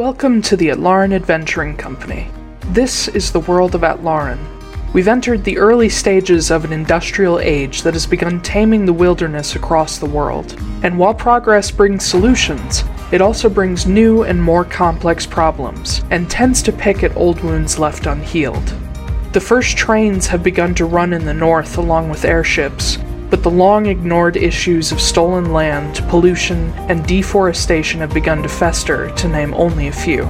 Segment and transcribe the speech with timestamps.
[0.00, 2.30] Welcome to the Atlaran Adventuring Company.
[2.68, 4.38] This is the world of Atlaran.
[4.94, 9.56] We've entered the early stages of an industrial age that has begun taming the wilderness
[9.56, 10.58] across the world.
[10.82, 12.82] And while progress brings solutions,
[13.12, 17.78] it also brings new and more complex problems, and tends to pick at old wounds
[17.78, 18.72] left unhealed.
[19.34, 22.96] The first trains have begun to run in the north along with airships,
[23.30, 29.10] but the long ignored issues of stolen land, pollution, and deforestation have begun to fester,
[29.14, 30.28] to name only a few.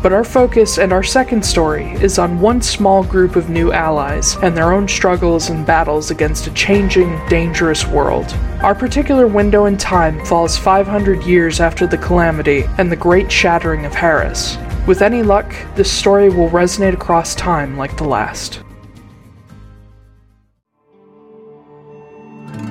[0.00, 4.36] But our focus and our second story is on one small group of new allies
[4.36, 8.32] and their own struggles and battles against a changing, dangerous world.
[8.62, 13.86] Our particular window in time falls 500 years after the calamity and the great shattering
[13.86, 14.56] of Harris.
[14.86, 18.62] With any luck, this story will resonate across time like the last.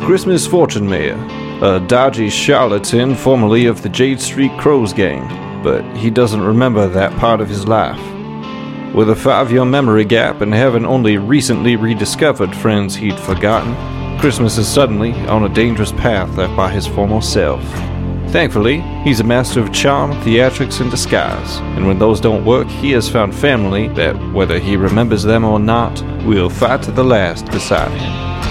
[0.07, 1.17] Christmas Fortune Mayor,
[1.61, 5.27] a dodgy charlatan formerly of the Jade Street Crows gang,
[5.61, 7.99] but he doesn't remember that part of his life.
[8.95, 13.75] With a five year memory gap and having only recently rediscovered friends he'd forgotten,
[14.17, 17.61] Christmas is suddenly on a dangerous path left by his former self.
[18.31, 22.91] Thankfully, he's a master of charm, theatrics, and disguise, and when those don't work, he
[22.91, 27.45] has found family that, whether he remembers them or not, will fight to the last
[27.47, 28.46] beside him.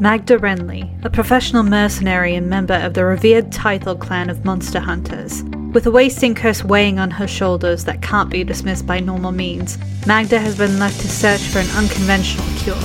[0.00, 5.42] Magda Renly, a professional mercenary and member of the revered Tythel clan of monster hunters.
[5.72, 9.78] With a wasting curse weighing on her shoulders that can't be dismissed by normal means,
[10.06, 12.76] Magda has been left to search for an unconventional cure.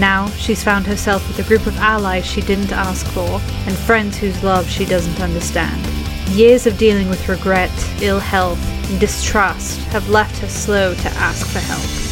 [0.00, 4.16] Now, she's found herself with a group of allies she didn't ask for, and friends
[4.16, 5.86] whose love she doesn't understand.
[6.30, 11.46] Years of dealing with regret, ill health, and distrust have left her slow to ask
[11.48, 12.05] for help.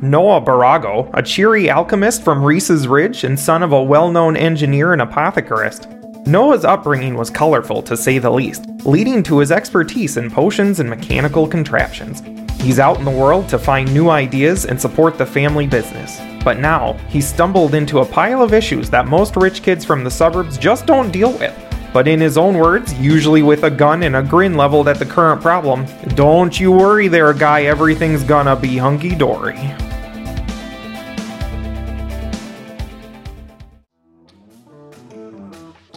[0.00, 4.92] Noah Barago, a cheery alchemist from Reese's Ridge and son of a well known engineer
[4.92, 5.94] and apothecarist.
[6.24, 10.88] Noah's upbringing was colorful to say the least, leading to his expertise in potions and
[10.88, 12.22] mechanical contraptions.
[12.60, 16.20] He's out in the world to find new ideas and support the family business.
[16.44, 20.10] But now, he's stumbled into a pile of issues that most rich kids from the
[20.12, 21.67] suburbs just don't deal with.
[21.92, 25.06] But in his own words, usually with a gun and a grin leveled at the
[25.06, 29.58] current problem, don't you worry there, guy, everything's gonna be hunky dory.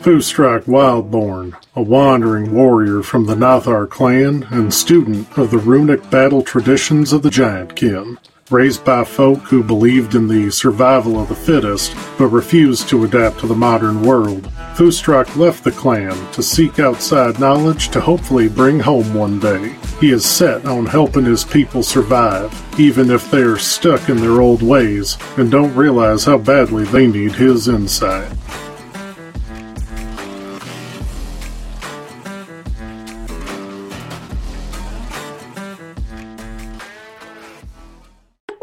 [0.02, 6.42] Fustrak Wildborn, a wandering warrior from the Nathar clan and student of the runic battle
[6.42, 8.18] traditions of the Giant Kin.
[8.50, 13.40] Raised by folk who believed in the survival of the fittest, but refused to adapt
[13.42, 18.80] to the modern world, Fustrak left the clan to seek outside knowledge to hopefully bring
[18.80, 19.76] home one day.
[20.00, 24.42] He is set on helping his people survive, even if they are stuck in their
[24.42, 28.28] old ways and don't realize how badly they need his insight.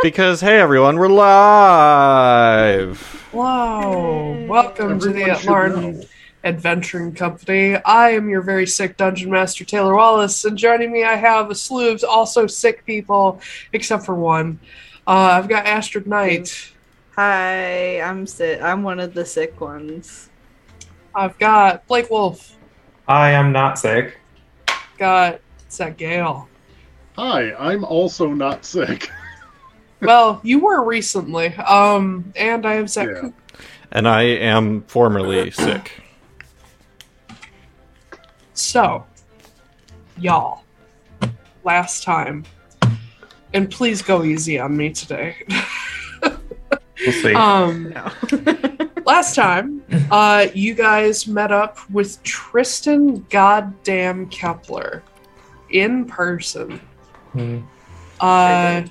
[0.03, 3.18] because hey everyone, we're live.
[3.39, 4.37] Wow!
[4.49, 6.09] Welcome to the Atlaran
[6.43, 7.77] Adventuring Company.
[7.77, 11.55] I am your very sick dungeon master, Taylor Wallace, and joining me, I have a
[11.55, 13.41] slew of also sick people,
[13.73, 14.59] except for one.
[15.07, 16.73] Uh, I've got Astrid Knight.
[17.15, 18.61] Hi, I'm sick.
[18.61, 20.31] I'm one of the sick ones.
[21.15, 22.57] I've got Blake Wolf.
[23.07, 24.19] I am not sick.
[24.99, 26.49] Got Zach Gale.
[27.15, 29.13] Hi, I'm also not sick.
[30.01, 31.55] Well, you were recently.
[31.55, 33.09] Um, and I have Zach.
[33.09, 33.31] Yeah.
[33.91, 36.03] And I am formerly sick.
[38.55, 39.07] So,
[40.19, 40.65] y'all,
[41.65, 42.45] last time,
[43.55, 45.37] and please go easy on me today.
[46.23, 47.35] We'll see.
[47.35, 48.11] um, No.
[49.07, 55.03] last time, uh, you guys met up with Tristan Goddamn Kepler
[55.71, 56.81] in person.
[57.33, 57.61] Hmm.
[58.21, 58.83] Uh,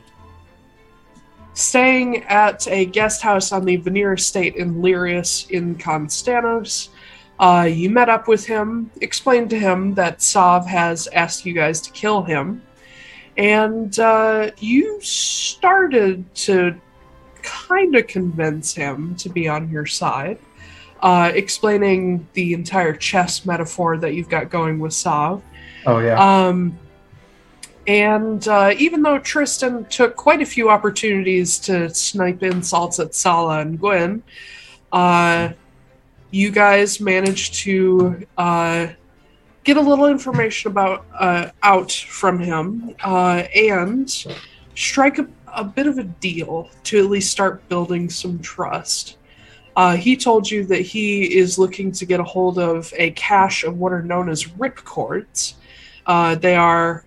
[1.58, 6.90] staying at a guest house on the Veneer estate in Lyrius in Constanos.
[7.40, 11.82] Uh, you met up with him, explained to him that Sav has asked you guys
[11.82, 12.62] to kill him,
[13.38, 16.80] and uh, you started to
[17.42, 20.38] kind of convince him to be on your side,
[21.02, 25.42] uh, explaining the entire chess metaphor that you've got going with Sav.
[25.88, 26.20] Oh yeah.
[26.20, 26.78] Um,
[27.88, 33.60] and uh, even though Tristan took quite a few opportunities to snipe insults at Sala
[33.62, 34.24] and Gwen,
[34.92, 35.50] uh,
[36.32, 38.88] you guys managed to uh,
[39.64, 44.26] get a little information about uh, out from him uh, and
[44.76, 49.18] strike a a bit of a deal to at least start building some trust.
[49.76, 53.64] Uh, he told you that he is looking to get a hold of a cache
[53.64, 55.54] of what are known as ripcords.
[56.06, 57.04] Uh, they are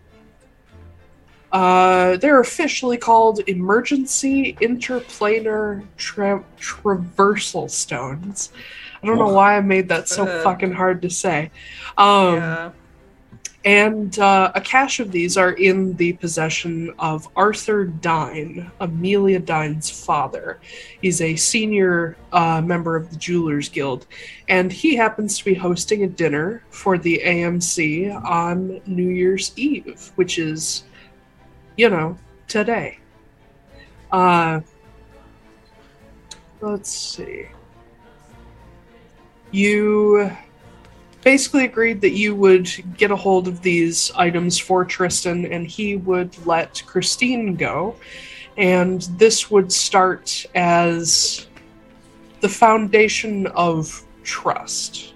[1.53, 8.51] uh, they're officially called emergency interplanar tra- traversal stones.
[9.03, 10.43] I don't know why I made that so Uh.
[10.45, 11.51] fucking hard to say.
[11.97, 12.71] Um, yeah.
[13.65, 19.91] and uh, a cache of these are in the possession of Arthur Dine, Amelia Dine's
[19.91, 20.61] father.
[21.03, 24.07] He's a senior uh, member of the Jewelers Guild,
[24.49, 30.11] and he happens to be hosting a dinner for the AMC on New Year's Eve,
[30.17, 30.85] which is,
[31.81, 32.15] you know,
[32.47, 32.99] today.
[34.13, 34.61] Uh,
[36.61, 37.47] let's see.
[39.51, 40.31] You
[41.23, 42.69] basically agreed that you would
[42.99, 47.97] get a hold of these items for Tristan and he would let Christine go.
[48.59, 51.47] And this would start as
[52.43, 55.15] the foundation of trust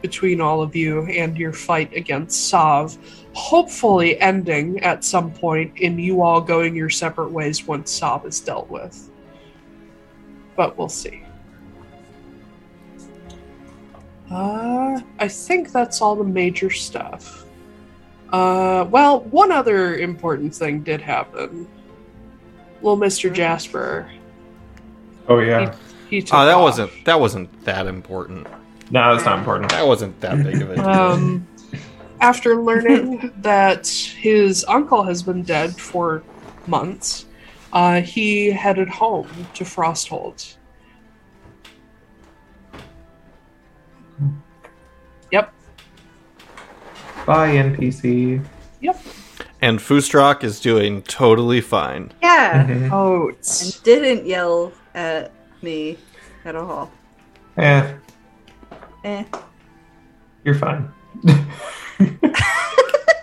[0.00, 2.98] between all of you and your fight against Sav,
[3.34, 8.40] hopefully ending at some point in you all going your separate ways once Sav is
[8.40, 9.10] dealt with.
[10.56, 11.22] But we'll see.
[14.30, 17.44] Uh, I think that's all the major stuff.
[18.32, 21.68] Uh, well, one other important thing did happen.
[22.80, 24.10] Little Mister Jasper,
[25.28, 25.74] Oh yeah.
[26.08, 26.62] he took Oh, that off.
[26.62, 28.46] wasn't that wasn't that important.
[28.90, 29.70] No, that's not important.
[29.70, 30.84] That wasn't that big of a deal.
[30.88, 31.46] Um,
[32.22, 36.22] after learning that his uncle has been dead for
[36.66, 37.26] months,
[37.72, 40.56] uh, he headed home to Frosthold.
[45.30, 45.52] Yep.
[47.26, 48.44] Bye, NPC.
[48.80, 49.00] Yep.
[49.60, 52.12] And Fustrak is doing totally fine.
[52.22, 52.66] Yeah.
[52.66, 52.92] Mhm.
[52.92, 53.76] Oats.
[53.76, 55.30] And didn't yell at
[55.62, 55.96] me
[56.44, 56.90] at all.
[57.56, 57.92] Eh,
[59.04, 59.24] Eh.
[60.44, 60.88] you're fine.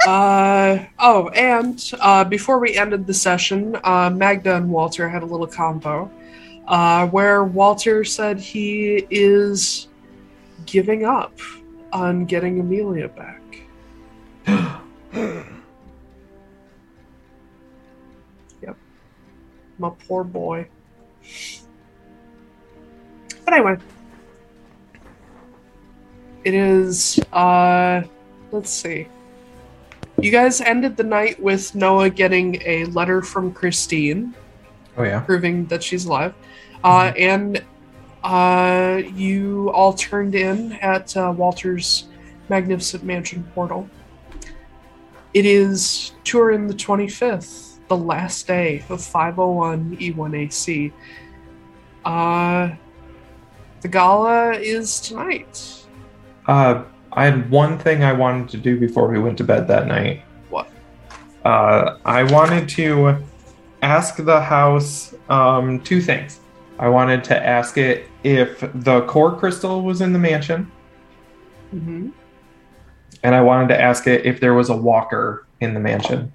[0.08, 5.26] Uh, oh, and uh, before we ended the session, uh, Magda and Walter had a
[5.26, 6.10] little combo
[6.68, 9.88] uh, where Walter said he is
[10.66, 11.38] giving up
[11.92, 13.42] on getting Amelia back.
[18.64, 18.78] yep.
[19.78, 20.68] My poor boy.
[23.46, 23.78] But anyway.
[26.44, 28.04] It is, uh,
[28.52, 29.08] let's see.
[30.22, 34.34] You guys ended the night with Noah getting a letter from Christine
[34.98, 35.22] Oh yeah.
[35.22, 36.34] proving that she's alive.
[36.84, 37.64] Uh, and
[38.24, 42.06] uh, you all turned in at uh, Walter's
[42.50, 43.90] magnificent mansion portal.
[45.34, 50.92] It is Turin the 25th, the last day of 501 E1AC.
[52.04, 52.72] Uh,
[53.82, 55.79] the gala is tonight.
[56.50, 59.86] Uh, I had one thing I wanted to do before we went to bed that
[59.86, 60.24] night.
[60.50, 60.68] What?
[61.46, 63.18] Uh, I wanted to
[63.84, 66.40] ask the house um, two things.
[66.80, 70.72] I wanted to ask it if the core crystal was in the mansion,
[71.70, 72.10] hmm
[73.22, 76.34] and I wanted to ask it if there was a walker in the mansion.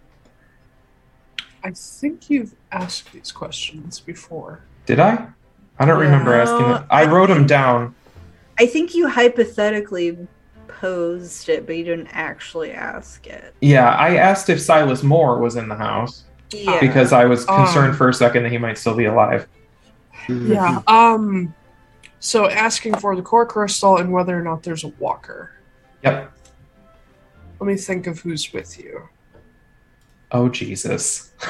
[1.65, 4.61] I think you've asked these questions before.
[4.87, 5.27] Did I?
[5.79, 6.83] I don't remember asking No, it.
[6.89, 7.97] I I wrote them down.
[8.59, 10.17] I think you hypothetically
[10.69, 13.55] posed it, but you didn't actually ask it.
[13.61, 16.79] Yeah, I asked if Silas Moore was in the house Yeah.
[16.81, 19.47] because I was Um, concerned for a second that he might still be alive.
[20.29, 20.81] Yeah.
[20.87, 21.55] Um.
[22.21, 25.51] So asking for the core crystal and whether or not there's a walker.
[26.03, 26.33] Yep.
[27.61, 29.03] Let me think of who's with you.
[30.33, 31.33] Oh Jesus.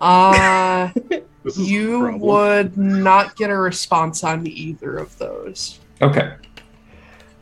[0.00, 5.78] Uh This is a you would not get a response on either of those.
[6.02, 6.34] Okay.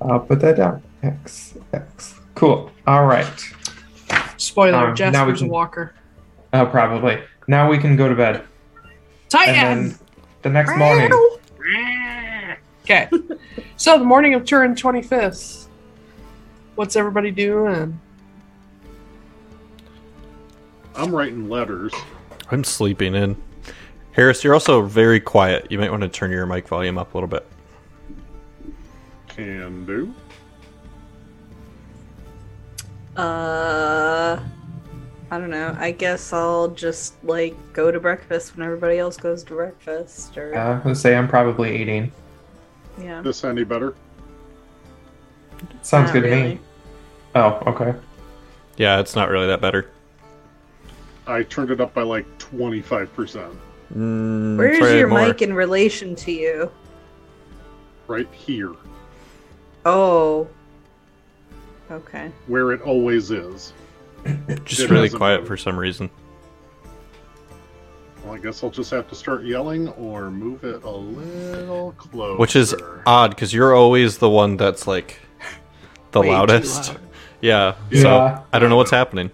[0.00, 0.82] I'll put that down.
[1.02, 2.14] X X.
[2.34, 2.70] Cool.
[2.86, 3.26] All right.
[4.36, 5.94] Spoiler: Um, now we Jasper's can- a walker.
[6.52, 7.20] Uh, probably.
[7.46, 8.44] Now we can go to bed.
[9.28, 9.54] Titan.
[9.54, 9.98] And then
[10.42, 11.10] the next morning.
[12.84, 13.08] Okay.
[13.76, 15.66] so the morning of Turin 25th.
[16.76, 17.98] What's everybody doing?
[20.94, 21.92] I'm writing letters.
[22.50, 23.36] I'm sleeping in.
[24.18, 25.70] Harris, you're also very quiet.
[25.70, 27.46] You might want to turn your mic volume up a little bit.
[29.28, 30.12] Can do.
[33.16, 34.40] Uh,
[35.30, 35.76] I don't know.
[35.78, 40.52] I guess I'll just like go to breakfast when everybody else goes to breakfast, or
[40.52, 42.10] Uh, let's say I'm probably eating.
[43.00, 43.22] yeah.
[43.22, 43.94] This any better?
[45.82, 46.58] Sounds Not good to me.
[47.36, 47.94] Oh, okay.
[48.78, 49.92] Yeah, it's not really that better.
[51.28, 53.54] I turned it up by like 25%.
[53.94, 55.26] Mm, Where's your more.
[55.28, 56.70] mic in relation to you?
[58.06, 58.72] Right here,
[59.84, 60.48] Oh.
[61.90, 62.30] Okay.
[62.46, 63.72] where it always is.
[64.64, 65.46] Just It really quiet matter.
[65.46, 66.10] for some reason.
[68.24, 72.36] Well, I guess I'll just have to start yelling or move it a little closer.
[72.38, 72.74] Which is
[73.06, 75.18] odd because you're always the one that's like
[76.10, 76.88] the Way loudest.
[76.88, 77.00] loud.
[77.40, 77.74] Yeah.
[77.90, 78.02] Yeah.
[78.02, 79.30] So I don't know what's happening.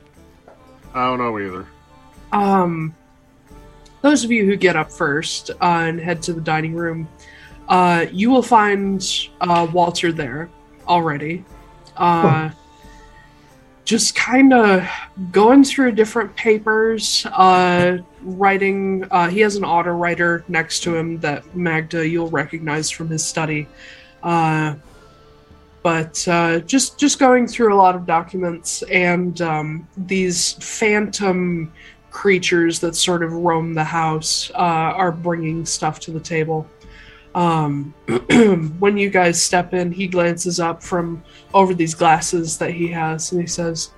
[0.94, 1.66] I don't know either.
[2.32, 2.94] Um,
[4.04, 7.08] those of you who get up first uh, and head to the dining room,
[7.68, 9.02] uh, you will find
[9.40, 10.50] uh, Walter there
[10.86, 11.42] already.
[11.96, 12.50] Uh,
[13.86, 14.86] just kind of
[15.32, 19.06] going through different papers, uh, writing.
[19.10, 23.24] Uh, he has an auto writer next to him that Magda you'll recognize from his
[23.24, 23.66] study.
[24.22, 24.74] Uh,
[25.82, 31.72] but uh, just just going through a lot of documents and um, these phantom
[32.14, 36.66] creatures that sort of roam the house uh, are bringing stuff to the table.
[37.34, 37.92] Um,
[38.78, 43.32] when you guys step in, he glances up from over these glasses that he has
[43.32, 43.90] and he says,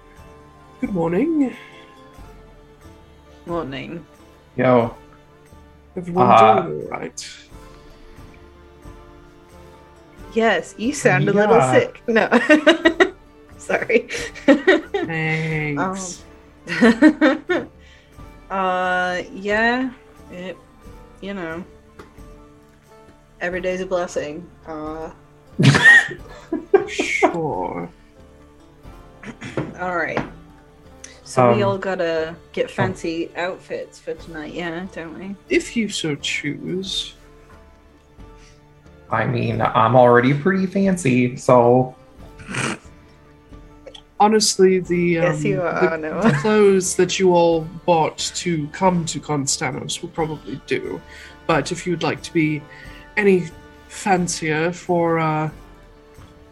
[0.81, 1.55] "Good morning,
[3.45, 4.05] Morning.
[4.57, 4.97] Yo,
[5.95, 6.27] everyone.
[6.27, 7.39] Uh, doing all right?"
[10.33, 12.03] Yes, you sound a little sick.
[12.09, 12.29] No.
[13.59, 14.09] Sorry.
[14.47, 16.25] Thanks.
[18.51, 19.91] uh, yeah.
[20.31, 20.57] It,
[21.21, 21.65] you know.
[23.41, 24.49] Every day's a blessing.
[24.67, 25.11] Uh,
[26.89, 27.89] Sure.
[29.81, 30.21] all right.
[31.25, 35.35] So we Um, all gotta get fancy outfits for tonight, yeah, don't we?
[35.49, 37.15] If you so choose.
[39.11, 41.97] I mean, I'm already pretty fancy, so
[44.19, 46.23] Honestly, the, um, Yes, you are, the, Noah.
[46.23, 51.01] the clothes that you all bought to come to Constanos will probably do.
[51.47, 52.63] But if you'd like to be
[53.17, 53.49] any
[53.89, 55.51] fancier for uh,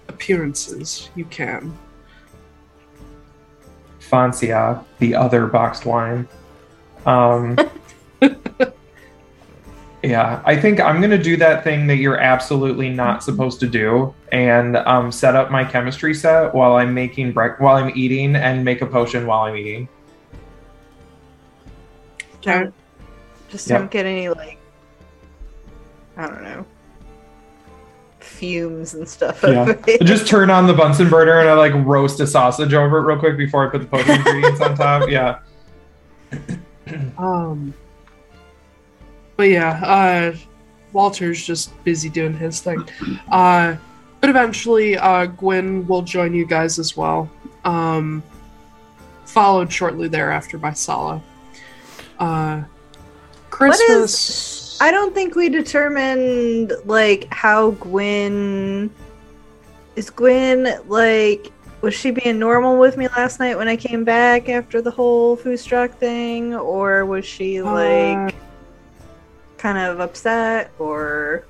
[0.09, 1.77] appearances, you can.
[3.99, 6.29] Franzia, the other boxed wine.
[7.07, 7.57] Um,
[10.05, 14.15] yeah, I think I'm gonna do that thing that you're absolutely not supposed to do,
[14.33, 18.65] and um, set up my chemistry set while I'm making break while I'm eating, and
[18.65, 19.89] make a potion while I'm eating.
[22.43, 22.75] Don't,
[23.49, 23.79] just Yeah.
[23.79, 24.59] don't get any, like,
[26.19, 26.67] I don't know,
[28.21, 29.43] fumes and stuff.
[29.43, 29.73] Yeah.
[29.73, 30.05] over.
[30.05, 33.19] Just turn on the Bunsen burner and I like roast a sausage over it real
[33.19, 35.09] quick before I put the potion ingredients on top.
[35.09, 35.39] Yeah.
[37.17, 37.73] Um,
[39.37, 40.37] but yeah, uh,
[40.93, 42.87] Walter's just busy doing his thing.
[43.31, 43.77] Uh,
[44.21, 47.31] but eventually, uh, Gwen will join you guys as well.
[47.65, 48.23] Um,
[49.27, 51.23] followed shortly thereafter by Sala.
[52.19, 52.63] Uh,
[53.51, 54.81] Christmas.
[54.81, 58.91] I don't think we determined like how Gwen
[59.97, 64.49] is Gwen like was she being normal with me last night when I came back
[64.49, 68.35] after the whole Fustrak thing or was she like
[69.65, 71.47] kind of upset or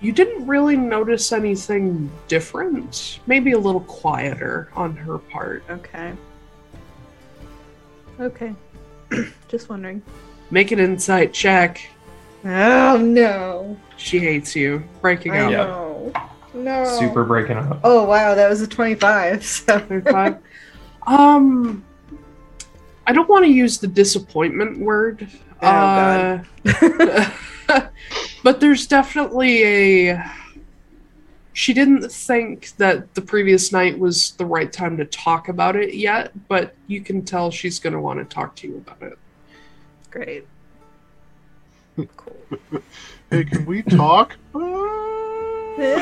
[0.00, 3.20] You didn't really notice anything different.
[3.28, 5.62] Maybe a little quieter on her part.
[5.70, 6.12] okay.
[8.18, 8.52] Okay.
[9.48, 10.02] Just wondering.
[10.50, 11.88] Make an insight check.
[12.44, 13.76] Oh no.
[13.96, 14.82] She hates you.
[15.00, 15.50] Breaking I up.
[15.52, 15.64] Yeah.
[15.66, 16.12] know.
[16.52, 16.84] No.
[16.98, 17.78] Super breaking up.
[17.84, 19.44] Oh wow, that was a 25.
[19.44, 20.38] So 25.
[21.06, 21.84] um,
[23.08, 25.26] I don't want to use the disappointment word.
[25.62, 26.44] Oh, Uh,
[28.44, 29.64] but there's definitely
[30.12, 30.30] a.
[31.54, 35.94] She didn't think that the previous night was the right time to talk about it
[35.94, 39.18] yet, but you can tell she's going to want to talk to you about it.
[40.10, 40.46] great.
[42.16, 42.82] Cool.
[43.30, 44.36] Hey, can we talk?
[44.54, 45.98] this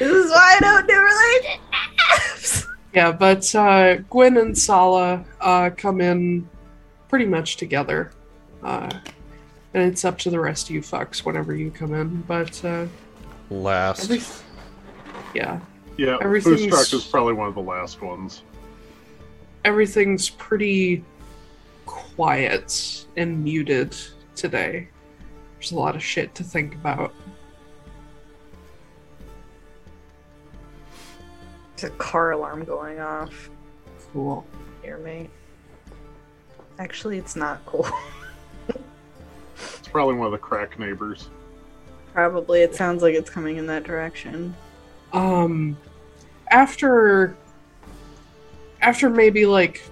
[0.00, 2.66] is why I don't do relationships.
[2.92, 6.48] Yeah, but uh, Gwen and Sala uh, come in
[7.08, 8.10] pretty much together.
[8.62, 8.90] Uh,
[9.74, 12.22] and it's up to the rest of you fucks whenever you come in.
[12.22, 12.86] But uh,
[13.50, 14.04] Last.
[14.10, 14.22] every-
[15.34, 15.60] yeah,
[15.96, 18.42] Yeah, Everything's- Fustrak is probably one of the last ones.
[19.64, 21.04] everything's pretty
[21.86, 23.94] quiet and muted
[24.34, 24.88] today.
[25.56, 27.12] There's a lot of shit to think about.
[31.80, 33.50] There's a car alarm going off
[34.12, 34.44] Cool.
[34.82, 35.30] Hear me.
[36.78, 37.88] Actually, it's not cool.
[39.78, 41.28] It's probably one of the crack neighbors.
[42.12, 42.62] Probably.
[42.62, 44.54] It sounds like it's coming in that direction.
[45.12, 45.76] Um,
[46.50, 47.36] after
[48.80, 49.82] after maybe like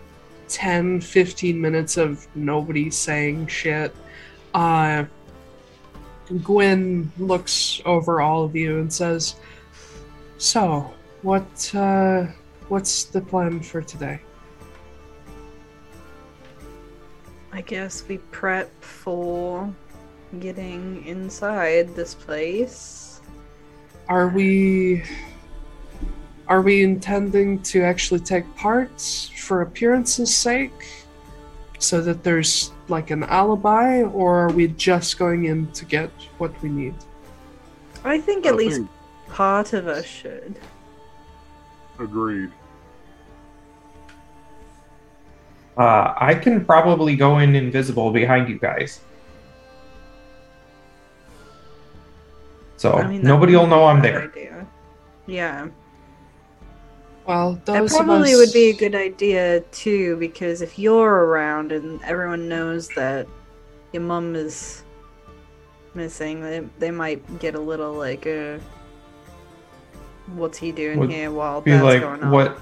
[0.49, 3.95] 10, 15 minutes of nobody saying shit,
[4.55, 5.05] uh,
[6.43, 9.37] Gwen looks over all of you and says,
[10.39, 12.27] "So, what uh,
[12.69, 14.21] what's the plan for today?"
[17.53, 19.73] I guess we prep for
[20.41, 23.21] getting inside this place.
[24.09, 25.03] Are we
[26.47, 29.01] are we intending to actually take part
[29.37, 30.73] for appearance's sake
[31.79, 36.53] so that there's like an alibi or are we just going in to get what
[36.63, 36.95] we need?
[38.05, 38.91] I think at I least think-
[39.29, 40.59] part of us should.
[41.99, 42.51] Agreed.
[45.77, 49.01] Uh, I can probably go in invisible behind you guys.
[52.77, 54.23] So I mean, nobody will know I'm there.
[54.23, 54.67] idea.
[55.27, 55.69] Yeah,
[57.27, 61.27] Well, that those of probably us- would be a good idea too, because if you're
[61.27, 63.27] around and everyone knows that
[63.93, 64.85] your mum is
[65.95, 68.57] missing, they, they might get a little like, uh,
[70.35, 72.31] what's he doing Would here while Be that's like, going on?
[72.31, 72.59] what?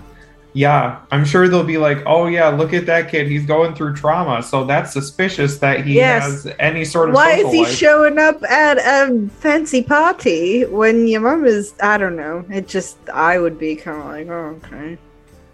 [0.53, 3.27] Yeah, I'm sure they'll be like, oh yeah, look at that kid.
[3.29, 6.45] He's going through trauma, so that's suspicious that he Yes.
[6.45, 7.15] has any sort of.
[7.15, 7.75] Why is he life.
[7.75, 11.75] showing up at a fancy party when your mom is?
[11.83, 12.43] I don't know.
[12.51, 14.97] It just I would be kind of like, oh, okay.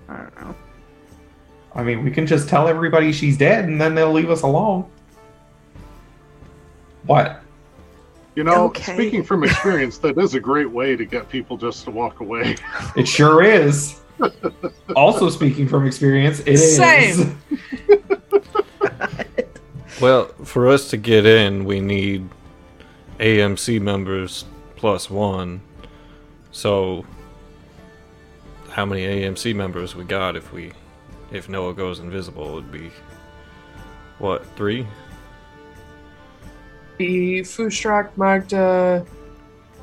[0.09, 0.55] I don't know.
[1.75, 4.87] I mean, we can just tell everybody she's dead, and then they'll leave us alone.
[7.07, 7.42] What?
[8.35, 8.95] You know, Okay.
[8.95, 12.57] speaking from experience, that is a great way to get people just to walk away.
[12.97, 14.01] It sure is.
[14.97, 16.77] also, speaking from experience, it is.
[16.77, 17.39] Same.
[20.01, 22.29] Well, for us to get in, we need
[23.21, 24.45] AMC members
[24.75, 25.61] plus one.
[26.51, 27.05] So,
[28.71, 30.73] how many AMC members we got if we,
[31.31, 32.59] if Noah goes invisible?
[32.59, 32.91] it'd be
[34.19, 34.89] what three?
[37.07, 39.05] Be Fustrak, Magda,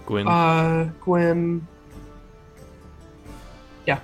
[0.05, 0.27] Gwen.
[0.27, 1.67] uh, Gwen.
[3.85, 3.99] Yeah,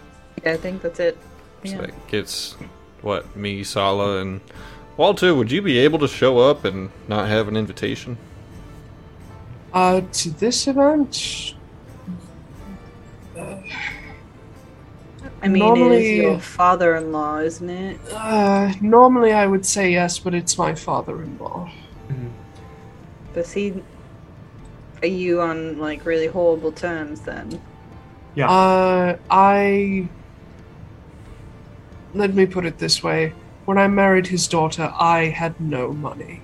[0.46, 1.18] I think that's it.
[1.64, 1.82] so Yeah.
[1.82, 2.56] that gets
[3.02, 4.42] what me, Sala, and
[4.98, 5.34] Walter.
[5.34, 8.18] Would you be able to show up and not have an invitation?
[9.74, 11.54] Uh, to this event,
[15.42, 18.00] I mean, it Normally- is your father-in-law, isn't it?
[18.14, 21.70] uh, normally I would say yes, but it's my father-in-law.
[23.36, 23.84] Does he?
[25.02, 27.62] Are you on like really horrible terms then?
[28.34, 28.50] Yeah.
[28.50, 30.08] Uh, I.
[32.14, 33.34] Let me put it this way.
[33.66, 36.42] When I married his daughter, I had no money.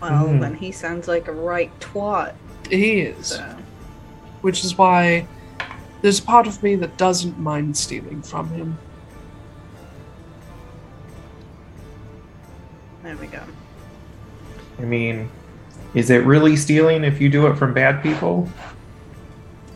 [0.00, 0.40] Well, Hmm.
[0.40, 2.32] then he sounds like a right twat.
[2.70, 3.26] He is.
[3.26, 3.56] So.
[4.40, 5.26] Which is why
[6.00, 8.78] there's a part of me that doesn't mind stealing from him.
[13.02, 13.40] There we go.
[14.78, 15.30] I mean,
[15.94, 18.48] is it really stealing if you do it from bad people?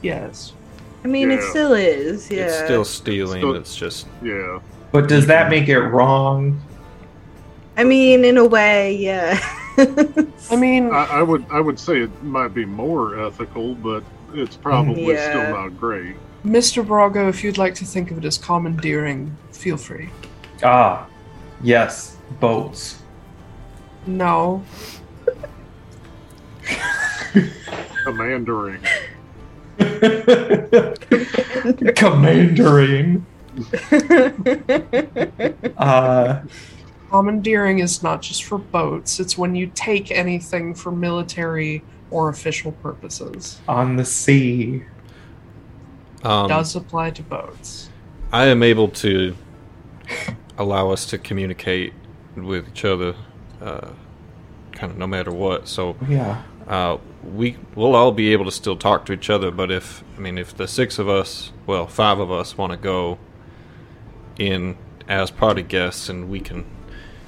[0.02, 0.52] Yes.
[1.04, 2.30] I mean, it still is.
[2.30, 2.44] Yeah.
[2.46, 3.40] It's still stealing.
[3.40, 4.60] Still- It's just Yeah.
[4.92, 6.60] But does that make it wrong?
[7.76, 9.38] I mean, in a way, yeah.
[9.78, 14.56] I mean, I, I would I would say it might be more ethical, but it's
[14.56, 15.28] probably Yeah.
[15.30, 16.16] still not great.
[16.46, 16.84] Mr.
[16.86, 20.08] Barago, if you'd like to think of it as commandeering, feel free.
[20.62, 21.06] Ah,
[21.62, 23.02] yes, boats.
[24.06, 24.62] No.
[28.04, 28.80] Commandering.
[31.96, 33.26] Commandering.
[35.76, 36.42] Uh,
[37.10, 42.72] Commandeering is not just for boats, it's when you take anything for military or official
[42.72, 43.58] purposes.
[43.68, 44.82] on the sea.
[46.22, 47.90] um, does apply to boats.
[48.32, 49.36] I am able to
[50.58, 51.92] allow us to communicate
[52.36, 53.14] with each other,
[53.66, 53.88] uh,
[54.72, 55.68] kind of no matter what.
[55.68, 56.42] So Yeah.
[56.68, 56.98] uh,
[57.34, 59.50] we we'll all be able to still talk to each other.
[59.50, 62.78] But if I mean, if the six of us, well, five of us, want to
[62.78, 63.18] go
[64.38, 64.76] in
[65.08, 66.64] as party guests, and we can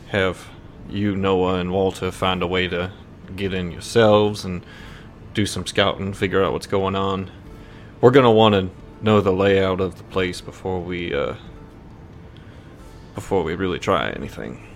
[0.08, 0.48] have
[0.88, 2.92] you, Noah, and Walter find a way to
[3.36, 4.64] get in yourselves and
[5.34, 7.30] do some scouting, figure out what's going on.
[8.00, 8.70] We're gonna want to
[9.04, 11.34] know the layout of the place before we uh,
[13.14, 14.67] before we really try anything.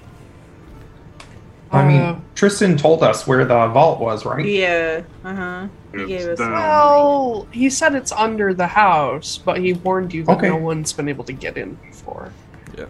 [1.73, 4.45] I mean, Uh, Tristan told us where the vault was, right?
[4.45, 5.03] yeah.
[5.25, 5.67] Uh huh.
[5.95, 6.39] He gave us.
[6.39, 10.49] Well, he said it's under the house, but he warned you that Okay.
[10.49, 12.31] no one's been able to get in before.
[12.77, 12.85] Yeah.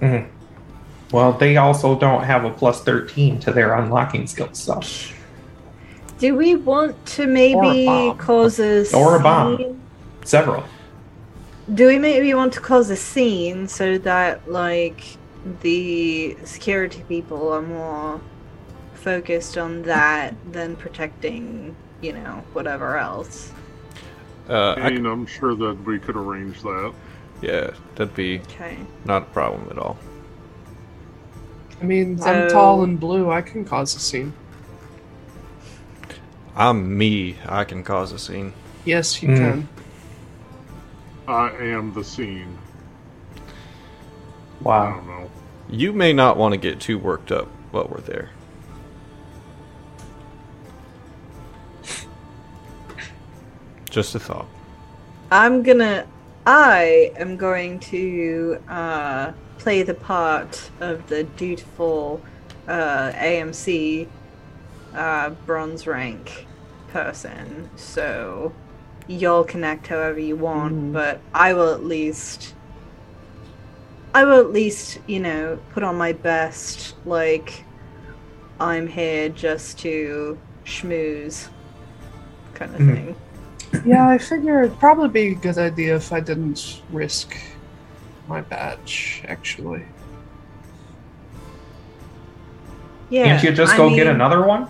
[0.00, 0.28] Mm-hmm.
[1.12, 5.12] Well, they also don't have a plus 13 to their unlocking skill stuff.
[6.18, 8.18] Do we want to maybe bomb.
[8.18, 9.80] cause a Or a bomb.
[10.24, 10.64] Several.
[11.74, 15.00] do we maybe want to cause a scene so that like
[15.62, 18.20] the security people are more
[18.94, 23.52] focused on that than protecting, you know, whatever else?
[24.48, 26.92] Uh, I I, mean, I'm sure that we could arrange that.
[27.42, 28.76] yeah, that'd be Okay.
[29.04, 29.96] not a problem at all.
[31.80, 33.30] I mean, I'm tall and blue.
[33.30, 34.32] I can cause a scene.
[36.56, 37.36] I'm me.
[37.46, 38.52] I can cause a scene.
[38.84, 39.34] Yes, you Hmm.
[39.36, 39.68] can.
[41.28, 42.58] I am the scene.
[44.60, 44.94] I Wow.
[44.96, 45.30] don't know.
[45.68, 48.30] You may not want to get too worked up while we're there.
[53.90, 54.46] Just a thought.
[55.30, 56.06] I'm gonna.
[56.46, 62.22] I am going to uh, play the part of the dutiful
[62.66, 64.08] uh, AMC
[64.94, 66.46] uh, bronze rank
[66.88, 67.68] person.
[67.76, 68.54] So
[69.06, 72.54] y'all can act however you want, but I will at least.
[74.14, 76.94] I will at least, you know, put on my best.
[77.04, 77.64] Like,
[78.60, 81.48] I'm here just to schmooze,
[82.54, 82.94] kind of Mhm.
[82.94, 83.16] thing.
[83.84, 87.36] Yeah, I figure it'd probably be a good idea if I didn't risk
[88.26, 89.82] my badge, actually.
[93.10, 93.24] Yeah.
[93.24, 94.68] Can't you just I go get another one?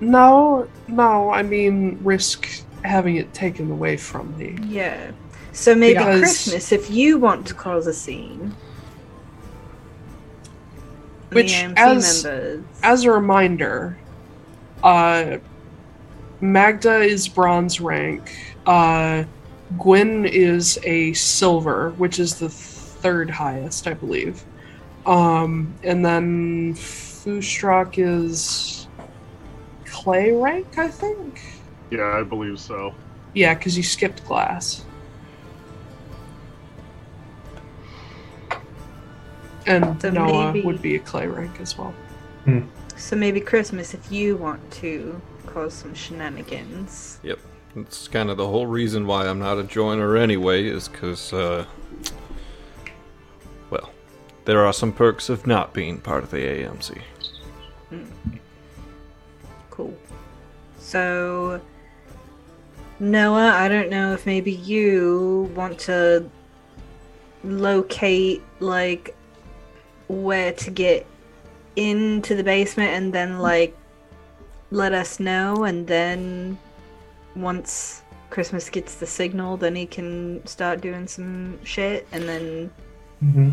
[0.00, 2.48] No, no, I mean risk
[2.82, 4.56] having it taken away from me.
[4.66, 5.10] Yeah.
[5.52, 8.54] So maybe Because- Christmas, if you want to cause a scene.
[11.34, 12.64] The Which, AMC as- members.
[12.84, 13.96] As a reminder,
[14.84, 15.38] uh,
[16.40, 18.30] Magda is bronze rank.
[18.64, 19.24] Uh,
[19.76, 24.44] Gwen is a silver, which is the third highest, I believe.
[25.06, 28.86] Um, and then Fustrak is
[29.86, 31.40] clay rank, I think.
[31.90, 32.94] Yeah, I believe so.
[33.34, 34.84] Yeah, because you skipped glass.
[39.66, 41.94] And So Noah maybe- would be a clay rank as well.
[42.96, 47.18] so maybe Christmas, if you want to cause some shenanigans.
[47.22, 47.38] Yep.
[47.76, 51.64] That's kind of the whole reason why I'm not a joiner anyway, is because, uh,
[53.70, 53.90] well,
[54.44, 56.98] there are some perks of not being part of the AMC.
[59.70, 59.96] Cool.
[60.78, 61.60] So,
[63.00, 66.30] Noah, I don't know if maybe you want to
[67.42, 69.16] locate, like,
[70.08, 71.06] where to get
[71.76, 73.76] into the basement and then, like,
[74.70, 76.58] let us know, and then
[77.36, 82.70] once Christmas gets the signal, then he can start doing some shit, and then,
[83.22, 83.50] Mm-hmm.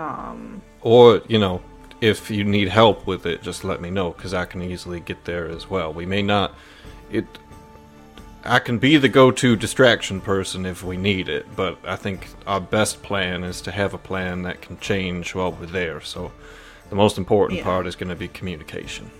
[0.00, 1.60] um, Or, you know,
[2.00, 5.24] if you need help with it, just let me know, because I can easily get
[5.24, 5.92] there as well.
[5.92, 6.54] We may not.
[7.10, 7.26] It.
[8.44, 12.28] I can be the go to distraction person if we need it, but I think
[12.46, 16.32] our best plan is to have a plan that can change while we're there, so
[16.88, 17.64] the most important Yeah.
[17.64, 19.10] part is going to be communication.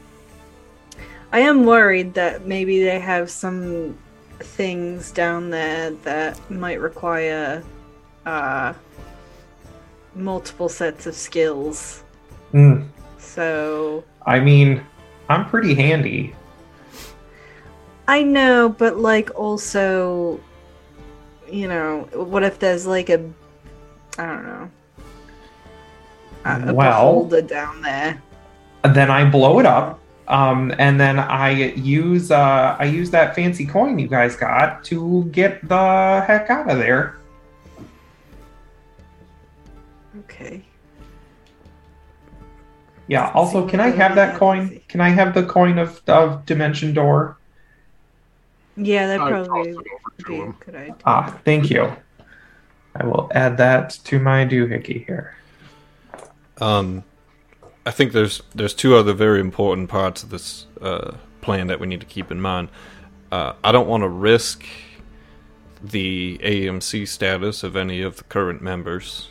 [1.33, 3.99] I am worried that maybe they have some
[4.41, 7.63] things down there that might require
[8.25, 8.73] uh,
[10.15, 12.03] multiple sets of skills.
[12.55, 12.89] Mm.
[13.19, 14.83] So I mean,
[15.29, 16.35] I'm pretty handy.
[18.09, 20.41] I know, but like also,
[21.53, 23.23] you know, what if there's like a,
[24.17, 24.71] I don't know,
[26.47, 28.23] a, Well- beholder down there?
[28.95, 33.67] Then I blow it up, um, and then I use uh, I use that fancy
[33.67, 37.19] coin you guys got to get the heck out of there.
[40.21, 40.65] Okay.
[43.09, 43.31] Yeah.
[43.35, 44.81] Also, can I have that coin?
[44.89, 47.38] Can I have the coin of of Dimension Door?
[48.79, 50.97] Yeah, that I probably tossed it would be a good idea.
[51.05, 51.93] Ah, thank you.
[52.95, 55.35] I will add that to my doohickey here.
[56.61, 57.05] Um,
[57.87, 61.87] I think there's there's two other very important parts of this uh, plan that we
[61.87, 62.69] need to keep in mind.
[63.31, 64.65] Uh, I don't want to risk
[65.83, 69.29] the AMC status of any of the current members,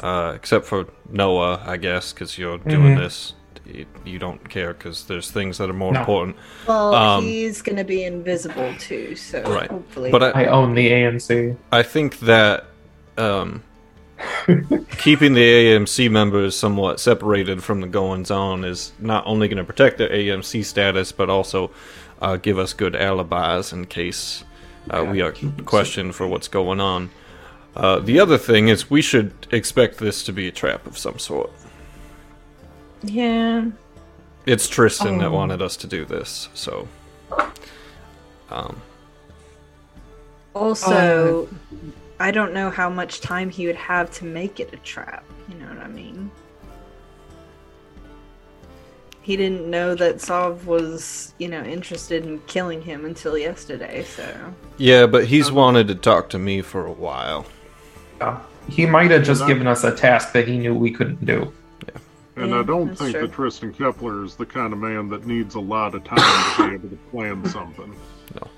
[0.00, 2.98] uh, except for Noah, I guess, because you're doing Mhm.
[2.98, 3.34] this.
[3.72, 6.00] You, you don't care because there's things that are more No.
[6.00, 6.36] important.
[6.66, 9.70] Well, Um, he's gonna be invisible too, so Right.
[9.70, 10.10] hopefully.
[10.10, 11.56] But I, I own the AMC.
[11.70, 12.66] I think that
[13.16, 13.62] um,
[14.98, 19.64] keeping the AMC members somewhat separated from the goings on is not only going to
[19.64, 21.70] protect their AMC status, but also
[22.20, 24.44] uh, give us good alibis in case
[24.90, 25.32] uh, we are
[25.64, 27.10] questioned for what's going on.
[27.74, 31.18] Uh, the other thing is, we should expect this to be a trap of some
[31.18, 31.50] sort.
[33.04, 33.66] Yeah,
[34.44, 35.32] It's Tristan that Oh.
[35.32, 36.88] wanted us to do this, so.
[38.50, 38.76] Um,
[40.54, 41.48] Also,
[42.20, 45.24] I don't know how much time he would have to make it a trap.
[45.48, 46.30] You know what I mean?
[49.22, 54.26] He didn't know that Sav was, you know, interested in killing him until yesterday, so.
[54.78, 57.46] Yeah, but he's wanted to talk to me for a while.
[58.20, 58.40] Yeah.
[58.68, 61.52] He might have just given us a task that he knew we couldn't do.
[62.36, 63.26] And Yeah, I don't think true.
[63.26, 66.18] that Tristan Kepler is the kind of man that needs a lot of time
[66.56, 67.94] to be able to plan something.
[68.34, 68.48] No.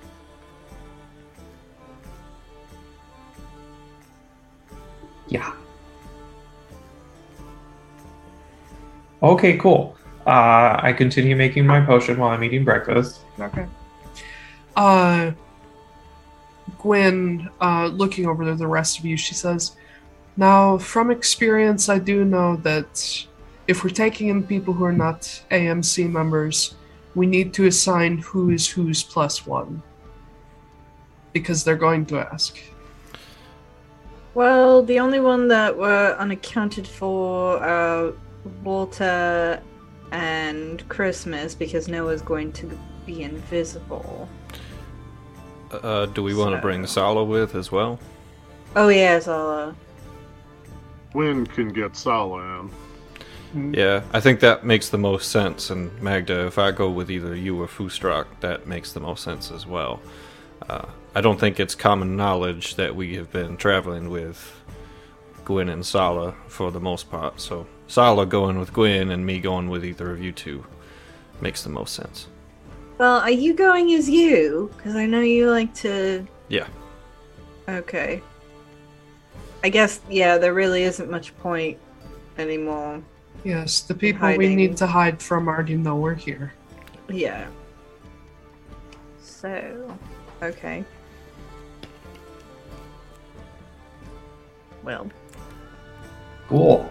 [5.29, 5.53] Yeah.
[9.23, 9.97] Okay, cool.
[10.27, 13.21] Uh, I continue making my potion while I'm eating breakfast.
[13.41, 13.67] Okay.
[14.77, 15.33] Uh,
[16.79, 19.77] Gwen, uh, looking over the rest of you, she says,
[20.37, 23.27] Now, from experience, I do know that
[23.67, 26.75] if we're taking in people who are not AMC members,
[27.15, 29.83] we need to assign who is who's plus one.
[31.33, 32.59] Because they're going to ask.
[34.35, 38.13] Well, the only one that were unaccounted for are
[38.63, 39.63] Walter
[40.11, 44.29] and Christmas because Noah's going to be invisible.
[45.71, 47.99] Uh, do we want to bring Sala with as well?
[48.77, 49.75] Oh, yeah, Zala.
[51.13, 52.71] Gwen can get Sala in.
[53.55, 55.71] Yeah, I think that makes the most sense.
[55.71, 59.51] And Magda, if I go with either you or Fustrak, that makes the most sense
[59.51, 60.01] as well.
[60.69, 64.61] Uh, I don't think it's common knowledge that we have been traveling with
[65.45, 67.41] Gwen and Sala for the most part.
[67.41, 70.65] So Sala going with Gwen and me going with either of you two
[71.41, 72.27] makes the most sense.
[72.99, 74.73] Well, are you going as you?
[74.77, 76.27] Because I know you like to.
[76.49, 76.67] Yeah.
[77.69, 78.23] Okay.
[79.63, 81.79] I guess, yeah, there really isn't much point
[82.39, 83.03] anymore.
[83.45, 86.55] Yes, the people we need to hide from already know we're here.
[87.11, 87.47] Yeah.
[89.21, 89.95] So,
[90.43, 90.83] okay.
[94.83, 95.11] Well,
[96.49, 96.91] Cool.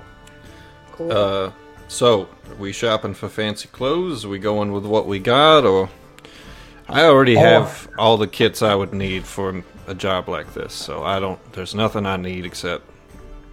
[0.94, 1.12] cool.
[1.12, 1.52] Uh,
[1.88, 4.26] so are we shopping for fancy clothes?
[4.26, 5.89] Are we going with what we got, or
[6.89, 7.42] I already Oh.
[7.42, 11.39] have all the kits I would need for a job like this, so I don't.
[11.54, 12.84] There's nothing I need except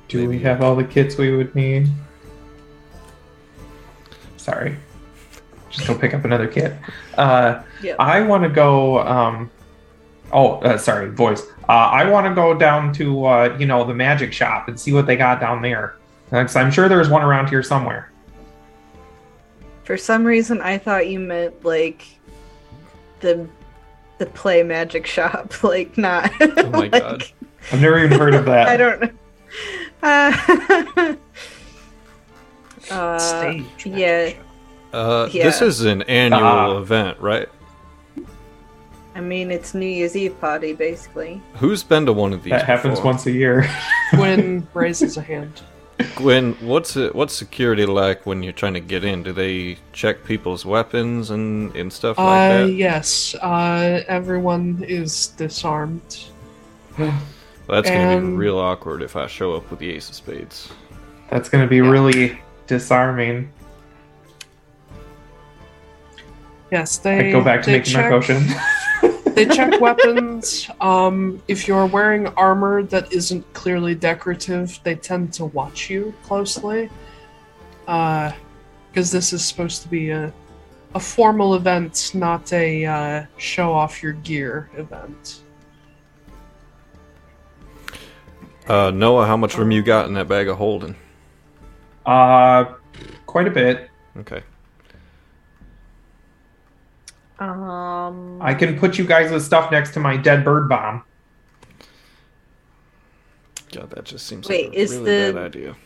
[0.08, 1.88] Do we have all the kits we would need?
[4.50, 4.76] Sorry.
[5.70, 6.76] Just go pick up another kit.
[7.16, 7.94] Uh, yeah.
[7.98, 9.00] I want to go.
[9.00, 9.50] Um,
[10.32, 11.42] oh, uh, sorry, voice.
[11.68, 14.92] Uh, I want to go down to uh, you know the magic shop and see
[14.92, 15.96] what they got down there.
[16.30, 18.10] Because I'm sure there's one around here somewhere.
[19.84, 22.04] For some reason, I thought you meant like
[23.20, 23.48] the
[24.18, 26.32] the play magic shop, like not.
[26.40, 27.24] Oh my like, God.
[27.70, 28.68] I've never even heard of that.
[28.68, 29.10] I don't know.
[30.02, 31.14] Uh,
[32.90, 33.64] uh, Stage.
[33.86, 34.32] yeah.
[34.92, 35.44] Uh, Yeah.
[35.44, 36.78] this is an annual Ah.
[36.78, 37.48] event, right?
[39.14, 41.42] I mean, it's New Year's Eve party, basically.
[41.54, 42.52] Who's been to one of these?
[42.52, 43.68] That happens once a year.
[44.14, 45.60] Gwen raises a hand.
[46.16, 49.22] Gwen, what's it, what's security like when you're trying to get in?
[49.22, 52.72] Do they check people's weapons and, and stuff like Uh, that?
[52.72, 53.34] yes.
[53.42, 56.24] Uh, everyone is disarmed.
[56.98, 57.12] Well,
[57.68, 60.70] that's gonna be real awkward if I show up with the ace of spades.
[61.30, 63.52] That's going to be really disarming.
[66.70, 68.46] Yes, they I go back to they making check, my potion.
[69.34, 70.70] they check weapons.
[70.80, 76.88] Um, if you're wearing armor that isn't clearly decorative, they tend to watch you closely.
[77.88, 78.32] Uh,
[78.88, 80.32] because this is supposed to be a
[80.94, 85.42] a formal event, not a uh, show off your gear event.
[88.66, 90.96] Uh, Noah, how much room you got in that bag of holding?
[92.06, 92.64] Uh,
[93.26, 93.88] quite a bit.
[94.18, 94.42] Okay.
[97.38, 101.02] Um, I can put you guys' stuff next to my dead bird bomb.
[103.72, 105.76] God, that just seems Wait, like a is really the- bad idea.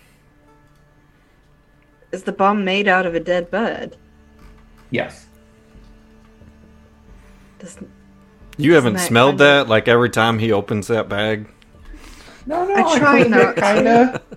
[2.12, 3.96] is the bomb made out of a dead bird?
[4.90, 5.27] Yes.
[7.59, 7.79] Does,
[8.57, 9.68] You haven't that smelled kind that?
[9.68, 11.48] Like every time he opens that bag?
[12.46, 13.61] No, no, I try not to.
[13.62, 14.22] Kinda.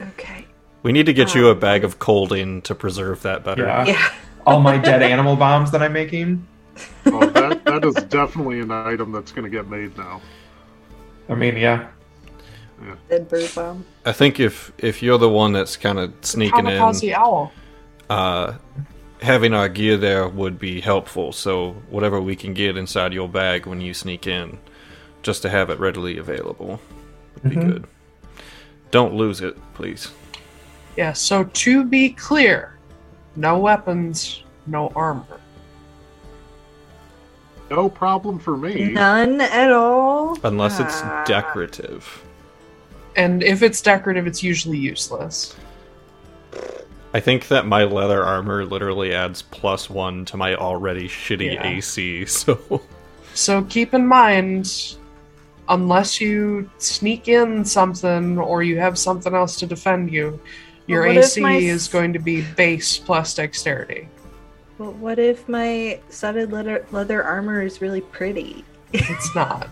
[0.00, 0.46] okay.
[0.82, 3.64] We need to get you a bag of cold in to preserve that better.
[3.64, 3.86] Yeah.
[3.86, 4.12] Yeah.
[4.46, 6.46] All my dead animal bombs that I'm making.
[7.06, 10.20] Oh, that, that is definitely an item that's going to get made now.
[11.28, 11.88] I mean, yeah.
[13.08, 13.84] Dead bird bomb.
[14.04, 17.50] I think if if you're the one that's kind of sneaking in, Kamikaze owl.
[18.10, 18.52] uh,
[19.22, 21.32] having our gear there would be helpful.
[21.32, 24.58] So whatever we can get inside your bag when you sneak in,
[25.22, 26.78] just to have it readily available,
[27.42, 27.66] would be Mhm.
[27.66, 27.86] good.
[28.96, 30.10] Don't lose it, please.
[30.96, 31.12] Yeah.
[31.12, 32.78] So to be clear,
[33.36, 35.38] no weapons, no armor.
[37.70, 38.92] No problem for me.
[38.92, 40.38] None at all.
[40.44, 41.24] Unless it's Ah.
[41.26, 42.22] decorative.
[43.16, 45.54] And if it's decorative, it's usually useless.
[47.12, 51.66] I think that my leather armor literally adds plus one to my already shitty Yeah.
[51.66, 52.80] AC, so
[53.34, 54.72] So keep in mind,
[55.68, 60.40] unless you sneak in something or you have something else to defend you,
[60.86, 64.08] your Well, AC my is going to be base plus dexterity.
[64.78, 68.64] But what if my studded leather leather armor is really pretty?
[68.92, 69.68] It's not.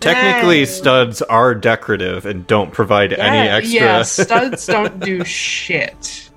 [0.00, 0.64] technically Hey.
[0.66, 3.74] studs are decorative and don't provide any extra.
[3.74, 6.30] Yeah, studs don't do shit.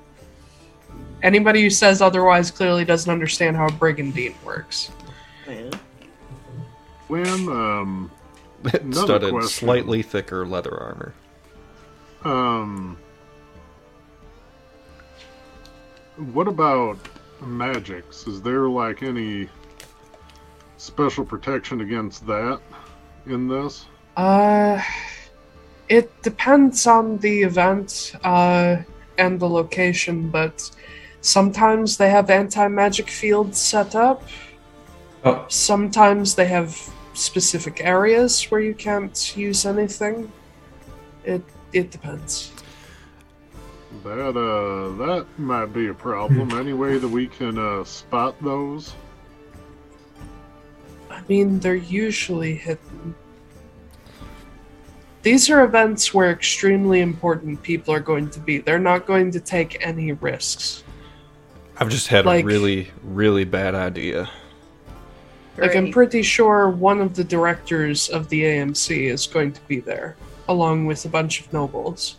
[1.21, 4.89] Anybody who says otherwise clearly doesn't understand how brigandine works.
[7.07, 8.16] When um Another
[8.91, 9.49] studded question.
[9.49, 11.13] slightly thicker leather armor.
[12.23, 12.97] um
[16.17, 16.97] what about
[17.41, 18.25] magics?
[18.27, 19.47] Is there like any
[20.77, 22.59] special protection against that
[23.27, 23.85] in this?
[24.15, 24.81] Uh,
[25.89, 28.77] it depends on the event uh,
[29.17, 30.69] and the location, but
[31.21, 34.23] sometimes they have anti magic fields set up.
[35.23, 36.75] Oh, Sometimes they have
[37.17, 40.31] specific areas where you can't use anything.
[41.23, 42.51] It it depends.
[44.03, 46.51] That uh that might be a problem.
[46.51, 48.93] Any way that we can uh spot those?
[51.09, 53.15] I mean, they're usually hidden.
[55.23, 58.59] These are events where extremely important people are going to be.
[58.59, 60.83] They're not going to take any risks.
[61.77, 64.29] I've just had Like- a really, really bad idea.
[65.57, 69.79] Like, I'm pretty sure one of the directors of the AMC is going to be
[69.79, 70.15] there,
[70.47, 72.17] along with a bunch of nobles.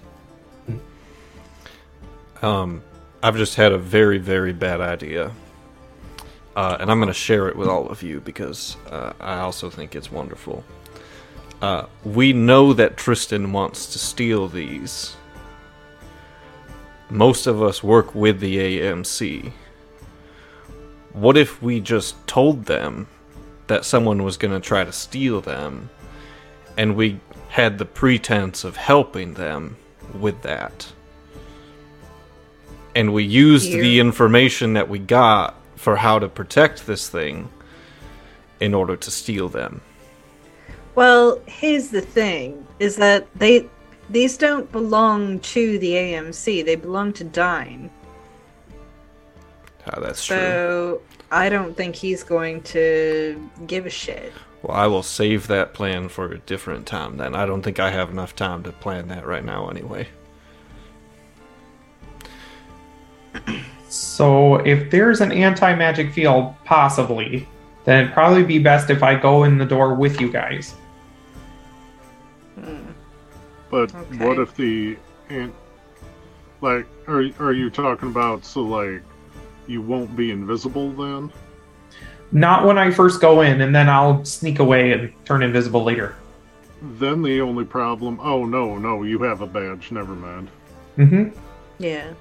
[2.43, 2.83] Um,
[3.23, 5.33] I've just had a very, very bad idea.
[6.57, 9.71] Uh, and I'm going to share it with all of you because uh, I also
[9.71, 10.65] think it's wonderful.
[11.63, 15.17] Uh, we know that Tristan wants to steal these.
[17.11, 19.53] Most of us work with the AMC.
[21.13, 23.09] What if we just told them
[23.69, 25.89] that someone was going to try to steal them,
[26.77, 29.77] and we had the pretense of helping them
[30.15, 30.93] with that?
[32.99, 37.49] and we used the information that we got for how to protect this thing
[38.59, 39.81] in order to steal them.
[40.97, 43.69] Well, here's the thing: is that they
[44.11, 46.65] these don't belong to the AMC.
[46.65, 47.89] They belong to Dine.
[49.87, 51.01] Ah, that's true.
[51.31, 54.33] So I don't think he's going to give a shit.
[54.63, 57.35] Well, I will save that plan for a different time then.
[57.35, 60.09] I don't think I have enough time to plan that right now anyway.
[63.89, 67.47] So if there's an anti-magic field, possibly,
[67.85, 70.75] then it'd probably be best if I go in the door with you guys.
[72.61, 72.77] Hmm.
[73.71, 74.27] But Okay.
[74.27, 74.97] what if the
[75.31, 75.53] and
[76.61, 79.03] like are are you talking about so like
[79.69, 81.33] you won't be invisible then?
[82.31, 86.17] Not when I first go in, and then I'll sneak away and turn invisible later.
[86.83, 90.51] Then the only problem oh no, no, you have a badge, never mind.
[90.97, 91.39] Mm-hmm.
[91.79, 92.13] Yeah.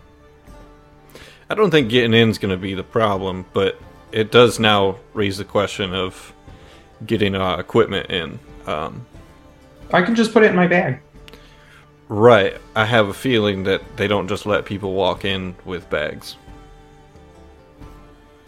[1.49, 3.79] I don't think getting in is going to be the problem, but
[4.11, 6.33] it does now raise the question of
[7.05, 8.39] getting uh, equipment in.
[8.65, 9.05] Um,
[9.93, 10.99] I can just put it in my bag.
[12.09, 12.57] right.
[12.75, 16.35] I have a feeling that they don't just let people walk in with bags.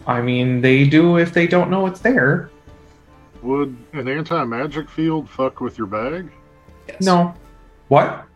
[0.06, 2.50] I mean, they do if they don't know it's there.
[3.42, 6.30] Would an anti magic field fuck with your bag?
[6.88, 7.00] Yes.
[7.02, 7.34] No.
[7.88, 8.26] What?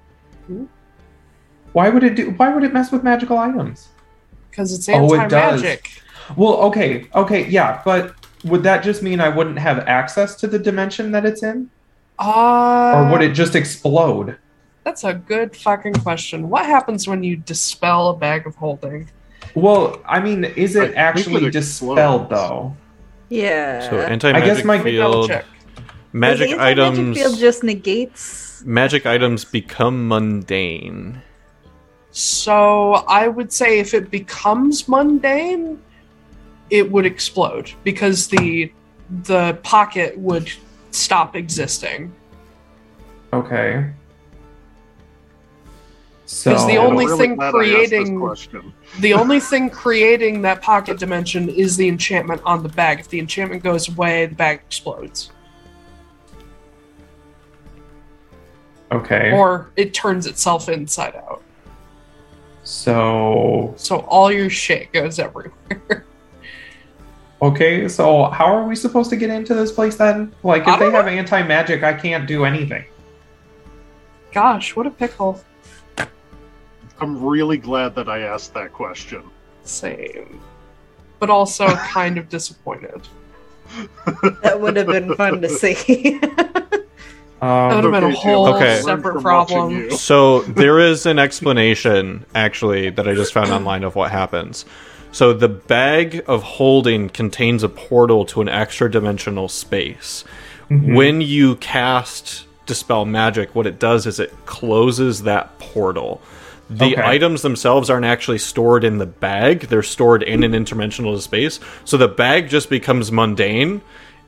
[1.72, 2.30] Why would it do?
[2.32, 3.88] Why would it mess with magical items?
[4.50, 5.10] Because it's anti-magic.
[5.10, 5.62] Oh, it anti does.
[5.62, 6.02] magic.
[6.36, 10.58] Well, okay, okay, yeah, but would that just mean I wouldn't have access to the
[10.58, 11.68] dimension that it's in,
[12.18, 14.36] Uh, or would it just explode?
[14.84, 16.48] That's a good fucking question.
[16.48, 19.10] What happens when you dispel a bag of holding?
[19.54, 22.30] Well, I mean, is it think actually dispelled explodes.
[22.30, 22.76] though?
[23.28, 23.88] Yeah.
[23.88, 25.42] So I anti-magic guess my- Let me double field,
[26.12, 28.62] magic Does the anti-magic items, field just negates.
[28.66, 31.22] magic items become mundane.
[32.10, 35.80] So I would say if it becomes mundane,
[36.70, 38.72] it would explode because the
[39.24, 40.50] the pocket would
[40.90, 42.12] stop existing.
[43.32, 43.90] Okay.
[46.26, 50.40] So 'Cause the only really thing glad I asked this creating- The only thing creating
[50.42, 53.00] that pocket dimension is the enchantment on the bag.
[53.00, 55.30] If the enchantment goes away, the bag explodes.
[58.92, 61.42] okay, Or it turns itself inside out.
[62.62, 66.06] so So all your shit goes everywhere.
[67.42, 70.32] Okay, so how are we supposed to get into this place then?
[70.42, 72.84] Like, if they don't have anti magic, I can't do anything.
[74.32, 75.38] Gosh, what a pickle.
[77.00, 79.22] I'm really glad that I asked that question.
[79.64, 80.40] Same.
[81.18, 83.02] But also kind of disappointed.
[84.42, 86.20] That would have been fun to see.
[87.40, 88.80] That would Um, have been a whole Okay.
[88.80, 89.90] separate problem.
[89.90, 94.64] So there is an explanation actually that I just found online of what happens.
[95.12, 100.24] So the bag of holding contains a portal to an extra dimensional space.
[100.70, 106.22] When you cast dispel magic, what it does is it closes that portal.
[106.78, 107.02] The Okay.
[107.02, 111.60] items themselves aren't actually stored in the bag; they're stored in an interdimensional space.
[111.84, 113.80] So the bag just becomes mundane,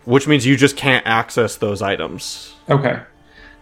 [0.05, 2.55] which means you just can't access those items.
[2.71, 3.01] Okay.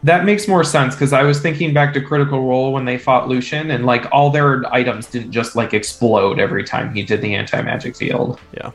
[0.03, 3.27] That makes more sense because I was thinking back to Critical Role when they fought
[3.27, 7.35] Lucien, and like all their items didn't just like explode every time he did the
[7.35, 8.39] anti magic field.
[8.53, 8.73] Yeah,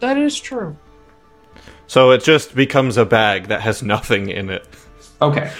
[0.00, 0.74] that is true.
[1.86, 4.66] So it just becomes a bag that has nothing in it.
[5.20, 5.50] Okay.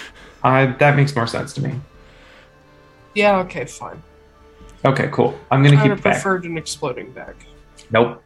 [0.43, 1.73] Uh, that makes more sense to me.
[3.19, 4.01] Yeah, okay, fine.
[4.85, 5.37] Okay, cool.
[5.51, 6.13] I'm going I to keep would it back.
[6.13, 7.35] preferred an exploding bag.
[7.91, 8.23] Nope.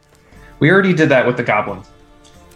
[0.60, 1.90] We already did that with the goblins.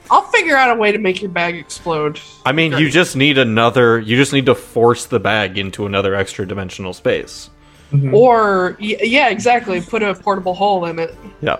[0.09, 2.21] I'll figure out a way to make your bag explode.
[2.47, 3.99] I mean, you just need another.
[3.99, 7.51] You just need to force the bag into another extra dimensional space.
[7.93, 8.15] Mm-hmm.
[8.15, 9.81] Or, y- yeah, exactly.
[9.81, 11.15] Put a portable hole in it.
[11.41, 11.57] Yeah,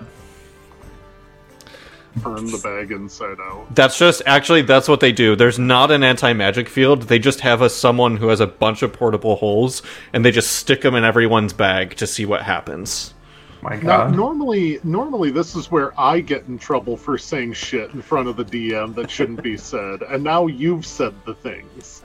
[2.23, 3.67] Turn the bag inside out.
[3.75, 5.37] that's just actually that's what they do.
[5.37, 7.03] There's not an anti magic field.
[7.05, 10.53] They just have a someone who has a bunch of portable holes, and they just
[10.53, 13.15] stick them in everyone's bag to see what happens.
[13.61, 14.15] My Now, God.
[14.15, 18.37] normally, normally this is where I get in trouble for saying shit in front of
[18.37, 22.03] the DM that shouldn't be said, and now you've said the things.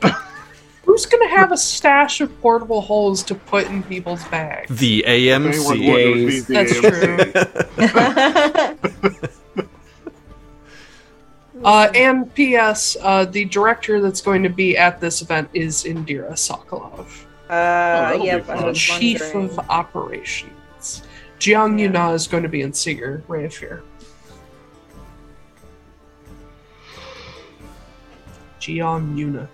[0.92, 4.78] Who's gonna have a stash of portable holes to put in people's bags?
[4.78, 5.66] The Anyone AMC.
[5.66, 6.46] would, it would be Gays.
[6.46, 6.72] the That's
[9.14, 9.22] AMC.
[9.54, 9.64] true.
[11.64, 12.96] Uh, and P.S.
[13.00, 17.06] Uh, the director that's going to be at this event is Indira Sokolov,
[17.48, 18.30] uh, that'll be.
[18.32, 19.58] I the chief wondering.
[19.58, 21.04] of operations.
[21.38, 23.84] Jiang Yuna is going to be in Seeger, Ray of Fear.
[28.60, 29.46] Jiang Yuna.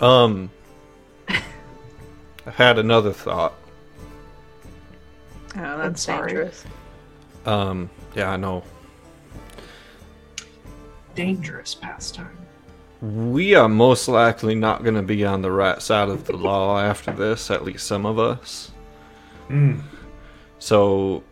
[0.00, 0.50] Um,
[1.28, 3.54] I've had another thought.
[5.56, 6.28] Oh, that's sorry.
[6.28, 6.64] dangerous.
[7.44, 8.62] Um, yeah, I know.
[11.14, 12.36] Dangerous pastime.
[13.02, 16.78] We are most likely not going to be on the right side of the law
[16.80, 17.50] after this.
[17.50, 18.70] At least some of us.
[19.48, 19.82] Mm.
[20.58, 21.22] So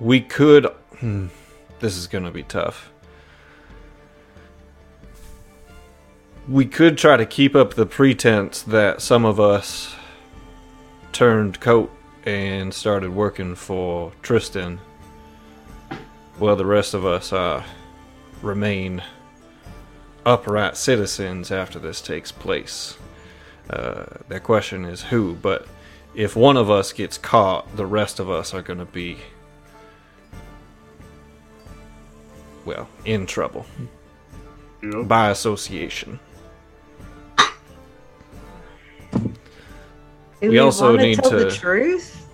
[0.00, 0.66] we could.
[1.00, 1.28] Hmm,
[1.80, 2.90] this is going to be tough.
[6.48, 9.94] We could try to keep up the pretense that some of us
[11.12, 11.92] turned coat
[12.24, 14.80] and started working for Tristan,
[16.38, 17.62] while the rest of us uh,
[18.40, 19.02] remain
[20.24, 22.96] upright citizens after this takes place.
[23.68, 25.66] Uh, the question is who, but
[26.14, 29.18] if one of us gets caught, the rest of us are going to be,
[32.64, 33.66] well, in trouble
[34.82, 35.08] Yep.
[35.08, 36.20] by association.
[40.40, 42.26] Do We also wanna need tell to- the truth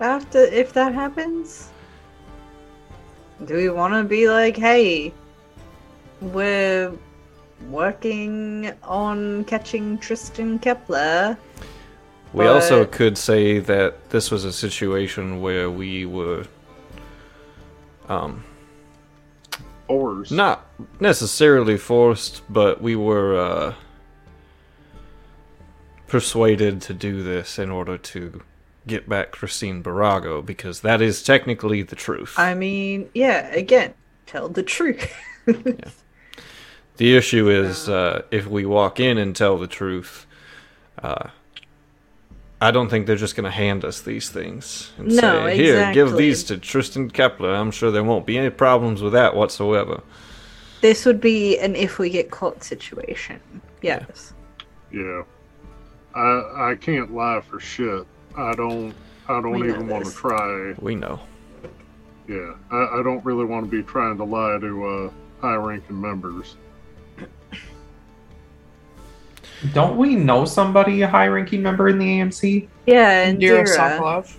[0.00, 1.68] after if that happens.
[3.44, 5.12] Do we want to be like, hey,
[6.20, 6.92] we're
[7.68, 11.36] working on catching Tristan Kepler?
[12.32, 16.44] We also could say that this was a situation where we were
[18.08, 18.44] um,
[19.88, 20.30] Oars.
[20.30, 20.66] not
[20.98, 23.74] necessarily forced, but we were uh,
[26.12, 28.42] persuaded to do this in order to
[28.86, 32.34] get back Christine Barago, because that is technically the truth.
[32.38, 33.94] I mean, yeah, again,
[34.26, 35.10] tell the truth.
[36.98, 40.26] The issue is uh, if we walk in and tell the truth,
[41.02, 41.30] uh,
[42.60, 45.92] I don't think they're just going to hand us these things and No, say, "Here,
[45.94, 50.02] give these to Tristan Kepler." I'm sure there won't be any problems with that whatsoever.
[50.82, 53.40] this would be an if we get caught situation.
[53.80, 54.34] Yes.
[54.92, 55.22] Yeah.
[56.14, 58.06] I I can't lie for shit.
[58.36, 58.94] I don't
[59.28, 60.74] I don't We even want to try.
[60.78, 61.20] We know.
[62.28, 62.54] Yeah.
[62.70, 65.10] I, I don't really want to be trying to lie to uh,
[65.40, 66.56] high ranking members.
[69.72, 72.68] Don't we know somebody, a high ranking member in the AMC?
[72.86, 73.66] Yeah, and Indira Dira.
[73.66, 74.36] Sokolov.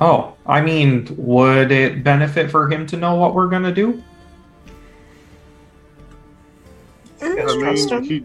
[0.00, 4.02] Oh, I mean, would it benefit for him to know what we're going to do?
[7.20, 8.24] I mean, he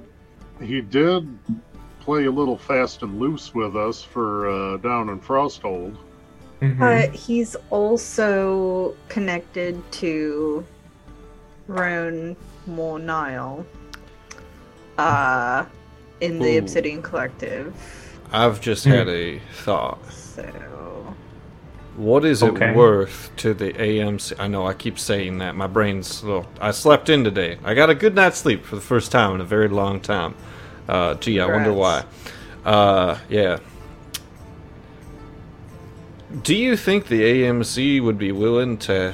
[0.62, 1.28] he did
[2.10, 5.96] play a little fast and loose with us for uh, down in Frosthold.
[6.60, 6.80] Mhm.
[6.80, 10.66] But he's also connected to
[11.68, 12.36] Roan
[12.68, 13.64] Mornile
[14.98, 15.66] uh,
[16.20, 16.60] in the Ooh.
[16.60, 17.76] Obsidian Collective.
[18.34, 18.90] I've just Hmm.
[18.92, 20.00] had a thought.
[20.12, 20.44] So,
[21.96, 22.72] What is Okay.
[22.72, 24.34] it worth to the AMC?
[24.40, 25.56] I know I keep saying that.
[25.56, 26.46] My brain's a little.
[26.60, 27.60] I slept in today.
[27.64, 30.34] I got a good night's sleep for the first time in a very long time.
[30.90, 32.04] Uh, gee, I wonder why.
[32.66, 33.60] Uh, yeah.
[36.42, 39.14] Do you think the AMC would be willing to?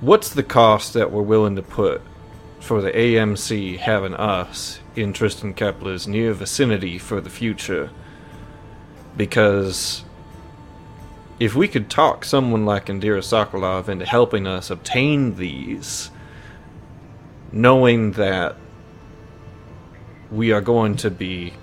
[0.00, 2.00] What's the cost that we're willing to put
[2.58, 7.90] for the AMC having us in Tristan Kepler's near vicinity for the future?
[9.14, 10.04] Because
[11.38, 16.10] if we could talk someone like Indira Sokolov into helping us obtain these,
[17.56, 18.56] knowing that
[20.30, 21.54] we are going to be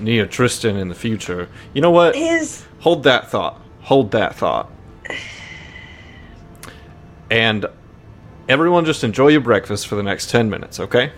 [0.00, 2.16] near Tristan in the future, you know what?
[2.16, 3.60] is Hold that thought.
[3.82, 4.70] Hold that thought.
[7.30, 7.66] And
[8.48, 11.12] everyone just enjoy your breakfast for the next 10 minutes, okay?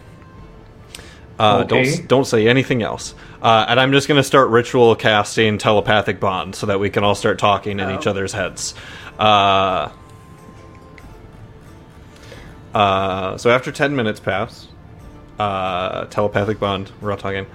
[1.38, 1.96] Uh, Okay.
[1.96, 3.14] Don't don't say anything else.
[3.42, 7.04] Uh, and I'm just going to start ritual casting telepathic bond so that we can
[7.04, 8.10] all start talking in each Oh.
[8.10, 8.74] other's heads.
[9.18, 9.90] Uh,
[12.76, 14.68] uh, so after 10 minutes pass,
[15.38, 17.46] uh, telepathic bond, we're all talking.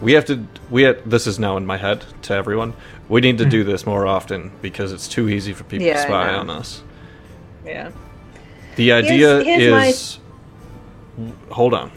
[0.00, 0.46] We have to.
[0.70, 2.72] We have, this is now in my head to everyone.
[3.08, 6.02] We need to do this more often because it's too easy for people Yeah, to
[6.02, 6.82] spy on us.
[7.64, 7.90] yeah.
[8.76, 10.18] The idea here's my- is.
[11.50, 11.90] Hold on.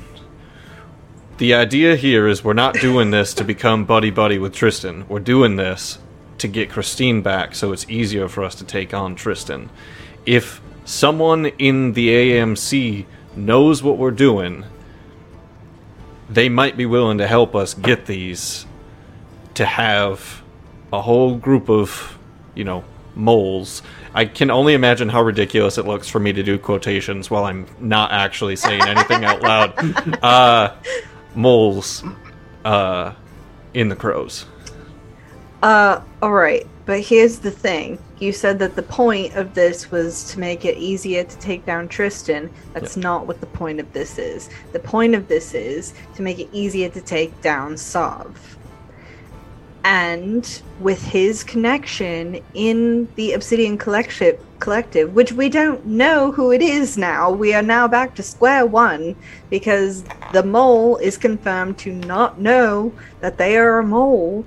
[1.38, 5.06] The idea here is we're not doing this to become buddy buddy with Tristan.
[5.08, 6.00] We're doing this
[6.40, 9.70] to get Christine back so it's easier for us to take on Tristan.
[10.26, 13.06] If someone in the AMC
[13.36, 14.66] knows what we're doing,
[16.30, 18.66] they might be willing to help us get these
[19.56, 20.42] to have
[20.94, 22.18] a whole group of,
[22.56, 22.84] you know,
[23.16, 23.82] moles.
[24.14, 27.66] I can only imagine how ridiculous it looks for me to do quotations while I'm
[27.80, 29.74] not actually saying anything out loud.
[30.24, 30.76] Uh,
[31.36, 32.04] moles
[32.66, 33.14] uh,
[33.74, 34.46] in the crows.
[35.64, 37.98] Uh, alright, but here's the thing.
[38.22, 41.88] You said that the point of this was to make it easier to take down
[41.88, 42.52] Tristan.
[42.72, 44.48] That's not what the point of this is.
[44.74, 48.60] The point of this is to make it easier to take down Sav.
[49.84, 56.62] And with his connection in the Obsidian Collective, collective, which we don't know who it
[56.62, 59.16] is now, we are now back to square one
[59.50, 64.46] because the mole is confirmed to not know that they are a mole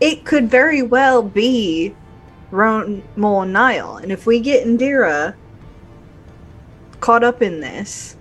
[0.00, 1.94] it could very well be
[2.56, 3.98] Ron More Nile.
[3.98, 5.34] And if we get Indira
[7.00, 8.16] caught up in this,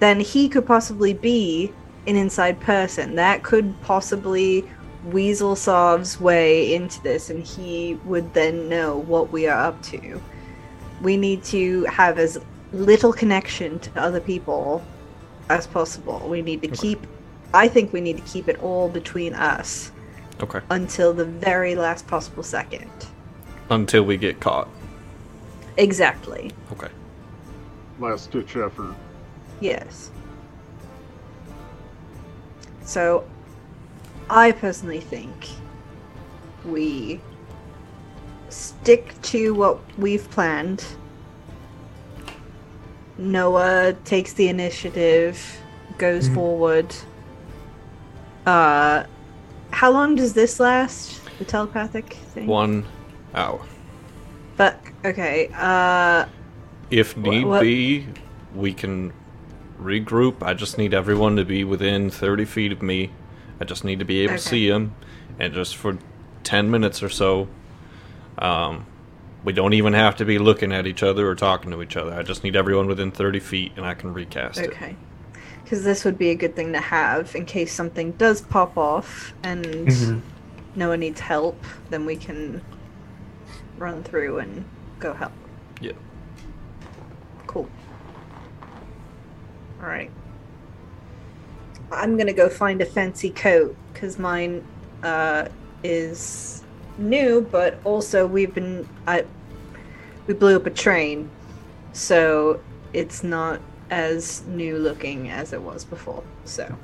[0.00, 1.72] then he could possibly be
[2.06, 3.14] an inside person.
[3.14, 4.68] That could possibly
[5.04, 10.20] weasel Sav's way into this, and he would then know what we are up to.
[11.00, 12.38] We need to have as
[12.72, 14.84] little connection to other people
[15.48, 16.26] as possible.
[16.28, 17.06] We need to keep,
[17.54, 19.92] I think we need to keep it all between us
[20.42, 20.60] Okay.
[20.70, 22.90] until the very last possible second.
[23.70, 24.68] Until we get caught.
[25.76, 26.50] Exactly.
[26.72, 26.88] Okay.
[27.98, 28.94] Last ditch effort.
[29.60, 30.10] Yes.
[32.82, 33.24] So,
[34.30, 35.48] I personally think
[36.64, 37.20] we
[38.48, 40.84] stick to what we've planned.
[43.18, 45.60] Noah takes the initiative,
[45.98, 46.94] goes forward.
[48.46, 49.04] Uh,
[49.70, 51.20] how long does this last?
[51.38, 52.46] The telepathic thing.
[52.46, 52.86] One
[53.34, 53.60] hour.
[54.56, 55.50] But okay.
[55.54, 56.26] Uh,
[56.90, 58.06] If need what- be,
[58.54, 59.12] we can
[59.80, 60.42] regroup.
[60.42, 63.10] I just need everyone to be within 30 feet of me.
[63.60, 64.42] I just need to be able Okay.
[64.42, 64.94] to see them.
[65.38, 65.98] And just for
[66.42, 67.48] 10 minutes or so,
[68.38, 68.86] um,
[69.44, 72.12] we don't even have to be looking at each other or talking to each other.
[72.14, 74.70] I just need everyone within 30 feet and I can recast it.
[74.70, 74.96] Okay.
[75.62, 79.32] Because this would be a good thing to have in case something does pop off
[79.44, 80.20] and Mhm.
[80.74, 82.62] no one needs help, then we can
[83.78, 84.64] run through and
[84.98, 85.32] go help.
[85.80, 85.92] Yeah.
[87.46, 87.68] Cool.
[89.80, 90.10] Alright.
[91.90, 94.64] I'm gonna go find a fancy coat because mine
[95.02, 95.48] uh,
[95.82, 96.62] is
[96.98, 98.88] new, but also we've been.
[99.06, 99.24] I,
[100.26, 101.30] we blew up a train,
[101.92, 102.60] so
[102.92, 103.60] it's not
[103.90, 106.22] as new looking as it was before.
[106.44, 106.76] So.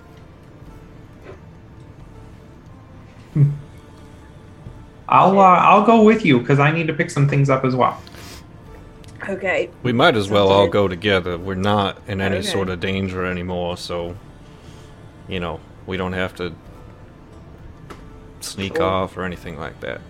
[5.15, 7.77] I'll uh, I'll go with you because I need to pick some things up as
[7.77, 8.01] well.
[9.29, 9.71] Okay.
[9.85, 11.39] We might as well all go together.
[11.39, 12.47] We're not in any Okay.
[12.47, 14.17] sort of danger anymore, so
[15.29, 16.53] you know, we don't have to
[18.41, 18.85] sneak Cool.
[18.87, 20.01] off or anything like that.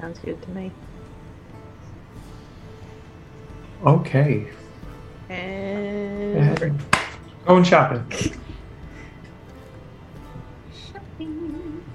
[0.00, 0.72] Sounds good to me.
[3.84, 4.46] Okay.
[5.28, 6.72] And
[7.46, 8.02] Going shopping.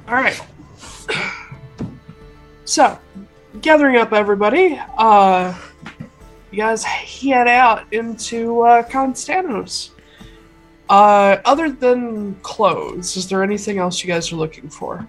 [0.07, 0.39] All right.
[2.69, 2.99] So,
[3.61, 5.57] gathering up everybody, uh,
[6.51, 9.89] you guys head out into uh, Constantinos.
[10.87, 15.07] Uh, other than clothes, is there anything else you guys are looking for?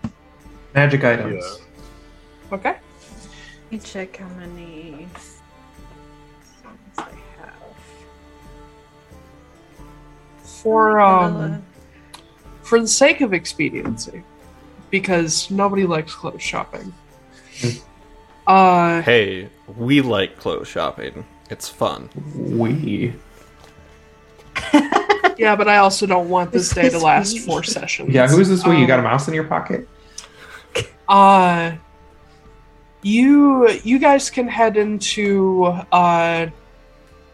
[0.75, 1.45] Magic items.
[1.45, 2.55] Yeah.
[2.57, 2.71] Okay.
[2.71, 7.77] let me check how many things I have.
[10.41, 11.63] For um,
[12.63, 14.23] for the sake of expediency,
[14.89, 16.95] because nobody likes clothes shopping.
[18.47, 21.25] Uh, Hey, we like clothes shopping.
[21.51, 22.09] It's fun.
[22.37, 23.15] We.
[25.39, 27.39] yeah, but I also don't want this Who's day to last we?
[27.41, 28.11] four sessions.
[28.13, 28.79] Yeah, who's this we?
[28.79, 29.89] You got a Um, mouse in your pocket?
[31.09, 31.73] Uh
[33.03, 36.47] you you guys can head into uh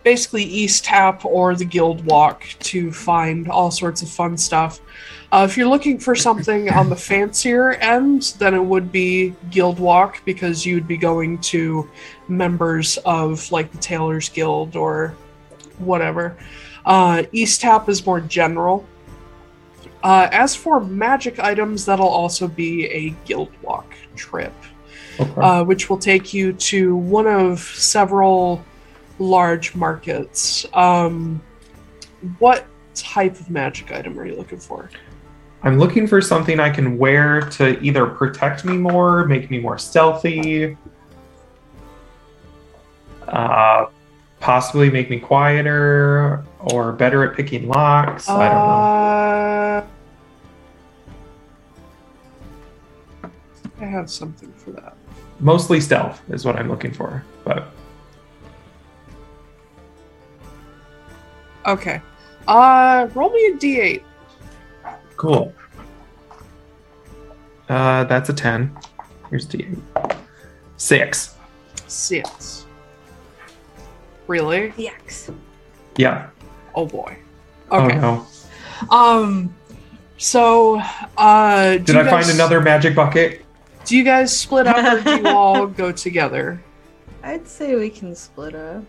[0.04, 4.80] basically East Tap or the Guild Walk to find all sorts of fun stuff.
[5.32, 9.80] Uh, if you're looking for something on the fancier end, then it would be Guild
[9.80, 11.88] Walk because you would be going to
[12.28, 15.14] members of like the Tailors Guild or
[15.78, 16.36] whatever.
[16.84, 18.86] Uh, East Tap is more general.
[20.02, 24.54] Uh, as for magic items, that'll also be a guild walk trip,
[25.18, 25.40] Okay.
[25.40, 28.64] uh, which will take you to one of several
[29.18, 30.64] large markets.
[30.72, 31.42] Um,
[32.38, 34.90] what type of magic item are you looking for?
[35.66, 39.78] I'm looking for something I can wear to either protect me more, make me more
[39.78, 40.76] stealthy,
[43.26, 43.86] uh,
[44.38, 48.28] possibly make me quieter or better at picking locks.
[48.28, 48.70] I don't know.
[53.24, 53.30] Uh,
[53.80, 54.96] I have something for that.
[55.40, 57.24] Mostly stealth is what I'm looking for.
[57.42, 57.72] But
[61.66, 62.00] Okay.
[62.46, 64.05] Uh, roll me a d8.
[65.16, 65.52] Cool.
[67.68, 68.76] Uh, that's a 10.
[69.30, 70.16] Here's D8.
[70.76, 71.34] Six.
[71.86, 72.66] Six.
[74.26, 74.70] Really?
[74.72, 75.34] Yikes.
[75.96, 76.28] Yeah.
[76.74, 77.16] Oh boy.
[77.72, 77.96] Okay.
[77.98, 78.26] Oh
[78.90, 78.96] no.
[78.96, 79.54] Um.
[80.18, 80.80] So,
[81.18, 83.44] uh, Did you I find another magic bucket?
[83.84, 86.62] Do you guys split up or do you all go together?
[87.22, 88.82] I'd say we can split up.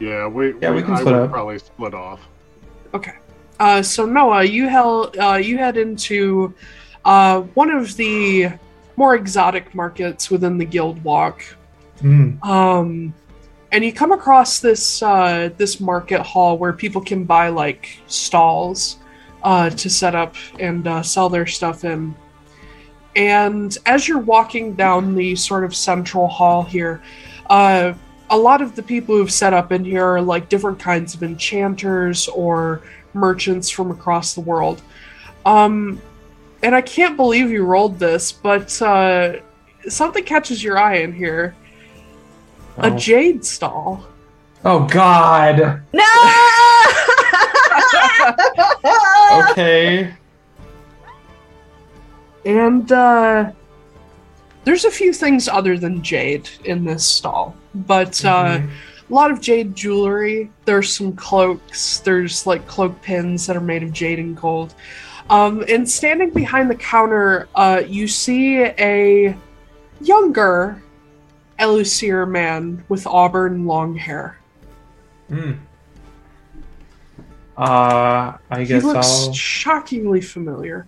[0.00, 1.30] Yeah, we, Yeah, we can I split would up.
[1.30, 2.20] probably split off.
[2.94, 3.14] Okay.
[3.60, 6.54] Uh, so Noah, you held, uh, you head into
[7.04, 8.50] uh, one of the
[8.96, 11.44] more exotic markets within the Guild Walk,
[12.00, 12.42] Hmm.
[12.42, 13.14] um,
[13.72, 18.98] and you come across this uh, this market hall where people can buy like stalls
[19.42, 22.14] uh, to set up and uh, sell their stuff in.
[23.16, 27.00] And as you're walking down the sort of central hall here,
[27.48, 27.94] uh,
[28.30, 31.22] a lot of the people who've set up in here are like different kinds of
[31.22, 32.82] enchanters or
[33.14, 34.82] merchants from across the world.
[35.46, 36.00] Um,
[36.62, 39.34] and I can't believe you rolled this, but uh,
[39.88, 41.54] something catches your eye in here
[42.78, 42.98] a Oh.
[42.98, 44.04] jade stall.
[44.64, 45.82] oh God.
[45.92, 46.04] No!
[49.50, 50.12] Okay.
[52.44, 53.52] And uh,
[54.64, 58.70] there's a few things other than jade in this stall, but uh, Mhm.
[59.10, 60.50] A lot of jade jewelry.
[60.64, 61.98] There's some cloaks.
[62.00, 64.74] There's like cloak pins that are made of jade and gold.
[65.30, 69.36] Um, and standing behind the counter, uh, you see a
[70.00, 70.82] younger
[71.58, 74.38] Elusir man with auburn long hair.
[75.28, 75.52] Hmm.
[77.56, 79.32] Uh, I guess He guess looks I'll.
[79.32, 80.86] shockingly familiar.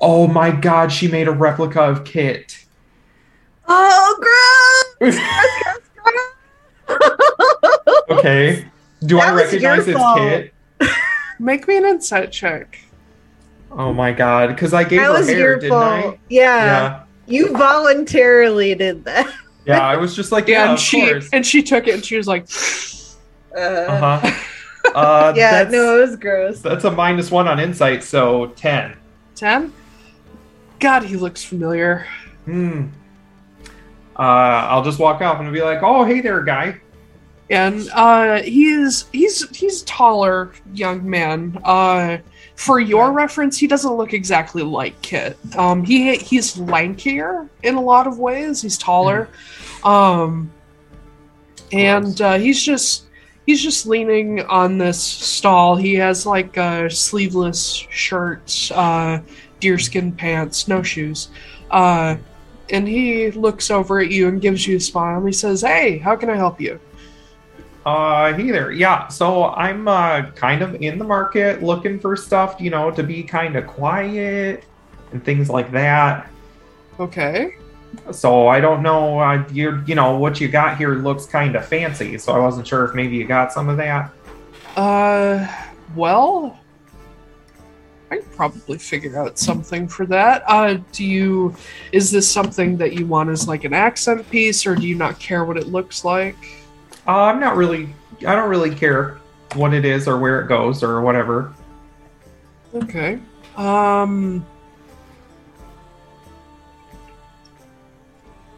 [0.00, 0.92] Oh my God!
[0.92, 2.64] She made a replica of Kit.
[3.66, 5.18] oh, gross!
[8.10, 8.66] okay.
[9.04, 10.00] Do That I recognize it's.
[10.16, 10.54] Kit?
[11.38, 12.78] Make me an insight check.
[13.70, 14.48] Oh my God!
[14.48, 16.14] Because I gave That her was hair, your didn't fault.
[16.14, 16.18] I?
[16.28, 16.64] Yeah.
[16.64, 17.02] Yeah.
[17.26, 19.32] You voluntarily did that.
[19.66, 19.86] Yeah.
[19.86, 21.28] I was just like, Yeah, and of she course.
[21.32, 22.48] and she took it and she was like,
[23.56, 24.34] Uh, Uh huh.
[24.94, 26.60] Uh, yeah, that's, no, it was gross.
[26.62, 28.96] that's a minus one on insight, so ten.
[29.34, 29.70] 10?
[30.80, 32.06] God, he looks familiar.
[32.46, 32.86] Hmm.
[34.18, 34.22] Uh,
[34.68, 36.80] I'll just walk up and be like, "Oh, hey there, guy."
[37.50, 41.58] And uh he's he's he's taller young man.
[41.64, 42.18] Uh
[42.56, 45.38] for your reference, he doesn't look exactly like Kit.
[45.56, 48.60] Um he he's lankier in a lot of ways.
[48.60, 49.30] He's taller.
[49.82, 50.52] Um
[51.72, 53.04] and uh, he's just
[53.46, 55.76] he's just leaning on this stall.
[55.76, 59.20] He has like a sleeveless shirt, uh,
[59.60, 61.28] deerskin pants, no shoes.
[61.70, 62.16] Uh,
[62.70, 65.24] and he looks over at you and gives you a smile.
[65.24, 66.80] He says, "Hey, how can I help you?"
[67.86, 68.70] Uh, hey there.
[68.70, 73.02] Yeah, so I'm uh, kind of in the market looking for stuff, you know, to
[73.02, 74.64] be kind of quiet
[75.12, 76.30] and things like that.
[77.00, 77.54] Okay.
[78.10, 81.66] So I don't know, uh, you you know, what you got here looks kind of
[81.66, 82.18] fancy.
[82.18, 84.12] So I wasn't sure if maybe you got some of that.
[84.76, 85.46] Uh,
[85.96, 86.60] well,
[88.10, 90.42] I could probably figure out something for that.
[90.46, 91.54] Uh, do you?
[91.92, 95.18] Is this something that you want as like an accent piece, or do you not
[95.18, 96.36] care what it looks like?
[97.06, 97.88] Uh, I'm not really.
[98.26, 99.18] I don't really care
[99.54, 101.54] what it is or where it goes or whatever.
[102.74, 103.18] Okay.
[103.56, 104.46] Um.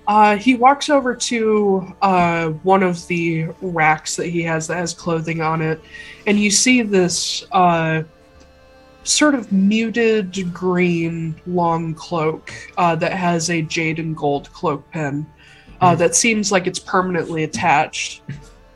[0.06, 4.92] Uh, he walks over to uh, one of the racks that he has that has
[4.92, 5.80] clothing on it,
[6.26, 8.02] and you see this uh,
[9.04, 15.26] sort of muted green long cloak uh, that has a jade and gold cloak pin
[15.80, 18.22] uh, that seems like it's permanently attached.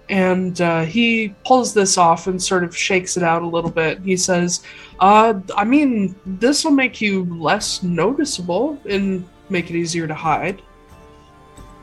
[0.08, 4.00] And uh, he pulls this off and sort of shakes it out a little bit.
[4.00, 4.62] He says,
[5.00, 10.62] uh, I mean, this will make you less noticeable and make it easier to hide.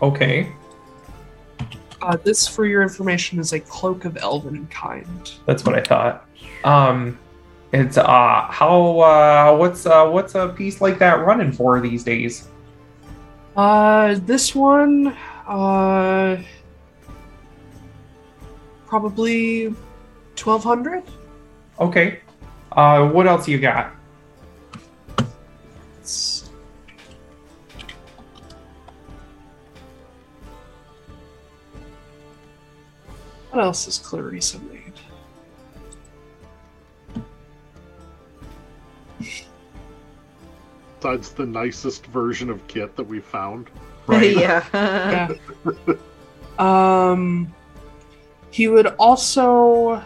[0.01, 0.51] Okay,
[2.01, 5.31] Uh, this, for your information, is a cloak of elven kind.
[5.45, 6.27] that's what I thought.
[6.63, 7.19] Um,
[7.71, 12.47] it's uh, how uh, what's uh, what's a piece like that running for these days?
[13.55, 15.07] Uh, this one,
[15.47, 16.37] uh,
[18.87, 21.03] probably 1200.
[21.79, 22.19] Okay.
[22.71, 23.93] Uh, what else you got?
[25.99, 26.49] It's-
[33.49, 34.80] What else has Clarissa made?
[40.99, 43.69] Besides the nicest version of Kit that we found.
[44.09, 44.65] yeah.
[45.87, 45.95] Yeah.
[46.59, 47.53] Um,
[48.51, 50.03] he would also.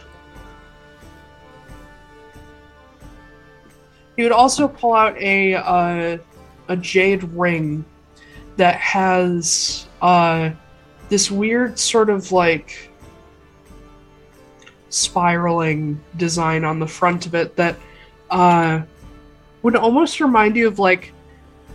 [4.16, 6.18] He would also pull out a uh,
[6.70, 7.84] a jade ring
[8.56, 10.52] that has uh,
[11.10, 12.90] this weird sort of like
[14.90, 17.76] spiraling design on the front of it that
[18.30, 18.82] uh,
[19.66, 21.12] would almost remind you of like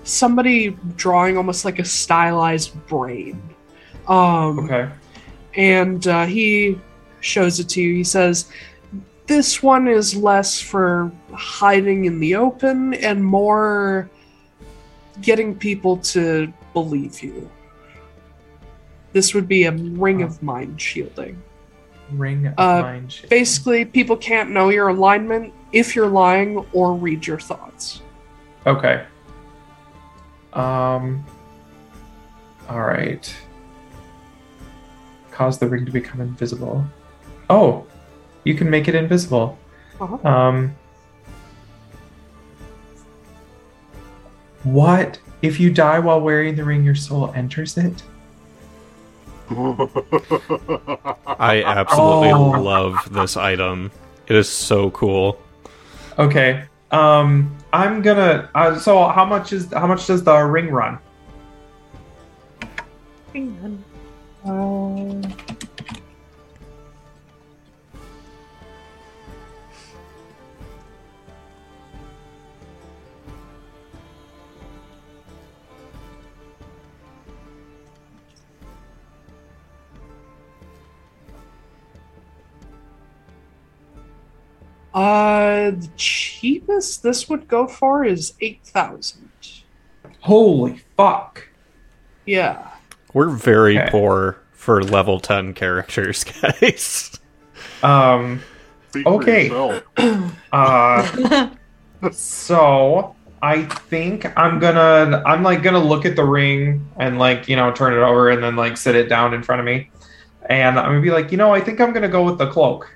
[0.04, 3.42] somebody drawing almost like a stylized brain.
[4.06, 4.88] Um, Okay.
[5.56, 6.78] and uh, he
[7.20, 7.96] shows it to you.
[7.96, 8.48] He says,
[9.26, 14.08] This one is less for hiding in the open and more
[15.20, 17.50] getting people to believe you.
[19.12, 21.42] This would be a ring of mind shielding.
[22.12, 23.10] Ring of Uh, mind.
[23.10, 23.28] shit.
[23.30, 28.02] Basically, people can't know your alignment if you're lying or read your thoughts.
[28.66, 29.04] Okay.
[30.52, 31.24] Um.
[32.68, 33.34] All right.
[35.30, 36.84] Cause the ring to become invisible.
[37.48, 37.86] Oh,
[38.44, 39.58] you can make it invisible.
[40.00, 40.28] Uh-huh.
[40.28, 40.74] Um.
[44.62, 46.84] What if you die while wearing the ring?
[46.84, 48.02] Your soul enters it.
[49.50, 52.50] I absolutely Oh.
[52.60, 53.90] love this item.
[54.26, 55.40] It is so cool.
[56.18, 56.64] Okay.
[56.90, 57.56] Um.
[57.72, 58.50] I'm gonna.
[58.54, 60.98] Uh, so how much is how much does the ring run?
[64.44, 65.22] Uh,
[85.04, 89.30] Uh, the cheapest this would go for is eight thousand.
[90.20, 91.48] Holy fuck!
[92.26, 92.68] Yeah.
[93.14, 93.88] We're very Okay.
[93.90, 97.18] poor for level 10 characters, guys.
[97.82, 98.42] Um.
[98.90, 99.44] Speak Okay.
[99.48, 99.82] yourself.
[100.52, 101.48] Uh.
[102.12, 107.56] so I think I'm gonna I'm like gonna look at the ring and like you
[107.56, 109.90] know turn it over and then like sit it down in front of me,
[110.50, 112.90] and I'm gonna be like you know I think I'm gonna go with the cloak.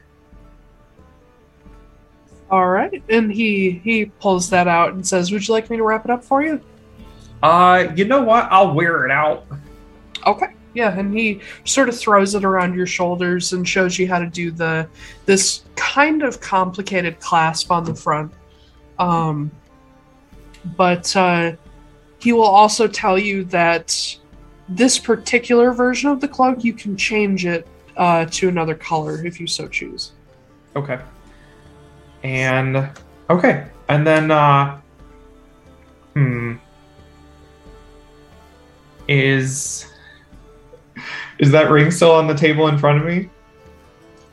[2.51, 3.03] All right.
[3.09, 6.11] And he he pulls that out and says, "Would you like me to wrap it
[6.11, 6.61] up for you?"
[7.43, 8.49] Uh, you know what?
[8.51, 9.47] I'll wear it out.
[10.27, 10.55] Okay.
[10.75, 14.27] Yeah, and he sort of throws it around your shoulders and shows you how to
[14.27, 14.89] do the
[15.25, 18.33] this kind of complicated clasp on the front.
[18.99, 19.51] Um,
[20.77, 21.53] but uh,
[22.19, 24.17] he will also tell you that
[24.69, 29.39] this particular version of the cloak you can change it uh, to another color if
[29.39, 30.13] you so choose.
[30.75, 30.99] Okay.
[32.25, 32.89] And
[33.31, 34.81] okay, and then uh
[36.15, 36.55] hmm
[39.09, 39.87] is
[41.39, 43.29] is that ring still on the table in front of me?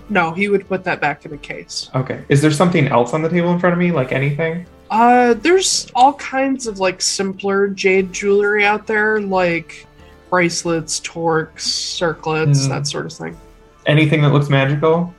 [0.09, 1.89] No, he would put that back in the case.
[1.95, 2.23] Okay.
[2.29, 4.65] Is there something else on the table in front of me like anything?
[4.89, 9.85] Uh, there's all kinds of like simpler jade jewelry out there, like
[10.29, 12.69] bracelets, torques, circlets, Mm.
[12.69, 13.37] that sort of thing.
[13.85, 15.13] Anything that looks magical?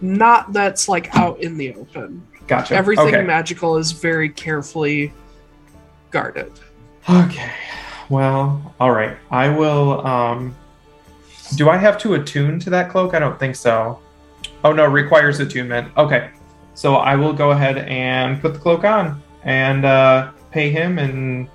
[0.00, 2.26] Not that's like out in the open.
[2.46, 2.74] Gotcha.
[2.74, 3.22] Everything okay.
[3.22, 5.12] magical is very carefully
[6.10, 6.52] guarded.
[7.08, 7.52] Okay.
[8.08, 9.16] Well, all right.
[9.30, 10.54] I will um
[11.56, 13.14] Do I have to attune to that cloak?
[13.14, 14.00] I don't think so.
[14.64, 15.90] Oh no, requires attunement.
[15.96, 16.30] Okay.
[16.74, 21.48] So I will go ahead and put the cloak on and uh pay him and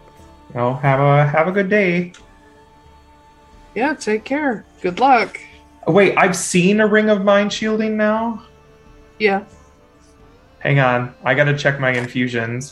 [0.50, 2.14] you know, have a have a good day.
[3.76, 4.66] Yeah, take care.
[4.82, 5.40] Good luck.
[5.92, 8.44] Oh, wait, I've seen a ring of mind shielding now.
[9.20, 9.44] Yeah.
[10.60, 11.14] Hang on.
[11.26, 12.72] I got to check my infusions.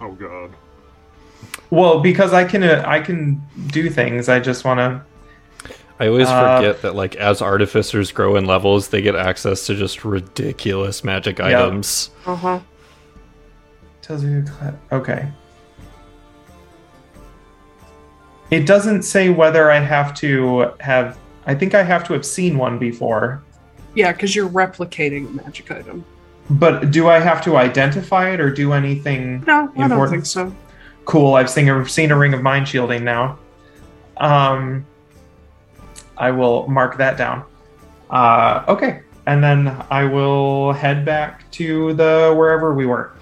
[0.00, 0.50] Oh god.
[1.70, 4.28] Well, because I can uh, I can do things.
[4.28, 8.88] I just want to I always Uh, forget that like as artificers grow in levels,
[8.88, 11.46] they get access to just ridiculous magic Yep.
[11.46, 12.10] items.
[12.26, 12.60] Uh huh.
[14.02, 15.28] Tells you to cla- okay.
[18.50, 21.16] It doesn't say whether I have to have.
[21.46, 23.42] I think I have to have seen one before.
[23.94, 26.04] Yeah, because you're replicating a magic item.
[26.50, 29.44] But do I have to identify it or do anything?
[29.46, 30.10] No, I don't Important.
[30.10, 30.54] think so.
[31.04, 31.34] Cool.
[31.34, 33.38] I've seen a seen a ring of mind shielding now.
[34.16, 34.84] Um,
[36.16, 37.44] I will mark that down.
[38.10, 43.12] Uh, okay, and then I will head back to the wherever we were.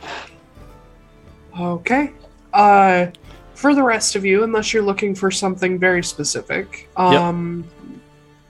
[1.59, 2.13] Okay.
[2.53, 3.07] Uh,
[3.55, 6.89] for the rest of you, unless you're looking for something very specific.
[6.97, 7.65] Um.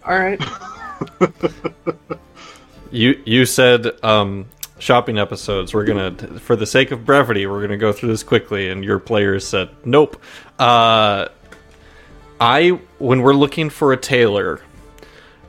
[0.04, 0.40] All right.
[2.92, 4.46] You you said um,
[4.78, 5.72] shopping episodes.
[5.72, 8.68] We're gonna, for the sake of brevity, we're gonna go through this quickly.
[8.68, 10.20] And your players said nope.
[10.58, 11.28] Uh,
[12.38, 14.60] I when we're looking for a tailor,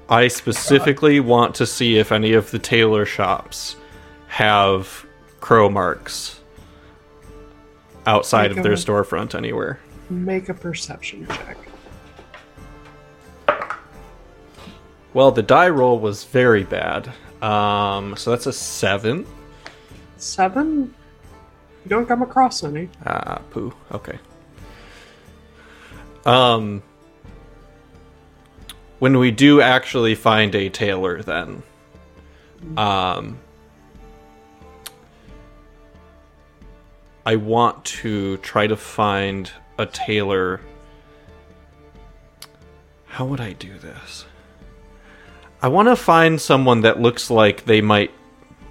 [0.10, 3.76] I specifically want to see if any of the tailor shops
[4.28, 5.06] have
[5.41, 6.39] crow marks
[8.06, 9.80] outside of their storefront anywhere.
[10.10, 11.58] Make a perception check.
[15.14, 17.11] Well, the die roll was very bad.
[17.41, 19.26] Um, so that's a seven.
[20.18, 20.93] Seven.
[21.84, 22.89] You don't come across any.
[23.05, 23.74] Ah, poo.
[23.91, 24.18] Okay.
[26.26, 26.82] Um,
[28.99, 31.61] when we do actually find a tailor, then,
[32.78, 33.38] um,
[37.26, 40.61] I want to try to find a tailor.
[43.07, 44.26] How would I do this?
[45.64, 48.11] I want to find someone that looks like they might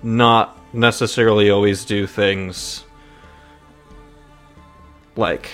[0.03, 2.84] not necessarily always do things
[5.16, 5.49] like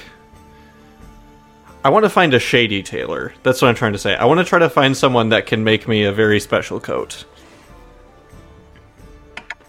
[1.85, 3.33] I want to find a shady tailor.
[3.45, 4.17] That's what I'm trying to say.
[4.17, 7.25] I want to try to find someone that can make me a very special coat.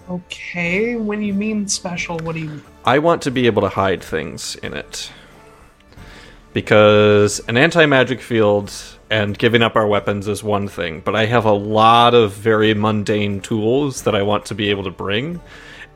[0.09, 0.95] Okay.
[0.95, 2.63] When you mean special, what do you mean?
[2.84, 5.11] I want to be able to hide things in it.
[6.51, 8.74] Because an anti magic field
[9.10, 12.74] and giving up our weapons is one thing, but I have a lot of very
[12.74, 15.41] mundane tools that I want to be able to bring,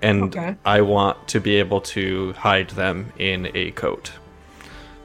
[0.02, 0.56] and Okay.
[0.66, 4.12] I want to be able to hide them in a coat.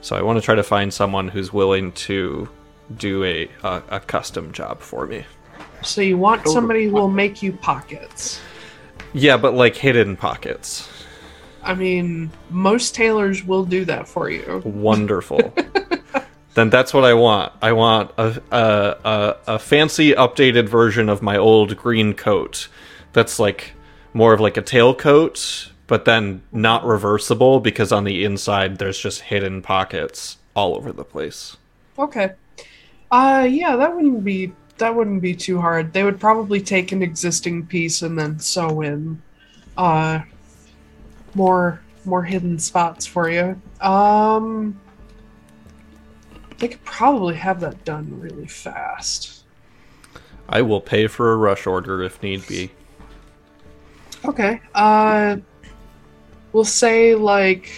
[0.01, 2.49] So I want to try to find someone who's willing to
[2.97, 5.25] do a, a, a custom job for me.
[5.83, 8.41] So you want somebody who will make you pockets.
[9.13, 10.89] Yeah, but like hidden pockets.
[11.63, 14.63] I mean, most tailors will do that for you.
[14.65, 15.53] Wonderful.
[16.59, 17.53] then that's what I want.
[17.63, 22.69] I want a, a a a fancy updated version of my old green coat.
[23.13, 23.73] That's like
[24.13, 29.21] more of like a tailcoat, but then not reversible because on the inside there's just
[29.21, 31.57] hidden pockets all over the place.
[31.97, 32.33] Okay.
[33.11, 35.93] Uh yeah, that wouldn't be that wouldn't be too hard.
[35.93, 39.23] They would probably take an existing piece and then sew in
[39.77, 40.23] uh
[41.35, 43.61] more more hidden spots for you.
[43.81, 44.79] Um
[46.59, 49.45] they could probably have that done really fast.
[50.49, 52.71] I will pay for a rush order if need be.
[54.25, 54.61] Okay.
[54.75, 55.37] Uh
[56.53, 57.71] we'll say like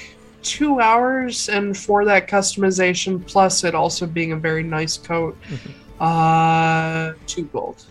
[0.42, 5.36] 2 hours and for that customization plus it also being a very nice coat.
[6.00, 7.84] Uh 2 gold.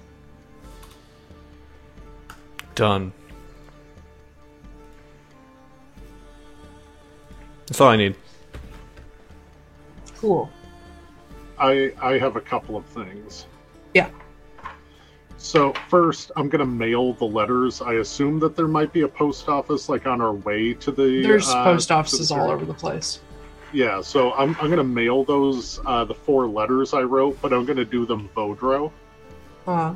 [2.74, 3.14] Done.
[7.68, 8.16] That's all I need.
[10.18, 10.50] Cool.
[11.60, 13.45] I I have a couple of things.
[13.93, 14.10] Yeah.
[15.38, 17.82] So first, I'm gonna mail the letters.
[17.82, 21.22] I assume that there might be a post office like on our way to the.
[21.24, 23.22] There's uh, post to the offices all over the place.
[23.72, 27.66] Yeah, so I'm I'm gonna mail those uh, the four letters I wrote, but I'm
[27.66, 28.91] gonna do them Vodro.
[29.68, 29.95] Uh,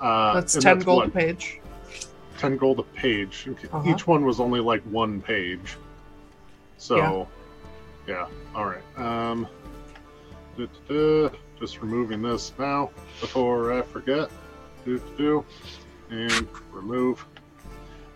[0.00, 1.60] Uh, that's and 10 gold what, a page.
[2.38, 3.46] Ten gold a page.
[3.70, 3.90] Uh-huh.
[3.90, 5.76] Each one was only like one page.
[6.78, 7.28] So,
[8.06, 8.14] yeah.
[8.14, 8.28] yeah.
[8.54, 8.82] All right.
[8.96, 9.46] Um,
[10.66, 11.30] du-du-du.
[11.58, 12.90] just removing this now
[13.20, 14.30] before I forget.
[14.84, 15.44] Do do
[16.10, 17.24] and remove.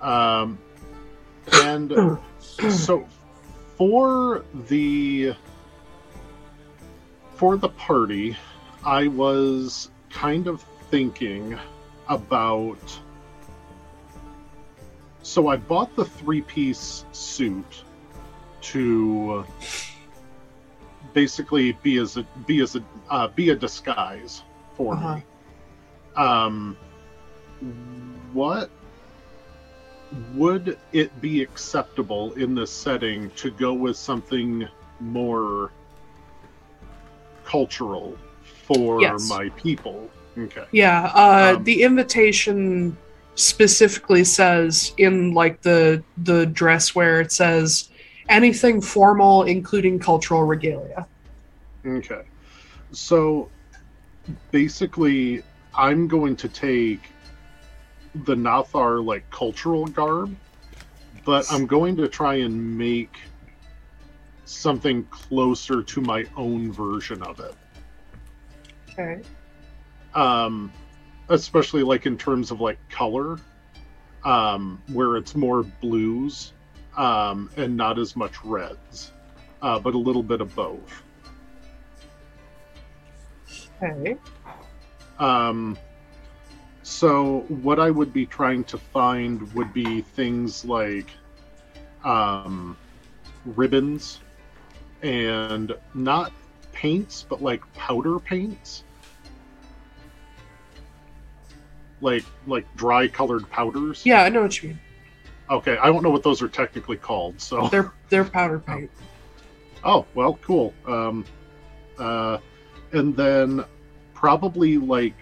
[0.00, 0.58] Um,
[1.52, 3.06] and so
[3.76, 5.34] for the
[7.34, 8.36] for the party,
[8.84, 11.58] I was kind of thinking
[12.08, 13.00] about
[15.22, 17.84] so I bought the three piece suit
[18.60, 19.44] to
[21.14, 24.42] basically be as a be as a uh, be a disguise
[24.76, 25.16] for Uh-huh.
[25.16, 25.22] me.
[26.16, 26.76] Um,
[28.32, 28.70] what
[30.34, 34.68] would it be acceptable in this setting to go with something
[35.00, 35.70] more
[37.44, 38.16] cultural
[38.66, 39.28] for Yes.
[39.28, 40.08] my people?
[40.38, 40.64] Okay.
[40.72, 42.96] Yeah, uh, Um, the invitation
[43.36, 47.88] specifically says in like the the dress where it says
[48.28, 51.06] anything formal including cultural regalia.
[51.86, 52.22] Okay.
[52.92, 53.50] So
[54.50, 55.42] basically,
[55.74, 57.00] I'm going to take
[58.24, 60.34] the Nathar like cultural garb,
[61.24, 63.18] but I'm going to try and make
[64.44, 67.54] something closer to my own version of it.
[68.92, 69.20] Okay.
[70.14, 70.72] Um,
[71.28, 73.38] especially like in terms of like color,
[74.24, 76.52] um, where it's more blues
[76.96, 79.12] um, and not as much reds,
[79.62, 81.02] uh, but a little bit of both.
[83.82, 84.16] Okay.
[85.18, 85.76] Um,
[86.82, 91.08] so what I would be trying to find would be things like
[92.04, 92.76] um,
[93.44, 94.20] ribbons
[95.02, 96.32] and not
[96.72, 98.84] paints, but like powder paints,
[102.00, 104.04] like like dry colored powders.
[104.04, 104.80] Yeah, I know what you mean.
[105.50, 107.40] Okay, I don't know what those are technically called.
[107.40, 108.90] So They're they're powder paint.
[109.84, 110.72] Oh, well, cool.
[110.86, 111.24] Um,
[111.98, 112.38] uh,
[112.92, 113.64] and then
[114.14, 115.14] probably like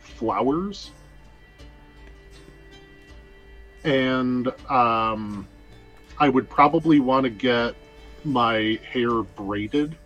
[0.00, 0.90] flowers.
[3.84, 5.46] And um,
[6.18, 7.76] I would probably want to get
[8.24, 9.96] my hair braided,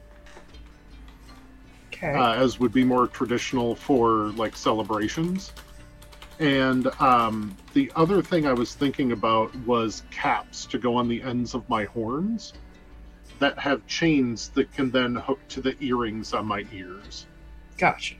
[1.89, 2.13] Okay.
[2.13, 5.53] uh, as would be more traditional for like celebrations.
[6.43, 11.23] And um, the other thing I was thinking about was caps to go on the
[11.23, 12.53] ends of my horns
[13.39, 17.27] that have chains that can then hook to the earrings on my ears.
[17.79, 18.17] gotcha.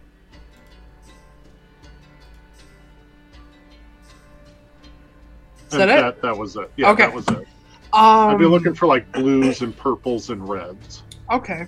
[5.67, 6.01] Is that it?
[6.01, 6.71] That, that was it.
[6.77, 7.05] Yeah, Okay.
[7.07, 7.49] that was it.
[7.93, 11.03] Um, I'd be looking for like blues and purples and reds.
[11.31, 11.67] Okay.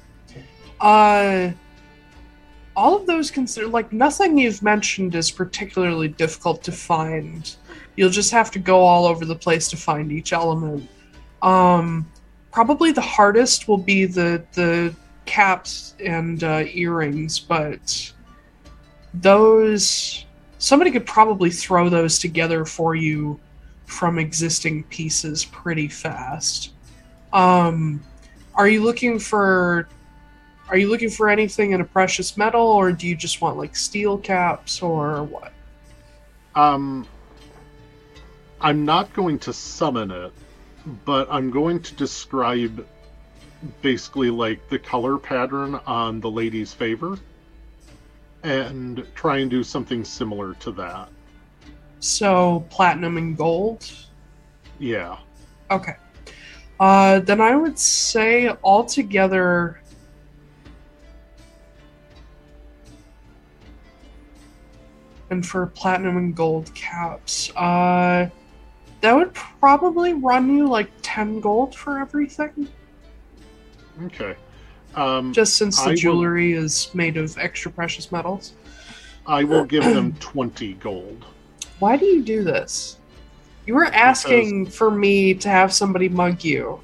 [0.80, 1.50] Uh
[2.76, 7.54] all of those consider like nothing you've mentioned is particularly difficult to find.
[7.96, 10.88] You'll just have to go all over the place to find each element.
[11.42, 12.10] Um
[12.50, 14.94] probably the hardest will be the the
[15.26, 18.12] caps and uh, earrings, but
[19.14, 20.26] those
[20.58, 23.38] somebody could probably throw those together for you
[23.86, 26.72] from existing pieces pretty fast.
[27.32, 28.02] Um
[28.56, 29.88] are you looking for
[30.68, 33.76] are you looking for anything in a precious metal or do you just want like
[33.76, 35.52] steel caps or what
[36.54, 37.06] Um,
[38.60, 40.32] I'm not going to summon it,
[41.04, 42.86] but I'm going to describe
[43.82, 47.18] basically like the color pattern on the lady's favor
[48.42, 51.08] and try and do something similar to that.
[52.00, 53.90] so platinum and gold
[54.78, 55.16] Yeah.
[55.70, 55.96] okay
[56.78, 59.80] uh then i would say altogether
[65.34, 68.28] and for platinum and gold caps uh
[69.02, 72.66] that would probably run you like 10 gold for everything
[74.04, 74.34] Okay.
[74.96, 78.54] Um, just since I the will- jewelry is made of extra precious metals
[79.26, 81.24] I will give them 20 gold.
[81.78, 82.98] Why do you do this?
[83.66, 86.78] You were asking for me to have somebody mug you.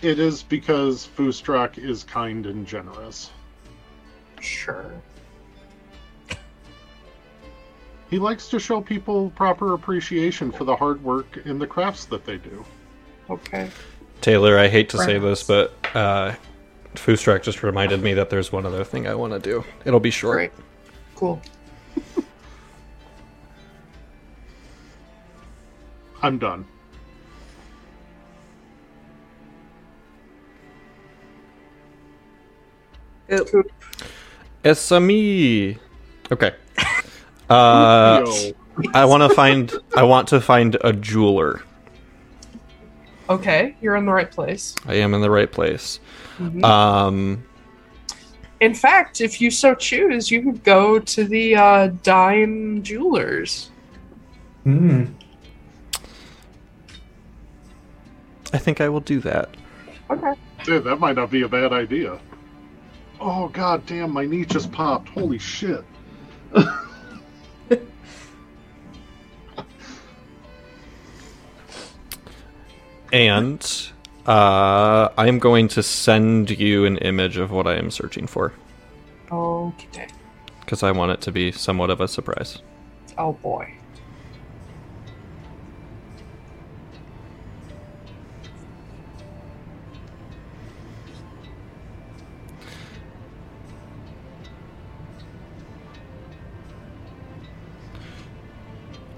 [0.00, 3.30] It is because Fustrak is kind and generous.
[4.40, 4.92] Sure.
[8.12, 12.26] He likes to show people proper appreciation for the hard work and the crafts that
[12.26, 12.62] they do.
[13.30, 13.70] Okay.
[14.20, 16.34] Taylor, I hate to say this, but uh,
[16.94, 19.64] Fustrak just reminded me that there's one other thing I want to do.
[19.86, 20.36] It'll be short.
[20.36, 20.52] Great.
[21.14, 21.40] Cool.
[26.22, 26.66] I'm done.
[33.30, 33.72] Oop.
[34.64, 35.78] Esami.
[36.30, 36.52] Okay.
[37.52, 38.52] Uh,
[38.94, 39.72] I want to find.
[39.96, 41.62] I want to find a jeweler.
[43.28, 44.74] Okay, you're in the right place.
[44.86, 46.00] I am in the right place.
[46.38, 46.64] Mhm.
[46.64, 47.44] Um,
[48.60, 53.70] In fact, if you so choose, you could go to the uh, Dime Jewelers.
[54.64, 55.04] Hmm.
[58.52, 59.48] I think I will do that.
[60.10, 60.32] Okay.
[60.64, 62.18] Dude, that might not be a bad idea.
[63.20, 65.08] Oh god damn, my knee just popped.
[65.10, 65.84] Holy shit.
[73.12, 73.90] And
[74.26, 78.52] uh, I am going to send you an image of what I am searching for
[79.30, 80.06] Okay.
[80.60, 82.58] because I want it to be somewhat of a surprise.
[83.18, 83.74] Oh boy.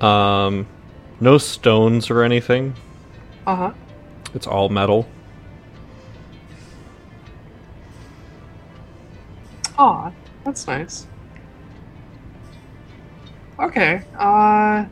[0.00, 0.66] Um,
[1.20, 2.74] no stones or anything.
[3.46, 3.72] Uh huh.
[4.34, 5.06] It's all metal.
[9.78, 10.12] Aw,
[10.44, 11.06] that's nice.
[13.58, 14.02] Okay.
[14.18, 14.86] Uh.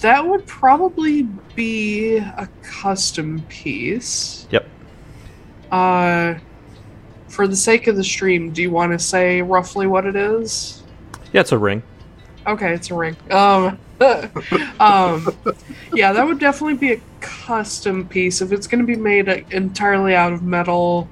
[0.00, 1.22] That would probably
[1.56, 4.46] be a custom piece.
[4.50, 4.68] Yep.
[5.72, 6.34] Uh,
[7.26, 10.84] for the sake of the stream, do you want to say roughly what it is?
[11.32, 11.82] Yeah, it's a ring.
[12.46, 13.16] Okay, it's a ring.
[13.30, 13.78] Um,
[14.80, 15.36] um,
[15.92, 18.40] yeah, that would definitely be a custom piece.
[18.40, 21.08] If it's going to be made entirely out of metal,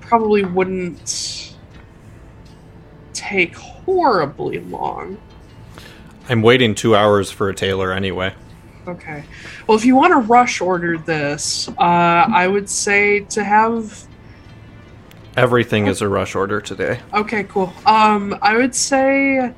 [0.00, 1.54] probably wouldn't
[3.12, 5.18] take horribly long.
[6.28, 8.34] I'm waiting two hours for a tailor anyway.
[8.86, 9.24] Okay.
[9.66, 14.06] Well, if you want to rush order this, uh, I would say to have.
[15.36, 17.00] Everything is a rush order today.
[17.14, 17.72] Okay, cool.
[17.86, 19.54] Um, I would say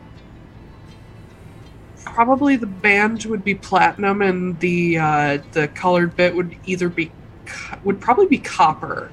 [2.19, 7.11] probably the band would be platinum, and the uh, the colored bit would either be
[7.83, 9.11] would probably be copper.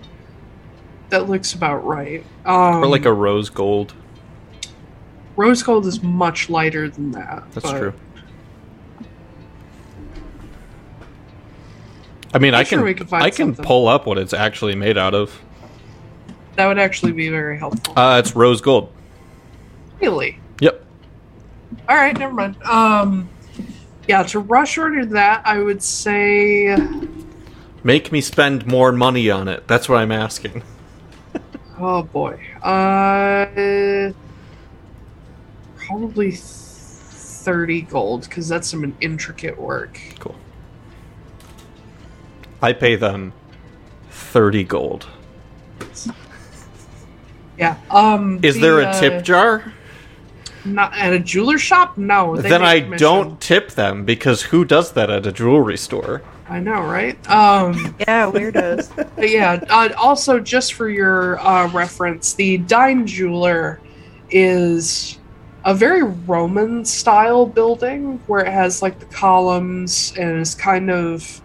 [1.10, 2.24] That looks about right.
[2.46, 3.94] Um, Or like a rose gold.
[5.36, 7.44] rose gold is much lighter than that.
[7.52, 7.94] That's but- true.
[12.34, 13.66] I mean, I'm I sure can could find I can something.
[13.66, 15.42] pull up what it's actually made out of.
[16.56, 17.94] That would actually be very helpful.
[17.98, 18.90] Uh, it's rose gold.
[20.00, 20.40] really.
[21.88, 22.62] All right, never mind.
[22.64, 23.30] Um,
[24.08, 26.76] yeah, to rush order that, I would say.
[27.84, 29.68] Make me spend more money on it.
[29.68, 30.64] That's what I'm asking.
[31.84, 32.40] Oh boy.
[32.62, 34.12] Uh,
[35.78, 40.00] probably thirty gold because that's some intricate work.
[40.20, 40.36] Cool.
[42.62, 43.34] I pay them
[44.12, 45.08] 30 gold.
[47.58, 47.78] Yeah.
[47.92, 48.40] Um.
[48.42, 49.72] Is the, there a uh, tip jar?
[50.66, 51.98] Not at a jeweler shop.
[51.98, 52.36] No.
[52.36, 52.98] they Then I commission.
[53.00, 56.22] don't tip them because who does that at a jewelry store?
[56.48, 57.18] I know, right?
[57.30, 57.96] Um.
[58.00, 58.94] Yeah, weirdos.
[59.16, 59.64] But yeah.
[59.70, 63.80] Uh, also, just for your uh, reference, the Dime Jeweler
[64.30, 65.18] is
[65.64, 71.42] a very Roman style building where it has like the columns and is kind of.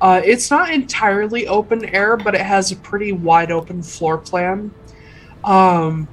[0.00, 4.70] Uh, it's not entirely open air, but it has a pretty wide open floor plan.
[5.44, 6.08] Um,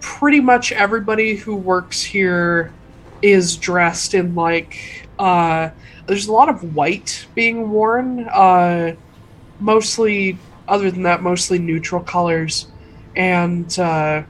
[0.00, 2.72] pretty much everybody who works here
[3.22, 5.08] is dressed in like.
[5.18, 5.70] Uh,
[6.06, 8.28] there's a lot of white being worn.
[8.28, 8.94] Uh,
[9.60, 12.68] mostly other than that mostly neutral colors
[13.16, 14.22] and uh,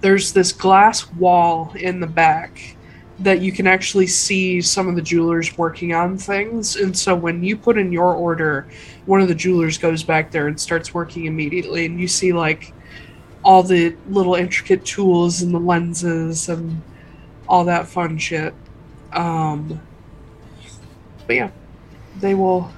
[0.00, 2.76] there's this glass wall in the back
[3.20, 7.42] that you can actually see some of the jewelers working on things and so when
[7.42, 8.68] you put in your order
[9.06, 12.72] one of the jewelers goes back there and starts working immediately and you see like
[13.48, 16.82] all the little intricate tools and the lenses and
[17.48, 18.52] all that fun shit
[19.14, 19.80] um
[21.26, 21.50] but yeah
[22.20, 22.70] they will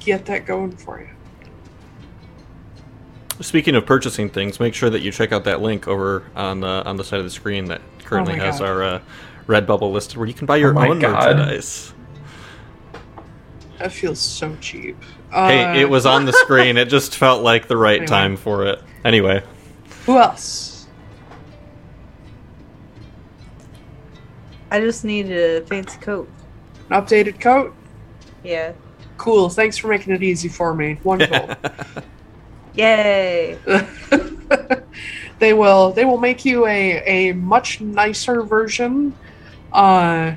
[0.00, 1.08] get that going for you.
[3.40, 6.82] Speaking of purchasing things, make sure that you check out that link over on the
[6.84, 8.68] on the side of the screen that currently Oh has God.
[8.68, 9.00] our uh,
[9.46, 11.14] Redbubble listed, where you can buy your my own God.
[11.14, 11.94] merchandise.
[13.78, 14.96] That feels so cheap.
[15.32, 16.76] Uh, hey, it was on the screen.
[16.76, 18.06] It just felt like the right Anyway.
[18.06, 18.82] time for it.
[19.04, 19.42] Anyway,
[20.10, 20.88] Who else?
[24.68, 26.28] I just need a fancy coat.
[26.90, 27.76] An updated coat?
[28.42, 28.72] Yeah.
[29.18, 29.50] Cool.
[29.50, 30.98] Thanks for making it easy for me.
[31.04, 31.48] Wonderful.
[32.74, 33.56] Yay.
[35.38, 39.14] they will they will make you a, a much nicer version
[39.72, 40.32] uh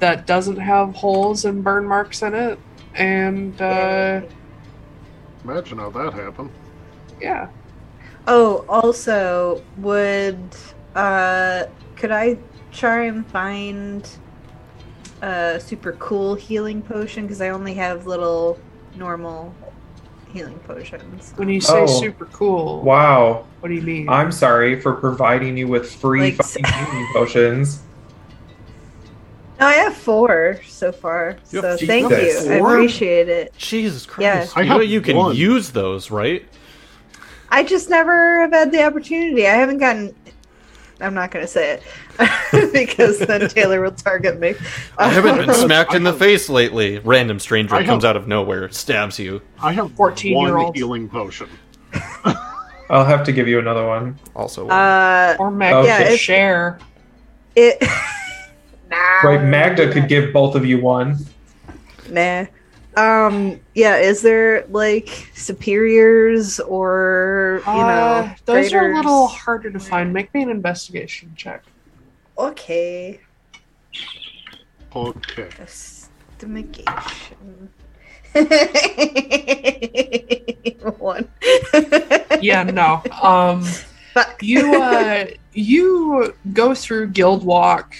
[0.00, 2.58] that doesn't have holes and burn marks in it
[2.94, 4.22] and uh
[5.44, 6.50] Imagine how that happened.
[7.20, 7.48] yeah
[8.30, 10.38] Oh, also, would
[10.94, 11.64] uh
[11.96, 12.36] could I
[12.72, 14.08] try and find
[15.22, 18.58] a super cool healing potion because I only have little
[18.96, 19.54] normal
[20.32, 21.32] healing potions.
[21.36, 21.86] when you say Oh.
[21.86, 23.46] super cool Wow.
[23.60, 27.80] what do you mean I'm sorry for providing you with free Like- fucking healing potions.
[29.58, 31.36] No, I have four so far.
[31.50, 32.46] You So have thank Jesus.
[32.46, 32.54] you.
[32.54, 32.74] I Four?
[32.74, 33.52] appreciate it.
[33.58, 34.36] Jesus Yeah.
[34.36, 34.56] Christ!
[34.56, 35.34] I you know have you can one.
[35.34, 36.44] use those, right?
[37.50, 39.46] I just never have had the opportunity.
[39.46, 40.14] I haven't gotten.
[41.00, 41.80] I'm not going to say
[42.52, 44.54] it because then Taylor will target me.
[44.98, 46.98] I haven't been smacked in the face lately.
[46.98, 49.40] Random stranger I comes have- out of nowhere, stabs you.
[49.62, 50.74] I have 14-year-old.
[50.76, 51.48] healing potion.
[52.90, 54.18] I'll have to give you another one.
[54.34, 55.86] Also, Uh, or Meg Okay.
[55.88, 56.78] Yeah, could share
[57.54, 57.80] it.
[58.90, 59.20] nah.
[59.22, 61.16] Right, Magda could give both of you one.
[62.10, 62.46] Nah.
[62.98, 63.60] Um.
[63.74, 63.96] Yeah.
[63.96, 67.84] Is there like superiors or you know?
[67.84, 71.62] uh, those are a little harder to find make me an investigation check
[72.38, 73.20] Okay.
[74.94, 75.48] Okay.
[75.60, 76.84] Estimation.
[80.98, 81.28] One.
[82.40, 83.64] yeah no um
[84.40, 87.94] you uh you go through guild walk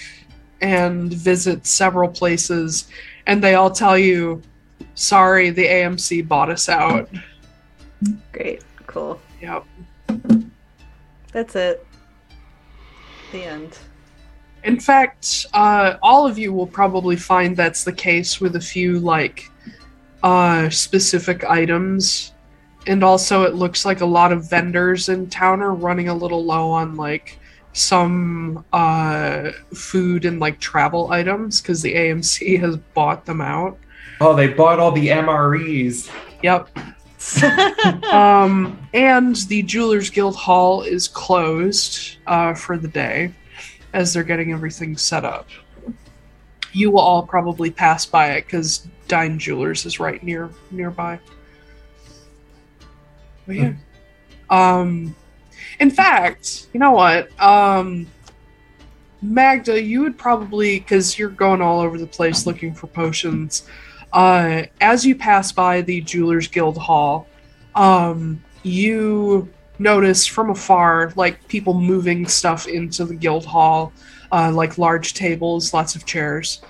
[0.61, 2.87] and visit several places
[3.27, 4.41] and they all tell you
[4.99, 7.09] sorry the amc bought us out
[8.33, 8.63] Great.
[8.85, 9.19] Cool.
[9.41, 9.63] yep
[11.31, 11.85] That's it.
[13.31, 13.77] The end.
[14.65, 18.99] in fact uh all of you will probably find that's the case with a few
[18.99, 19.49] like
[20.21, 22.33] uh specific items
[22.87, 26.43] and also it looks like a lot of vendors in town are running a little
[26.43, 27.39] low on like
[27.71, 33.77] some uh food and like travel items because the amc has bought them out
[34.21, 36.11] Oh, they bought all the MREs.
[36.43, 36.69] yep.
[38.11, 43.33] Um and the jewelers guild hall is closed uh for the day
[43.93, 45.47] as they're getting everything set up.
[46.71, 51.19] You will all probably pass by it because Dime Jewelers is right near nearby.
[53.45, 53.73] But yeah.
[54.49, 55.13] Um
[55.79, 57.29] in fact you know what?
[57.39, 58.07] Um
[59.21, 63.67] magda you would probably because you're going all over the place looking for potions
[64.13, 67.27] uh as you pass by the jewelers guild hall
[67.75, 73.93] um you notice from afar like people moving stuff into the guild hall
[74.31, 76.61] uh, like large tables lots of chairs.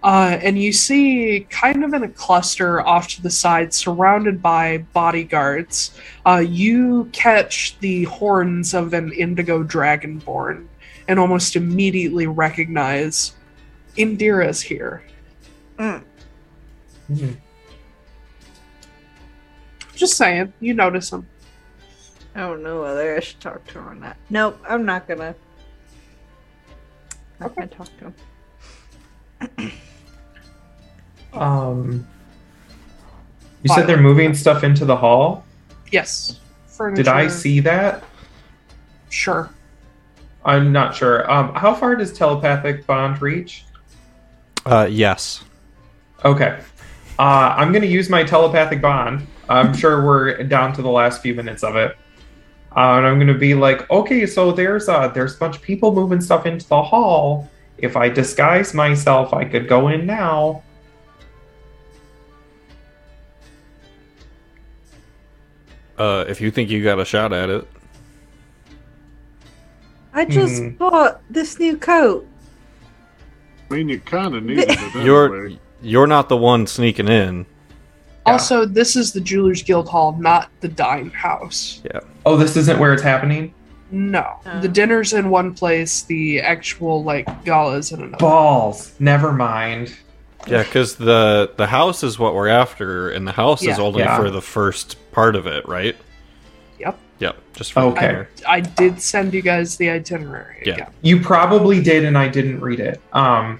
[0.00, 4.78] Uh, and you see kind of in a cluster off to the side surrounded by
[4.92, 5.98] bodyguards.
[6.24, 10.68] Uh, you catch the horns of an indigo dragonborn
[11.08, 13.34] and almost immediately recognize
[13.96, 15.02] indira's here.
[15.78, 16.04] Mm.
[17.08, 17.32] Hmm.
[19.94, 21.26] just saying you notice him
[22.34, 24.16] I don't know whether I should talk to him or not.
[24.30, 25.34] Nope, I'm not gonna.
[27.40, 28.12] Not gonna talk to
[29.64, 29.72] him.
[31.34, 32.08] Um,
[33.62, 35.44] you said they're moving stuff into the hall.
[35.92, 38.02] yes furniture Did I see that?
[39.10, 39.50] sure
[40.44, 41.30] I'm not sure.
[41.30, 43.66] Um, how far does telepathic bond reach?
[44.64, 45.44] uh, yes.
[46.24, 46.60] Okay.
[47.18, 49.26] Uh, I'm going to use my telepathic bond.
[49.48, 51.96] I'm sure we're down to the last few minutes of it.
[52.76, 55.62] Uh, and I'm going to be like, okay, so there's uh, there's a bunch of
[55.62, 57.48] people moving stuff into the hall.
[57.78, 60.62] If I disguise myself, I could go in now.
[65.96, 67.66] Uh, if you think you got a shot at it,
[70.14, 70.68] I just Hmm.
[70.70, 72.26] bought this new coat.
[73.70, 75.04] I mean, you kind of needed it anyway.
[75.04, 75.50] you're
[75.82, 77.46] you're not the one sneaking in.
[78.26, 78.32] Yeah.
[78.32, 81.80] Also, this is the Jewelers Guild Hall, not the dine house.
[81.84, 82.00] Yeah.
[82.26, 83.54] Oh, this isn't where it's happening.
[83.90, 84.36] No.
[84.44, 84.60] Oh.
[84.60, 88.18] The dinner's in one place, the actual, like, gala's in another.
[88.18, 88.92] Balls.
[88.98, 89.94] Never mind.
[90.46, 93.80] Yeah, because the the house is what we're after, and the house is Yeah.
[93.84, 94.16] only Yeah.
[94.18, 95.96] for the first part of it, right?
[96.78, 96.98] Yep.
[97.18, 97.36] Yep.
[97.54, 98.00] Just for Okay.
[98.00, 98.28] the dinner.
[98.46, 100.62] I did send you guys the itinerary.
[100.64, 100.74] Yeah.
[100.74, 100.86] again.
[101.02, 103.00] You probably did, and I didn't read it.
[103.12, 103.58] Um.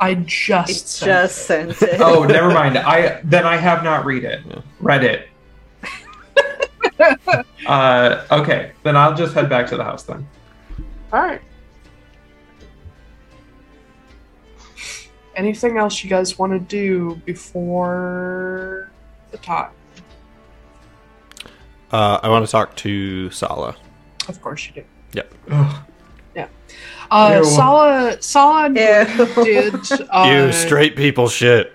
[0.00, 1.76] I just It's sent just it.
[1.76, 2.00] sent it.
[2.00, 2.78] Oh, never mind.
[2.78, 4.40] I then I have not read it.
[4.48, 4.60] Yeah.
[4.80, 5.28] Read it.
[7.66, 8.24] uh.
[8.30, 8.72] Okay.
[8.84, 10.26] Then I'll just head back to the house then.
[11.12, 11.40] All right.
[15.36, 18.90] anything else you guys want to do before
[19.30, 19.72] the talk?
[21.92, 23.76] Uh, I want to talk to Sala.
[24.26, 24.84] Of course you do.
[25.12, 25.34] Yep.
[27.10, 27.44] Uh, Ew.
[27.44, 29.26] Sala, Sala and Ew.
[29.34, 29.74] Gwen did.
[30.10, 31.74] Uh, you straight people shit.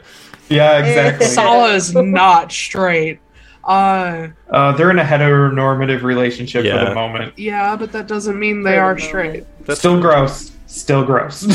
[0.50, 1.26] Yeah, exactly.
[1.28, 3.20] Sala is not straight.
[3.64, 7.34] Uh, Uh, they're in a heteronormative relationship for the moment.
[7.40, 9.02] yeah, but that doesn't mean they are moment.
[9.02, 9.44] straight.
[9.66, 10.52] That's Still gross.
[10.68, 11.48] Still gross.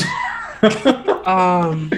[1.27, 1.93] Um,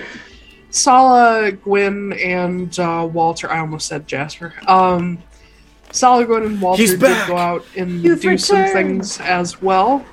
[0.70, 3.51] Sala, Gwen, and uh, Walter.
[3.51, 4.52] I almost said Jasper.
[4.66, 5.19] Um,
[5.93, 8.73] Sala, Gwen, and Walter He's did go out and You've do some returned.
[8.73, 10.05] things as well.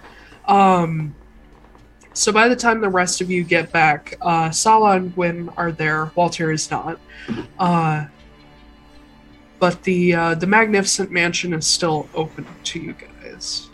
[0.47, 1.13] Um,
[2.17, 5.71] so by the time the rest of you get back, uh, Sala and Gwen are
[5.71, 6.11] there.
[6.15, 6.99] Walter is not.
[7.59, 8.05] Uh,
[9.59, 13.69] but the uh, the magnificent mansion is still open to you guys,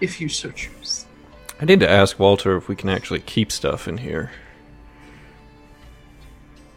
[0.00, 1.06] if you so choose.
[1.60, 4.30] I need to ask Walter if we can actually keep stuff in here.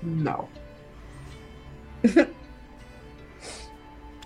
[0.01, 0.49] No.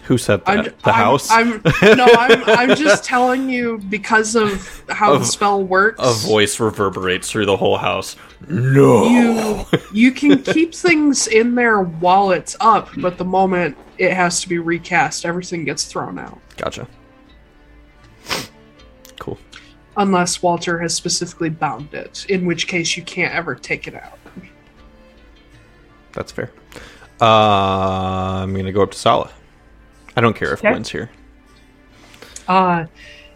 [0.08, 0.58] Who said that?
[0.58, 1.30] I'm, the I'm- house?
[1.30, 1.50] I'm,
[1.98, 6.00] no, I'm, I'm just telling you because of how Of- the spell works.
[6.02, 8.16] A voice reverberates through the whole house.
[8.48, 9.06] No.
[9.10, 14.40] You you can keep things in there while it's up, but the moment it has
[14.42, 16.40] to be recast, everything gets thrown out.
[16.56, 16.88] Gotcha.
[19.20, 19.38] Cool.
[19.98, 24.18] Unless Walter has specifically bound it, in which case you can't ever take it out.
[26.14, 26.52] That's fair.
[27.20, 27.26] Uh,
[28.44, 29.32] I'm gonna go up to Sala.
[30.18, 30.72] I don't care if Okay.
[30.72, 31.10] Gwen's here.
[32.48, 32.86] Uh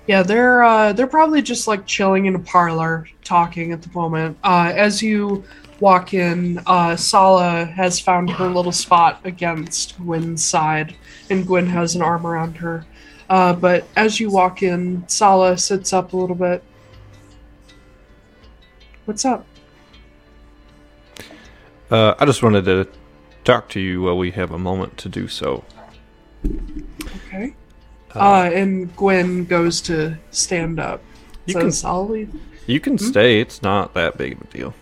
[0.08, 4.38] yeah, they're uh they're probably just like chilling in a parlor talking at the moment.
[4.44, 5.44] Uh as you
[5.80, 10.96] walk in, uh Sala has found her little spot against Gwen's side,
[11.30, 12.86] and Gwen has an arm around her.
[13.30, 16.64] Uh but as you walk in, Sala sits up a little bit.
[19.06, 19.46] What's up?
[21.92, 22.88] Uh, I just wanted to
[23.44, 25.66] talk to you while we have a moment to do so.
[27.28, 27.54] Okay.
[28.16, 31.02] Uh, and Gwen goes to stand up.
[31.46, 33.40] You Says, can you can stay.
[33.40, 34.74] It's not that big of a deal.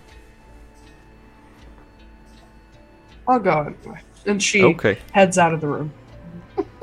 [3.28, 4.02] I'll go anyway.
[4.26, 4.98] And she Okay.
[5.12, 5.92] heads out of the room.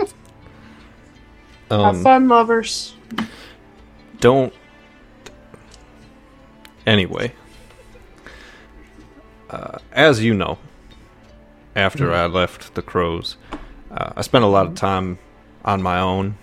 [1.71, 2.95] Have Um, fun, lovers.
[4.21, 4.55] don't.
[6.87, 7.33] Anyway,
[9.51, 10.59] uh, as you know,
[11.75, 13.37] after I left the crows,
[13.97, 15.19] uh, I spent a lot of time
[15.65, 16.37] on my own.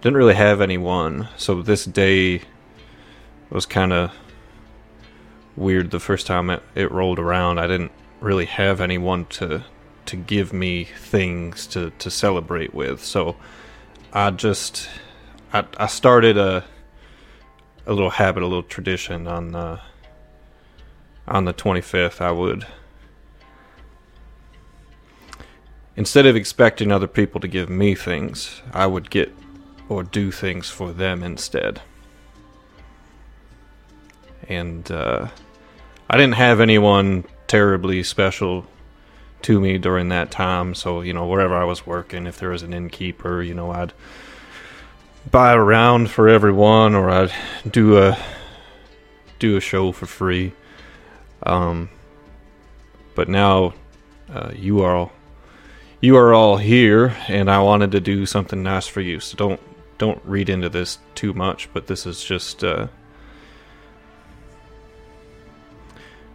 [0.00, 2.42] Didn't really have anyone, so this day
[3.50, 4.12] was kind of
[5.56, 5.90] weird.
[5.90, 9.64] The first time it, it rolled around, I didn't really have anyone to
[10.06, 13.02] to give me things to to celebrate with.
[13.04, 13.36] So
[14.12, 14.88] I just
[15.52, 16.64] I, I started a
[17.86, 19.80] a little habit, a little tradition on the
[21.26, 22.20] on the 25th.
[22.20, 22.66] I would
[25.96, 29.32] instead of expecting other people to give me things, I would get
[29.88, 31.80] or do things for them instead.
[34.48, 35.28] And uh,
[36.08, 38.66] I didn't have anyone terribly special
[39.42, 42.62] to me during that time, so you know wherever I was working, if there was
[42.62, 43.92] an innkeeper, you know I'd
[45.30, 47.32] buy a round for everyone, or I'd
[47.70, 48.18] do a
[49.38, 50.52] do a show for free.
[51.42, 51.90] Um,
[53.14, 53.74] but now
[54.32, 55.12] uh, you are all
[56.00, 59.20] you are all here, and I wanted to do something nice for you.
[59.20, 59.60] So don't
[59.98, 61.68] don't read into this too much.
[61.72, 62.88] But this is just uh,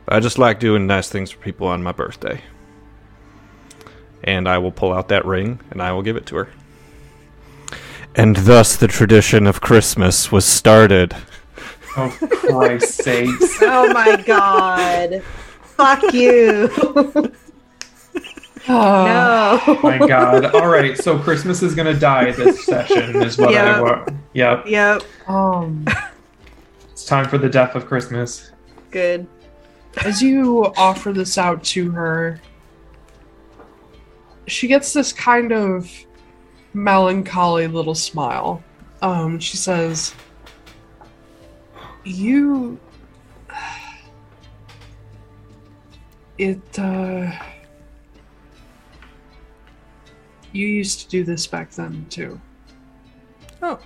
[0.08, 2.42] I just like doing nice things for people on my birthday.
[4.24, 6.50] And I will pull out that ring and I will give it to her.
[8.14, 11.16] And thus the tradition of Christmas was started.
[11.96, 13.58] oh, Christ's sakes.
[13.62, 15.24] Oh my god.
[15.62, 16.70] Fuck you.
[18.68, 19.80] Uh, no.
[19.84, 20.46] My God.
[20.56, 23.78] All right, so Christmas is gonna die this session, is what Yeah.
[23.78, 24.10] I want.
[24.34, 25.04] Yep, Yep.
[25.28, 25.86] Um,
[26.92, 28.52] it's time for the death of Christmas.
[28.92, 29.26] Good.
[30.06, 32.40] as you offer this out to her,
[34.48, 35.90] she gets this kind of
[36.74, 38.64] melancholy little smile.
[39.02, 40.14] Um, she says,
[42.04, 42.80] You.
[46.38, 47.32] It, uh.
[50.52, 52.40] You used to do this back then, too.
[53.62, 53.80] Oh.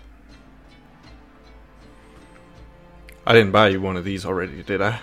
[3.28, 5.00] I didn't buy you one of these already, did I?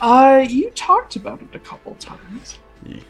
[0.00, 2.58] Uh, you talked about it a couple times.
[2.86, 3.00] Yeah.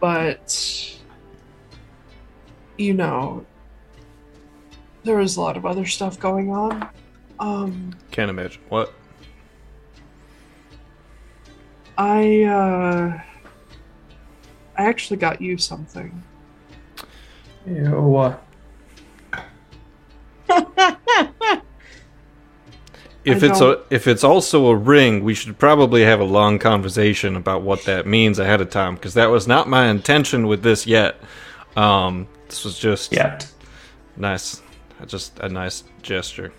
[0.00, 0.98] But,
[2.78, 3.44] you know,
[5.04, 6.88] there was a lot of other stuff going on.
[7.38, 8.62] Um, Can't imagine.
[8.68, 8.94] What?
[11.98, 13.20] I uh
[14.80, 16.22] I actually got you something.
[17.66, 18.34] Ew.
[23.22, 26.24] If I it's a don't- if it's also a ring, we should probably have a
[26.24, 30.46] long conversation about what that means ahead of time because that was not my intention
[30.46, 31.20] with this yet.
[31.76, 33.46] Um, this was just Yet.
[34.16, 34.62] nice,
[35.06, 36.50] just a nice gesture.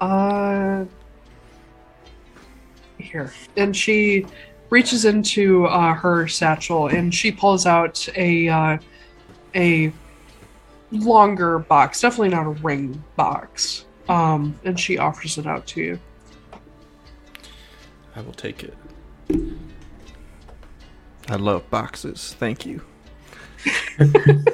[0.00, 0.84] Uh
[2.98, 3.32] here.
[3.56, 4.24] And she
[4.74, 8.76] reaches into uh, her satchel and she pulls out a uh,
[9.54, 9.92] a
[10.90, 13.84] longer box, definitely not a ring box.
[14.08, 16.00] Um, and she offers it out to you.
[18.16, 18.76] I will take it.
[21.28, 22.34] I love boxes.
[22.38, 22.82] Thank you.
[23.98, 24.44] and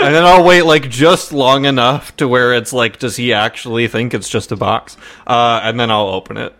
[0.00, 4.14] then I'll wait like just long enough to where it's like, does he actually think
[4.14, 4.96] it's just a box?
[5.26, 6.54] Uh, and then I'll open it.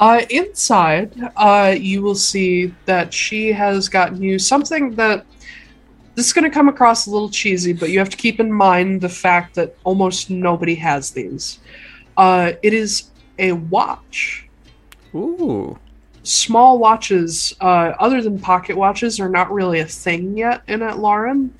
[0.00, 5.26] Uh, inside, uh, you will see that she has gotten you something that
[6.14, 8.50] this is going to come across a little cheesy, but you have to keep in
[8.50, 11.58] mind the fact that almost nobody has these.
[12.16, 14.48] Uh, it is a watch.
[15.14, 15.78] Ooh.
[16.22, 21.50] Small watches, uh, other than pocket watches, are not really a thing yet in Atlaran.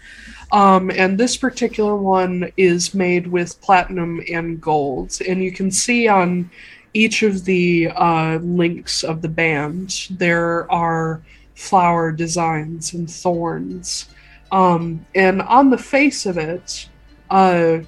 [0.52, 5.18] Um, and this particular one is made with platinum and gold.
[5.26, 6.50] And you can see on
[6.92, 11.22] each of the uh, links of the band, there are
[11.54, 14.08] flower designs and thorns.
[14.50, 16.88] Um, and on the face of it,
[17.30, 17.78] uh,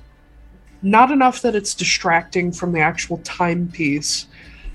[0.83, 4.27] not enough that it's distracting from the actual timepiece,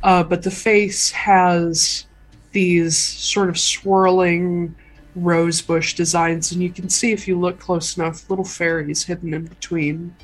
[0.04, 2.06] uh, but the face has
[2.52, 4.76] these sort of swirling
[5.16, 9.46] rosebush designs, and you can see if you look close enough, little fairies hidden in
[9.46, 10.16] between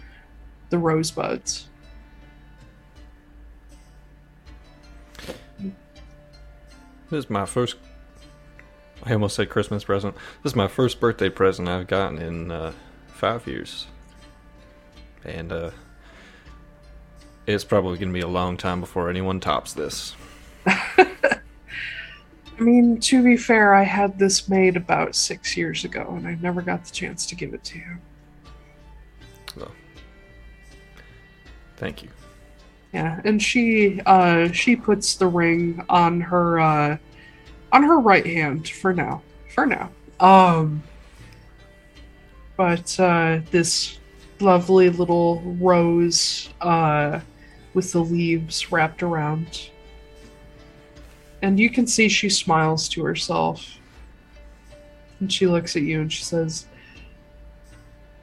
[0.69, 1.69] the rosebuds.
[7.13, 7.75] This is my first.
[9.03, 10.15] I almost said Christmas present.
[10.41, 12.73] This is my first birthday present I've gotten in uh,
[13.05, 13.85] five years.
[15.23, 15.69] And uh,
[17.45, 20.15] it's probably going to be a long time before anyone tops this.
[20.65, 21.37] I
[22.57, 26.63] mean, to be fair, I had this made about six years ago, and I never
[26.63, 27.97] got the chance to give it to you.
[29.55, 29.71] Well,
[31.77, 32.09] Thank you.
[32.93, 36.97] Yeah, and she uh she puts the ring on her uh
[37.71, 39.23] on her right hand for now.
[39.53, 39.89] For now.
[40.19, 40.83] Um
[42.55, 43.97] but uh this
[44.39, 47.19] lovely little rose uh
[47.73, 49.69] with the leaves wrapped around.
[51.41, 53.79] And you can see she smiles to herself.
[55.19, 56.67] And she looks at you and she says,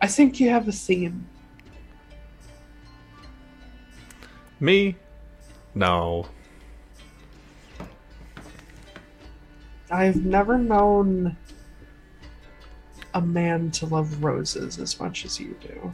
[0.00, 1.26] I think you have a theme.
[4.60, 4.94] Me?
[5.74, 6.26] No.
[9.90, 11.36] I've never known
[13.14, 15.92] a man to love roses as much as you do.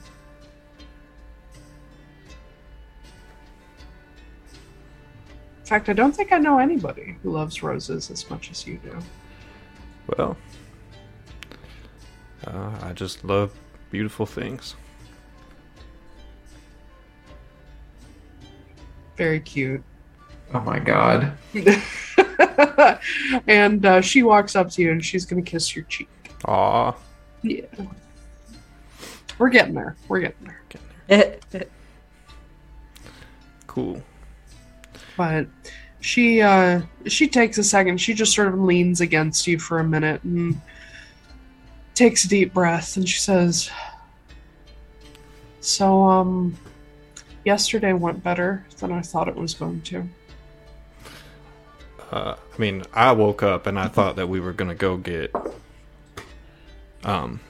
[5.60, 8.78] In fact, I don't think I know anybody who loves roses as much as you
[8.78, 8.98] do.
[10.16, 10.36] Well,
[12.46, 13.52] uh, I just love
[13.90, 14.76] beautiful things.
[19.16, 19.82] Very cute.
[20.54, 21.32] Oh my god.
[23.46, 26.08] and uh, she walks up to you and she's going to kiss your cheek.
[26.44, 26.94] Aw.
[27.42, 27.62] Yeah.
[29.38, 29.96] We're getting there.
[30.08, 30.52] We're getting
[31.08, 31.64] there.
[33.66, 34.02] Cool.
[35.16, 35.46] but
[36.00, 39.84] she uh she takes a second she just sort of leans against you for a
[39.84, 40.60] minute and
[41.94, 43.70] takes a deep breath and she says
[45.60, 46.56] so um
[47.46, 50.06] yesterday went better than i thought it was going to
[52.12, 55.34] Uh, I mean, I woke up and I thought that we were gonna go get
[57.04, 57.40] um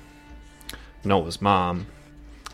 [1.04, 1.86] Noah's mom.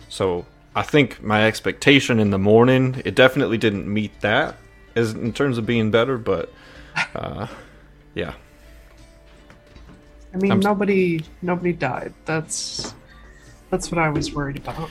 [0.08, 0.44] So
[0.74, 4.56] I think my expectation in the morning it definitely didn't meet that
[4.96, 6.52] as in terms of being better, but
[7.14, 7.46] uh,
[8.14, 8.34] yeah.
[10.34, 12.94] i mean I'm nobody nobody died that's
[13.70, 14.90] that's what i was worried about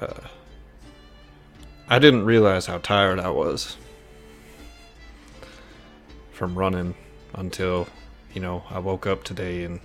[0.00, 0.20] Uh,
[1.88, 3.76] I didn't realize how tired I was
[6.32, 6.94] from running
[7.34, 7.88] until,
[8.34, 9.80] you know, I woke up today and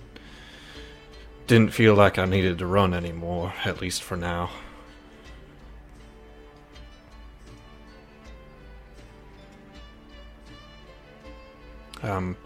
[1.46, 4.50] didn't feel like I needed to run anymore, at least for now.
[12.02, 12.36] I'm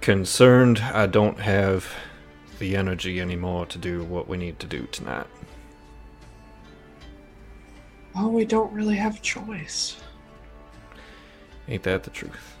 [0.00, 1.92] concerned I don't have
[2.58, 5.26] the energy anymore to do what we need to do tonight.
[8.18, 9.96] Well, we don't really have a choice.
[11.68, 12.56] Ain't that the truth?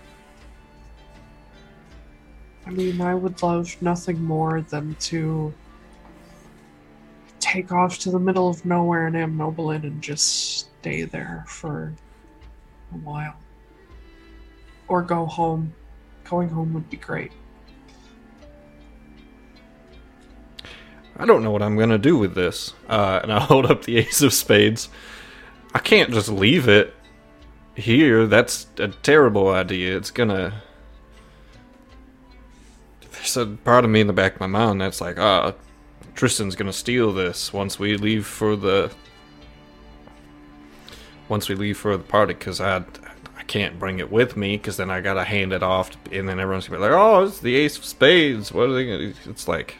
[2.64, 5.52] I mean, I would love nothing more than to
[7.40, 11.92] take off to the middle of nowhere in Amnoblin and just stay there for
[12.92, 13.34] a while.
[14.86, 15.74] Or go home.
[16.22, 17.32] Going home would be great.
[21.16, 22.74] I don't know what I'm gonna do with this.
[22.88, 24.88] Uh, and I'll hold up the Ace of Spades.
[25.74, 26.94] I can't just leave it
[27.74, 28.26] here.
[28.26, 29.96] That's a terrible idea.
[29.96, 30.62] It's gonna.
[33.12, 35.54] There's a part of me in the back of my mind that's like, ah,
[36.14, 38.92] Tristan's gonna steal this once we leave for the.
[41.28, 42.78] Once we leave for the party, because I,
[43.36, 46.40] I can't bring it with me, because then I gotta hand it off, and then
[46.40, 48.50] everyone's gonna be like, oh, it's the Ace of Spades.
[48.50, 49.12] What are they gonna?
[49.26, 49.76] It's like.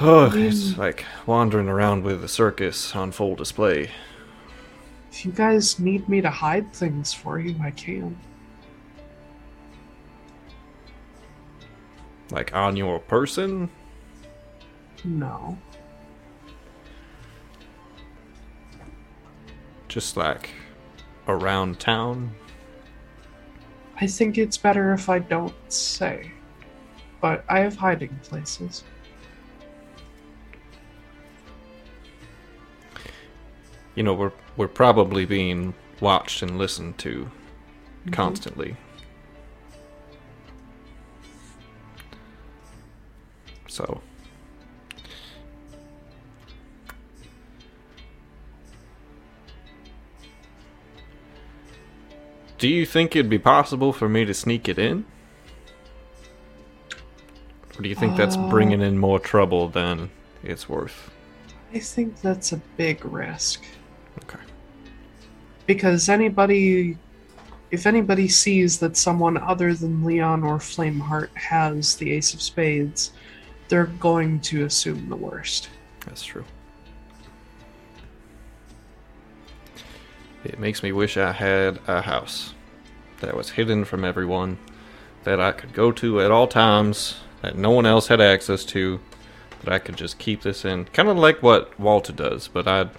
[0.00, 3.90] Oh, it's like wandering around with a circus on full display.
[5.14, 8.18] If you guys need me to hide things for you, I can.
[12.32, 13.70] Like on your person?
[15.04, 15.56] No.
[19.86, 20.50] Just like
[21.28, 22.34] around town?
[24.00, 26.32] I think it's better if I don't say.
[27.20, 28.82] But I have hiding places.
[33.94, 37.30] You know, we're we're probably being watched and listened to
[38.04, 38.10] mm-hmm.
[38.10, 38.76] constantly.
[43.68, 44.00] So
[52.64, 55.04] Do you think it'd be possible for me to sneak it in?
[57.76, 60.10] Or do you think that's uh, bringing in more trouble than
[60.42, 61.10] it's worth?
[61.74, 63.62] I think that's a big risk.
[64.22, 64.38] Okay.
[65.66, 66.96] Because anybody,
[67.70, 73.12] if anybody sees that someone other than Leon or Flameheart has the Ace of Spades,
[73.68, 75.68] they're going to assume the worst.
[76.06, 76.44] That's true.
[80.44, 82.52] It makes me wish I had a house
[83.20, 84.58] that was hidden from everyone,
[85.22, 89.00] that I could go to at all times, that no one else had access to,
[89.62, 90.84] that I could just keep this in.
[90.86, 92.90] Kind of like what Walter does, but I'd.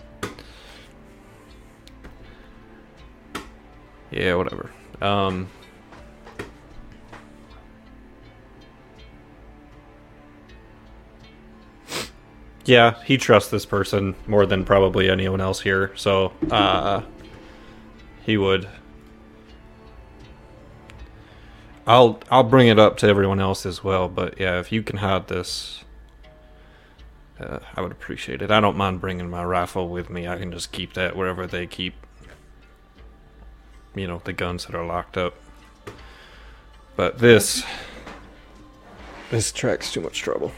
[4.16, 4.72] Yeah, whatever.
[5.02, 5.50] Um.
[12.64, 17.02] Yeah, he trusts this person more than probably anyone else here, so uh,
[18.24, 18.68] he would.
[21.86, 24.98] I'll I'll bring it up to everyone else as well, but yeah, if you can
[24.98, 25.84] hide this,
[27.40, 28.50] uh, I would appreciate it.
[28.50, 30.28] I don't mind bringing my rifle with me.
[30.28, 31.94] I can just keep that wherever they keep,
[33.95, 35.35] you know, the guns that are locked up.
[36.95, 37.63] But this,
[39.31, 40.51] this track's too much trouble.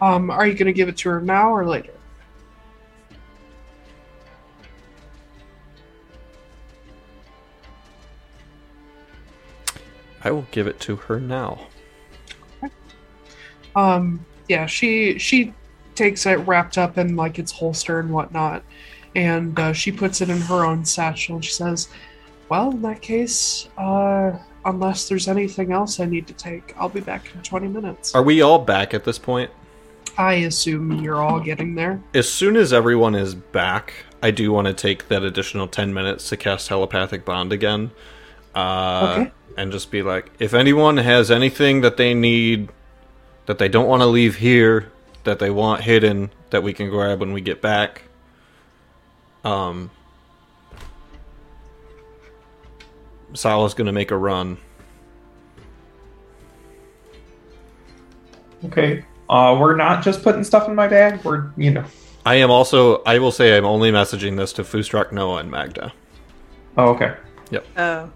[0.00, 1.92] Um, are you going to give it to her now or later?
[10.22, 11.66] I will give it to her now.
[13.74, 15.54] Um, yeah, she she
[15.94, 18.62] takes it wrapped up in like its holster and whatnot,
[19.14, 21.36] and uh, she puts it in her own satchel.
[21.36, 21.88] And she says,
[22.48, 24.32] "Well, in that case, uh,
[24.64, 28.22] unless there's anything else I need to take, I'll be back in 20 minutes." Are
[28.22, 29.50] we all back at this point?
[30.18, 32.02] I assume you're all getting there.
[32.14, 36.28] As soon as everyone is back, I do want to take that additional 10 minutes
[36.28, 37.90] to cast telepathic bond again.
[38.54, 39.32] Uh, Okay.
[39.56, 42.68] And just be like, if anyone has anything that they need,
[43.46, 44.90] that they don't want to leave here,
[45.24, 48.02] that they want hidden, that we can grab when we get back.
[49.44, 49.90] Um,
[53.32, 54.58] Sala's gonna make a run.
[58.64, 59.04] Okay.
[59.28, 61.24] Uh, we're not just putting stuff in my bag.
[61.24, 61.84] We're, you know.
[62.26, 63.02] I am also.
[63.04, 65.92] I will say I'm only messaging this to Fustrak, Noah, and Magda.
[66.76, 67.14] Oh, okay.
[67.50, 67.66] Yep.
[67.76, 68.10] Oh.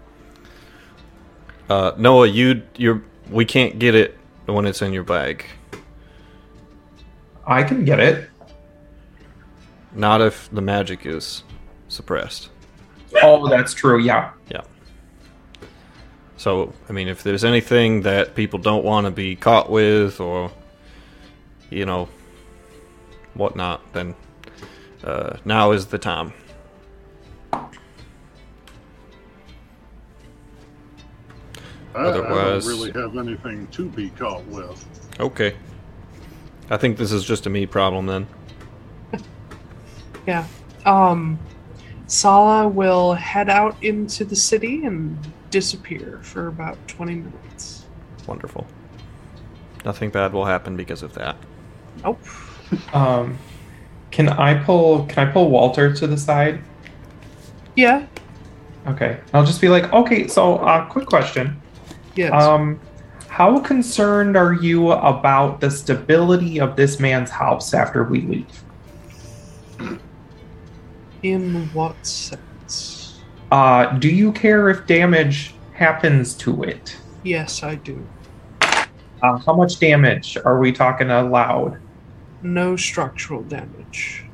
[1.69, 5.45] Uh, Noah, you you're we can't get it when it's in your bag.
[7.47, 8.29] I can get it.
[9.95, 11.43] Not if the magic is
[11.87, 12.49] suppressed.
[13.23, 13.99] Oh, that's true.
[13.99, 14.31] Yeah.
[14.51, 14.61] Yeah.
[16.37, 20.51] So, I mean, if there's anything that people don't want to be caught with, or
[21.69, 22.09] you know,
[23.33, 24.15] whatnot, then
[25.03, 26.33] uh, now is the time.
[31.93, 34.85] I, I don't really have anything to be caught with.
[35.19, 35.55] Okay.
[36.69, 38.27] I think this is just a me problem then.
[40.27, 40.47] Yeah.
[40.85, 41.39] Um,
[42.07, 45.17] Sala will head out into the city and
[45.49, 47.85] disappear for about 20 minutes.
[48.27, 48.67] Wonderful.
[49.83, 51.37] Nothing bad will happen because of that.
[52.03, 52.21] Nope.
[52.93, 53.37] Um,
[54.09, 55.05] can I pull?
[55.05, 56.63] Can I pull Walter to the side?
[57.75, 58.07] Yeah.
[58.87, 60.27] Okay, I'll just be like, okay.
[60.27, 61.61] So, uh, quick question.
[62.15, 62.33] Yes.
[62.33, 62.79] Um,
[63.27, 68.63] how concerned are you about the stability of this man's house after we leave?
[71.23, 73.21] In what sense?
[73.51, 76.95] Uh, do you care if damage happens to it?
[77.23, 78.05] Yes, I do.
[78.61, 81.79] Uh, how much damage are we talking allowed?
[82.41, 84.25] No structural damage.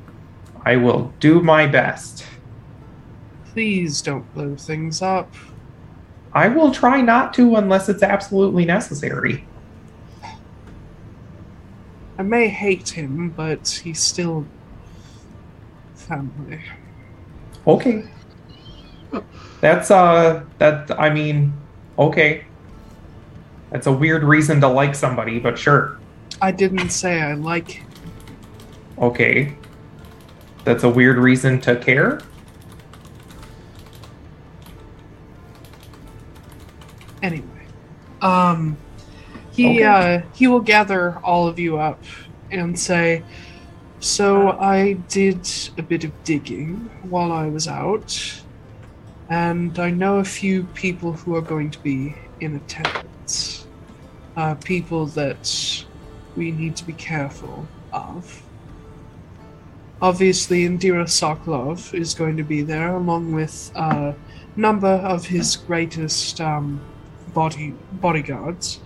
[0.64, 2.26] I will do my best.
[3.52, 5.32] Please don't blow things up.
[6.32, 9.44] I will try not to unless it's absolutely necessary.
[12.18, 14.46] I may hate him, but he's still
[17.66, 18.04] Okay.
[19.60, 21.52] That's uh that I mean,
[21.98, 22.44] okay.
[23.70, 25.98] That's a weird reason to like somebody, but sure.
[26.40, 27.82] I didn't say I like.
[28.98, 29.56] Okay.
[30.64, 32.20] That's a weird reason to care?
[37.22, 37.44] Anyway,
[38.20, 38.76] um,
[39.52, 39.84] he Okay.
[39.84, 42.02] uh, he will gather all of you up
[42.50, 43.22] and say,
[44.02, 45.48] "So I did
[45.78, 48.42] a bit of digging while I was out,
[49.30, 53.68] and I know a few people who are going to be in attendance.
[54.36, 55.84] Uh, people that
[56.34, 58.42] we need to be careful of."
[60.00, 64.16] Obviously, Indira Sokolov is going to be there, along with a
[64.56, 66.80] number of his greatest um,
[67.34, 68.80] body bodyguards.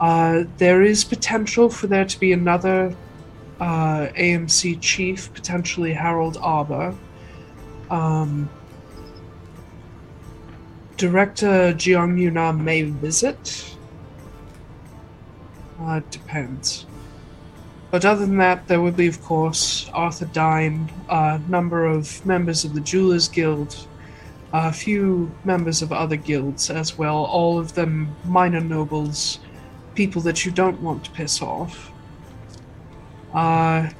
[0.00, 2.92] Uh, there is potential for there to be another
[3.60, 6.94] uh, AMC chief, potentially Harold Arbor.
[7.90, 8.48] Um,
[10.96, 13.76] Director Jiang Yuna may visit.
[15.80, 16.86] Uh, it depends.
[17.90, 22.64] But other than that, there will be, of course, Arthur Dine, a number of members
[22.64, 23.86] of the Jewelers Guild,
[24.52, 29.38] a few members of other guilds as well, all of them minor nobles,
[29.94, 31.92] people that you don't want to piss off.
[33.36, 33.90] Uh,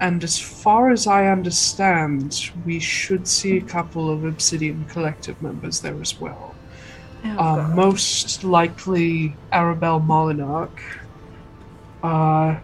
[0.00, 5.80] and as far as I understand, we should see a couple of Obsidian Collective members
[5.80, 6.54] there as well.
[7.24, 10.78] Uh, most likely Arabelle Molinarch.
[12.02, 12.60] Uh,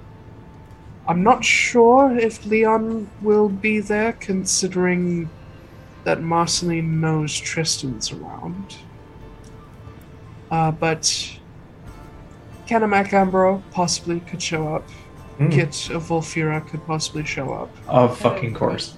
[1.08, 5.28] I'm not sure if Leon will be there, considering
[6.04, 8.76] that Marceline knows Tristan's around.
[10.50, 11.38] Uh, but
[12.66, 14.88] Kenna Ambro possibly could show up.
[15.38, 17.70] Kit of Volfira could possibly show up.
[17.88, 18.96] Of fucking course.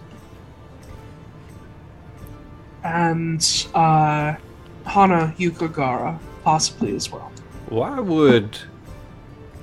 [2.84, 4.36] And uh,
[4.84, 7.32] Hana Yukagara possibly as well.
[7.68, 8.58] Why would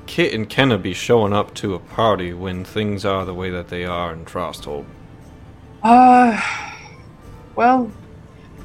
[0.08, 3.70] Kit and Kenna be showing up to a party when things are the way that
[3.70, 4.86] they are in Frosthold?
[5.84, 6.42] Uh,
[7.56, 7.92] well,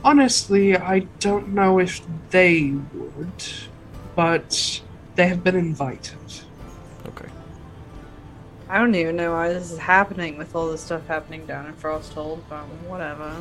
[0.02, 3.44] honestly, I don't know if they would,
[4.16, 4.80] but
[5.14, 6.18] they have been invited.
[7.06, 7.28] Okay.
[8.70, 11.74] I don't even know why this is happening with all this stuff happening down in
[11.74, 13.34] Frosthold, but whatever.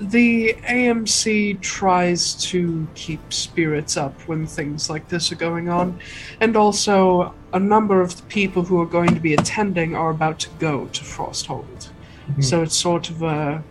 [0.00, 6.00] The AMC tries to keep spirits up when things like this are going on,
[6.40, 10.38] and also a number of the people who are going to be attending are about
[10.40, 11.90] to go to Frosthold.
[12.30, 12.42] Mhm.
[12.42, 13.62] So it's sort of a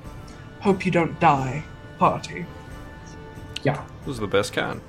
[0.61, 1.63] hope you don't die
[1.97, 2.45] party.
[3.63, 3.81] Yeah.
[4.05, 4.81] This is the best kind.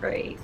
[0.00, 0.38] Great.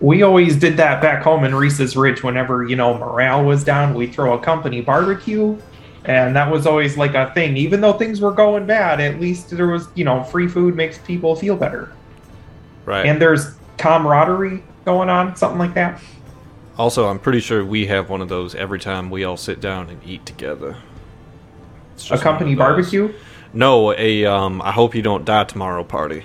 [0.00, 3.94] We always did that back home in Reese's Ridge whenever, you know, morale was down,
[3.94, 5.58] we'd throw a company barbecue.
[6.06, 7.58] And that was always like a thing.
[7.58, 10.96] Even though things were going bad, at least there was, you know, free food makes
[10.98, 11.92] people feel better.
[12.86, 13.04] Right.
[13.04, 16.02] And there's camaraderie going on, something like that.
[16.78, 19.90] also, I'm pretty sure we have one of those every time we all sit down
[19.90, 20.76] and eat together.
[22.10, 22.86] A company one of those.
[22.92, 23.14] barbecue.
[23.52, 24.62] No, a um.
[24.62, 26.24] I hope you don't die tomorrow party.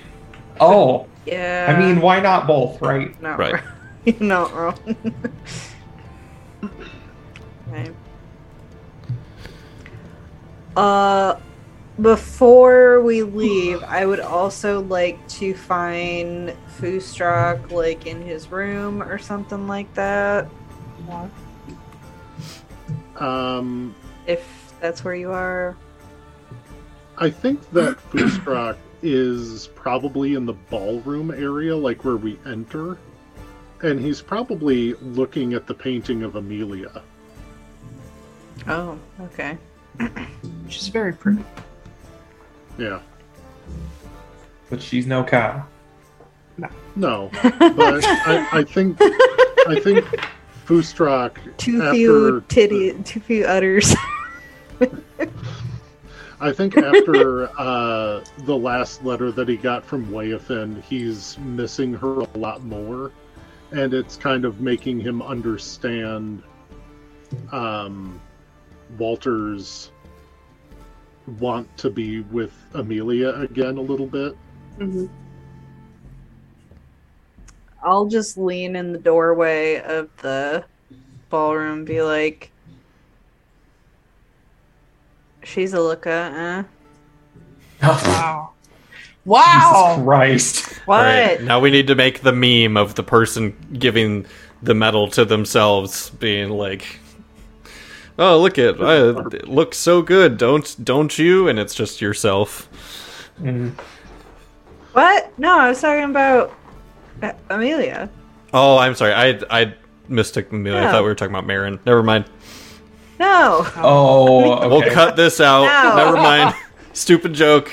[0.61, 1.73] Oh, Yeah.
[1.75, 3.19] I mean, why not both, right?
[3.21, 3.53] not Right.
[3.53, 3.63] wrong.
[4.05, 4.79] You're not wrong.
[7.69, 7.91] okay.
[10.77, 11.35] Uh,
[12.01, 19.17] before we leave, I would also like to find Fustrak like in his room or
[19.17, 20.47] something like that.
[23.15, 23.95] Um,
[24.27, 25.75] If that's where you are.
[27.17, 32.97] I think that Fustrak is probably in the ballroom area, like where we enter.
[33.83, 37.03] And he's probably looking at the painting of Amelia.
[38.67, 39.57] Oh, okay.
[40.69, 41.43] She's very pretty.
[42.77, 42.99] Yeah.
[44.69, 45.65] But she's no cow.
[46.57, 47.29] No, No.
[47.43, 50.03] but I, I think I think
[50.65, 53.95] Fustrak Too after few titty, too few udders.
[56.45, 62.19] I think after uh, the last letter that he got from Wayafin, he's missing her
[62.19, 63.11] a lot more,
[63.71, 66.43] and it's kind of making him understand
[67.51, 68.21] um,
[68.99, 69.89] Walter's
[71.39, 74.37] want to be with Amelia again a little bit.
[74.77, 75.07] Mm-hmm.
[77.83, 80.63] I'll just lean in the doorway of the
[81.31, 82.51] ballroom, and be like,
[85.45, 86.63] "She's a looker, eh?
[87.87, 88.51] Wow.
[89.25, 89.95] Wow.
[89.95, 90.65] Jesus Christ.
[90.85, 90.99] What?
[90.99, 94.27] All right, now we need to make the meme of the person giving
[94.61, 96.99] the medal to themselves, being like,
[98.19, 102.69] "Oh, look at I, it looks so good, don't don't you?" And it's just yourself.
[104.93, 105.39] What?
[105.39, 106.53] No, I was talking about
[107.23, 108.09] uh, Amelia.
[108.53, 109.73] Oh, I'm sorry, I I
[110.07, 110.87] mistook Amelia.
[110.87, 111.79] I thought we were talking about Marin.
[111.85, 112.25] Never mind.
[113.19, 113.65] No.
[113.77, 114.67] Oh, okay.
[114.67, 115.65] We'll cut this out.
[115.65, 115.95] No.
[115.95, 116.55] Never mind.
[116.93, 117.71] Stupid joke.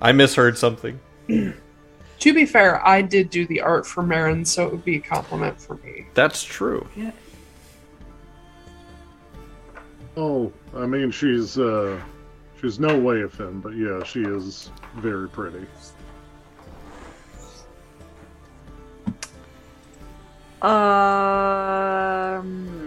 [0.00, 0.98] I misheard something.
[1.28, 5.00] To be fair, I did do the art for Marin, so it would be a
[5.00, 6.06] compliment for me.
[6.14, 6.86] That's true.
[10.16, 12.00] Oh, I mean she's uh,
[12.60, 15.66] she's no Wayafin, but yeah, she is very pretty.
[20.62, 22.83] Um.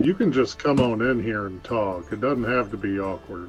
[0.00, 2.12] You can just come on in here and talk.
[2.12, 3.48] It doesn't have to be awkward.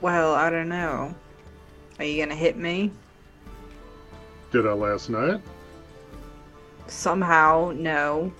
[0.00, 1.14] Well, I don't know.
[1.98, 2.90] Are you gonna hit me?
[4.52, 5.40] Did I last night?
[6.86, 8.32] Somehow, no.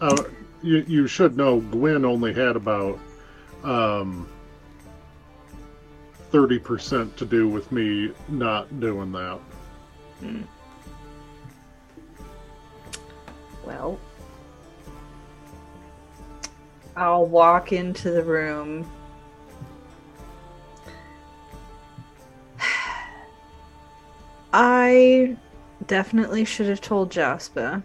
[0.00, 0.22] Uh,
[0.62, 2.98] you, you should know Gwen only had about
[3.64, 4.28] um,
[6.32, 9.40] 30% to do with me not doing that.
[10.20, 10.42] Hmm.
[13.64, 13.98] Well,
[16.96, 18.90] I'll walk into the room.
[24.52, 25.36] I
[25.86, 27.82] definitely should have told Jasper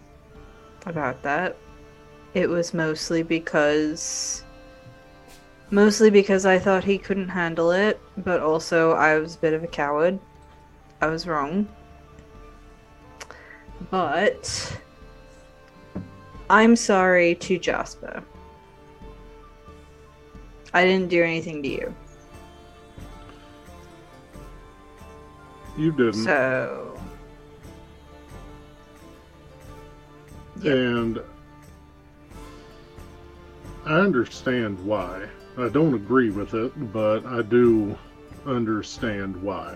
[0.86, 1.56] about that.
[2.34, 4.44] It was mostly because
[5.72, 9.64] mostly because I thought he couldn't handle it, but also I was a bit of
[9.64, 10.20] a coward.
[11.02, 11.68] I was wrong.
[13.92, 14.80] But
[16.50, 18.24] I'm sorry to Jasper.
[20.74, 21.96] I didn't do anything to you.
[25.78, 26.24] You didn't.
[26.24, 27.00] So,
[30.64, 31.22] And
[33.86, 35.28] I understand why.
[35.58, 37.98] I don't agree with it, but I do
[38.46, 39.76] understand why.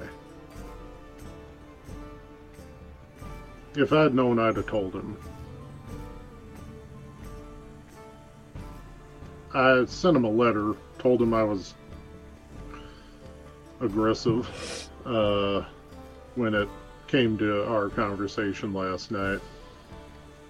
[3.76, 5.18] If I'd known, I'd have told him.
[9.54, 11.74] I sent him a letter, told him I was
[13.80, 15.64] aggressive uh,
[16.36, 16.70] when it
[17.08, 19.40] came to our conversation last night.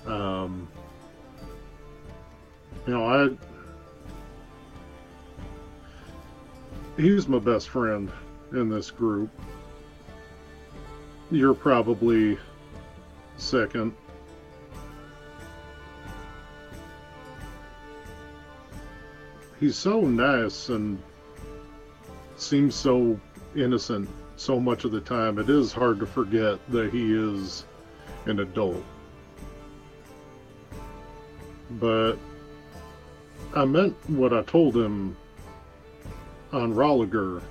[0.05, 0.67] Um,
[2.87, 3.29] you know, I.
[7.01, 8.11] He's my best friend
[8.51, 9.29] in this group.
[11.31, 12.37] You're probably
[13.41, 13.94] second.
[19.60, 21.02] He's so nice and
[22.38, 23.20] seems so
[23.56, 25.38] innocent so much of the time.
[25.38, 27.66] It is hard to forget that he is
[28.26, 28.84] an adult.
[31.72, 32.16] But
[33.53, 35.18] I meant what I told him
[36.53, 37.41] on Rolliger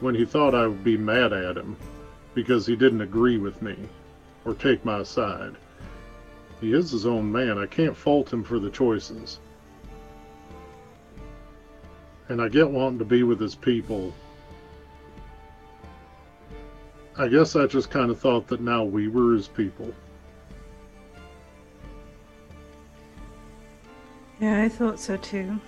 [0.00, 1.76] when he thought I would be mad at him
[2.32, 3.76] because he didn't agree with me
[4.44, 5.54] or take my side.
[6.60, 7.58] He is his own man.
[7.58, 9.40] I can't fault him for the choices.
[12.28, 14.12] And I get wanting to be with his people.
[17.16, 19.92] I guess I just kind of thought that now we were his people.
[24.44, 25.58] yeah, I thought so too.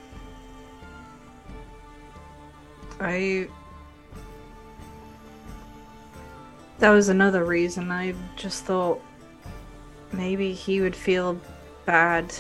[3.01, 3.49] I.
[6.79, 7.91] That was another reason.
[7.91, 9.01] I just thought
[10.13, 11.41] maybe he would feel
[11.87, 12.35] bad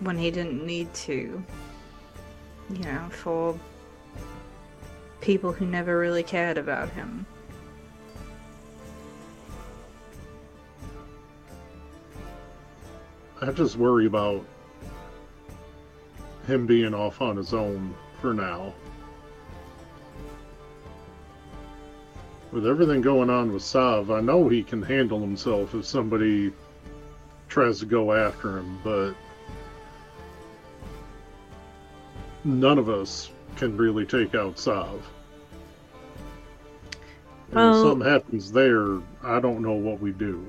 [0.00, 1.42] when he didn't need to.
[2.70, 3.58] You know, for
[5.20, 7.24] people who never really cared about him.
[13.40, 14.44] I just worry about
[16.46, 18.72] him being off on his own for now.
[22.52, 26.52] With everything going on with Sav, I know he can handle himself if somebody
[27.48, 29.14] tries to go after him, but
[32.44, 35.04] none of us can really take out Sav.
[37.52, 40.46] Well- if um, something happens there, I don't know what we do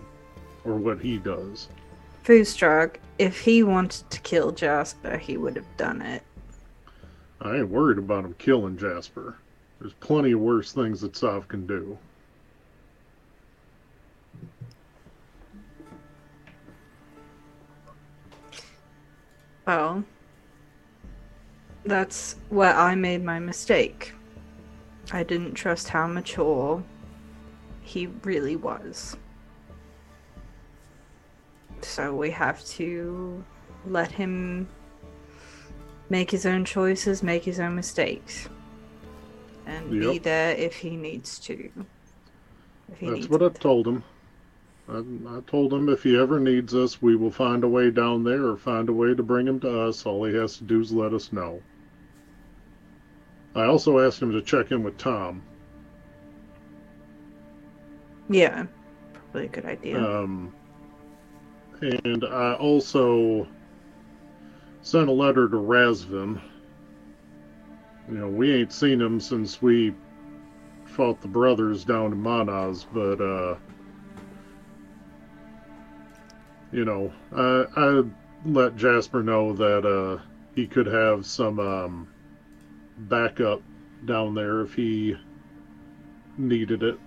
[0.64, 1.68] or what he does.
[2.24, 6.24] Fustrak, if he wanted to kill Jasper, he would have done it.
[7.40, 9.38] I ain't worried about him killing Jasper.
[9.80, 11.98] There's plenty of worse things that Sav can do.
[19.66, 20.04] Well,
[21.86, 24.14] that's where I made my mistake.
[25.12, 26.84] I didn't trust how mature
[27.82, 29.18] he really was.
[31.82, 33.44] So we have to
[33.86, 34.68] let him
[36.10, 38.50] make his own choices, make his own mistakes,
[39.68, 41.70] and be there if he needs to.
[42.92, 43.60] If he That's needs what I it.
[43.60, 44.04] told him.
[44.90, 45.00] I,
[45.38, 48.46] I told him if he ever needs us, we will find a way down there
[48.46, 50.06] or find a way to bring him to us.
[50.06, 51.62] All he has to do is let us know.
[53.54, 55.42] I also asked him to check in with Tom.
[58.30, 58.68] Yeah,
[59.14, 60.02] probably a good idea.
[60.02, 60.54] Um,
[61.82, 63.48] and I also
[64.82, 66.42] sent a letter to Razvin.
[68.08, 69.94] You know, we ain't seen him since we
[70.86, 73.56] fought the brothers down in Manaz, but, uh,
[76.72, 78.04] you know, I, I
[78.46, 80.22] let Jasper know that uh,
[80.56, 82.08] he could have some um,
[82.98, 83.62] backup
[84.06, 85.16] down there if he
[86.38, 87.00] needed it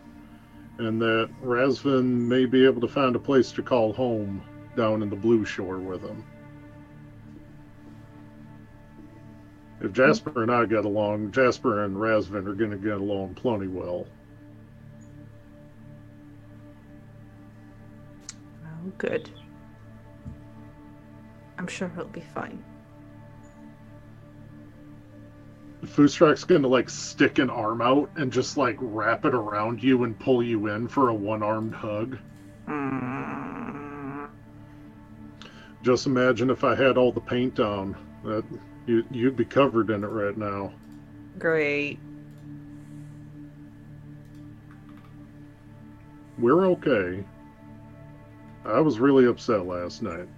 [0.81, 4.43] and that Razvin may be able to find a place to call home
[4.77, 6.25] down in the Blue Shore with him.
[9.81, 13.67] If Jasper and I get along, Jasper and Razvin are going to get along plenty
[13.67, 14.07] well.
[18.65, 19.31] Oh, good.
[21.59, 22.63] I'm sure he'll be fine.
[25.85, 30.05] Fustrak's going to like stick an arm out and just like wrap it around you
[30.05, 32.19] and pull you in for a one-armed hug.
[32.69, 34.29] Mm,
[35.83, 37.97] Just imagine if I had all the paint on.
[38.25, 38.45] That
[38.91, 40.73] you, you'd be covered in it right now.
[41.39, 41.99] great.
[46.39, 47.23] We're okay.
[48.65, 50.29] I was really upset last night,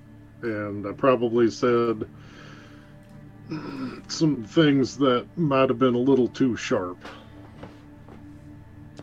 [0.43, 2.09] and I probably said
[4.09, 6.99] some things that might have been a little too sharp.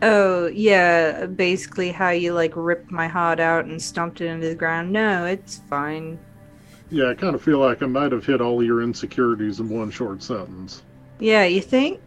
[0.02, 4.54] Oh, yeah, basically how you like ripped my heart out and stomped it into the
[4.54, 4.92] ground.
[4.92, 6.18] No, it's fine.
[6.90, 9.90] Yeah, I kind of feel like I might have hit all your insecurities in one
[9.90, 10.82] short sentence.
[11.20, 12.00] Yeah, you think?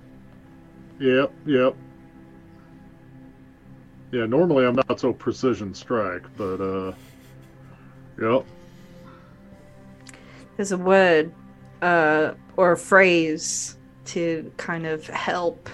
[0.99, 1.76] Yep, yep.
[4.11, 6.93] Yeah, normally I'm not so precision strike, but uh,
[8.22, 8.45] yep.
[10.57, 11.34] There's a word
[11.81, 15.69] uh, or a phrase to kind of help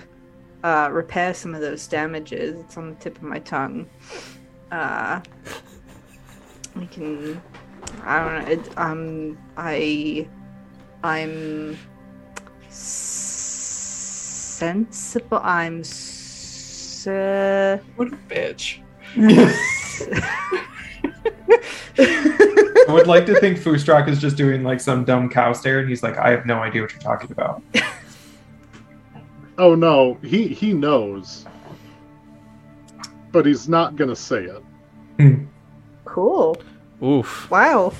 [0.63, 2.59] uh, repair some of those damages.
[2.59, 3.89] It's on the tip of my tongue.
[4.71, 5.21] Uh,
[6.75, 7.41] we can.
[8.03, 8.51] I don't know.
[8.51, 10.27] It, um, I,
[11.03, 11.77] I'm
[14.59, 15.39] sensible.
[15.43, 15.79] I'm.
[15.81, 17.05] S-
[17.95, 18.79] What a bitch.
[21.97, 25.89] I would like to think Fustrak is just doing like some dumb cow stare, and
[25.89, 27.61] he's like, "I have no idea what you're talking about."
[29.57, 31.45] Oh no, he he knows,
[33.31, 34.47] but he's not gonna say
[35.17, 35.39] it.
[36.05, 36.61] cool.
[37.03, 37.49] Oof.
[37.49, 37.93] Wow.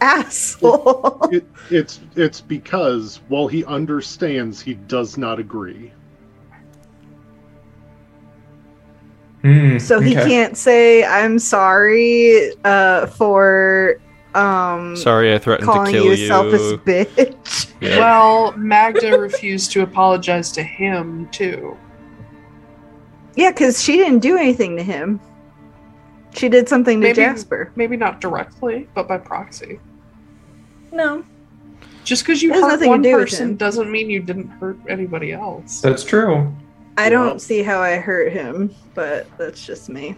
[0.00, 1.28] Asshole.
[1.32, 5.90] it, it's it's because while he understands, he does not agree.
[9.42, 10.28] Hmm, So he okay.
[10.28, 14.00] can't say I'm sorry uh, for
[14.34, 16.26] um Sorry, I threatened to kill you a you.
[16.26, 17.72] selfish bitch.
[17.80, 17.98] Yeah.
[17.98, 21.76] Well, Magda refused to apologize to him, too.
[23.34, 25.20] Yeah, because she didn't do anything to him.
[26.36, 27.72] She did something to Maybe- Jasper.
[27.76, 29.80] Maybe not directly, but by proxy.
[30.92, 31.24] No.
[32.04, 35.32] Just because you It has hurt one do person doesn't mean you didn't hurt anybody
[35.32, 35.80] else.
[35.80, 36.54] That's true.
[36.98, 37.10] I Yeah.
[37.10, 40.14] don't see how I hurt him, but that's just me.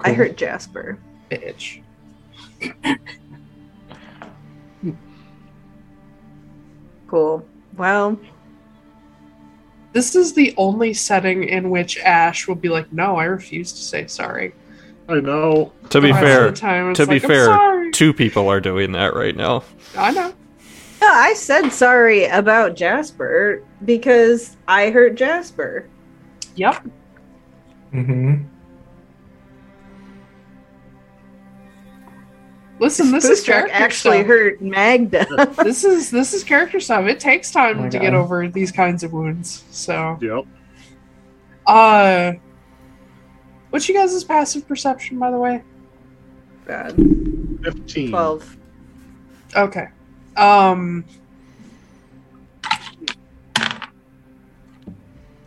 [0.00, 0.98] I hurt Jasper.
[1.30, 1.80] Bitch.
[7.08, 7.46] Cool.
[7.76, 8.18] Well,
[9.96, 13.78] This is the only setting in which Ash will be like, no, I refuse to
[13.80, 14.52] say sorry.
[15.08, 15.72] I know.
[15.88, 19.34] To be fair, time, to be like, "I'm fair, two people are doing that right
[19.34, 19.64] now.
[19.96, 20.34] I know.
[21.00, 25.88] No, I said sorry about Jasper because I hurt Jasper.
[26.56, 26.86] Yep.
[27.94, 28.42] Mm-hmm.
[32.78, 34.26] Listen, this is Fustrak character actually stuff.
[34.26, 35.26] hurt Magda.
[35.64, 37.06] This is this is character stuff.
[37.06, 39.64] It takes time Oh my to get over these kinds of wounds.
[39.70, 40.44] So, Yep.
[41.66, 42.32] uh,
[43.70, 45.62] what's you guys' passive perception, by the way?
[46.66, 46.96] Bad.
[47.62, 48.10] 15.
[48.10, 48.56] Twelve.
[49.56, 49.88] Okay.
[50.36, 51.04] Um.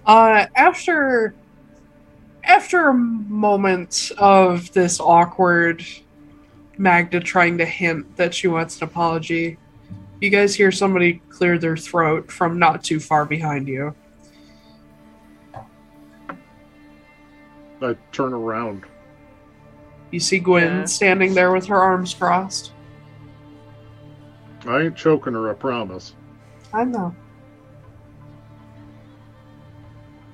[0.06, 1.36] Uh, after
[2.44, 5.86] after a moment of this awkward
[6.80, 9.58] Magda trying to hint that she wants an apology,
[10.22, 13.94] you guys hear somebody clear their throat from not too far behind you.
[17.82, 18.86] I turn around.
[20.12, 20.86] You see Gwen Yeah.
[20.86, 22.72] standing there with her arms crossed.
[24.66, 26.16] I ain't choking her, I promise.
[26.74, 27.14] I know.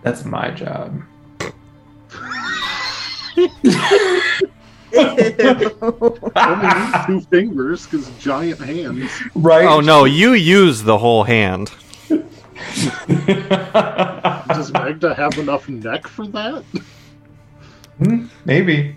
[0.04, 1.02] That's my job.
[4.96, 9.12] Only need two fingers, because giant hands.
[9.36, 9.66] right?
[9.66, 11.72] Oh no, you use the whole hand.
[14.48, 16.64] Does Magda have enough neck for that?
[17.98, 18.96] Hmm, Maybe.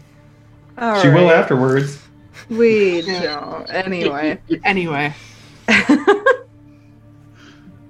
[0.76, 2.00] All she will afterwards.
[2.48, 3.68] We don't.
[3.70, 4.38] Anyway.
[4.64, 5.12] Anyway,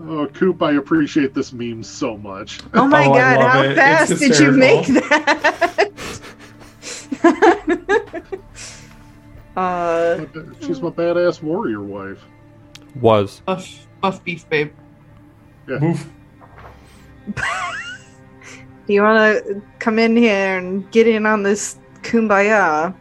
[0.01, 2.61] Oh, Coop, I appreciate this meme so much.
[2.73, 3.75] Oh my Oh, god, how it.
[3.75, 5.91] Fast did you make that?
[9.57, 10.25] uh,
[10.61, 12.25] She's my badass warrior wife.
[13.01, 13.41] Was.
[13.41, 14.73] buff, buff beef babe.
[15.71, 16.09] Oof.
[17.35, 17.43] do
[18.93, 22.95] you want to come in here and get in on this kumbaya?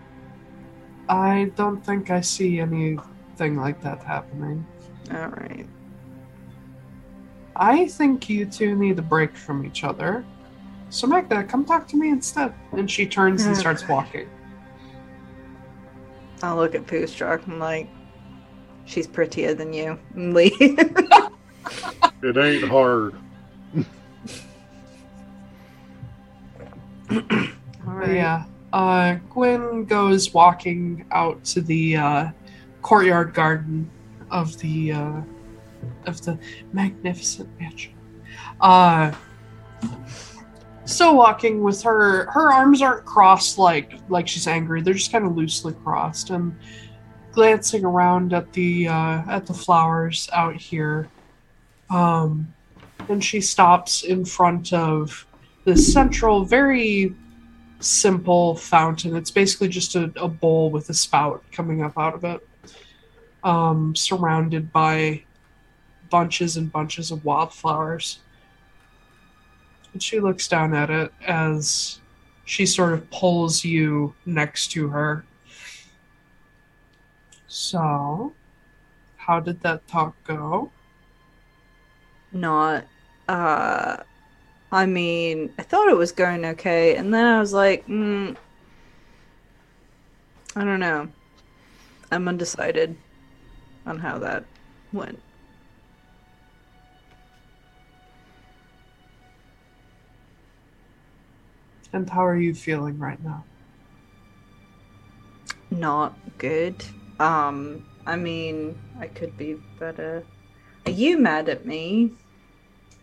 [1.09, 4.65] I don't think I see anything like that happening.
[5.11, 5.65] All right.
[7.55, 10.25] I think you two need a break from each other.
[10.89, 12.53] So Magda, come talk to me instead.
[12.71, 14.29] And she turns and starts walking.
[16.41, 17.87] I'll look at Poostruck and like,
[18.85, 19.99] she's prettier than you.
[20.15, 20.53] And leave.
[22.23, 23.13] It ain't hard.
[27.11, 27.21] All
[27.85, 28.15] But right.
[28.15, 28.45] yeah.
[28.73, 32.29] Uh, Gwen goes walking out to the uh,
[32.81, 33.89] courtyard garden
[34.31, 35.21] of the uh,
[36.05, 36.39] of the
[36.73, 37.93] magnificent mansion.
[38.59, 39.11] Uh,
[40.87, 42.31] still walking with her.
[42.31, 44.81] Her arms aren't crossed like like she's angry.
[44.81, 46.55] They're just kind of loosely crossed and
[47.31, 51.09] glancing around at the uh, at the flowers out here.
[51.89, 52.53] Um,
[53.09, 55.25] and she stops in front of
[55.65, 57.13] the central, very
[57.79, 59.15] simple fountain.
[59.15, 62.47] It's basically just a, a bowl with a spout coming up out of it,
[63.43, 65.23] um, surrounded by
[66.09, 68.19] bunches and bunches of wildflowers.
[69.93, 71.99] And she looks down at it as
[72.45, 75.25] she sort of pulls you next to her.
[77.47, 78.33] So,
[79.17, 80.71] how did that talk go?
[82.31, 82.85] Not,
[83.27, 83.97] uh,
[84.71, 88.35] I mean, I thought it was going okay, and then I was like, mm,
[90.55, 91.09] I don't know.
[92.11, 92.95] I'm undecided
[93.85, 94.45] on how that
[94.93, 95.19] went.
[101.93, 103.43] And how are you feeling right now?
[105.71, 106.83] Not good.
[107.19, 110.23] Um, I mean, I could be better.
[110.85, 112.11] Are you mad at me?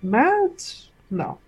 [0.03, 0.63] Mad?
[1.11, 1.39] No.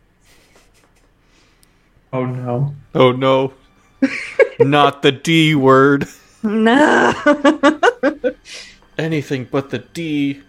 [2.12, 2.74] Oh no.
[2.94, 3.52] Oh no.
[4.60, 6.06] Not the D word.
[6.42, 7.14] No.
[8.98, 10.42] Anything but the D.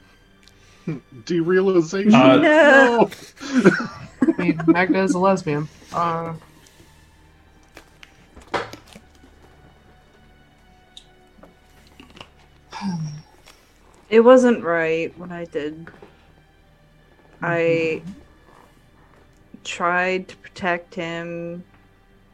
[0.88, 2.14] Derealization.
[2.14, 3.10] Uh, no.
[4.22, 5.68] I mean, Magda is a lesbian.
[5.92, 6.34] Uh,
[14.10, 15.90] It wasn't right what I did.
[17.42, 18.12] I mm-hmm.
[19.66, 21.66] tried to protect him,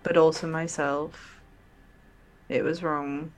[0.04, 1.42] but also myself.
[2.48, 3.32] It was wrong.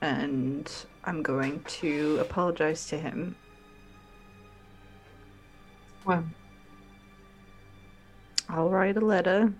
[0.00, 0.70] And
[1.04, 3.34] I'm going to apologize to him.
[6.04, 6.32] when?
[8.48, 9.52] I'll write a letter.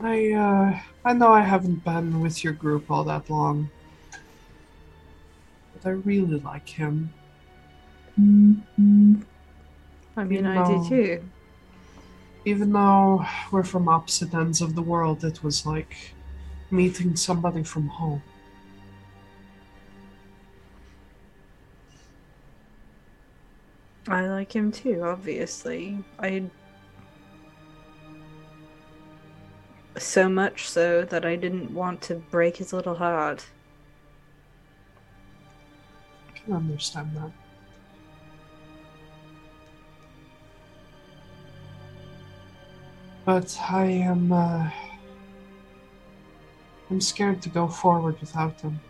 [0.00, 3.70] I, uh, I know I haven't been with your group all that long.
[5.74, 7.12] but I really like him.
[8.16, 9.24] I mean,
[10.16, 11.24] You I know- do too.
[12.46, 16.14] Even though we're from opposite ends of the world, it was like
[16.70, 18.22] meeting somebody from home.
[24.08, 26.02] I like him too, obviously.
[26.18, 26.44] I.
[30.00, 33.46] So much so that I didn't want to break his little heart.
[36.28, 37.30] I can understand that.
[43.26, 44.70] But I am, uh,
[46.90, 48.80] I'm scared to go forward without him.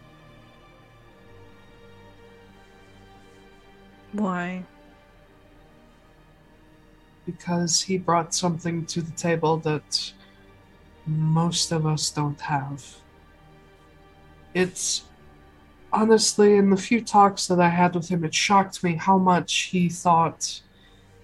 [4.13, 4.65] Why?
[7.31, 10.13] because he brought something to the table that
[11.11, 12.85] most of us don't have.
[14.55, 15.05] It's
[15.93, 19.55] honestly, in the few talks that I had with him, it shocked me how much
[19.73, 20.61] he thought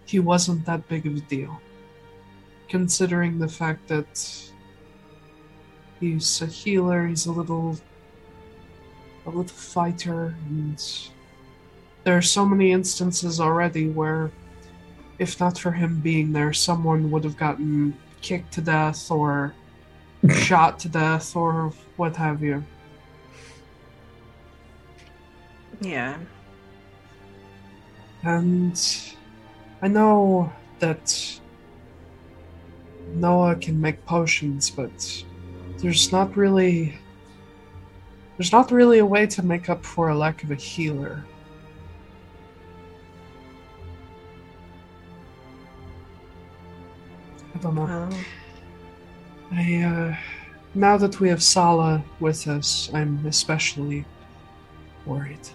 [0.04, 1.60] he wasn't that big of a deal.
[2.68, 4.52] Considering the fact that
[6.00, 7.78] he's a healer, he's a little
[9.24, 10.80] a little fighter, and
[12.04, 14.30] there are so many instances already where
[15.18, 19.54] if not for him being there, someone would have gotten kicked to death or
[20.30, 22.64] shot to death or what have you.
[25.80, 26.18] Yeah.
[28.22, 28.80] And
[29.82, 31.40] I know that
[33.14, 35.24] Noah can make potions, but
[35.78, 36.98] there's not really
[38.36, 41.24] there's not really a way to make up for a lack of a healer.
[47.54, 47.84] I don't know.
[47.84, 48.12] Well,
[49.52, 50.16] I, uh,
[50.74, 54.04] now that we have Sala with us, I'm especially
[55.06, 55.48] worried.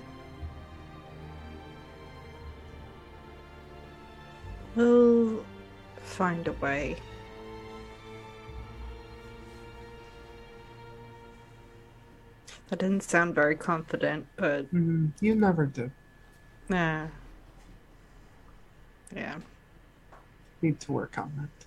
[4.76, 5.43] we'll
[6.03, 6.95] find a way.
[12.69, 15.91] That didn't sound very confident, but Mm, you never do.
[16.69, 17.07] nah.
[19.13, 19.39] Yeah.
[20.61, 21.65] Need to work on that.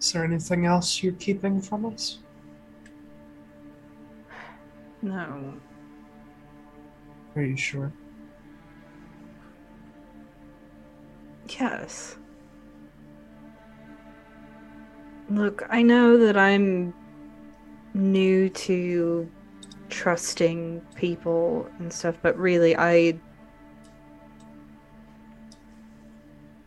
[0.00, 2.18] Is there anything else you're keeping from us?
[5.00, 5.54] No.
[7.34, 7.92] Are you sure?
[11.58, 12.16] Yes.
[15.30, 16.92] Look, I know that I'm
[17.94, 19.30] new to
[19.88, 23.18] trusting people and stuff, but really, I.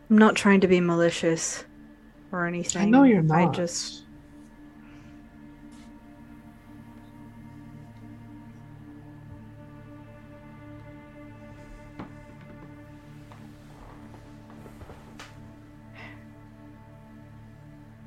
[0.09, 1.63] I'm not trying to be malicious
[2.31, 2.81] or anything.
[2.81, 3.37] I know you're not.
[3.37, 4.03] I just.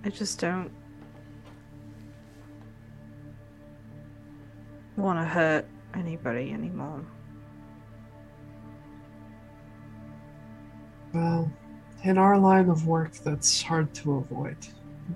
[0.05, 0.71] I just don't
[4.97, 7.05] want to hurt anybody anymore.
[11.13, 11.53] Well,
[12.05, 14.57] in our line of work, that's hard to avoid.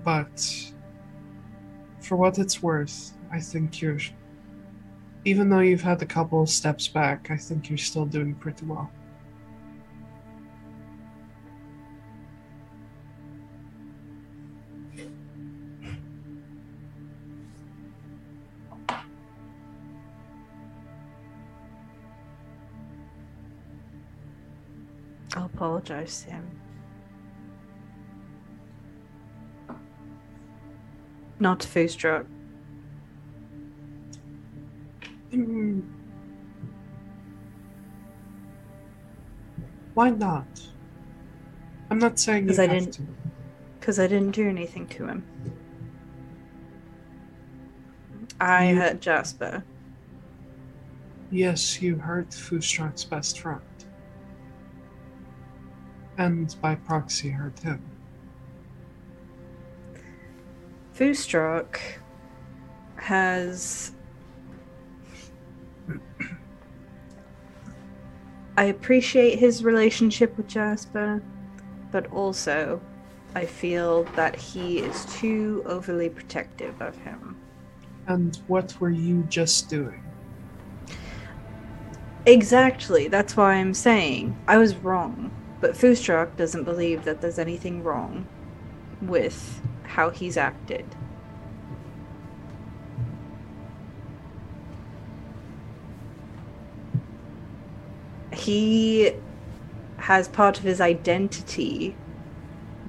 [0.03, 0.73] But
[1.99, 3.99] for what it's worth, I think you're.
[5.25, 8.65] Even though you've had a couple of steps back, I think you're still doing pretty
[8.65, 8.91] well.
[25.35, 26.31] I'll apologize to
[31.43, 32.25] Not to Fustrak.
[35.31, 35.81] Hmm.
[39.93, 40.47] Why not?
[41.91, 42.99] I'm not saying you 'Cause I didn't-
[43.77, 45.25] Because I didn't do anything to him.
[48.39, 49.65] I You- hurt Jasper.
[51.29, 53.59] Yes, you hurt Fustrak's best friend.
[56.17, 57.81] And by proxy, hurt him.
[60.95, 61.79] Fustrak
[62.95, 63.91] has.
[68.55, 71.21] I appreciate his relationship with Jasper,
[71.91, 72.79] but also
[73.35, 77.35] I feel that he is too overly protective of him.
[78.07, 80.03] And what were you just doing?
[82.25, 85.31] Exactly, that's why I'm saying I was wrong.
[85.59, 88.27] But Fustrak doesn't believe that there's anything wrong
[89.01, 90.85] with how he's acted.
[98.31, 99.13] He
[99.97, 101.95] has part of his identity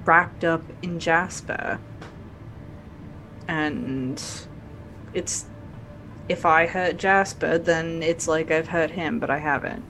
[0.03, 1.79] wrapped up in Jasper.
[3.47, 4.21] And
[5.13, 5.45] it's
[6.27, 9.83] if I hurt Jasper, then it's like I've hurt him, but I haven't.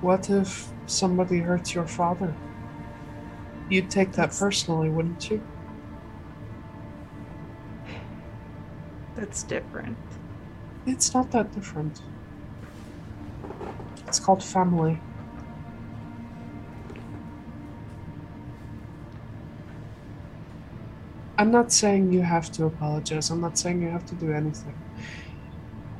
[0.00, 2.34] What if somebody hurts your father?
[3.68, 5.42] You'd take that personally, wouldn't you?
[9.14, 9.96] That's different.
[10.86, 12.00] It's not that different.
[14.06, 15.00] It's called family.
[21.38, 23.30] I'm not saying you have to apologize.
[23.30, 24.74] I'm not saying you have to do anything.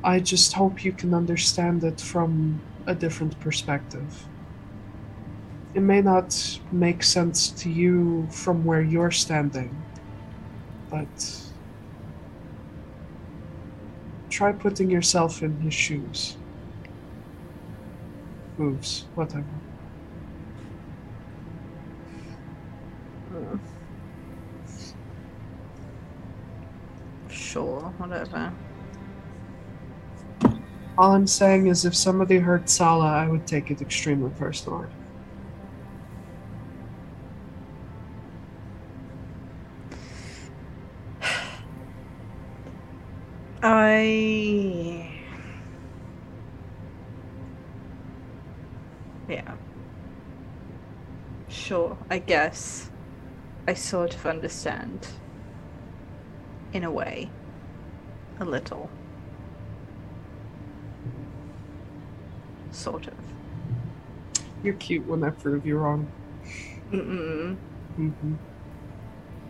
[0.03, 4.27] I just hope you can understand it from a different perspective.
[5.73, 9.75] It may not make sense to you from where you're standing,
[10.89, 11.41] but
[14.29, 16.37] try putting yourself in his shoes.
[18.57, 19.45] Moves, whatever.
[27.29, 28.53] Sure, whatever.
[30.99, 34.87] All I'm saying is if somebody hurt Sala, I would take it extremely personally.
[43.63, 45.09] I.
[49.29, 49.55] Yeah.
[51.47, 52.91] Sure, I guess.
[53.67, 55.07] I sort of understand.
[56.73, 57.29] In a way.
[58.39, 58.89] A little.
[62.71, 63.13] Sort of.
[64.63, 66.07] You're cute when I prove you wrong.
[66.91, 67.57] Mm-mm.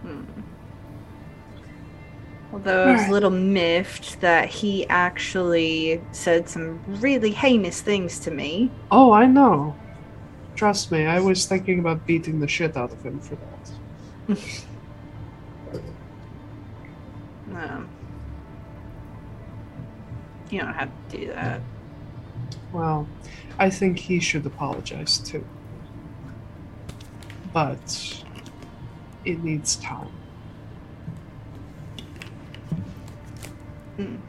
[0.01, 0.52] hmm
[2.53, 8.31] Although I was a little miffed that he actually said some really heinous things to
[8.31, 8.69] me.
[8.91, 9.75] Oh, I know.
[10.55, 14.37] Trust me, I was thinking about beating the shit out of him for that.
[17.53, 17.87] Um,
[20.49, 21.61] you don't have to do that.
[22.71, 23.07] Well,
[23.59, 25.45] I think he should apologize too.
[27.53, 28.23] But
[29.23, 30.09] it needs time.
[33.97, 34.19] Mm.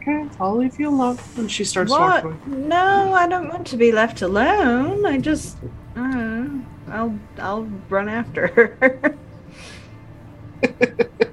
[0.00, 1.18] Okay, I'll leave you alone.
[1.36, 2.24] And she starts What?
[2.24, 2.68] walking.
[2.68, 5.06] No, I don't want to be left alone.
[5.06, 5.56] I just,
[5.96, 6.46] uh,
[6.88, 9.18] I'll, I'll run after her.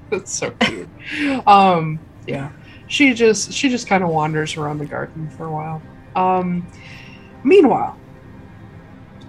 [0.09, 0.87] That's so cute.
[1.47, 2.51] um, yeah.
[2.87, 5.81] She just she just kind of wanders around the garden for a while.
[6.15, 6.67] Um,
[7.43, 7.97] meanwhile,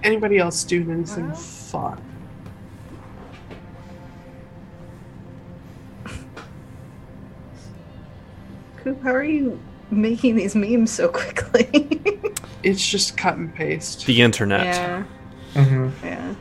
[0.05, 1.35] anybody else doing anything Well.
[1.37, 2.03] fun?
[8.83, 9.61] Coop, how are you
[9.91, 11.69] making these memes so quickly?
[12.65, 14.07] It's just cut and paste.
[14.07, 14.67] The internet.
[14.67, 15.03] yeah,
[15.55, 16.35] hmm yeah.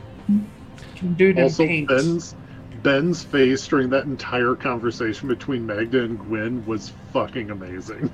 [0.94, 1.88] Can do Also, paint.
[1.88, 2.36] Ben's
[2.84, 8.08] Ben's face during that entire conversation between Magda and Gwen was fucking amazing.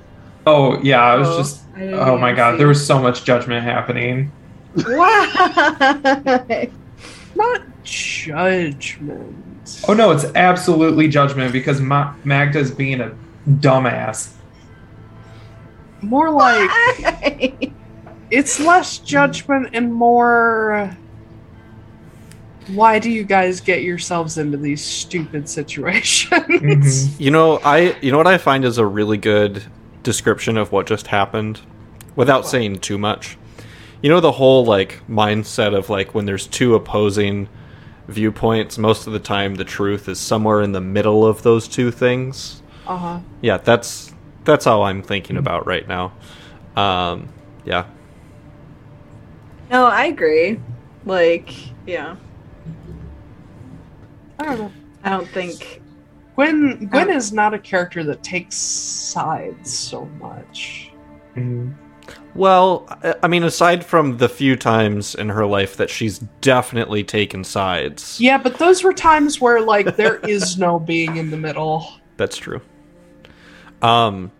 [0.47, 1.61] Oh yeah, I was Oh, just.
[1.77, 4.31] I Oh my god, there was so much judgment happening.
[4.73, 6.69] Why?
[7.35, 9.35] Not judgment.
[9.87, 13.15] Oh no, it's absolutely judgment because Ma- Magda's being a
[13.47, 14.33] dumbass.
[16.01, 17.73] More like Why?
[18.31, 20.95] it's less judgment and more.
[22.67, 26.29] Why do you guys get yourselves into these stupid situations?
[27.09, 27.19] Mhm.
[27.19, 29.63] You know, I you know what I find is a really good
[30.03, 31.61] description of what just happened
[32.15, 33.37] without saying too much.
[34.01, 37.49] You know the whole like mindset of like when there's two opposing
[38.07, 41.91] viewpoints, most of the time the truth is somewhere in the middle of those two
[41.91, 42.61] things.
[42.87, 43.19] Uh huh.
[43.41, 44.13] Yeah, that's
[44.45, 46.13] that's all I'm thinking about right now.
[46.75, 47.27] Um
[47.65, 47.85] yeah.
[49.69, 50.59] No, I agree.
[51.05, 51.53] Like,
[51.85, 52.15] yeah.
[54.39, 54.71] I don't know.
[55.03, 55.81] I don't think.
[56.35, 60.91] Gwen Gwen is not a character that takes sides so much.
[61.35, 61.73] Mhm.
[62.35, 62.87] Well,
[63.21, 68.19] I- mean aside from the few times in her life that she's definitely taken sides.
[68.19, 71.87] Yeah, but those were times where like there is no being in the middle.
[72.17, 72.61] That's true.
[73.81, 74.31] Um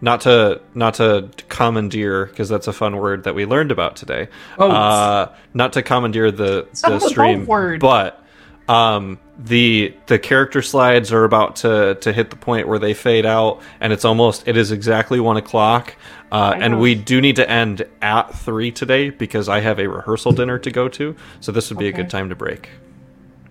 [0.00, 4.28] not to not to commandeer because that's a fun word that we learned about today.
[4.58, 7.80] Oh, Uh not to commandeer the the stream, word.
[7.80, 8.22] but
[8.68, 13.26] Um, the the character slides are about to to hit the point where they fade
[13.26, 15.96] out, and it's almost it is exactly one o'clock.
[16.32, 20.32] Uh, and we do need to end at three today because I have a rehearsal
[20.32, 21.14] dinner to go to.
[21.40, 22.68] So this would be a good time to break.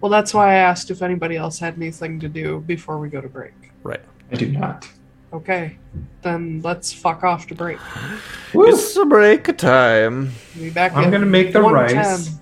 [0.02, 3.22] Well, that's why I asked if anybody else had anything to do before we go
[3.22, 3.54] to break.
[3.84, 4.02] Right.
[4.32, 4.88] I do not.
[5.34, 5.78] Okay,
[6.22, 7.78] then let's fuck off to break.
[8.54, 8.68] Woo!
[8.68, 10.32] It's a break time.
[10.56, 10.94] Be back.
[10.96, 11.74] I'm gonna make the 1:10.
[11.74, 12.40] rice.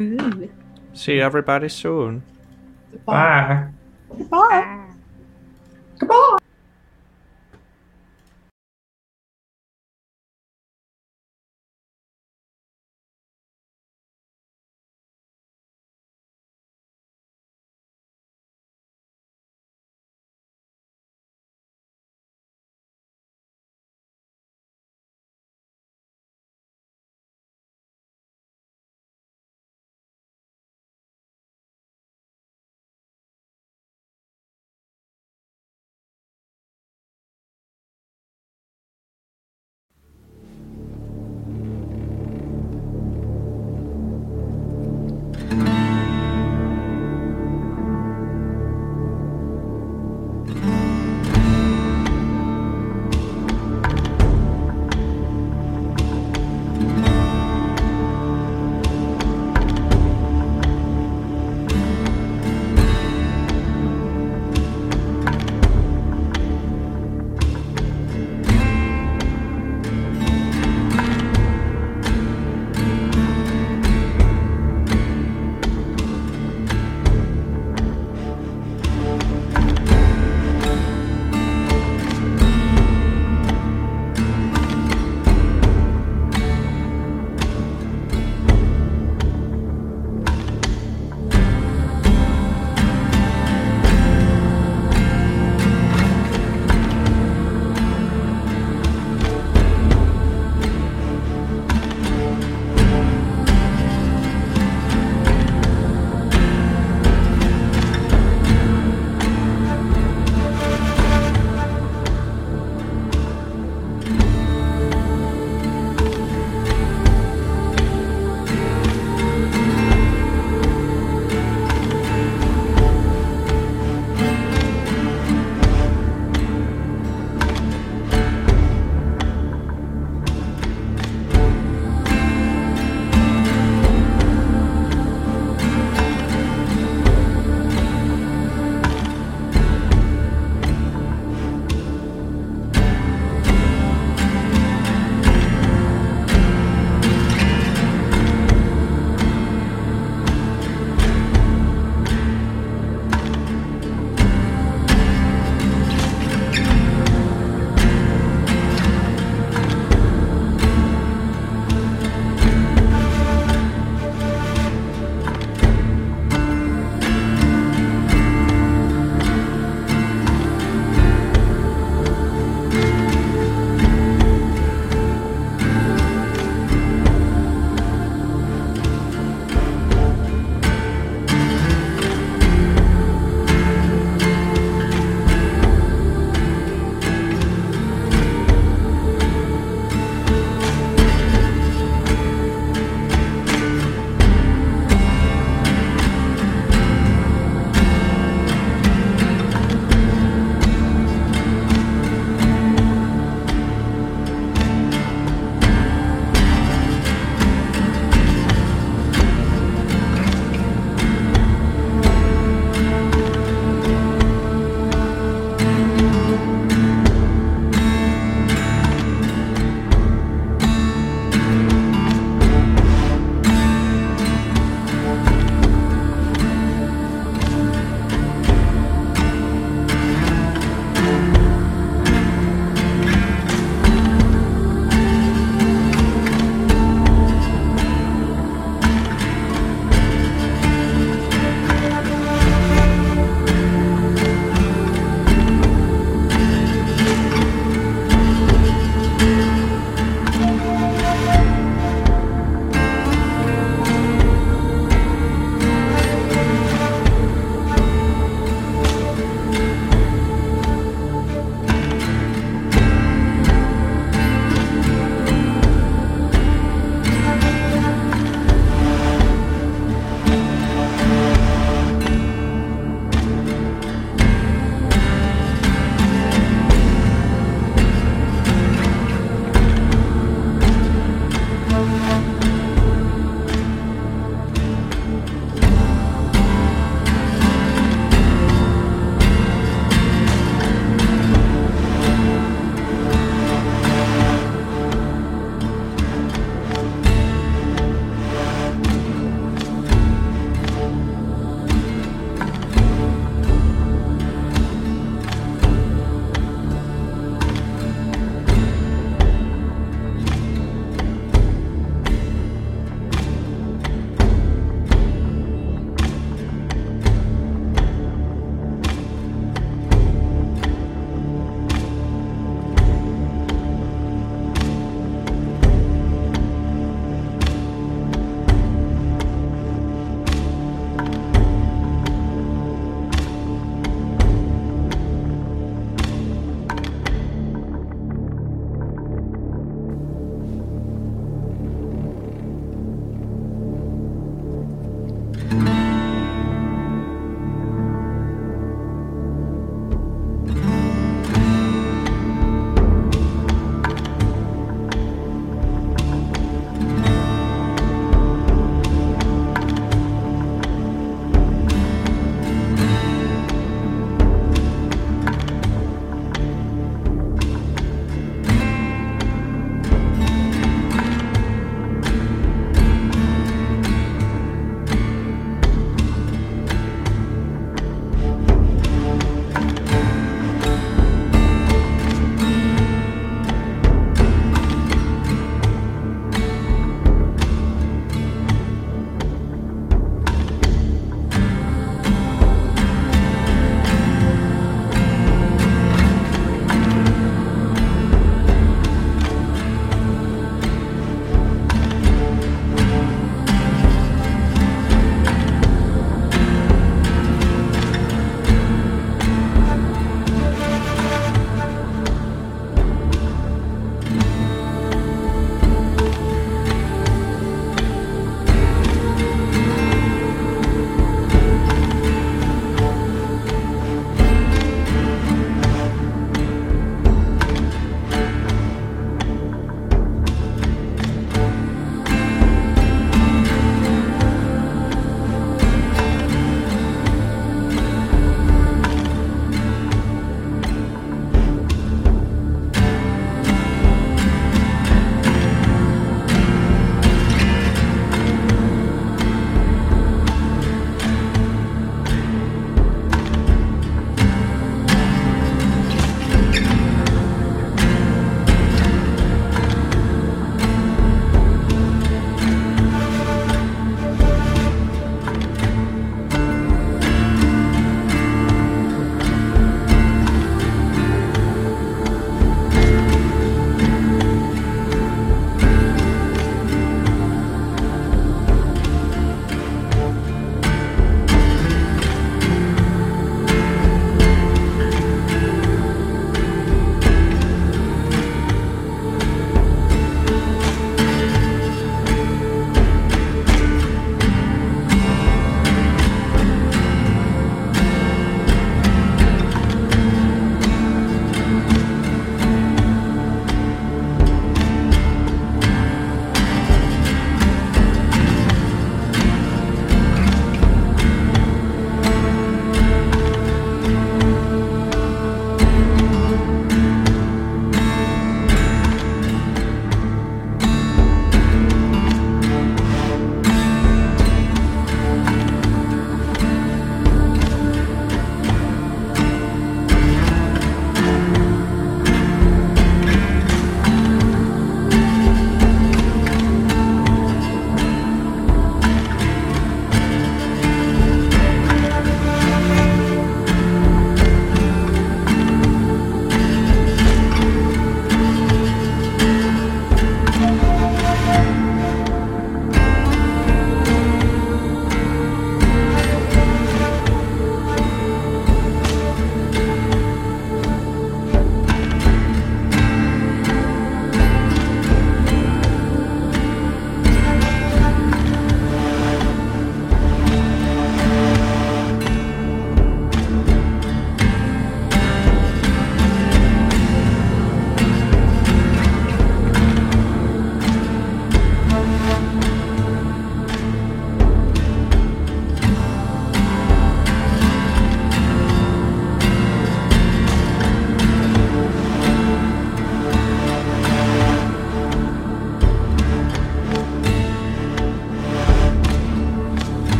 [0.00, 0.50] Ooh.
[0.94, 2.22] See everybody soon.
[3.06, 3.68] Bye.
[4.10, 4.26] Bye.
[4.30, 4.86] Bye.
[5.98, 6.38] Goodbye.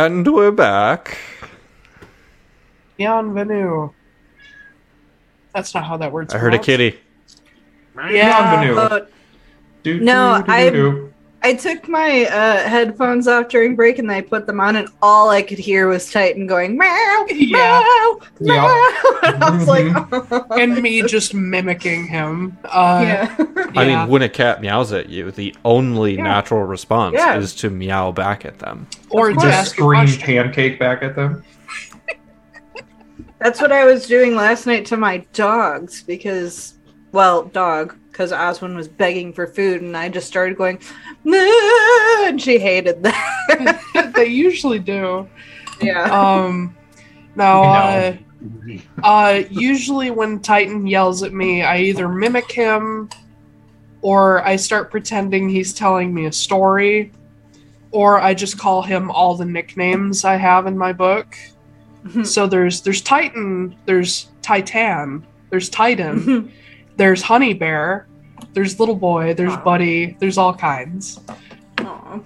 [0.00, 1.18] And we're back.
[2.96, 3.90] Bienvenue.
[5.54, 6.66] That's not how that word's I heard a pronounced.
[6.66, 6.98] kitty.
[8.10, 8.56] Yeah.
[8.62, 9.06] Bienvenue.
[9.82, 11.09] Do, No, do, do, I- do.
[11.42, 15.30] I took my uh, headphones off during break and I put them on, and all
[15.30, 17.80] I could hear was Titan going meow, Yeah.
[17.80, 18.62] meow, Yeah.
[18.62, 19.18] meow.
[19.22, 19.86] And I was like,
[20.32, 20.46] oh.
[20.50, 22.58] and me just mimicking him.
[22.64, 23.36] Uh, yeah.
[23.74, 26.24] I mean, when a cat meows at you, the only Yeah.
[26.24, 27.38] natural response Yeah.
[27.38, 28.86] is to meow back at them.
[29.08, 29.50] or Of to course.
[29.52, 30.22] Just ask a scream question.
[30.26, 31.42] pancake back at them.
[33.38, 36.74] That's what I was doing last night to my dogs because,
[37.12, 40.78] well, dog, because Oswin was begging for food, and I just started going,
[41.24, 44.12] "Nah," and she hated that.
[44.14, 45.28] they usually do.
[45.80, 46.04] yeah.
[46.04, 46.76] Um,
[47.36, 48.16] no, uh,
[49.02, 53.08] uh, usually when Titan yells at me, I either mimic him
[54.02, 57.12] or I start pretending he's telling me a story,
[57.90, 61.36] or I just call him all the nicknames I have in my book.
[62.24, 66.52] so there's there's Titan, there's Titan, there's Titan,
[67.00, 68.06] there's Honey Bear,
[68.52, 69.64] there's Little Boy, there's Aw.
[69.64, 71.18] Buddy, there's all kinds.
[71.78, 72.20] Aw.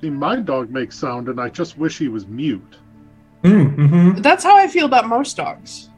[0.00, 2.76] See, my dog makes sound, and I just wish he was mute.
[3.42, 4.22] Mm-hmm.
[4.22, 5.90] That's how I feel about most dogs.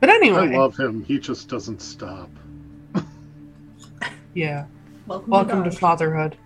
[0.00, 1.04] But anyway, I love him.
[1.04, 2.28] He just doesn't stop.
[4.34, 4.64] yeah.
[5.06, 5.78] Welcome, Welcome to dog.
[5.78, 6.36] fatherhood.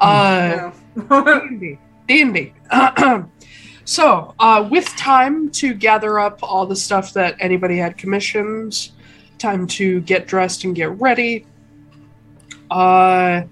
[0.00, 1.42] Uh, Yeah.
[1.50, 1.78] D&D.
[2.08, 2.52] D&D.
[3.90, 8.92] So, uh, with time to gather up all the stuff that anybody had commissions,
[9.36, 11.44] time to get dressed and get ready.
[12.70, 13.42] Uh,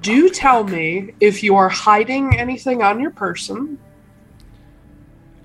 [0.00, 3.78] do tell me if you are hiding anything on your person.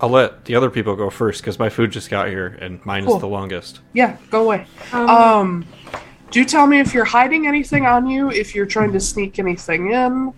[0.00, 3.04] I'll let the other people go first because my food just got here and mine
[3.04, 3.14] Cool.
[3.14, 3.82] is the longest.
[3.92, 4.66] Yeah, go away.
[4.92, 5.66] Um, Um,
[6.32, 9.92] do tell me if you're hiding anything on you, if you're trying to sneak anything
[9.92, 10.34] in.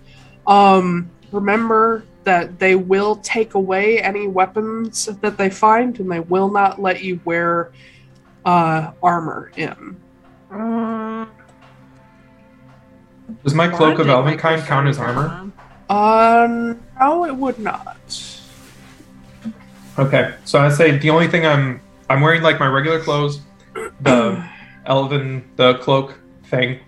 [0.47, 6.51] Um, remember that they will take away any weapons that they find, and they will
[6.51, 7.73] not let you wear
[8.45, 9.97] uh, armor in.
[10.51, 11.31] um,
[13.45, 15.51] Does my cloak of why Elvenkind count as armor?
[15.89, 17.97] Uh, no, it would not.
[19.99, 23.41] Okay, so I say the only thing I'm I'm wearing like my regular clothes,
[24.01, 24.43] the
[24.87, 26.81] elven the cloak thing,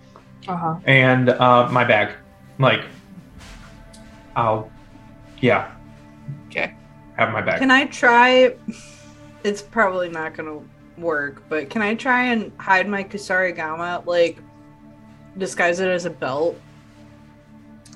[0.47, 0.75] Uh huh.
[0.85, 2.13] and uh, my bag.
[2.59, 2.85] Like,
[4.35, 4.71] I'll,
[5.43, 5.71] yeah,
[6.47, 6.73] Okay.
[7.17, 7.59] have my bag.
[7.59, 8.55] Can I try?
[9.43, 10.59] It's probably not gonna
[10.97, 14.37] work, but can I try and hide my Kusarigama, like
[15.37, 16.57] disguise it as a belt?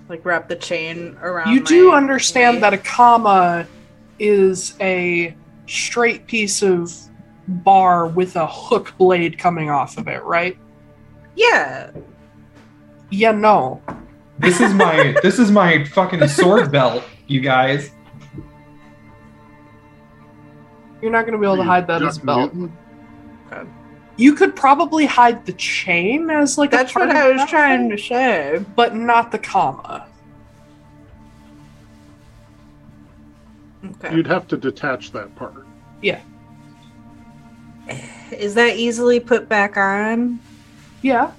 [0.09, 1.53] Like wrap the chain around.
[1.53, 2.61] You do understand waist?
[2.61, 3.65] that a kama
[4.19, 5.33] is a
[5.67, 6.93] straight piece of
[7.47, 10.57] bar with a hook blade coming off of it, right?
[11.37, 11.91] Yeah.
[13.09, 13.81] Yeah, no.
[14.39, 17.91] This is my this is my fucking sword belt, you guys.
[21.01, 22.53] You're not going to be able to hide that as belt.
[22.53, 22.71] Mutant?
[24.19, 27.89] You could probably hide the chain as like That's a part what I was trying
[27.89, 28.65] thing, to say.
[28.75, 30.07] but not the kama.
[33.85, 34.15] Okay.
[34.15, 35.53] You'd have to detach that part.
[36.01, 36.19] Yeah.
[38.31, 40.39] Is that easily put back on?
[41.03, 41.31] Yeah.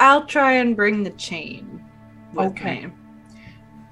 [0.00, 1.84] I'll try and bring the chain
[2.36, 2.86] Okay.
[2.86, 2.92] me.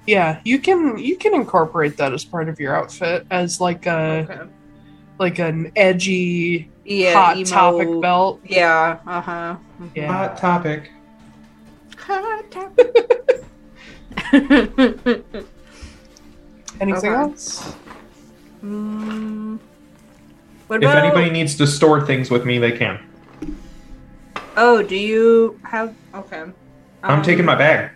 [0.07, 4.25] Yeah, you can you can incorporate that as part of your outfit as like a
[4.29, 4.39] Okay.
[5.19, 7.13] like an edgy Yeah.
[7.13, 8.39] hot emo- topic belt.
[8.45, 8.97] Yeah.
[9.05, 9.55] Uh huh.
[9.93, 10.07] Yeah.
[10.11, 10.89] Hot topic.
[11.97, 12.95] Hot topic.
[16.79, 17.07] Anything Okay.
[17.09, 17.75] else?
[18.63, 19.59] Mm,
[20.67, 21.03] what If about?
[21.05, 22.99] anybody needs to store things with me, they can.
[24.55, 25.93] Oh, do you have?
[26.15, 26.43] Okay.
[27.03, 27.91] I'm Um, taking my bag.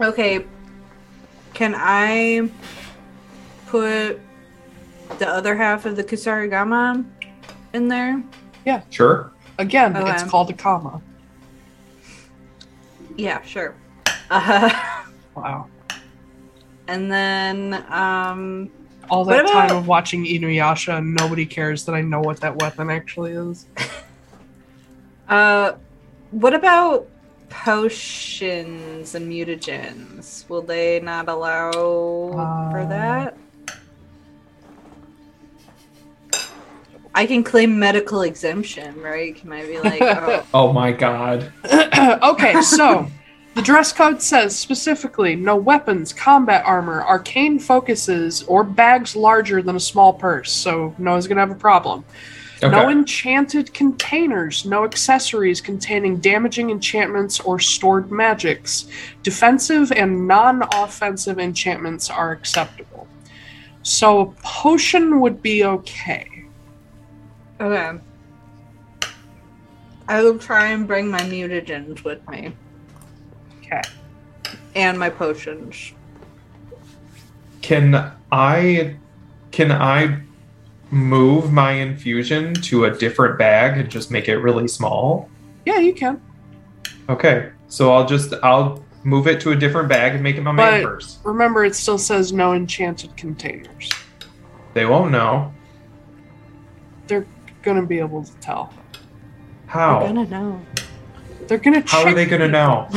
[0.00, 0.44] Okay.
[1.56, 2.50] Can I
[3.66, 4.20] put
[5.18, 7.02] the other half of the Kusarigama
[7.72, 8.22] in there?
[8.66, 8.82] Yeah.
[8.90, 9.32] Sure.
[9.58, 11.00] Again, it's called a kama.
[13.16, 13.74] Yeah, sure.
[14.30, 14.68] Uh,
[15.34, 15.68] Wow.
[16.88, 18.70] and then, um,
[19.08, 22.40] All What that about- time of watching Inuyasha and nobody cares that I know what
[22.40, 23.64] that weapon actually is.
[25.30, 25.72] uh,
[26.32, 27.08] what about
[27.64, 30.48] potions and mutagens?
[30.48, 33.36] Will they not allow for Uh, that?
[37.14, 39.34] I can claim medical exemption, right?
[39.34, 41.50] Can I be like, oh, Oh my god.
[42.22, 43.06] okay, so
[43.54, 49.76] the dress code says specifically no weapons, combat armor, arcane focuses, or bags larger than
[49.76, 50.52] a small purse.
[50.52, 52.04] So no one's gonna have a problem.
[52.62, 58.86] No enchanted containers, no accessories containing damaging enchantments or stored magics.
[59.22, 63.06] Defensive and non offensive enchantments are acceptable.
[63.82, 66.26] So a potion would be okay.
[67.60, 67.98] Okay.
[70.08, 72.52] I will try and bring my mutagens with me
[73.58, 73.82] Okay.
[74.74, 75.92] and my potions.
[77.60, 78.96] Can I
[79.50, 80.20] can I
[80.90, 85.28] move my infusion to a different bag and just make it really small?
[85.64, 86.20] Yeah, you can.
[87.08, 87.50] Okay.
[87.68, 90.82] So I'll just I'll move it to a different bag and make it my main
[90.82, 91.18] But- purse.
[91.24, 93.90] Remember, it still says no enchanted containers.
[94.74, 95.52] They won't know.
[97.06, 97.26] They're
[97.62, 98.72] gonna be able to tell.
[99.66, 100.00] How?
[100.00, 100.60] I'm gonna know.
[101.48, 101.82] They're gonna.
[101.86, 102.52] How are they gonna you.
[102.52, 102.88] know?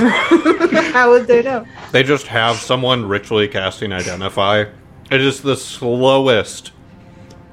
[0.93, 1.65] How would they know?
[1.91, 4.65] They just have someone ritually casting identify.
[5.11, 6.71] It is the slowest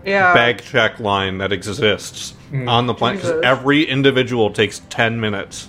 [0.07, 0.33] Yeah.
[0.35, 2.69] bag check line that exists Mm.
[2.71, 3.21] on the planet.
[3.21, 5.69] 'cause because every individual takes ten minutes.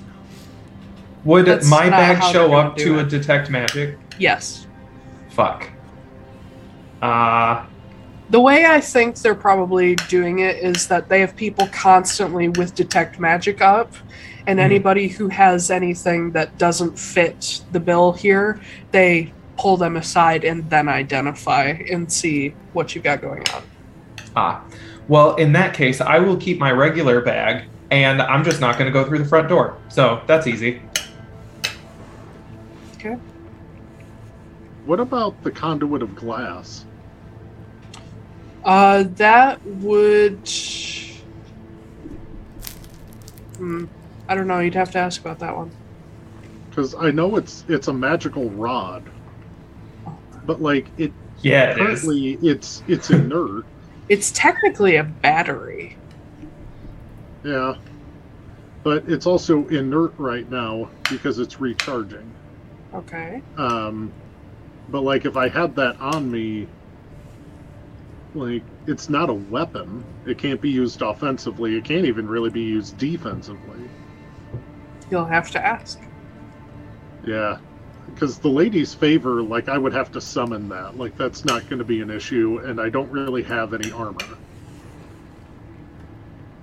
[1.26, 3.02] Would That's my bag show up to it.
[3.02, 3.98] a detect magic?
[4.20, 4.68] Yes.
[5.30, 5.70] Fuck.
[7.02, 7.64] Uh
[8.30, 12.76] The way I think they're probably doing it is that they have people constantly with
[12.76, 13.94] detect magic up,
[14.46, 14.64] and Mhm.
[14.64, 18.60] anybody who has anything that doesn't fit the bill here,
[18.92, 23.62] they pull them aside and then identify and see what you've got going on.
[24.38, 24.64] Ah.
[25.08, 28.92] Well, in that case, I will keep my regular bag and I'm just not gonna
[28.92, 29.78] go through the front door.
[29.90, 30.82] So that's easy.
[32.96, 33.18] Okay.
[34.86, 36.86] What about the conduit of glass?
[38.64, 40.40] Uh, that would.
[43.58, 43.86] Hmm.
[44.28, 44.60] I don't know.
[44.60, 45.72] You'd have to ask about that one.
[46.70, 49.04] Because I know it's it's a magical rod,
[50.46, 52.02] but like it Yeah, it is.
[52.02, 53.66] currently it's it's inert.
[54.10, 55.98] It's technically a battery.
[57.44, 57.76] Yeah,
[58.84, 62.34] but it's also inert right now because it's recharging.
[62.94, 63.42] Okay.
[63.58, 64.14] Um,
[64.90, 66.68] but like if I had that on me,
[68.34, 70.06] like it's not a weapon.
[70.26, 71.76] It can't be used offensively.
[71.76, 73.90] It can't even really be used defensively.
[75.10, 76.00] You'll have to ask.
[77.26, 77.58] Yeah,
[78.18, 80.98] because the lady's favor, like I would have to summon that.
[80.98, 84.18] Like that's not going to be an issue, and I don't really have any armor.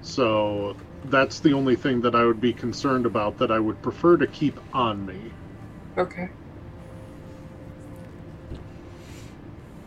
[0.03, 3.39] So that's the only thing that I would be concerned about.
[3.39, 5.31] That I would prefer to keep on me.
[5.97, 6.29] Okay.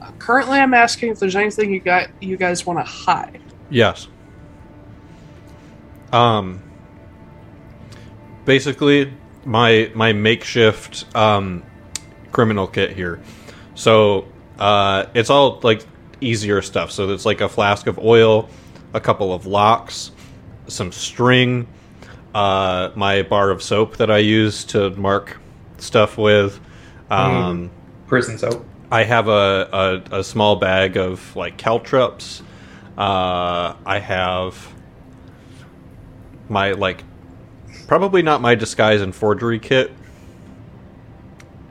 [0.02, 3.42] Uh, currently, I'm asking if there's anything you got you guys want to hide.
[3.70, 4.08] Yes.
[6.14, 6.64] Um.
[8.46, 9.12] Basically,
[9.48, 11.64] my my makeshift um,
[12.32, 13.20] criminal kit here.
[13.74, 14.28] So
[14.60, 15.86] uh, it's all like
[16.22, 16.92] easier stuff.
[16.92, 18.50] So it's like a flask of oil,
[18.94, 20.12] a couple of locks,
[20.68, 21.68] some string,
[22.36, 25.38] uh, my bar of soap that I use to mark
[25.78, 26.60] stuff with.
[27.10, 27.72] Um,
[28.06, 28.66] Prison soap.
[28.92, 32.42] I have a, a, a small bag of like caltrops.
[32.98, 34.74] Uh, I have
[36.50, 37.04] my like
[37.88, 39.92] probably not my disguise and forgery kit.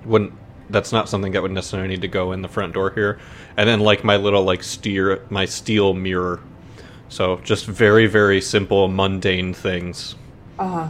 [0.05, 0.33] Wouldn't
[0.69, 3.21] that's not something that would necessarily need to go in the front door here.
[3.57, 6.41] And then like my little like steer my steel mirror.
[7.09, 10.17] So just very very simple mundane things
[10.59, 10.89] Uh huh.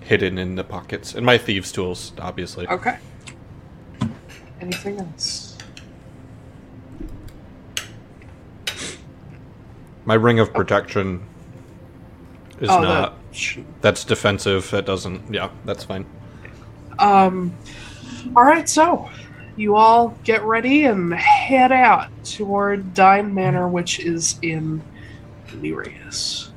[0.00, 2.66] hidden in the pockets and my thieves tools obviously.
[2.68, 2.96] Okay.
[4.60, 5.58] Anything else?
[10.06, 11.22] My ring of protection
[12.60, 13.25] is oh, not that
[13.80, 14.70] That's defensive.
[14.70, 15.32] That doesn't.
[15.32, 16.06] Yeah, that's fine.
[16.98, 17.56] Um,
[18.34, 19.08] all right, so
[19.56, 24.82] you all get ready and head out toward Dine Manor, which is in
[25.48, 26.50] Lyrius.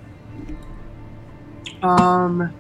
[1.82, 2.54] Um,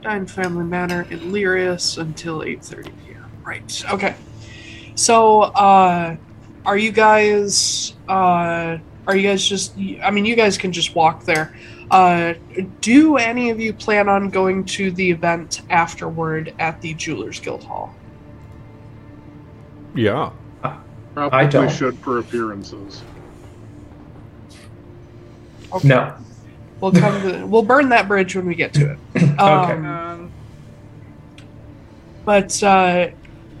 [0.00, 3.30] Dine Family Manor in Lyrius until 8:30 p.m.
[3.44, 3.84] Right.
[3.92, 4.14] Okay.
[4.94, 6.16] So, uh,
[6.64, 7.94] are you guys?
[8.08, 9.76] Uh, are you guys just?
[10.02, 11.56] I mean, you guys can just walk there.
[11.90, 12.34] Uh,
[12.80, 17.62] do any of you plan on going to the event afterward at the Jewelers Guild
[17.64, 17.94] Hall?
[19.94, 20.30] Yeah.
[21.14, 21.70] Probably don't.
[21.70, 23.02] should for appearances.
[25.72, 25.88] Okay.
[25.88, 26.14] No.
[26.78, 27.46] We'll come to.
[27.46, 28.98] We'll burn that bridge when we get to it.
[29.16, 29.38] Okay.
[29.38, 30.32] Um, Um,
[32.26, 33.08] but uh,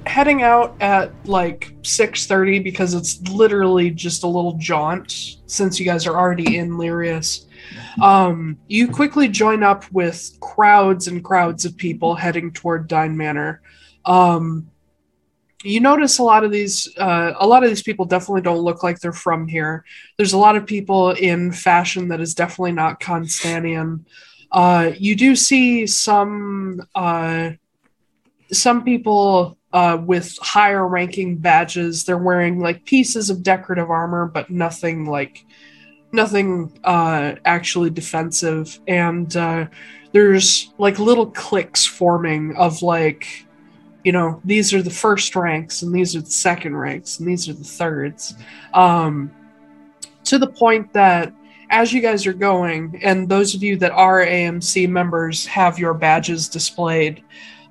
[0.06, 5.84] heading out at like six thirty because it's literally just a little jaunt since you
[5.84, 7.46] guys are already in Lyrius.
[8.00, 13.60] Um, you quickly join up with crowds and crowds of people heading toward Dine Manor.
[14.04, 14.70] Um,
[15.64, 18.82] you notice a lot of these uh, a lot of these people definitely don't look
[18.82, 19.84] like they're from here
[20.16, 24.04] there's a lot of people in fashion that is definitely not constanian
[24.52, 27.50] uh, you do see some uh,
[28.52, 32.04] some people uh, with higher ranking badges.
[32.04, 35.44] They're wearing like pieces of decorative armor but nothing like
[36.12, 38.80] nothing uh, actually defensive.
[38.88, 39.66] And uh,
[40.12, 43.26] there's like little cliques forming of like
[44.02, 47.46] you know these are the first ranks and these are the second ranks and these
[47.46, 48.34] are the thirds.
[48.72, 49.30] Um,
[50.24, 51.34] to the point that
[51.68, 55.94] as you guys are going and those of you that are amc members have your
[55.94, 57.22] badges displayed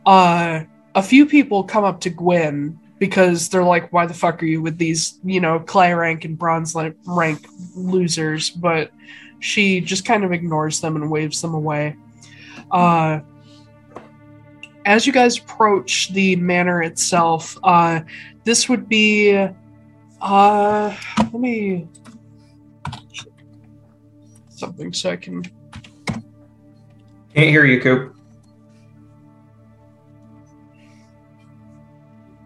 [0.06, 0.62] uh,
[0.96, 4.62] a few people come up to Gwen because they're like why the fuck are you
[4.62, 6.76] with these you know clay rank and bronze
[7.06, 8.92] rank losers but
[9.40, 11.96] she just kind of ignores them and waves them away
[12.72, 13.20] uh,
[14.86, 18.02] as you guys approach the manor itself, uh,
[18.44, 19.36] this would be.
[20.22, 21.88] Uh, let me.
[24.50, 25.44] Something so I can.
[27.34, 28.15] Can't hear you, Coop.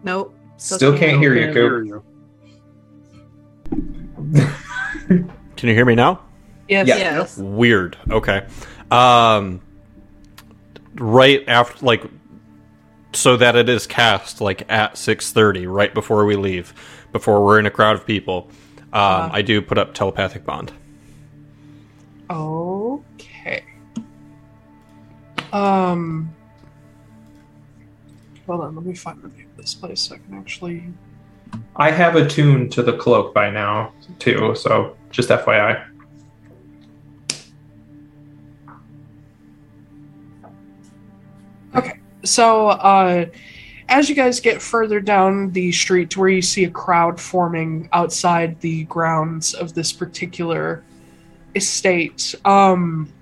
[0.02, 0.34] Nope.
[0.56, 2.04] Still, can't, hear you, Coop.
[5.56, 6.22] Can you hear me now?
[6.68, 6.86] Yes.
[6.86, 6.96] Yeah.
[6.96, 7.38] Yes.
[7.38, 7.96] Weird.
[8.10, 8.46] Okay.
[8.90, 9.60] Um,
[10.94, 12.04] right after, like,
[13.12, 16.72] so that it is cast like at 6:30 right before we leave
[17.12, 18.48] before we're in a crowd of people
[18.92, 19.28] um, Uh.
[19.32, 20.72] i do put up telepathic bond
[22.30, 23.64] Okay.
[25.52, 26.32] Um.
[28.46, 30.84] Hold on, let me find the name of this place so I can actually.
[31.76, 35.86] I have attuned to the cloak by now, too, so just FYI.
[41.74, 43.26] Okay, so, uh,
[43.88, 47.88] as you guys get further down the street to where you see a crowd forming
[47.92, 50.84] outside the grounds of this particular
[51.54, 53.12] estate, um,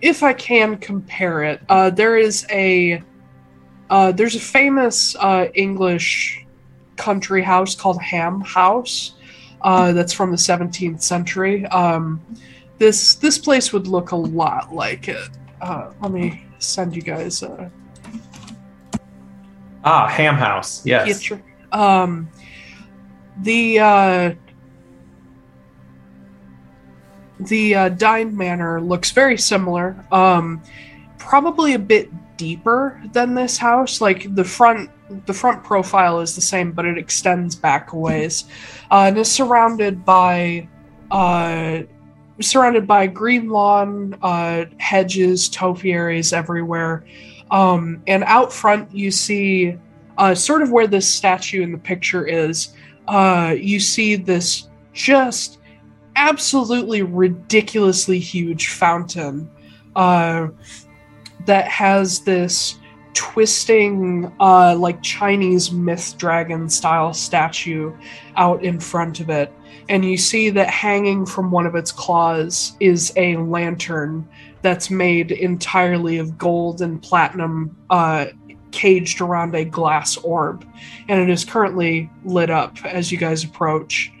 [0.00, 3.02] if I can compare it, uh, there is a
[3.90, 6.44] uh, there's a famous uh, English
[6.96, 9.12] country house called Ham House
[9.62, 11.64] uh, that's from the 17th century.
[11.66, 12.20] Um,
[12.78, 15.28] this this place would look a lot like it.
[15.60, 17.70] Uh, let me send you guys a
[19.84, 20.84] Ah, Ham House.
[20.84, 21.06] Yes.
[21.08, 21.42] picture.
[21.72, 22.28] Um,
[23.42, 24.34] the uh,
[27.40, 29.96] the uh, Dine Manor looks very similar.
[30.10, 30.62] Um,
[31.18, 34.00] probably a bit deeper than this house.
[34.00, 34.90] Like the front,
[35.26, 38.44] the front profile is the same, but it extends back a ways,
[38.90, 40.66] uh, and is surrounded by
[41.10, 41.80] uh,
[42.40, 47.04] surrounded by green lawn, uh, hedges, topiaries everywhere.
[47.50, 49.76] Um, and out front, you see
[50.18, 52.74] uh, sort of where this statue in the picture is.
[53.06, 55.58] Uh, you see this just
[56.16, 59.48] absolutely ridiculously huge fountain
[59.96, 60.48] uh,
[61.48, 62.78] that has this
[63.14, 67.92] twisting, uh, like Chinese myth dragon style statue
[68.36, 69.50] out in front of it.
[69.88, 74.28] And you see that hanging from one of its claws is a lantern
[74.60, 78.26] that's made entirely of gold and platinum uh,
[78.70, 80.66] caged around a glass orb.
[81.08, 84.12] And it is currently lit up as you guys approach.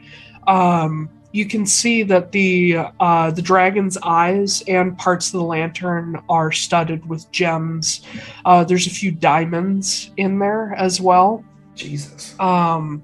[0.46, 6.20] Um, you can see that the uh, the dragon's eyes and parts of the lantern
[6.28, 8.04] are studded with gems.
[8.44, 11.44] Uh, there's a few diamonds in there as well.
[11.76, 12.34] Jesus.
[12.40, 13.00] um,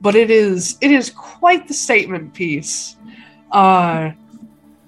[0.00, 2.96] but it is it is quite the statement piece.
[3.52, 4.10] Uh,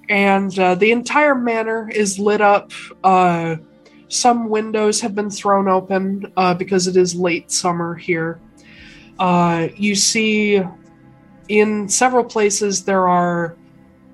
[0.09, 2.73] and uh, the entire manor is lit up.
[3.05, 3.55] Uh,
[4.09, 8.41] some windows have been thrown open uh, because it is late summer here.
[9.17, 10.61] Uh, you see
[11.51, 13.57] in several places there are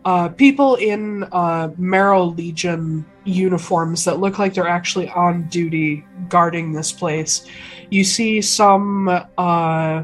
[0.06, 6.72] uh, people in uh, Marrow Legion uniforms that look like they're actually on duty guarding
[6.72, 7.46] this place.
[7.92, 9.08] You see some
[9.38, 10.04] uh,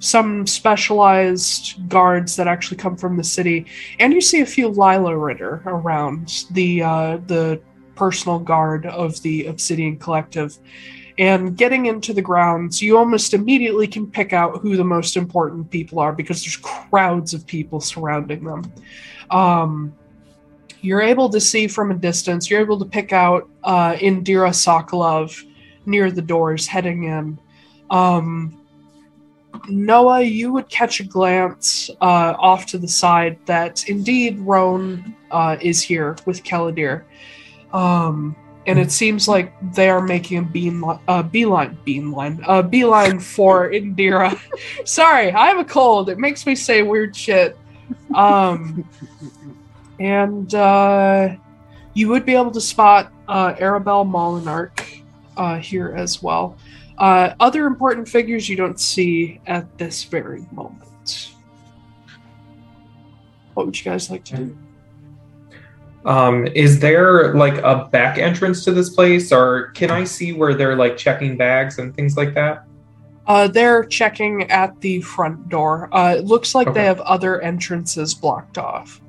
[0.00, 3.66] some specialized guards that actually come from the city,
[4.00, 7.60] and you see a few Lila Ritter around the uh, the
[7.94, 10.58] personal guard of the Obsidian Collective.
[11.18, 15.70] And getting into the grounds, you almost immediately can pick out who the most important
[15.70, 18.72] people are because there's crowds of people surrounding them.
[19.30, 19.94] Um,
[20.80, 25.46] you're able to see from a distance, you're able to pick out uh, Indira Sokolov
[25.86, 27.38] near the doors heading in.
[27.90, 28.58] Um,
[29.68, 35.56] Noah, you would catch a glance uh, off to the side that indeed Roan uh,
[35.60, 37.04] is here with Keladir.
[37.72, 38.34] Um,
[38.66, 43.70] and it seems like they are making a beam, uh, beeline, beamline, a beeline for
[43.70, 44.38] Indira.
[44.84, 46.08] Sorry, I have a cold.
[46.08, 47.56] It makes me say weird shit.
[48.14, 48.88] Um,
[50.00, 51.36] and uh,
[51.94, 55.02] you would be able to spot uh, Arabelle Molinarch
[55.36, 56.56] uh, here as well.
[56.98, 61.32] Uh, other important figures you don't see at this very moment.
[63.54, 64.58] What would you guys like to do?
[66.04, 70.54] Um, is there like a back entrance to this place, or can I see where
[70.54, 72.64] they're like checking bags and things like that?
[73.26, 75.88] Uh, they're checking at the front door.
[75.92, 76.80] Uh, it looks like Okay.
[76.80, 79.00] they have other entrances blocked off.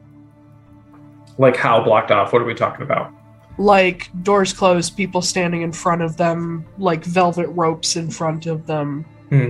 [1.40, 2.32] Like how blocked off?
[2.32, 3.12] What are we talking about?
[3.58, 8.68] Like doors closed, people standing in front of them, like velvet ropes in front of
[8.68, 9.04] them.
[9.30, 9.50] Hmm.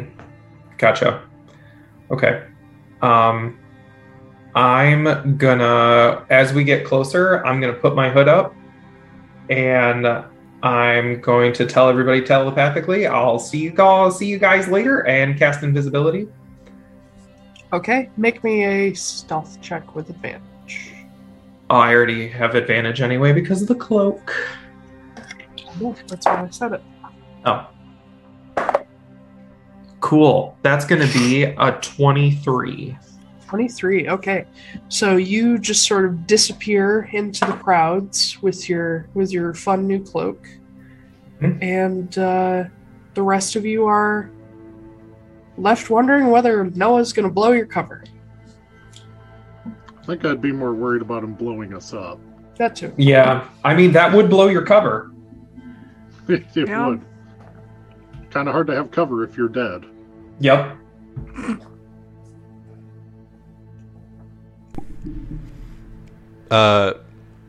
[0.77, 1.21] Gotcha.
[2.09, 2.43] Okay.
[3.01, 3.59] Um,
[4.55, 8.53] I'm gonna, as we get closer, I'm gonna put my hood up,
[9.49, 10.07] and
[10.61, 13.07] I'm going to tell everybody telepathically.
[13.07, 14.17] I'll see you guys.
[14.17, 16.27] See you guys later, and cast invisibility.
[17.73, 20.93] Okay, make me a stealth check with advantage.
[21.69, 24.31] Oh, I already have advantage anyway because of the cloak.
[25.81, 26.83] Ooh, that's why I said it.
[27.45, 27.67] Oh.
[30.01, 30.55] Cool.
[30.61, 32.95] That's gonna be a 23.
[33.57, 34.45] 23 okay
[34.89, 40.03] so you just sort of disappear into the crowds with your with your fun new
[40.03, 40.47] cloak
[41.39, 41.61] Hmm.
[41.61, 42.63] and uh,
[43.13, 44.31] the rest of you are
[45.59, 48.03] left wondering whether noah's going to blow your cover
[49.67, 52.19] I think I'd be more worried about him blowing us up.
[52.57, 55.11] that too Yeah, I mean that would blow your cover.
[56.27, 56.87] it Yeah.
[56.87, 57.01] would.
[58.31, 59.85] Kind of hard to have cover if you're dead.
[60.39, 60.75] Yep.
[66.53, 66.93] Uh,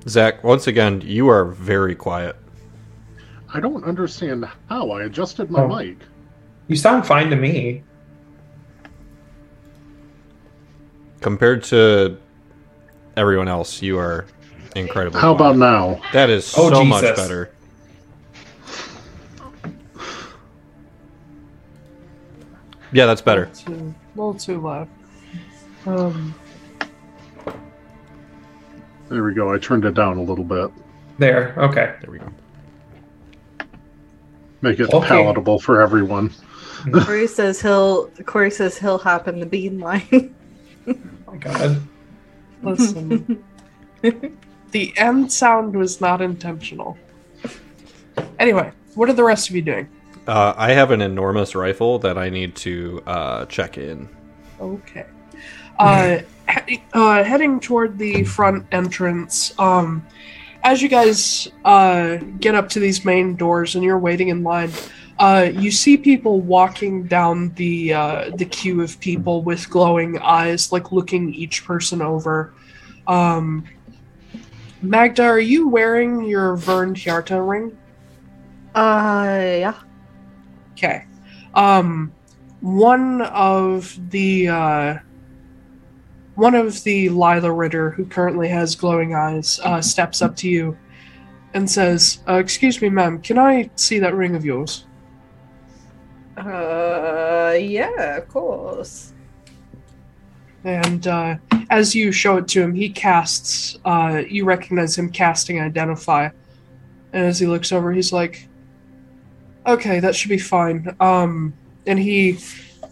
[0.09, 2.37] Zach, once again, you are very quiet.
[3.53, 4.93] I don't understand how.
[4.93, 5.69] I adjusted my Oh.
[5.69, 5.99] mic.
[6.69, 7.83] You sound fine to me.
[11.21, 12.17] Compared to
[13.19, 14.25] everyone else, you are
[14.75, 16.01] incredibly How about now?
[16.15, 17.51] That is Oh, so much better.
[22.93, 23.45] Yeah, that's better.
[23.45, 24.89] a little too, a little too loud
[25.87, 26.35] um,
[29.09, 29.53] There we go.
[29.53, 30.71] I turned it down a little bit.
[31.19, 31.55] There.
[31.59, 31.95] Okay.
[32.01, 32.33] There we go.
[34.63, 35.07] Make it Okay.
[35.09, 36.31] palatable for everyone.
[36.93, 38.09] Corey says he'll.
[38.27, 40.35] Corey says he'll hop in the bean line.
[40.87, 40.95] Oh
[41.27, 41.83] my god.
[42.63, 43.43] listen
[44.71, 46.97] the end sound was not intentional
[48.39, 49.87] anyway what are the rest of you doing
[50.27, 54.09] Uh, I have an enormous rifle that I need to uh, check in.
[54.61, 55.05] Okay.
[55.79, 56.19] Uh,
[56.67, 59.59] he- uh, heading toward the front entrance.
[59.59, 60.07] Um,
[60.63, 64.71] as you guys uh, get up to these main doors and you're waiting in line,
[65.19, 70.73] uh, you see people walking down the uh, the queue of people with glowing eyes,
[70.73, 72.53] like looking each person over.
[73.07, 73.65] Um,
[74.83, 77.77] Magda, are you wearing your Vern Hjarta ring?
[78.75, 79.81] Uh, yeah.
[80.73, 81.05] Okay.
[81.55, 82.13] Um,
[82.61, 84.99] one of the uh,
[86.35, 90.77] one of the Lila Ritter, who currently has glowing eyes, uh, steps up to you
[91.55, 93.21] and says, uh, "Excuse me, ma'am.
[93.21, 94.87] Can I see that ring of yours?"
[96.37, 99.13] Uh, yeah, of course.
[100.65, 101.37] And uh,
[101.71, 103.79] as you show it to him, he casts.
[103.85, 106.31] Uh, you recognize him casting Identify.
[107.13, 108.49] And as he looks over, he's like,
[109.67, 111.55] "Okay, that should be fine." Um,
[111.87, 112.39] and he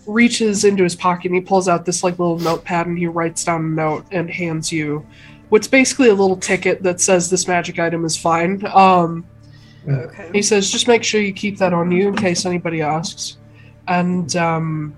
[0.07, 3.45] reaches into his pocket and he pulls out this like little notepad and he writes
[3.45, 5.07] down a note and hands you
[5.49, 8.65] what's basically a little ticket that says this magic item is fine.
[8.67, 9.27] Um,
[9.89, 10.31] Okay.
[10.33, 13.37] he says, just make sure you keep that on you in case anybody asks.
[13.89, 14.97] And um,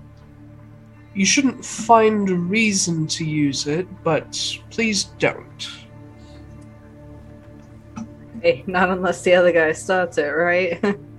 [1.15, 5.67] you shouldn't find a reason to use it, but please don't.
[8.41, 10.79] Hey, not unless the other guy starts it, right?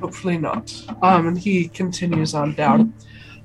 [0.00, 0.72] Hopefully not.
[1.02, 2.94] Um, and he continues on down.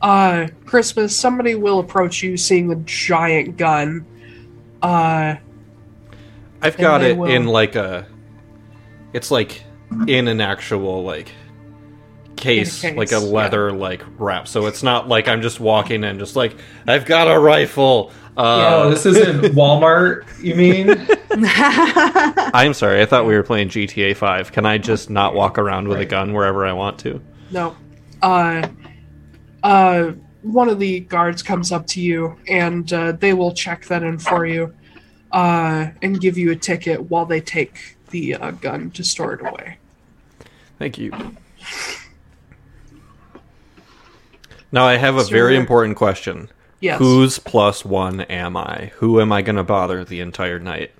[0.01, 4.05] Uh, Christmas, somebody will approach you seeing the giant gun.
[4.81, 5.35] Uh,
[6.61, 8.05] I've got it will- in like a.
[9.13, 9.63] It's like
[10.07, 11.31] in an actual like
[12.35, 13.31] case, case, like a yeah.
[13.31, 14.47] leather like wrap.
[14.47, 16.55] So it's not like I'm just walking in, just like
[16.87, 18.11] I've got a rifle.
[18.35, 20.89] Oh, Uh, this isn't Walmart, you mean?
[22.53, 23.01] I'm sorry.
[23.01, 24.51] I thought we were playing GTA 5.
[24.51, 27.21] Can I just not walk around with a gun wherever I want to?
[27.51, 27.75] No.
[28.21, 28.67] Uh,
[29.61, 34.01] uh, one of the guards comes up to you and uh, they will check that
[34.03, 34.73] in for you
[35.31, 39.41] uh, and give you a ticket while they take the uh, gun to store it
[39.41, 39.77] away.
[40.79, 41.11] Thank you.
[44.71, 45.31] Now I have a Sir.
[45.31, 46.49] very important question.
[46.83, 46.99] Yes.
[46.99, 48.91] Whose plus one am I?
[48.95, 50.91] Who am I going to bother the entire night?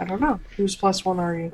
[0.00, 0.40] I don't know.
[0.56, 1.52] Whose plus one are you?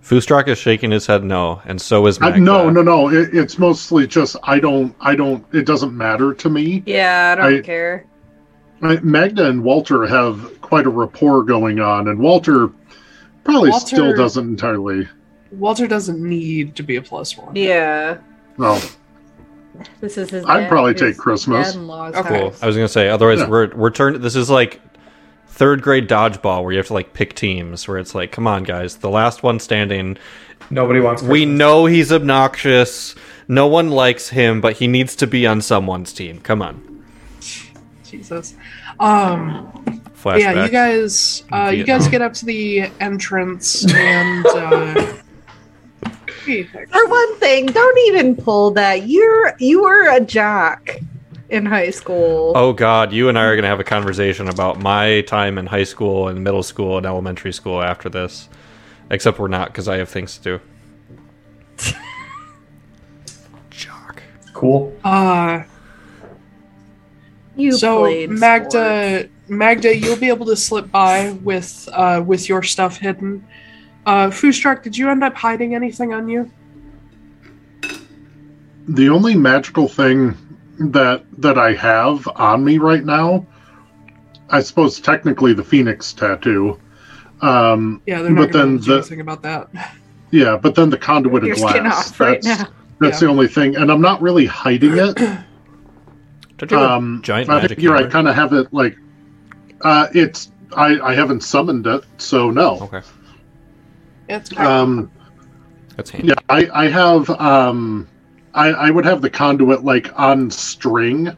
[0.00, 2.40] Fustrak is shaking his head no, and so is Uh, Magda.
[2.40, 3.08] no, no, no.
[3.10, 5.44] It, it's mostly just I don't, I don't.
[5.52, 6.84] It doesn't matter to me.
[6.86, 8.04] Yeah, I don't I- care.
[8.80, 12.70] I, Magda and Walter have quite a rapport going on, and Walter
[13.42, 15.08] probably Walter- still doesn't entirely.
[15.50, 17.56] Walter doesn't need to be a plus one.
[17.56, 18.18] Yeah.
[18.56, 18.78] No,
[20.00, 21.68] This is his I'd dad- probably his take Christmas.
[21.68, 22.40] dad-in-law's Okay.
[22.40, 22.54] Cool.
[22.62, 23.08] I was gonna say.
[23.08, 23.48] Otherwise, Yeah.
[23.48, 24.16] we're we're turned.
[24.22, 24.80] This is like
[25.48, 27.86] third grade dodgeball where you have to like pick teams.
[27.88, 30.16] Where it's like, come on, guys, the last one standing.
[30.70, 31.22] Nobody wants.
[31.22, 33.14] We know he's obnoxious.
[33.48, 36.40] No one likes him, but he needs to be on someone's team.
[36.40, 37.02] Come on.
[38.04, 38.54] Jesus.
[39.00, 40.02] Um.
[40.22, 40.40] Flashback.
[40.40, 41.44] Yeah, you guys.
[41.52, 44.44] Uh, you guys get up to the entrance and.
[44.46, 45.18] Uh, hey,
[46.48, 49.06] For one thing, don't even pull that.
[49.06, 50.96] You're you were a jock
[51.50, 52.52] in high school.
[52.56, 55.84] Oh God, you and I are gonna have a conversation about my time in high
[55.84, 58.48] school and middle school and elementary school after this.
[59.10, 60.60] Except we're not because I have things to
[61.78, 61.92] do.
[63.70, 64.22] Jock.
[64.54, 64.96] Cool.
[65.04, 65.64] Uh,
[67.56, 69.32] you so Magda, sports.
[69.48, 73.46] Magda, you'll be able to slip by with uh, with your stuff hidden.
[74.08, 76.50] Uh, Fustrak, did you end up hiding anything on you?
[78.88, 80.34] The only magical thing
[80.78, 83.46] that that I have on me right now,
[84.48, 86.80] I suppose technically the Phoenix tattoo.
[87.42, 89.68] Um, Yeah, they're not But going then the- anything about that.
[90.30, 92.10] yeah, but then the conduit Your of glass.
[92.10, 92.68] off right that's now.
[93.00, 93.26] that's Yeah.
[93.26, 95.16] the only thing, and I'm not really hiding it.
[96.56, 98.96] Don't you have um, a giant I magic figure I kind of have it like,
[99.82, 102.78] uh, it's I I haven't summoned it, so no.
[102.80, 103.02] Okay,
[104.28, 105.10] It's Um,
[105.96, 106.28] that's handy.
[106.28, 108.06] yeah, I I have um,
[108.54, 111.36] I I would have the conduit like on string,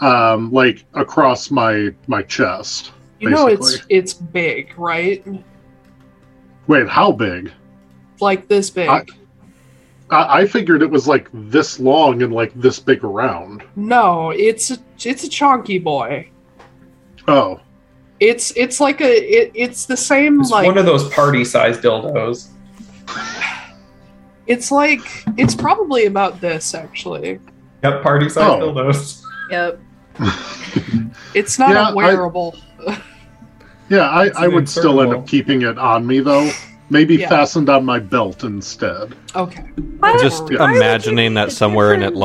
[0.00, 2.92] um, like across my my chest.
[3.20, 5.24] you know it's it's big, right?
[6.66, 7.50] Wait, how big?
[8.20, 8.88] Like this big.
[8.88, 9.04] I-
[10.10, 13.62] I, I figured it was like this long and like this big around.
[13.76, 16.28] no, it's a, it's a chunky boy.
[17.26, 17.60] Oh,
[18.22, 22.48] It's it's like a it, it's the same It's like one of those party-sized dildos.
[24.46, 25.00] it's like
[25.36, 27.40] it's probably about this actually.
[27.82, 28.72] Yep, party-sized Oh.
[28.72, 29.22] dildos.
[29.50, 29.80] Yep.
[31.34, 32.56] It's not Yeah, a I- wearable.
[33.88, 34.08] yeah.
[34.08, 36.50] I I an would still end up keeping it on me though.
[36.90, 37.28] Maybe Yeah.
[37.28, 39.14] fastened on my belt instead.
[39.34, 39.62] Okay.
[39.98, 42.16] Why- Just Why would you imagining that somewhere in different-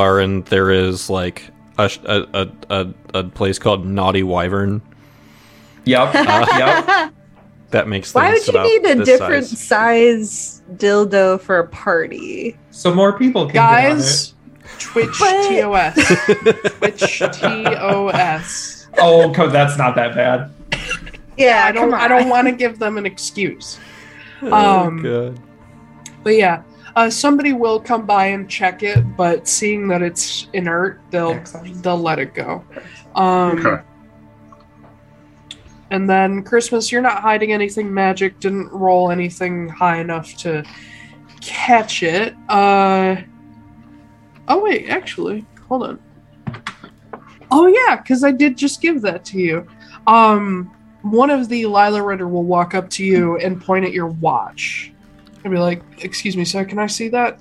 [0.50, 4.82] there is like a, a, a, a place called Naughty Wyvern.
[5.88, 6.14] Yep.
[6.14, 7.14] yep.
[7.72, 8.16] That makes sense.
[8.16, 9.60] Why would you need a different size.
[9.60, 12.58] size dildo for a party?
[12.72, 14.34] So more people can Guys,
[14.80, 15.96] Twitch But- TOS.
[16.78, 17.40] Twitch TOS.
[17.40, 18.74] get on it.
[19.00, 20.50] Oh, 'cause that's not that bad.
[21.38, 23.78] Yeah, I don't I don't want to give them an excuse.
[24.42, 24.52] Oh,
[24.88, 25.40] Um, God.
[26.24, 26.64] But yeah,
[26.96, 31.84] uh, somebody will come by and check it, but seeing that it's inert, they'll Excellent.
[31.84, 32.64] they'll let it go.
[33.14, 33.84] Um, Okay.
[35.90, 38.40] And then Christmas, you're not hiding anything magic.
[38.40, 40.64] Didn't roll anything high enough to
[41.42, 42.36] catch it.
[42.50, 43.18] Uh.
[44.50, 46.00] Oh wait, actually, hold on.
[47.52, 49.68] Oh yeah, because I did just give that to you.
[50.08, 54.08] Um, one of the Lila Ritter will walk up to you and point at your
[54.08, 54.92] watch,
[55.44, 57.40] and be like, "Excuse me, sir, can I see that?"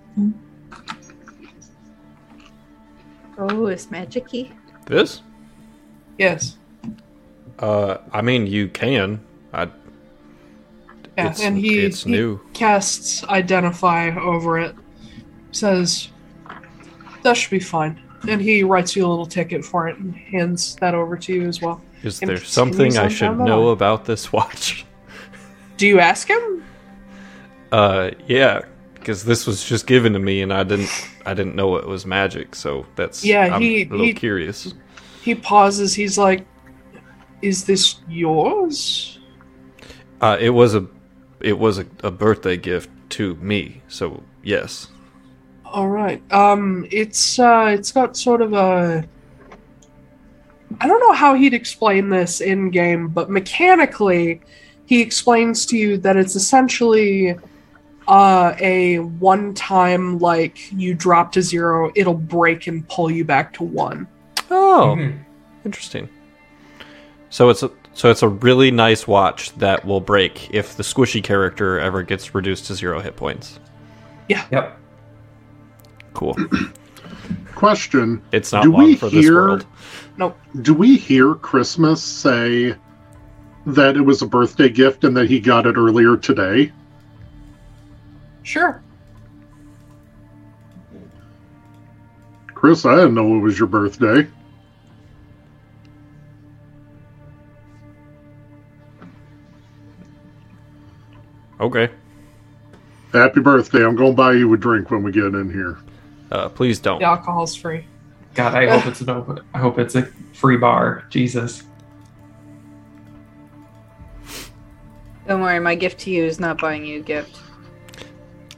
[3.38, 4.52] Oh, it's magicy.
[4.86, 5.22] This?
[6.18, 6.56] Yes.
[7.58, 9.24] Uh, I mean, you can.
[9.52, 9.68] I.
[11.16, 12.40] Yeah, it's, and he it's he new.
[12.52, 14.74] casts identify over it.
[15.52, 16.08] Says
[17.22, 20.76] that should be fine, and he writes you a little ticket for it and hands
[20.76, 21.80] that over to you as well.
[22.02, 24.84] Is and there something I should know about this watch?
[25.78, 26.64] Do you ask him?
[27.72, 28.62] Uh, yeah,
[28.94, 30.90] because this was just given to me, and I didn't.
[31.24, 33.24] I didn't know it was magic, so that's.
[33.24, 34.74] Yeah, I'm he- a little he- curious.
[35.22, 35.94] He pauses.
[35.94, 36.46] He's like,
[37.42, 39.18] "Is this yours?"
[40.20, 40.86] Uh, it was a,
[41.40, 44.88] it was a, a birthday gift to me, so yes.
[45.64, 46.22] All right.
[46.32, 49.04] Um, it's uh, it's got sort of a.
[50.80, 54.40] I don't know how he'd explain this in game, but mechanically,
[54.86, 57.36] he explains to you that it's essentially
[58.08, 63.64] uh, a one-time like you drop to zero, it'll break and pull you back to
[63.64, 64.06] one.
[64.50, 65.18] Oh, Mhm.
[65.64, 66.08] interesting.
[67.36, 71.22] So it's a, so it's a really nice watch that will break if the squishy
[71.22, 73.60] character ever gets reduced to zero hit points.
[74.26, 74.46] Yeah.
[74.50, 74.78] Yep.
[76.14, 76.34] Cool.
[77.54, 79.66] Question: It's not Do one we for this world.
[80.16, 80.38] Nope.
[80.62, 82.74] Do we hear Christmas say
[83.66, 86.72] that it was a birthday gift and that he got it earlier today?
[88.44, 88.82] Sure.
[92.54, 94.26] Chris, I didn't know it was your birthday.
[101.60, 101.90] Okay.
[103.12, 103.84] Happy birthday.
[103.84, 105.78] I'm going to buy you a drink when we get in here.
[106.30, 106.98] Uh, please don't.
[106.98, 107.86] The alcohol's free.
[108.34, 109.40] God, I hope it's an open.
[109.54, 110.02] I hope it's a
[110.34, 111.04] free bar.
[111.08, 111.62] Jesus.
[115.26, 117.40] Don't worry, my gift to you is not buying you a gift.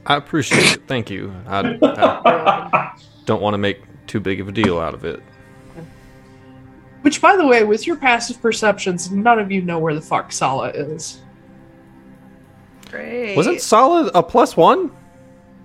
[0.05, 0.87] I appreciate it.
[0.87, 1.33] Thank you.
[1.47, 5.21] I, I don't want to make too big of a deal out of it.
[7.01, 10.31] Which, by the way, with your passive perceptions, none of you know where the fuck
[10.31, 11.21] Sala is.
[12.89, 13.35] Great.
[13.35, 14.91] Wasn't Solid a plus one?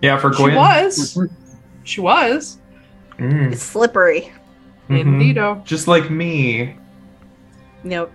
[0.02, 0.50] Yeah, for Gwen.
[0.50, 1.18] She was.
[1.84, 2.58] She was.
[3.18, 4.32] Mm, It's slippery.
[4.88, 5.04] mhm.
[5.34, 5.64] Indeedo.
[5.64, 6.76] Just like me.
[7.82, 8.12] Nope.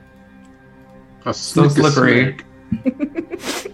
[1.26, 2.38] A So slippery.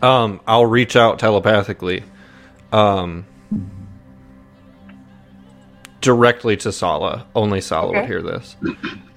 [0.00, 2.04] Um, I'll reach out telepathically,
[2.72, 3.26] um,
[6.00, 7.26] directly to Sala.
[7.34, 8.54] Only Sala would hear this.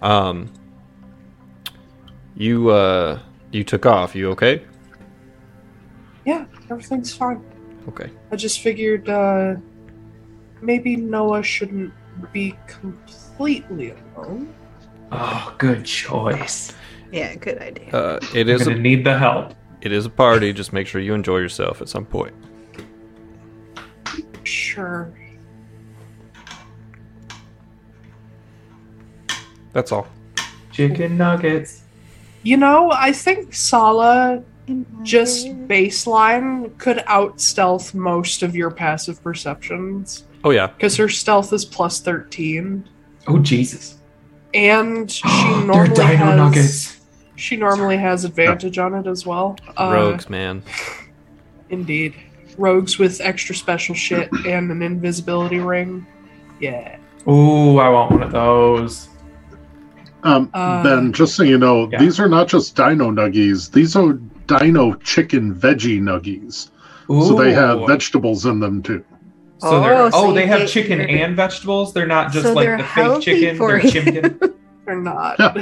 [0.01, 0.51] Um,
[2.35, 3.19] you uh,
[3.51, 4.15] you took off.
[4.15, 4.63] You okay?
[6.25, 7.43] Yeah, everything's fine.
[7.87, 8.11] Okay.
[8.31, 9.55] I just figured uh,
[10.61, 11.93] maybe Noah shouldn't
[12.31, 14.53] be completely alone.
[15.11, 16.73] Oh, good choice.
[17.11, 17.89] Yeah, good idea.
[17.89, 19.53] Uh, it I'm gonna a, need the help.
[19.81, 20.53] it is a party.
[20.53, 22.33] Just make sure you enjoy yourself at some point.
[24.43, 25.11] Sure.
[29.73, 30.07] That's all.
[30.71, 31.80] Chicken nuggets.
[32.43, 34.43] You know, I think Sala
[35.03, 40.67] just baseline could out stealth most of your passive perceptions Oh yeah.
[40.67, 42.87] because her stealth is plus 13
[43.27, 43.97] Oh Jesus.
[44.53, 45.27] and she
[45.65, 47.01] normally dino has nuggets.
[47.35, 49.57] she normally has advantage on it as well.
[49.77, 50.63] Uh, Rogues, man.
[51.69, 52.15] Indeed.
[52.57, 56.05] Rogues with extra special shit and an invisibility ring.
[56.61, 56.97] Yeah.
[57.27, 59.09] Ooh, I want one of those.
[60.23, 61.99] Um, Uh, ben, just so you know, Yeah.
[61.99, 63.71] these are not just dino nuggies.
[63.71, 64.13] These are
[64.47, 66.69] dino chicken veggie nuggies.
[67.09, 67.23] Ooh.
[67.23, 69.03] So they have vegetables in them too.
[69.57, 71.93] So they're Oh, oh, they have chicken they're- and vegetables.
[71.93, 73.57] They're not just So like the fake chicken.
[73.59, 73.91] They're you.
[73.91, 74.53] chimkin.
[74.85, 75.35] They're not.
[75.39, 75.53] Yeah.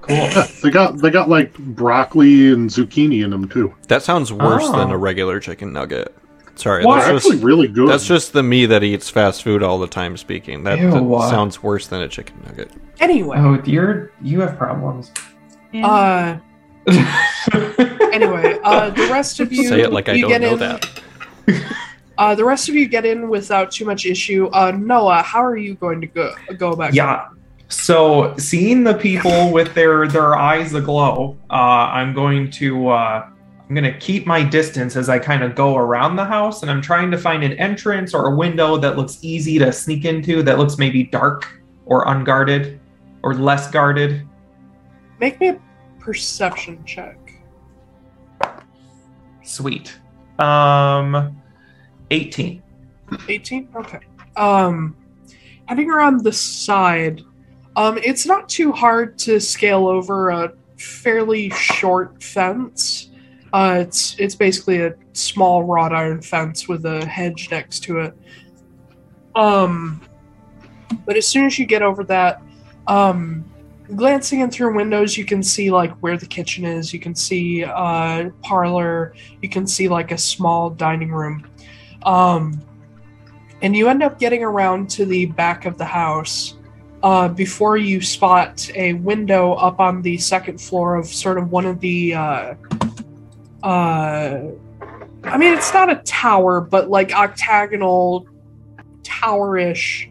[0.00, 0.16] Cool.
[0.16, 3.74] Yeah, they got they got like broccoli and zucchini in them too.
[3.88, 4.78] That sounds worse Oh.
[4.78, 6.14] than a regular chicken nugget.
[6.54, 6.96] Sorry, What?
[6.96, 7.88] that's They're just actually really good.
[7.88, 10.64] that's just the me that eats fast food all the time speaking.
[10.64, 10.90] That, Ew.
[10.90, 12.70] that sounds worse than a chicken nugget.
[13.00, 15.12] Anyway, Oh, you're you have problems.
[15.74, 16.38] uh
[18.12, 21.02] anyway, uh the rest of you Say it like I don't know in, that.
[22.18, 24.48] Uh the rest of you get in without too much issue.
[24.52, 26.92] Uh Noah, how are you going to go go back?
[26.92, 27.28] Yeah.
[27.68, 33.28] So seeing the people with their their eyes aglow, uh, I'm going to uh,
[33.68, 36.80] I'm gonna keep my distance as I kind of go around the house, and I'm
[36.80, 40.58] trying to find an entrance or a window that looks easy to sneak into, that
[40.58, 41.46] looks maybe dark
[41.84, 42.80] or unguarded
[43.22, 44.26] or less guarded.
[45.20, 45.60] Make me a
[45.98, 47.16] perception check.
[49.42, 49.98] Sweet.
[50.38, 51.40] Um,
[52.10, 52.62] 18.
[53.28, 54.00] 18 okay
[54.36, 54.96] um
[55.66, 57.22] heading around the side
[57.76, 63.10] um it's not too hard to scale over a fairly short fence
[63.52, 68.14] uh it's it's basically a small wrought iron fence with a hedge next to it
[69.34, 70.00] um
[71.04, 72.42] but as soon as you get over that
[72.88, 73.44] um
[73.94, 76.92] glancing in through windows you can see like where the kitchen is.
[76.92, 79.14] You can see uh parlor.
[79.42, 81.46] You can see like a small dining room.
[82.02, 82.60] Um
[83.62, 86.54] and you end up getting around to the back of the house
[87.02, 91.64] uh, before you spot a window up on the second floor of sort of one
[91.66, 92.54] of the uh,
[93.62, 94.40] uh,
[95.24, 98.26] i mean it's not a tower but like octagonal
[99.02, 100.10] towerish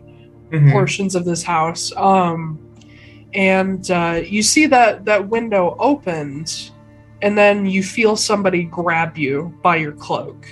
[0.52, 0.72] Mhm.
[0.72, 1.92] portions of this house.
[1.98, 2.58] Um,
[3.38, 6.72] and uh, you see that that window opens,
[7.22, 10.46] and then you feel somebody grab you by your cloak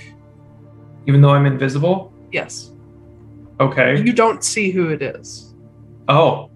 [1.07, 2.13] Even though I'm invisible.
[2.31, 2.71] yes
[3.59, 4.01] Okay.
[4.01, 5.53] you don't see who it is
[6.07, 6.51] Oh.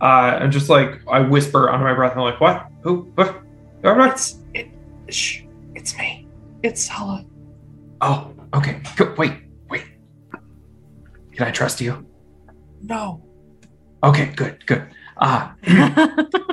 [0.00, 2.12] Uh, I'm just like I whisper under my breath.
[2.14, 2.66] I'm like, what?
[2.82, 3.10] Who?
[3.14, 3.40] What?
[3.82, 4.68] It's it.
[5.08, 5.42] Shh.
[5.74, 6.28] It's me.
[6.62, 7.24] It's Sala.
[8.00, 8.80] Oh, okay.
[8.96, 9.32] Go, wait,
[9.70, 9.84] wait.
[11.32, 12.06] Can I trust you?
[12.82, 13.22] No.
[14.02, 14.86] Okay, good, good.
[15.24, 15.48] Uh,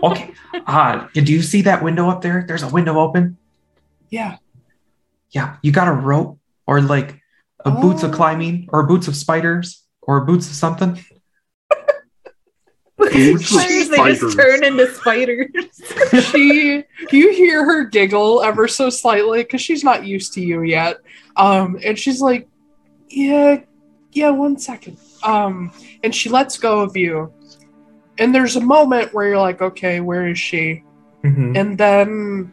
[0.03, 0.32] okay.
[0.66, 2.45] Uh, do you see that window up there?
[2.48, 3.38] There's a window open.
[4.09, 4.38] Yeah.
[5.32, 5.58] Yeah.
[5.61, 7.19] You got a rope or like
[7.66, 8.16] a boots of Oh.
[8.16, 10.98] climbing or boots of spiders or boots of something?
[12.98, 14.35] Boots of Spiders, they just spiders.
[14.35, 15.50] turn into spiders.
[16.32, 20.98] she you hear her giggle ever so slightly because she's not used to you yet
[21.35, 22.48] um and she's like
[23.09, 23.59] yeah
[24.11, 25.72] yeah one second um
[26.03, 27.33] and she lets go of you
[28.22, 30.83] and there's a moment where you're like okay where is she
[31.24, 31.58] Mhm.
[31.59, 32.51] and then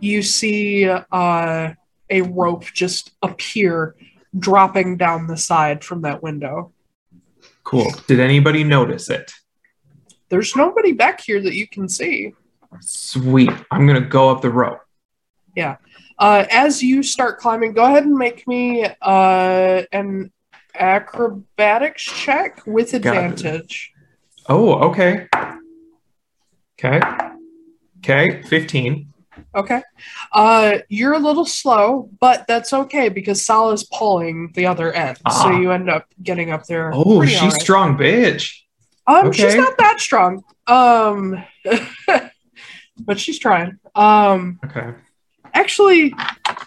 [0.00, 1.72] you see uh
[2.10, 3.94] a rope just appear
[4.38, 6.72] dropping down the side from that window
[7.64, 7.92] Cool.
[8.06, 9.30] Did anybody notice it?
[10.30, 12.32] there's nobody back here that you can see
[12.80, 13.50] Sweet.
[13.70, 14.80] I'm gonna go up the rope.
[15.56, 15.76] Yeah.
[16.18, 20.30] Uh, as you start climbing, go ahead and make me uh, an
[20.74, 23.92] acrobatics check with advantage.
[24.48, 25.28] Oh, okay.
[26.78, 27.00] Okay.
[27.98, 28.42] Okay.
[28.42, 29.12] Fifteen.
[29.54, 29.82] Okay.
[30.32, 35.16] Uh, you're a little slow, but that's okay because Sal is pulling the other end,
[35.18, 35.58] so Ah.
[35.58, 36.90] you end up getting up there.
[36.94, 37.60] Oh, she's alright.
[37.60, 38.54] strong, bitch.
[39.06, 40.44] Um, she's not that strong.
[40.66, 41.42] Um,
[42.98, 43.78] but she's trying.
[43.94, 44.92] Um, Okay.
[45.54, 46.14] actually,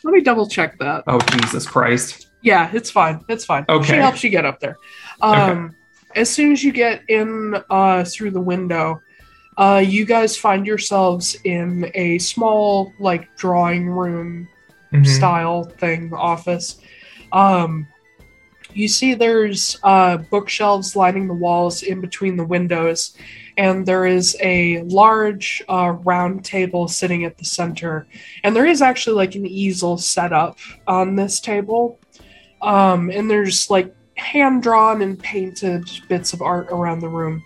[0.03, 1.03] let me double check that.
[1.07, 2.27] Oh, Jesus Christ.
[2.41, 3.21] Yeah, it's fine.
[3.29, 3.65] It's fine.
[3.69, 3.93] Okay.
[3.93, 4.77] She helps you get up there.
[5.21, 5.75] Um,
[6.15, 9.01] As soon as you get in uh, through the window,
[9.57, 14.47] uh, you guys find yourselves in a small, like, drawing room
[14.93, 15.07] Mhm.
[15.07, 16.79] style thing office.
[17.31, 17.87] Um,
[18.73, 23.15] you see there's uh, bookshelves lining the walls in between the windows,
[23.57, 28.07] and there is a large uh, round table sitting at the center.
[28.43, 30.57] And there is actually like an easel set up
[30.87, 31.99] on this table.
[32.61, 37.43] Um, and there's like hand drawn and painted bits of art around the room.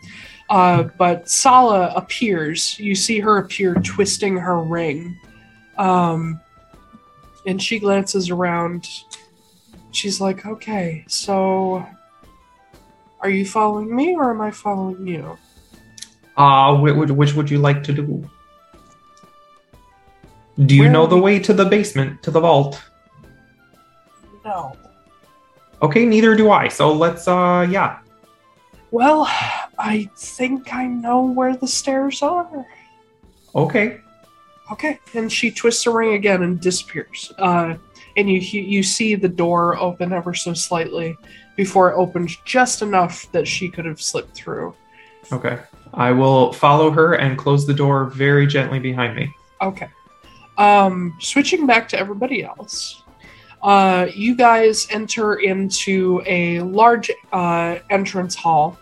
[0.49, 2.77] Uh, but Sala appears.
[2.79, 5.17] You see her appear twisting her ring.
[5.77, 6.39] Um,
[7.47, 8.87] and she glances around.
[9.91, 11.85] She's like, okay, so
[13.21, 15.37] are you following me or am I following you?
[16.37, 18.29] Uh, which, which, would you like to do?
[20.65, 22.81] Do you Where know the way to the basement, to the vault?
[24.43, 24.75] No.
[25.81, 26.67] Okay, neither do I.
[26.67, 27.99] So let's, uh, yeah.
[28.91, 29.25] Well,
[29.77, 32.65] I think I know where the stairs are.
[33.53, 33.99] Okay.
[34.71, 34.99] Okay.
[35.13, 37.31] And she twists the ring again and disappears.
[37.37, 37.75] Uh,
[38.17, 41.17] and you you see the door open ever so slightly
[41.57, 44.73] before it opens just enough that she could have slipped through.
[45.31, 45.59] Okay.
[45.93, 49.33] I will follow her and close the door very gently behind me.
[49.61, 49.89] Okay.
[50.57, 53.03] Um, switching back to everybody else.
[53.65, 58.77] Uh, you guys enter into a large uh, entrance hall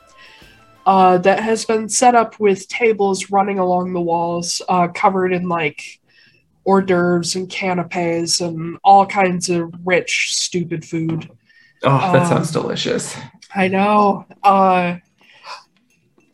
[0.85, 5.47] uh, that has been set up with tables running along the walls, uh, covered in
[5.47, 6.01] like
[6.65, 11.29] hors d'oeuvres and canapes and all kinds of rich, stupid food.
[11.83, 13.15] Oh, that Um, sounds delicious.
[13.55, 14.25] I know.
[14.43, 14.97] Uh,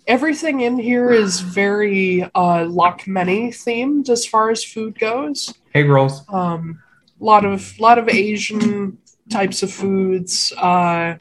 [0.08, 5.54] everything in here is very uh, Lochmeny themed as far as food goes.
[5.76, 6.24] Egg rolls.
[6.30, 6.82] Um,
[7.20, 8.98] lot of lot of Asian
[9.30, 10.52] types of foods.
[10.58, 11.16] Uh,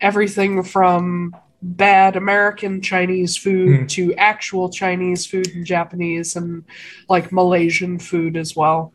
[0.00, 3.86] everything from bad American Chinese food Hmm.
[3.86, 6.64] to actual Chinese food and Japanese and
[7.08, 8.92] like Malaysian food as well.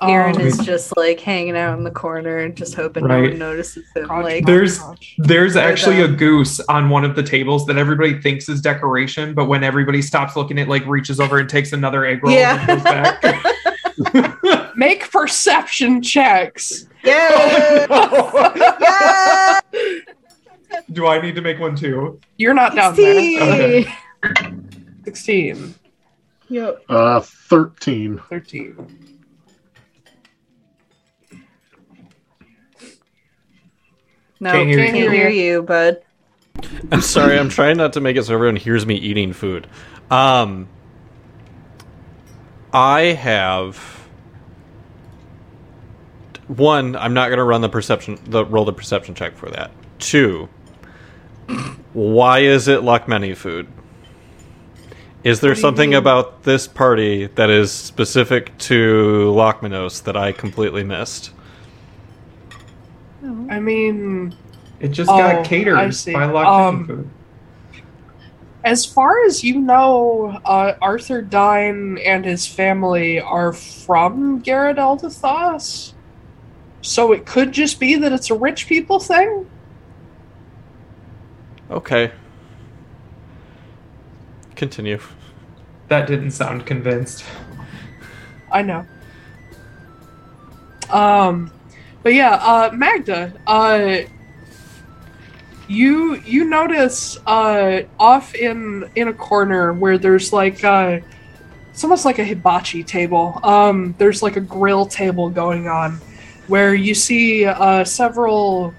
[0.00, 3.36] Aaron Um, is just like hanging out in the corner and just hoping no one
[3.36, 4.06] notices him.
[4.06, 5.16] crotch, Like, There's- crotch.
[5.18, 9.46] There's actually a goose on one of the tables that everybody thinks is decoration, but
[9.46, 13.42] when everybody stops looking, it like reaches over and takes another egg roll Yeah.
[14.80, 15.02] and goes back.
[15.02, 16.88] Make perception checks.
[17.04, 17.86] yeah,
[18.80, 19.60] yeah.
[20.92, 22.20] Do I need to make one too?
[22.36, 23.42] You're not down there.
[23.42, 23.94] Okay.
[25.04, 25.74] 16,
[26.50, 26.82] Yep.
[26.88, 28.18] Uh, 13.
[28.28, 29.16] 13.
[34.40, 35.52] No, Can't can't hear hear, you.
[35.54, 36.00] you, bud.
[36.92, 39.66] I'm sorry, I'm trying not to make it so everyone hears me eating food.
[40.10, 40.68] Um,
[42.72, 43.97] I have
[46.48, 46.96] one.
[46.96, 49.70] I'm not going to run the perception, the roll the perception check for that.
[49.98, 50.48] Two.
[51.94, 53.68] Why is it Lochmeny food?
[55.24, 55.98] Is there What do you something mean?
[55.98, 61.32] about this party that is specific to Lochmanos that I completely missed?
[63.50, 64.34] I mean,
[64.80, 65.74] It just Oh, got catered
[66.12, 67.10] by Lock Um, Food.
[68.64, 75.94] as far as you know, uh, Arthur Dine and his family are from Garrett Eldathos.
[76.82, 79.48] So it could just be that it's a rich people thing.
[81.70, 82.12] Okay.
[84.56, 84.98] Continue.
[85.88, 87.24] That didn't sound convinced.
[88.52, 88.86] I know.
[90.90, 91.52] Um,
[92.02, 93.98] but yeah, uh, Magda, uh,
[95.68, 101.00] you you notice uh off in in a corner where there's like uh,
[101.70, 103.38] it's almost like a hibachi table.
[103.42, 106.00] Um, there's like a grill table going on,
[106.48, 108.74] where you see uh several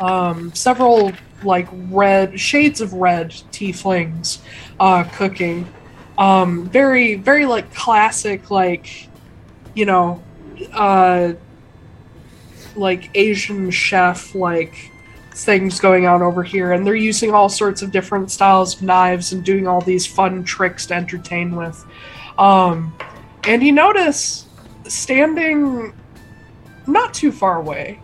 [0.00, 1.12] um several
[1.44, 4.38] like red shades of red tieflings
[4.80, 5.68] uh cooking.
[6.16, 9.08] Um very very like classic like
[9.74, 10.22] you know
[10.72, 11.32] uh
[12.76, 14.90] like asian chef like
[15.34, 16.72] things going on over here.
[16.72, 20.44] And they're using all sorts of different styles of knives and doing all these fun
[20.44, 21.84] tricks to entertain with.
[22.38, 22.94] Um
[23.44, 24.46] and you notice
[24.86, 25.92] standing
[26.86, 27.98] not too far away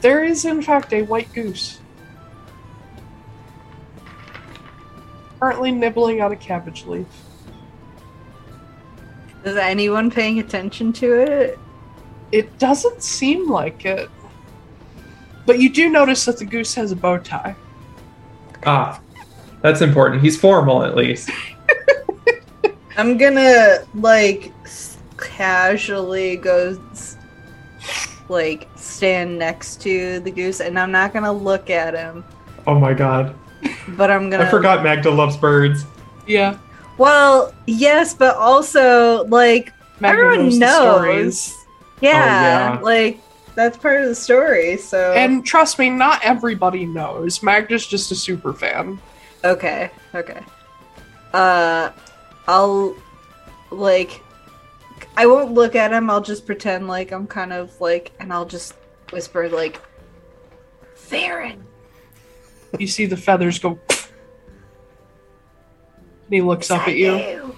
[0.00, 1.80] there is in fact a white goose
[5.40, 7.06] currently nibbling on a cabbage leaf
[9.44, 11.58] Is anyone paying attention to it?
[12.32, 14.08] It doesn't seem like it.
[15.44, 17.54] But you do notice that the goose has a bow tie.
[18.64, 18.98] Ah,
[19.60, 20.22] that's important.
[20.22, 21.28] He's formal at least.
[22.96, 24.50] I'm gonna like
[25.18, 27.18] casually go s-
[28.28, 32.24] like stand next to the goose, and I'm not gonna look at him,
[32.66, 33.34] Oh my god.
[33.88, 34.44] but I'm gonna.
[34.44, 35.84] I forgot Magda loves birds.
[36.26, 36.58] Yeah.
[36.98, 40.70] Well, yes, but also like Magda everyone knows knows.
[40.70, 41.66] the stories.
[42.00, 42.80] Yeah, yeah.
[42.80, 43.20] like
[43.54, 44.76] that's part of the story.
[44.76, 47.42] So And trust me, not everybody knows.
[47.42, 48.98] Magda's just a super fan.
[49.44, 50.40] Okay, okay.
[51.32, 51.90] Uh,
[52.48, 52.94] I'll
[53.70, 54.22] like.
[55.16, 56.10] I won't look at him.
[56.10, 58.74] I'll just pretend like I'm kind of like, and I'll just
[59.12, 59.80] whisper like,
[60.94, 61.64] "Farron."
[62.78, 63.78] You see the feathers go.
[63.88, 63.98] And
[66.30, 67.54] he looks up at you.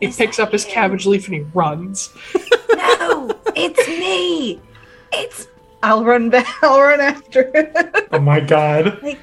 [0.00, 2.10] He picks up his cabbage leaf and he runs.
[2.76, 4.60] No, it's me.
[5.12, 5.48] It's.
[5.82, 6.46] I'll run back.
[6.62, 8.08] I'll run after it.
[8.12, 9.18] Oh my god.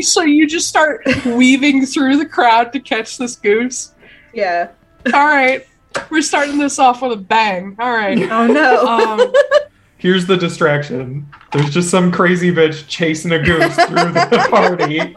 [0.00, 3.92] So you just start weaving through the crowd to catch this goose.
[4.32, 4.70] yeah.
[5.12, 5.66] All right.
[6.10, 7.76] We're starting this off with a bang.
[7.78, 8.18] All right.
[8.30, 8.86] Oh no.
[8.86, 9.32] Um,
[9.98, 11.26] Here's the distraction.
[11.52, 15.16] There's just some crazy bitch chasing a goose through the party.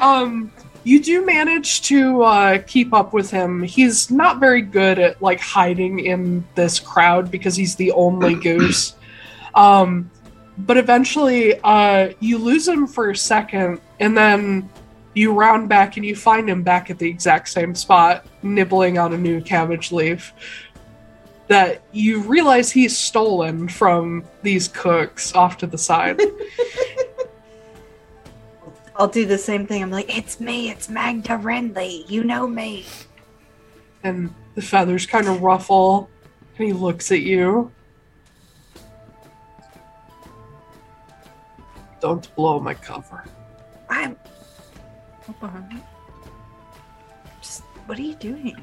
[0.00, 0.52] um,
[0.84, 3.62] you do manage to uh, keep up with him.
[3.62, 8.94] He's not very good at like hiding in this crowd because he's the only goose.
[9.54, 10.10] Um,
[10.58, 14.68] but eventually, uh, you lose him for a second, and then
[15.14, 19.12] you round back and you find him back at the exact same spot, nibbling on
[19.12, 20.32] a new cabbage leaf.
[21.48, 26.20] That you realize he's stolen from these cooks off to the side.
[28.96, 29.82] I'll do the same thing.
[29.82, 30.70] I'm like, "It's me.
[30.70, 32.08] It's Magda Renly.
[32.08, 32.86] You know me."
[34.04, 36.10] and the feathers kind of ruffle,
[36.58, 37.70] and he looks at you.
[42.00, 43.24] Don't blow my cover.
[43.88, 44.16] I'm.
[45.42, 45.60] Uh-huh.
[47.40, 48.56] Just, what are you doing?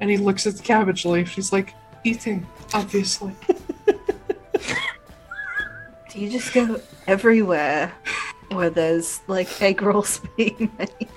[0.00, 1.34] And he looks at the cabbage leaf.
[1.34, 1.74] He's like,
[2.04, 3.34] eating, obviously.
[6.10, 7.92] Do you just go everywhere
[8.50, 11.08] where there's like egg rolls being made?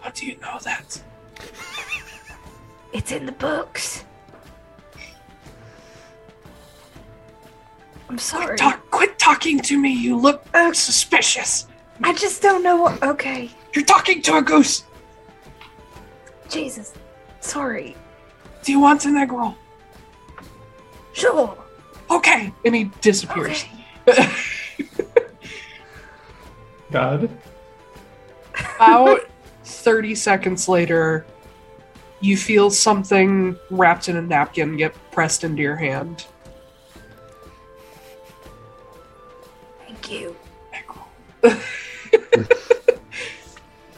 [0.00, 1.00] How do you know that?
[2.92, 4.04] It's in the books.
[8.08, 8.58] I'm sorry.
[8.58, 9.92] Talk, quit talking to me.
[9.92, 11.68] You look suspicious.
[12.02, 13.02] I just don't know what.
[13.02, 13.50] Okay.
[13.74, 14.84] You're talking to a goose.
[16.48, 16.94] Jesus.
[17.40, 17.96] Sorry.
[18.62, 19.56] Do you want an egg roll?
[21.12, 21.56] Sure.
[22.10, 22.52] Okay.
[22.64, 23.64] And he disappears.
[24.08, 24.30] Okay.
[26.90, 27.30] God.
[28.76, 29.20] About
[29.64, 31.24] 30 seconds later,
[32.20, 36.26] you feel something wrapped in a napkin get pressed into your hand.
[39.86, 40.36] Thank you.
[41.44, 41.58] Egg
[42.36, 42.98] roll.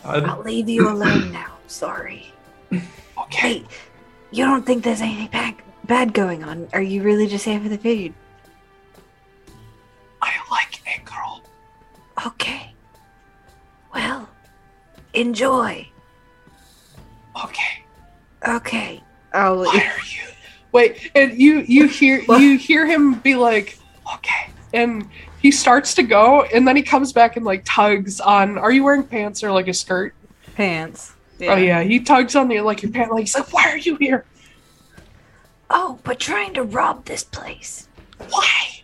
[0.03, 0.25] God.
[0.25, 1.57] I'll leave you alone now.
[1.67, 2.33] Sorry.
[2.73, 3.61] Okay.
[3.61, 3.67] Wait.
[4.31, 6.69] You don't think there's anything bad, bad going on?
[6.73, 8.13] Are you really just here for the food?
[10.21, 11.43] I like egg girl.
[12.27, 12.73] Okay.
[13.95, 14.29] Well,
[15.15, 15.89] enjoy.
[17.45, 17.85] Okay.
[18.47, 19.03] Okay.
[19.33, 20.35] I'll Why are you?
[20.73, 23.79] Wait, and you you hear you hear him be like,
[24.13, 25.09] okay, and
[25.45, 28.57] he starts to go, and then he comes back and like tugs on.
[28.57, 30.15] Are you wearing pants or like a skirt?
[30.55, 31.13] pants.
[31.43, 33.13] Oh yeah, he tugs on the like your pant.
[33.13, 34.25] Like he's like, why are you here?
[35.69, 37.89] Oh, but trying to rob this place.
[38.31, 38.83] Why?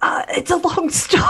[0.00, 1.24] Uh, it's a long story.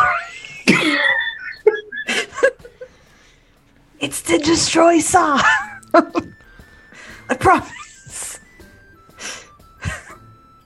[3.99, 5.43] It's to destroy Sav.
[5.95, 8.39] I promise.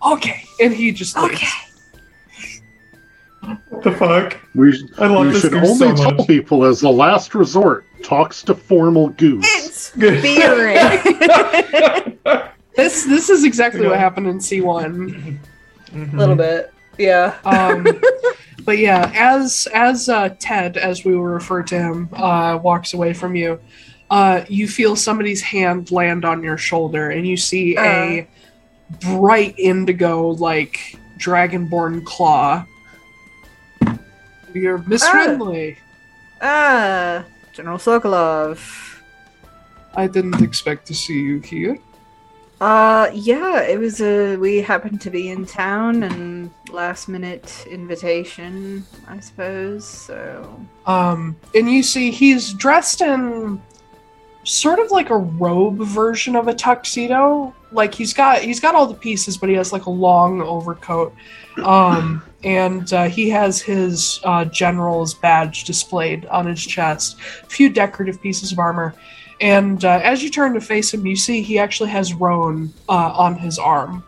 [0.04, 0.44] Okay.
[0.60, 1.34] And he just leaves.
[1.34, 1.69] Okay.
[3.42, 4.38] What the fuck?
[4.54, 8.42] We, I love we this should only so tell people as a last resort talks
[8.44, 9.44] to formal goose.
[9.48, 10.78] It's Beering.
[12.76, 15.38] This this is exactly what happened in C1.
[15.92, 16.72] A little bit.
[16.98, 17.36] Yeah.
[17.44, 17.86] Um,
[18.64, 23.12] but yeah, as as uh, Ted, as we will refer to him, uh, walks away
[23.12, 23.60] from you,
[24.10, 28.26] uh, you feel somebody's hand land on your shoulder, and you see a
[29.00, 32.64] bright indigo like dragonborn claw.
[34.54, 35.10] You're Miss Ah.
[35.10, 35.78] Friendly.
[36.40, 39.00] Ah, General Sokolov.
[39.94, 41.78] I didn't expect to see you here.
[42.60, 44.36] Uh, yeah, it was a.
[44.36, 49.86] We happened to be in town and last minute invitation, I suppose.
[49.86, 50.60] So.
[50.86, 53.60] Um, and you see he's dressed in
[54.44, 57.54] sort of like a robe version of a tuxedo.
[57.72, 61.14] Like he's got he's got all the pieces, but he has like a long overcoat.
[61.64, 67.16] Um, and uh, he has his uh, general's badge displayed on his chest.
[67.42, 68.94] A few decorative pieces of armor.
[69.40, 73.12] And uh, as you turn to face him, you see he actually has Roan uh,
[73.12, 74.04] on his arm.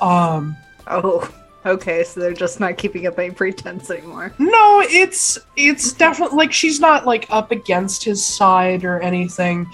[0.00, 0.56] Um,
[0.88, 1.28] Oh,
[1.64, 2.04] okay.
[2.04, 4.32] So they're just not keeping up any pretense anymore.
[4.38, 9.66] No, it's it's definitely like she's not like up against his side or anything.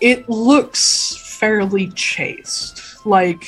[0.00, 3.06] It looks fairly chaste.
[3.06, 3.46] Like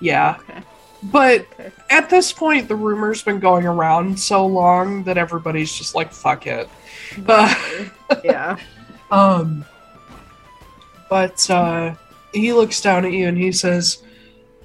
[0.00, 0.36] yeah.
[0.40, 0.62] Okay.
[1.04, 1.70] But Okay.
[1.90, 6.46] at this point the rumor's been going around so long that everybody's just like fuck
[6.46, 6.68] it.
[7.26, 7.54] Uh,
[8.24, 8.56] yeah.
[9.10, 9.64] um
[11.08, 11.94] but uh
[12.34, 14.02] he looks down at you and he says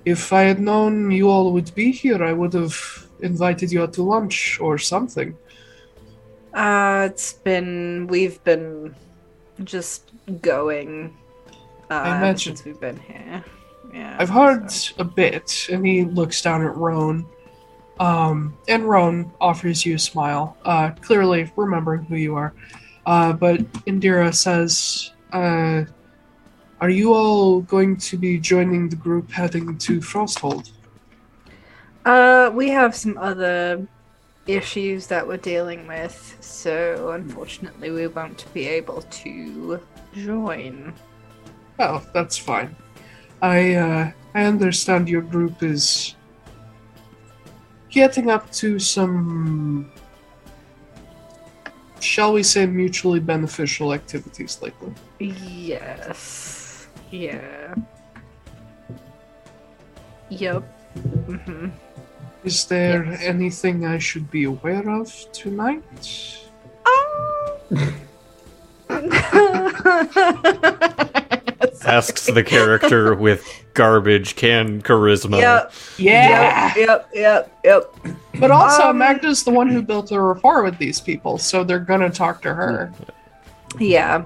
[0.06, 2.76] if I had known you all would be here, I would have
[3.22, 5.38] invited you out to lunch or something.
[6.54, 8.94] Uh, it's been we've been
[9.64, 11.16] just going.
[11.90, 12.56] Uh, I imagine.
[12.58, 13.44] since we've been here.
[13.94, 14.18] Yeah.
[14.20, 17.26] I've heard so- a bit, and he looks down at Roan.
[18.00, 22.54] Um, and Roan offers you a smile, uh, clearly remembering who you are.
[23.06, 25.84] Uh, but Indira says, uh,
[26.82, 30.72] Are you all going to be joining the group heading to Frosthold?
[32.04, 33.88] Uh, we have some other
[34.48, 39.80] issues that we're dealing with, so unfortunately we won't be able to
[40.14, 40.94] join.
[41.78, 42.76] Well, that's fine.
[43.44, 46.16] I, uh, I understand your group is
[47.90, 49.92] getting up to some,
[52.00, 54.94] shall we say, mutually beneficial activities lately.
[55.20, 56.88] Yes.
[57.12, 57.76] Yeah.
[60.30, 60.64] Yep.
[61.28, 61.68] hmm
[62.46, 63.22] Is there Yes.
[63.24, 65.84] anything I should be aware of tonight?
[71.86, 75.40] Asks the character with garbage can charisma.
[75.40, 75.74] Yep.
[75.98, 76.74] Yeah.
[76.76, 77.10] Yep.
[77.14, 77.60] Yep.
[77.64, 77.96] Yep.
[78.40, 81.80] But also, Um, Magda's the one who built a rapport with these people, so they're
[81.80, 82.92] gonna talk to her.
[83.80, 84.26] Yeah.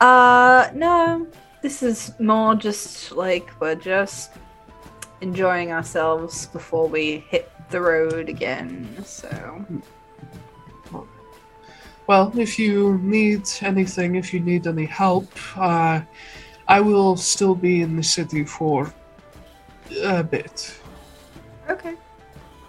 [0.00, 1.26] Uh, no.
[1.62, 4.32] This is more just like we're just
[5.20, 8.96] enjoying ourselves before we hit the road again.
[9.04, 9.64] So.
[12.08, 16.00] Well, if you need anything, if you need any help, uh,
[16.68, 18.92] I will still be in the city for
[20.02, 20.78] a bit.
[21.68, 21.94] Okay.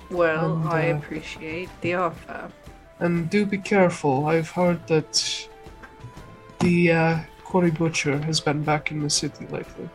[0.10, 2.52] Well, And, I uh, appreciate the offer.
[3.00, 4.28] And do be careful.
[4.28, 5.48] I've heard that
[6.60, 9.90] the uh, Cory Butcher has been back in the city lately.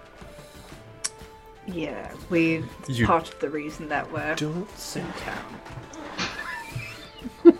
[1.66, 2.64] Yeah, we.
[2.80, 5.60] It's You- part of the reason that we're Don't in town.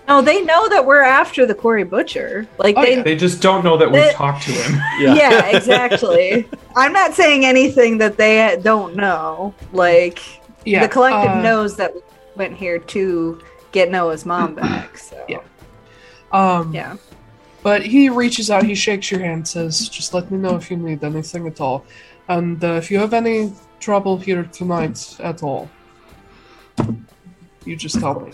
[0.09, 2.47] No, they know that we're after the Cory Butcher.
[2.59, 2.97] Like Oh, they.
[2.97, 3.03] yeah.
[3.03, 4.81] They just don't know that we've talked to him.
[5.01, 5.47] Yeah.
[5.57, 6.49] exactly.
[6.75, 9.55] I'm not saying anything that they don't know.
[9.73, 10.19] Like
[10.65, 12.01] Yeah, the collective uh, knows that we
[12.37, 13.41] went here to
[13.73, 14.97] get Noah's mom back.
[15.09, 15.41] So Yeah.
[16.33, 16.97] Um, yeah.
[17.63, 20.77] But he reaches out, he shakes your hand, says, "Just let me know if you
[20.77, 21.85] need anything at all,
[22.29, 25.69] and uh, if you have any trouble here tonight at all,
[27.65, 28.31] you just tell me."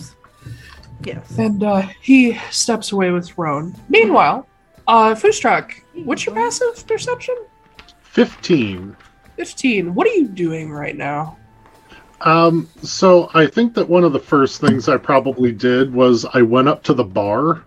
[1.02, 1.38] Yes.
[1.38, 3.74] And uh, he steps away with Roan.
[3.88, 4.46] Meanwhile,
[4.86, 7.36] uh, Fustrak, what's your passive perception?
[8.02, 8.96] 15.
[9.36, 9.94] 15.
[9.94, 11.36] What are you doing right now?
[12.20, 16.42] Um, so I think that one of the first things I probably did was I
[16.42, 17.64] went up to the bar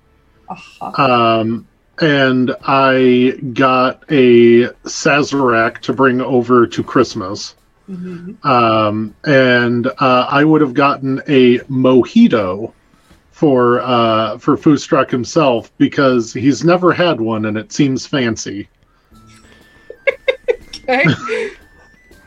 [0.50, 1.04] Uh-huh.
[1.42, 1.68] um,
[2.00, 7.56] and I got a Sazerac to bring over to Christmas.
[7.90, 8.44] Mhm.
[8.46, 12.72] Um, and uh, I would have gotten a mojito
[13.38, 18.68] for uh, for Fustrak himself because he's never had one and it seems fancy.
[20.90, 21.06] Okay.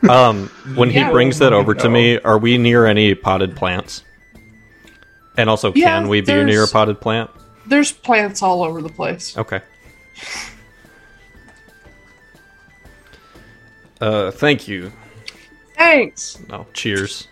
[0.09, 4.03] Um, when he brings that over to me, are we near any potted plants?
[5.37, 7.29] And also, Yeah, can we be near a potted plant?
[7.67, 9.37] There's plants all over the place.
[9.37, 9.61] Okay.
[14.01, 14.91] Uh, thank you.
[15.77, 16.39] Thanks.
[16.49, 17.27] No, cheers.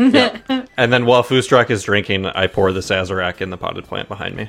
[0.00, 0.38] Yeah.
[0.76, 4.34] And then while Fustrak is drinking, I pour the Sazerac in the potted plant behind
[4.34, 4.48] me.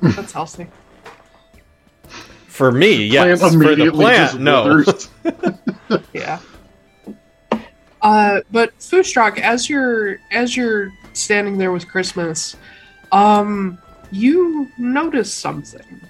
[0.00, 0.68] That's healthy.
[2.46, 3.40] For me, yes.
[3.40, 4.84] Plant For the immediately plant, no.
[6.12, 6.38] Yeah.
[8.02, 12.56] Uh, but Fustrak, as you're as you're standing there with Christmas,
[13.12, 13.76] um,
[14.12, 16.00] you notice something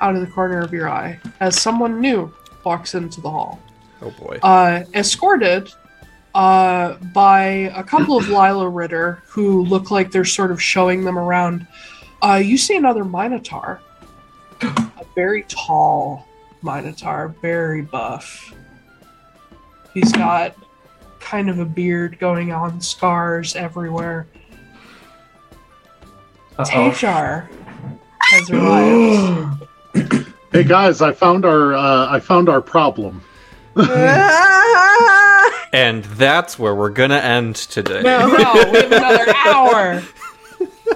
[0.00, 2.32] out of the corner of your eye as someone new
[2.64, 3.60] walks into the hall,
[4.02, 4.38] oh boy.
[4.42, 5.70] uh, escorted
[6.38, 7.42] uh, by
[7.74, 11.66] a couple of Lila Ritter who look like they're sort of showing them around.
[12.22, 13.80] Uh, you see another Minotaur,
[14.62, 16.28] a very tall
[16.62, 18.54] Minotaur, very buff.
[19.92, 20.54] He's got
[21.18, 24.28] kind of a beard going on, scars everywhere.
[26.56, 26.64] Uh-oh.
[26.64, 27.48] Tajar
[28.20, 29.64] has arrived.
[30.50, 33.20] Hey guys, I found our uh, I found our problem.
[35.72, 38.02] And that's where we're gonna end today.
[38.02, 40.02] no, no, we have another hour.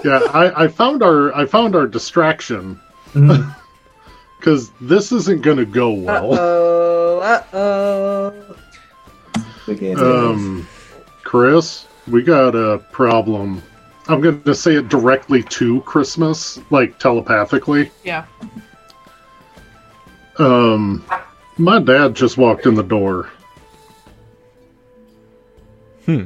[0.03, 2.81] Yeah, I, I found our I found our distraction
[4.39, 6.33] because this isn't going to go well.
[6.33, 8.33] Oh, uh oh.
[9.95, 10.67] Um,
[11.23, 13.61] Chris, we got a problem.
[14.07, 17.91] I'm going to say it directly to Christmas, like telepathically.
[18.03, 18.25] Yeah.
[20.39, 21.05] Um,
[21.57, 23.29] my dad just walked in the door.
[26.05, 26.23] Hmm.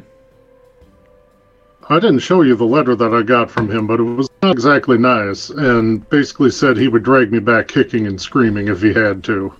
[1.89, 4.51] I didn't show you the letter that I got from him, but it was not
[4.51, 8.91] exactly nice, and basically said he would drag me back kicking and screaming if he
[8.93, 9.53] had to.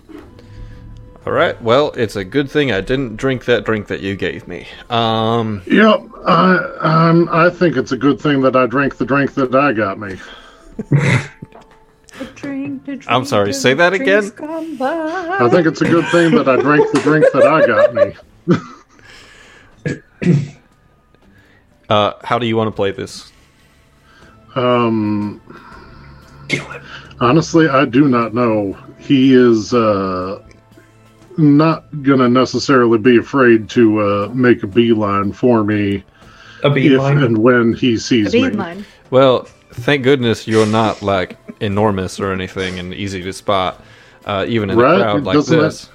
[1.24, 1.60] All right.
[1.62, 4.66] Well, it's a good thing I didn't drink that drink that you gave me.
[4.90, 5.62] Um.
[5.66, 9.54] Yep, I um, I think it's a good thing that I drank the drink that
[9.54, 10.18] I got me.
[13.06, 14.32] I'm sorry, say that again?
[14.40, 18.56] I think it's a good thing that I drank the drink that I got me.
[21.88, 23.32] Uh, how do you want to play this?
[24.54, 25.40] Um,
[27.20, 28.76] honestly, I do not know.
[28.98, 30.42] He is uh,
[31.38, 36.04] not gonna necessarily be afraid to uh, make a beeline for me
[36.62, 37.22] A if beeline.
[37.22, 38.50] and when he sees me.
[38.50, 38.84] Beeline.
[39.10, 43.82] Well, thank goodness you're not like enormous or anything and easy to spot,
[44.26, 45.88] uh, even in Right, a crowd like doesn't this.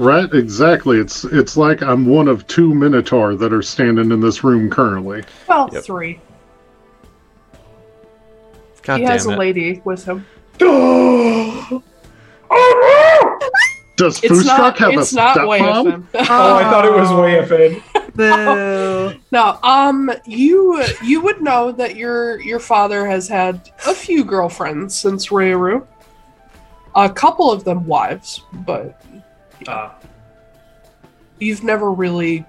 [0.00, 0.32] Right?
[0.32, 0.98] Exactly.
[0.98, 5.22] It's it's like I'm one of two Minotaur that are standing in this room currently.
[5.46, 5.84] Well, Yep.
[5.84, 6.18] three.
[8.82, 10.24] God he has damn a lady with him.
[10.58, 11.82] Does
[14.24, 14.78] It's Fustrak not.
[14.78, 15.84] have It's a not way stepmom?
[15.84, 16.08] with him.
[16.14, 17.82] oh, I thought it was way offended.
[18.14, 19.12] Boo.
[19.32, 24.98] No, um, you you would know that your your father has had a few girlfriends
[24.98, 25.86] since Reiru.
[26.96, 28.98] A couple of them wives, but
[29.66, 29.90] Uh,
[31.38, 32.44] you've never really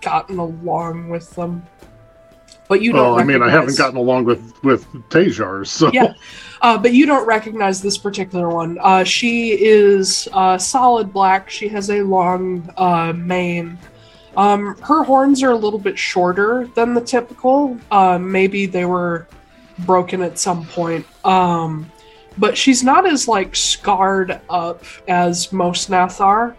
[0.00, 1.64] gotten along with them.
[2.68, 3.18] But you don't.
[3.18, 6.12] I mean, I haven't gotten along with with Tajars, so Yeah.
[6.60, 8.78] Uh, but you don't recognize this particular one.
[8.80, 11.48] Uh, she is uh, solid black.
[11.48, 13.78] She has a long uh, mane.
[14.36, 17.78] Um, her horns are a little bit shorter than the typical.
[17.90, 19.26] Uh, maybe they were
[19.80, 21.06] broken at some point.
[21.24, 21.90] Um,
[22.38, 26.56] but she's not as like scarred up as most Nathar.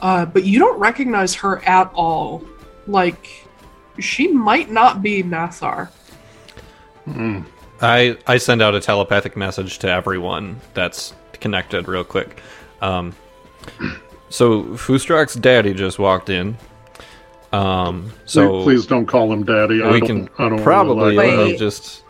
[0.00, 2.44] Uh, but you don't recognize her at all.
[2.86, 3.46] Like
[3.98, 5.90] she might not be Nathar.
[7.08, 7.44] Mm.
[7.80, 12.40] I I send out a telepathic message to everyone that's connected real quick.
[12.80, 13.14] Um,
[14.30, 16.56] so Fustrak's daddy just walked in.
[17.52, 19.82] Um, so please don't call him daddy.
[19.82, 22.02] I we don't, can I don't probably really like Wait.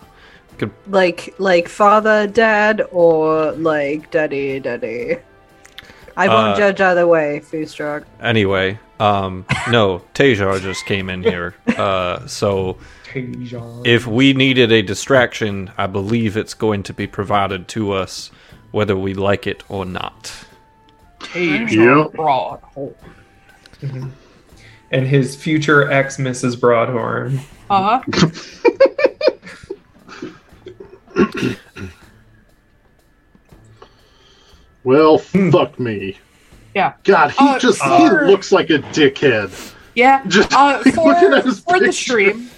[0.58, 0.66] That.
[0.84, 5.16] just Like like father, dad, or like daddy, daddy.
[6.16, 8.04] I won't Uh, judge either way, Fustrak.
[8.20, 8.78] anyway.
[8.98, 11.54] Um, no, Tajar just came in here.
[11.78, 12.76] Uh, so
[13.12, 13.86] Tajon.
[13.86, 18.32] if we needed a distraction, I believe it's going to be provided to us,
[18.72, 20.32] whether we like it or not.
[21.20, 21.70] Tasia
[22.06, 22.12] Yep.
[22.14, 22.96] Broadhole.
[24.90, 26.58] and his future ex, Mrs.
[26.58, 27.38] Broadhorn.
[27.70, 28.28] Uh huh.
[34.84, 36.16] Well, fuck me.
[36.74, 36.94] Yeah.
[37.04, 39.50] God, he Uh, just for- he looks like a dickhead.
[39.94, 40.22] Yeah.
[40.28, 42.48] Just Uh, looking for at his for the stream,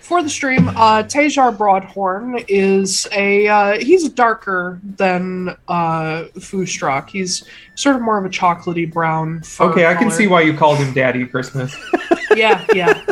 [0.00, 7.10] for the stream, uh, Tejar Broadhorn is a uh, he's darker than uh, Fustrak.
[7.10, 9.42] He's sort of more of a chocolatey brown.
[9.42, 11.76] fur Okay, I can see why you called him Daddy Christmas
[12.34, 13.02] Yeah, yeah.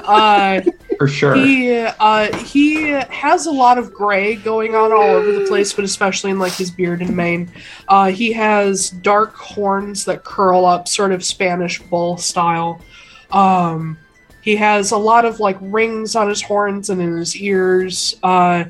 [0.99, 1.35] For sure.
[1.35, 5.85] he uh, he has a lot of gray going on all over the place, but
[5.85, 7.51] especially in like his beard and mane.
[7.89, 12.81] Uh, he has dark horns that curl up, sort of Spanish bull style.
[13.31, 13.99] Um,
[14.43, 18.15] he has a lot of like rings on his horns and in his ears.
[18.23, 18.65] Uh,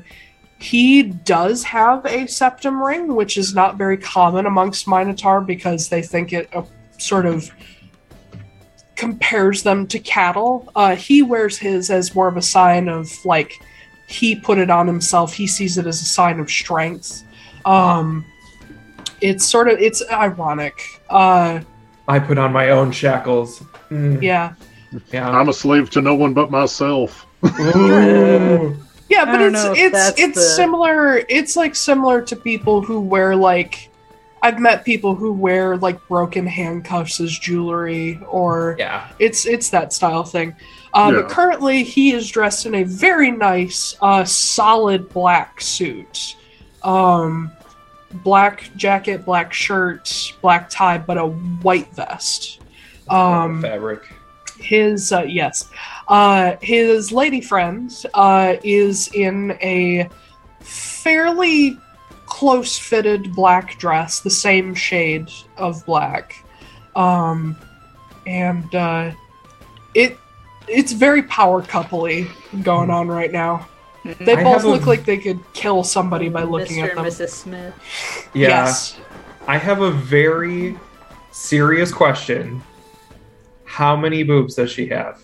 [0.59, 6.01] he does have a septum ring, which is not very common amongst Minotaur because they
[6.01, 6.63] think it uh,
[6.97, 7.51] sort of
[8.97, 10.69] compares them to cattle.
[10.75, 13.61] Uh, he wears his as more of a sign of like
[14.07, 15.33] he put it on himself.
[15.33, 17.23] He sees it as a sign of strength.
[17.65, 18.25] Um,
[19.21, 20.81] it's sort of it's ironic.
[21.09, 21.61] Uh,
[22.07, 23.59] I put on my own shackles.
[23.89, 24.53] Mm, yeah,
[25.11, 25.29] yeah.
[25.29, 27.25] I'm a slave to no one but myself.
[29.09, 31.17] Yeah, but it's it's it's the- similar.
[31.29, 33.89] It's like similar to people who wear like.
[34.41, 39.09] I've met people who wear like broken handcuffs as jewelry, or yeah.
[39.19, 40.55] It's it's that style thing.
[40.93, 41.21] Uh, Yeah.
[41.21, 46.35] But currently, he is dressed in a very nice, uh, solid black suit.
[46.83, 47.51] Um,
[48.23, 52.61] black jacket, black shirt, black tie, but a white vest.
[53.09, 54.03] Um, Fabric.
[54.59, 55.69] his uh, yes,
[56.07, 60.09] uh, his lady friend uh, is in a
[60.59, 61.77] fairly
[62.27, 66.43] close-fitted black dress, the same shade of black,
[66.95, 67.57] um,
[68.25, 69.11] and uh,
[69.95, 70.17] it
[70.67, 72.29] it's very power coupley
[72.63, 73.67] going on right now.
[74.03, 76.83] They I both have a- look like they could kill somebody by looking Mr.
[76.83, 77.05] at and them.
[77.05, 77.29] Mrs.
[77.29, 77.73] Smith.
[78.33, 78.49] Yeah.
[78.49, 78.97] Yes.
[79.47, 80.77] I have a very
[81.31, 82.61] serious question.
[83.63, 85.21] How many boobs does she have?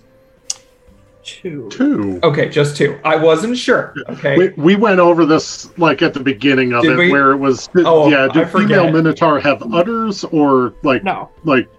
[1.23, 1.69] Two.
[1.71, 2.19] Two.
[2.21, 2.99] Okay, just two.
[3.05, 3.93] I wasn't sure.
[4.09, 4.37] Okay.
[4.37, 7.11] We, we went over this like at the beginning of Did it, we?
[7.11, 7.69] where it was.
[7.77, 8.69] Oh, yeah, do I forget.
[8.69, 11.69] female minotaur have udders or like No, like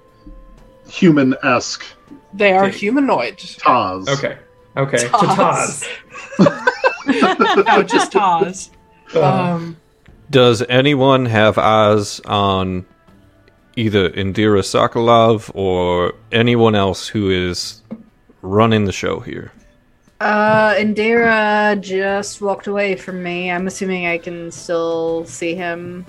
[0.89, 1.85] human esque
[2.33, 2.79] they are Okay.
[2.79, 3.37] humanoid.
[3.37, 4.09] Taz?
[4.09, 4.39] Okay.
[4.77, 4.97] Okay.
[5.09, 5.87] Taz.
[6.39, 7.67] Taz.
[7.67, 8.71] no, just Taz.
[9.15, 9.77] Uh, Um,
[10.31, 12.85] Does anyone have eyes on
[13.77, 17.83] either Indira Sokolov or anyone else who is
[18.45, 19.51] running the show here?
[20.21, 23.51] Uh, Indira just walked away from me.
[23.51, 26.07] I'm assuming I can still see him.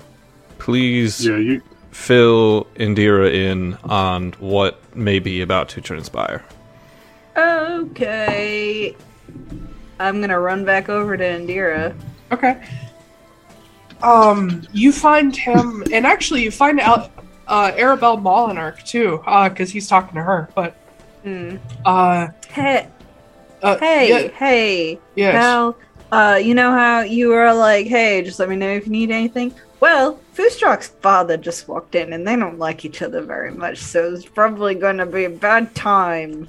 [0.58, 1.62] Please Yeah, you.
[1.90, 6.44] fill Indira in on what may be about to transpire.
[7.36, 8.96] Okay.
[9.98, 11.94] I'm gonna run back over to Indira.
[12.32, 12.62] Okay.
[14.02, 17.10] Um, you find him, and actually, you find out
[17.48, 20.48] uh, Arabelle Molinarch too, because he's talking to her.
[20.54, 20.76] But
[21.26, 21.56] Hmm.
[21.84, 22.86] uh, Hey,
[23.60, 25.76] uh hey, yeah, hey, yes, Cal.
[26.12, 29.10] Uh, you know how you were like, hey, just let me know if you need
[29.10, 29.52] anything?
[29.80, 34.14] Well, Fustrak's father just walked in and they don't like each other very much, so
[34.14, 36.48] it's probably gonna be a bad time.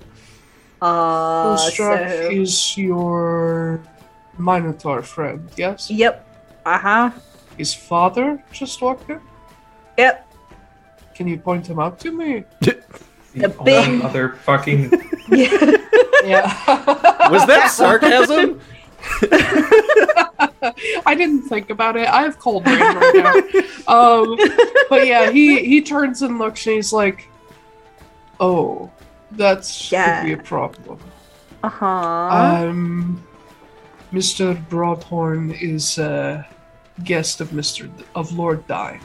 [0.79, 3.81] Uh, Ulstrak so- is your
[4.37, 5.89] Minotaur friend, yes?
[5.89, 6.23] Yep.
[6.67, 7.11] Uh huh.
[7.57, 9.19] His father just walked in.
[9.97, 10.31] Yep.
[11.15, 12.43] Can you point him out to me?
[13.41, 14.91] The the big- other fucking.
[15.29, 15.75] Yeah.
[16.23, 17.29] Yeah.
[17.29, 18.61] Was that sarcasm?
[21.05, 22.07] I didn't think about it.
[22.07, 23.33] I have cold brain right now.
[23.93, 24.37] Um,
[24.89, 27.27] but yeah, he he turns and looks and he's like,
[28.39, 28.89] "Oh,
[29.31, 30.21] that's Yeah.
[30.21, 30.99] could be a problem."
[31.63, 31.85] Uh huh.
[32.67, 33.23] Um,
[34.13, 34.57] Mr.
[34.69, 36.47] Broadhorn is a
[37.03, 37.85] guest of Mr.
[37.97, 39.01] D- of Lord Dine.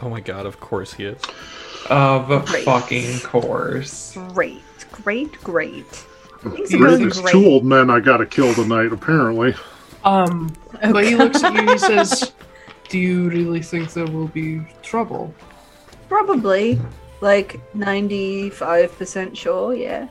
[0.00, 1.20] Oh my god, of course he is.
[1.86, 2.64] Of Great.
[2.64, 4.16] fucking course.
[4.34, 5.86] great, great, great.
[5.86, 7.32] Things are going There's great.
[7.32, 9.54] two old men I gotta kill tonight, apparently.
[10.04, 10.52] Um,
[10.92, 11.72] but he looks at you.
[11.72, 12.32] He says,
[12.88, 15.34] "Do you really think there will be trouble?"
[16.08, 16.78] Probably
[17.20, 19.74] like ninety-five percent sure.
[19.74, 20.06] Yeah.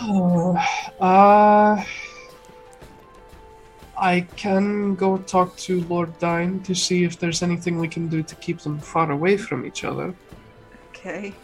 [0.00, 0.56] Oh,
[1.00, 1.82] uh,
[4.00, 8.22] I can go talk to Lord Dine to see if there's anything we can do
[8.22, 10.14] to keep them far away from each other.
[10.90, 11.34] Okay.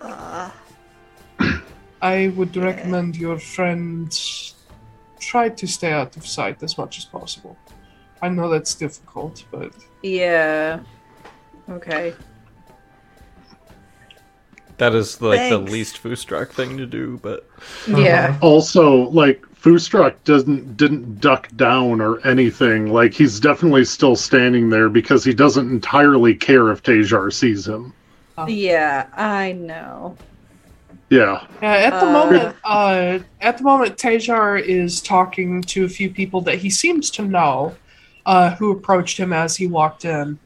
[0.00, 0.50] Uh,
[2.02, 4.54] I would recommend your friends
[5.18, 7.56] try to stay out of sight as much as possible.
[8.22, 10.80] I know that's difficult, but yeah.
[11.68, 12.14] Okay.
[14.78, 15.56] That is like Thanks.
[15.56, 17.48] the least Fustrak thing to do, but
[17.88, 18.38] Yeah.
[18.40, 22.92] Also, like Fustrak doesn't didn't duck down or anything.
[22.92, 27.92] Like he's definitely still standing there because he doesn't entirely care if Tejar sees him.
[28.46, 30.16] Yeah, I know.
[31.10, 31.44] Yeah.
[31.62, 36.10] Yeah, at the Uh, moment, uh, at the moment, Tejar is talking to a few
[36.10, 37.74] people that he seems to know,
[38.24, 40.38] uh, who approached him as he walked in.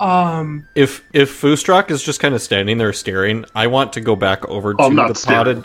[0.00, 4.16] Um, If if Fustrak is just kind of standing there staring, I want to go
[4.16, 5.38] back over to I'm not the staring.
[5.38, 5.64] potted.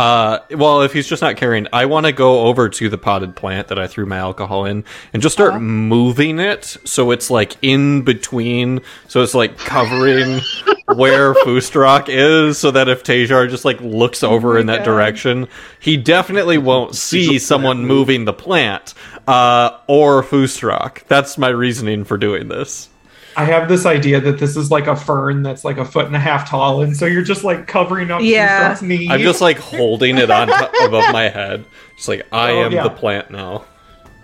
[0.00, 3.36] Uh, well, if he's just not carrying, I want to go over to the potted
[3.36, 5.60] plant that I threw my alcohol in and just start Uh-huh.
[5.60, 10.40] moving it so it's like in between, so it's like covering
[10.94, 15.48] where Fustrak is, so that if Tejar just like looks over in that direction,
[15.80, 18.94] he definitely won't see someone moving the plant
[19.28, 21.04] uh, or Fustrak.
[21.08, 22.88] That's my reasoning for doing this.
[23.36, 26.16] I have this idea that this is like a fern that's like a foot and
[26.16, 28.72] a half tall, and so you're just like covering up Yeah.
[28.74, 29.08] Fustrak's knee.
[29.08, 31.64] I'm just like holding it on top above my head.
[31.96, 32.82] Just like I Oh, am yeah.
[32.82, 33.64] the plant now.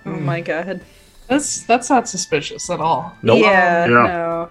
[0.05, 0.81] Oh my god.
[1.29, 3.17] that's that's not suspicious at all.
[3.23, 3.41] Nope.
[3.43, 3.91] Yeah, Yeah.
[3.91, 4.51] no.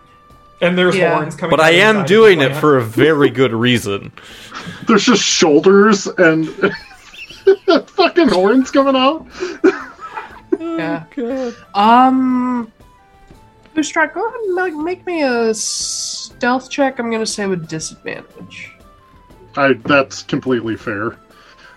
[0.62, 1.16] and there's Yeah.
[1.16, 1.54] horns coming.
[1.54, 1.58] Out.
[1.58, 4.12] But out I am doing it for a very good reason.
[4.88, 6.48] There's just shoulders and
[7.88, 9.26] fucking horns coming out.
[10.60, 11.04] Yeah.
[11.74, 12.72] Um,
[13.76, 16.98] Fustrak, go ahead and make, make me a stealth check.
[17.00, 18.72] I'm gonna say with disadvantage.
[19.58, 21.18] I that's completely fair.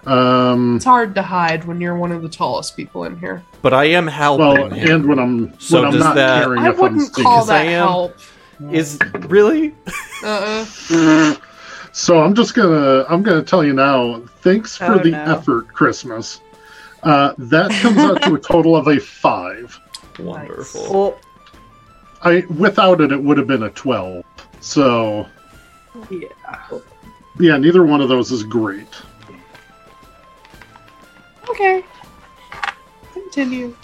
[0.06, 3.42] Um, It's hard to hide when you're one of the tallest people in here.
[3.62, 4.90] But I am helping well, him.
[4.96, 7.24] and when I'm So when I'm does not that- caring I if wouldn't sneaking.
[7.24, 8.18] call Because I that am- help.
[8.72, 9.74] Is really?
[10.24, 11.34] Uh-uh.
[11.92, 14.20] So I'm just gonna I'm gonna tell you now.
[14.42, 15.22] Thanks for Oh, the no.
[15.24, 16.40] effort, Christmas.
[17.02, 19.76] Uh, that comes out to a total of a five.
[20.18, 20.92] Wonderful.
[20.92, 21.18] Well,
[22.22, 24.24] I without it, it would have been a twelve.
[24.60, 25.26] So
[26.10, 26.28] Yeah.
[27.38, 28.88] yeah, neither one of those is great.
[31.48, 31.84] Okay.
[33.12, 33.74] Continue.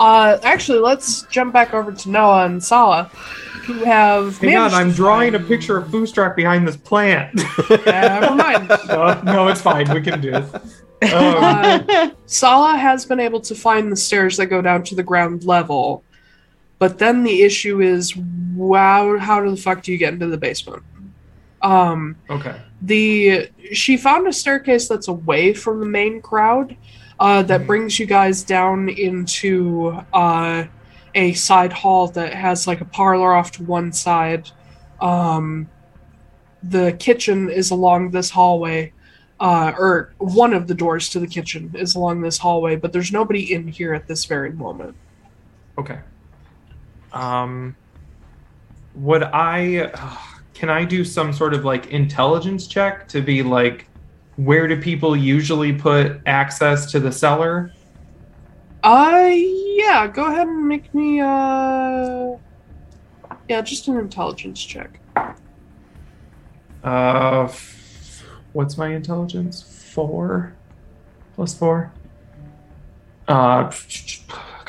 [0.00, 3.04] Uh, actually, let's jump back over to Noah and Sala,
[3.64, 4.38] who have.
[4.38, 7.34] Hang on, I'm to drawing a picture of Fustrak behind this plant.
[7.86, 8.68] Never mind.
[8.88, 9.92] no, no, it's fine.
[9.92, 10.44] We can do it.
[11.12, 15.02] Um, Uh, Sala has been able to find the stairs that go down to the
[15.02, 16.04] ground level,
[16.78, 20.82] but then the issue is, wow, how the fuck do you get into the basement?
[21.60, 22.60] Um, okay.
[22.82, 26.76] the she found a staircase that's away from the main crowd,
[27.20, 30.64] uh, that brings you guys down into uh,
[31.14, 34.50] a side hall that has like a parlor off to one side.
[35.00, 35.68] Um,
[36.62, 38.92] the kitchen is along this hallway,
[39.40, 43.12] uh, or one of the doors to the kitchen is along this hallway, but there's
[43.12, 44.96] nobody in here at this very moment.
[45.76, 45.98] Okay.
[47.12, 47.76] Um,
[48.94, 49.90] would I?
[49.94, 50.16] Uh,
[50.54, 53.86] can I do some sort of like intelligence check to be like,
[54.36, 57.72] where do people usually put access to the cellar?
[58.82, 62.36] Uh, yeah, go ahead and make me, uh,
[63.48, 65.00] yeah, just an intelligence check.
[66.84, 69.62] Uh, f- what's my intelligence?
[69.62, 70.54] Four
[71.34, 71.92] plus four.
[73.26, 73.70] Uh,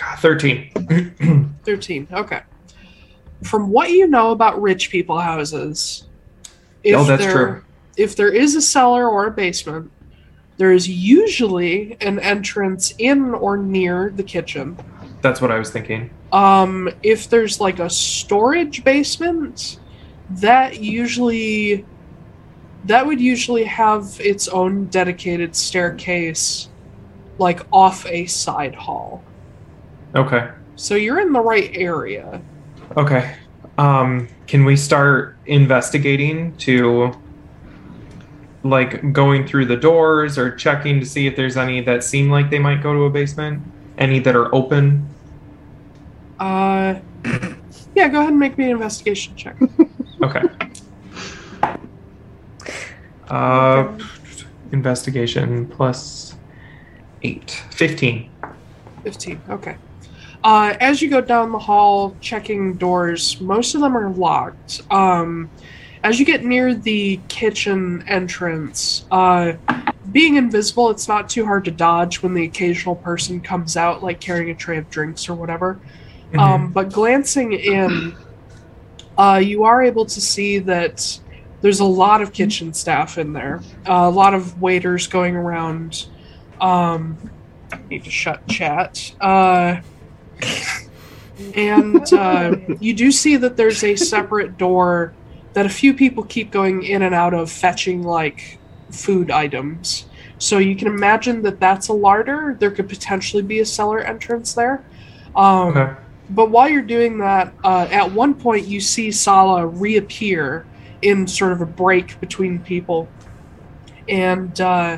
[0.10, 0.72] God, thirteen.
[1.66, 2.42] 13 okay
[3.44, 6.06] from what you know about rich people houses
[6.86, 7.64] Oh, that's there, true.
[7.98, 9.92] if there is a cellar or a basement
[10.58, 14.78] there is usually an entrance in or near the kitchen
[15.22, 16.10] That's what I was thinking.
[16.32, 19.80] um if there's like a storage basement
[20.32, 21.86] that usually
[22.86, 26.70] that would usually have its own dedicated staircase
[27.38, 29.24] like off a side hall
[30.16, 30.50] Okay.
[30.76, 32.42] so you're in the right area
[32.98, 33.36] Okay.
[33.78, 37.14] Um, can we start investigating to
[38.64, 42.50] like going through the doors or checking to see if there's any that seem like
[42.50, 43.62] they might go to a basement?
[43.98, 45.08] Any that are open?
[46.40, 47.00] Uh,
[47.96, 49.56] yeah, go ahead and make me an investigation check.
[50.22, 50.42] Okay.
[53.30, 53.98] Uh,
[54.74, 56.36] investigation plus
[57.22, 57.64] eight.
[57.72, 58.30] 15.
[59.04, 59.78] 15, okay.
[60.43, 64.82] Uh, as you go down the hall checking doors, most of them are locked.
[64.90, 65.50] Um,
[66.03, 69.53] as you get near the kitchen entrance, uh,
[70.11, 74.22] being invisible, it's not too hard to dodge when the occasional person comes out, like
[74.22, 75.80] carrying a tray of drinks or whatever.
[76.38, 78.16] Um, but glancing in,
[79.18, 81.19] uh, you are able to see that
[81.61, 86.06] there's a lot of kitchen staff in there, uh, a lot of waiters going around.
[86.61, 87.18] Um,
[87.90, 89.14] need to shut chat.
[89.19, 89.82] Uh,
[91.56, 95.14] and uh, you do see that there's a separate door
[95.53, 98.59] that a few people keep going in and out of, fetching like
[98.92, 100.06] food items.
[100.38, 102.56] So you can imagine that that's a larder.
[102.59, 104.84] There could potentially be a cellar entrance there.
[105.35, 105.93] Um, Okay.
[106.30, 110.66] but while you're doing that, uh, at one point you see Sala reappear
[111.01, 113.08] in sort of a break between people.
[114.08, 114.98] and uh,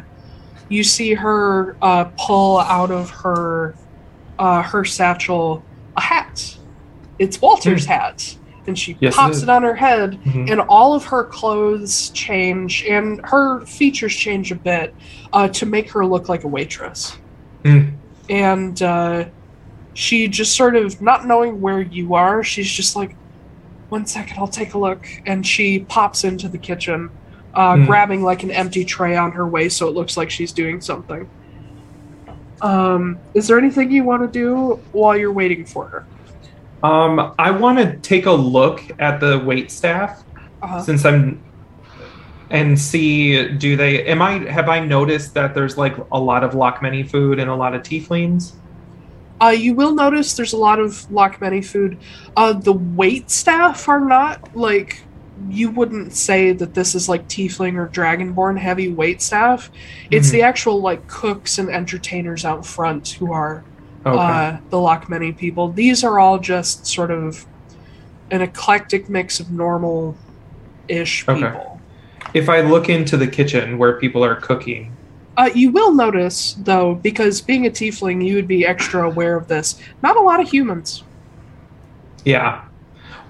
[0.69, 3.75] you see her uh, pull out of her
[4.41, 5.63] uh, her satchel
[5.95, 6.57] a hat.
[7.19, 9.43] It's Walter's hat, and she Yes, pops is.
[9.43, 10.49] it on her head, Mhm.
[10.51, 14.95] and all of her clothes change, and her features change a bit
[15.31, 17.17] uh, to make her look like a waitress.
[17.63, 17.91] Mm.
[18.29, 19.25] And uh,
[19.93, 23.15] she just sort of not knowing where you are, she's just like,
[23.89, 27.09] "One second, I'll take a look," and she pops into the kitchen,
[27.53, 27.85] uh, Mm.
[27.85, 31.27] grabbing like an empty tray on her way, so it looks like she's doing something.
[32.61, 36.05] Um, is there anything you want to do while you're waiting for her?
[36.83, 40.23] Um, I want to take a look at the wait staff
[40.61, 40.81] Uh-huh.
[40.81, 41.41] since I'm
[42.51, 46.51] and see do they am I have I noticed that there's like a lot of
[46.51, 48.53] Lockmany food and a lot of tieflings?
[49.41, 51.97] Uh, you will notice there's a lot of Lockmany food.
[52.37, 55.01] Uh, the wait staff are not like
[55.49, 59.69] you wouldn't say that this is like tiefling or dragonborn heavy wait staff.
[60.09, 60.31] It's Mhm.
[60.33, 63.63] the actual like cooks and entertainers out front who are
[64.05, 64.17] Okay.
[64.17, 65.71] uh, the Lockmany people.
[65.71, 67.45] These are all just sort of
[68.31, 70.15] an eclectic mix of normal
[70.87, 71.39] ish Okay.
[71.47, 71.67] people.
[72.33, 74.91] if I look into the kitchen where people are cooking,
[75.37, 79.47] Uh, you will notice, though, because being a tiefling, you would be extra aware of
[79.47, 79.75] this.
[80.03, 81.03] Not a lot of humans.
[82.25, 82.61] yeah.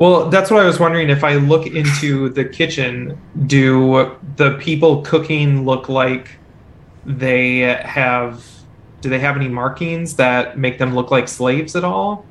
[0.01, 1.11] Well, that's what I was wondering.
[1.11, 6.39] If I look into the kitchen, do the people cooking look like
[7.05, 8.43] they have?
[9.01, 12.25] Do they have any markings that make them look like slaves at all?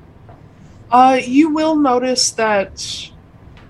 [0.90, 3.08] Uh, you will notice that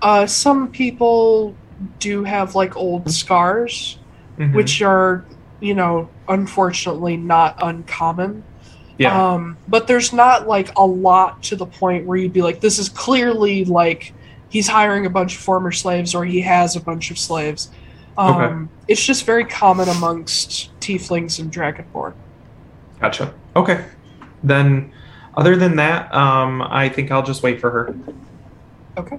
[0.00, 1.54] uh, some people
[1.98, 3.98] do have like old scars,
[4.38, 4.54] Mhm.
[4.54, 5.26] which are,
[5.60, 8.44] you know, unfortunately not uncommon.
[9.00, 9.32] Yeah.
[9.32, 12.78] Um, but there's not like a lot to the point where you'd be like, this
[12.78, 14.12] is clearly like
[14.50, 17.70] he's hiring a bunch of former slaves or he has a bunch of slaves.
[18.18, 18.72] Um, Okay.
[18.88, 22.12] It's just very common amongst tieflings and dragonborn.
[23.00, 23.32] Gotcha.
[23.56, 23.86] Okay.
[24.42, 24.92] Then,
[25.34, 27.94] other than that, um, I think I'll just wait for her.
[28.98, 29.18] Okay.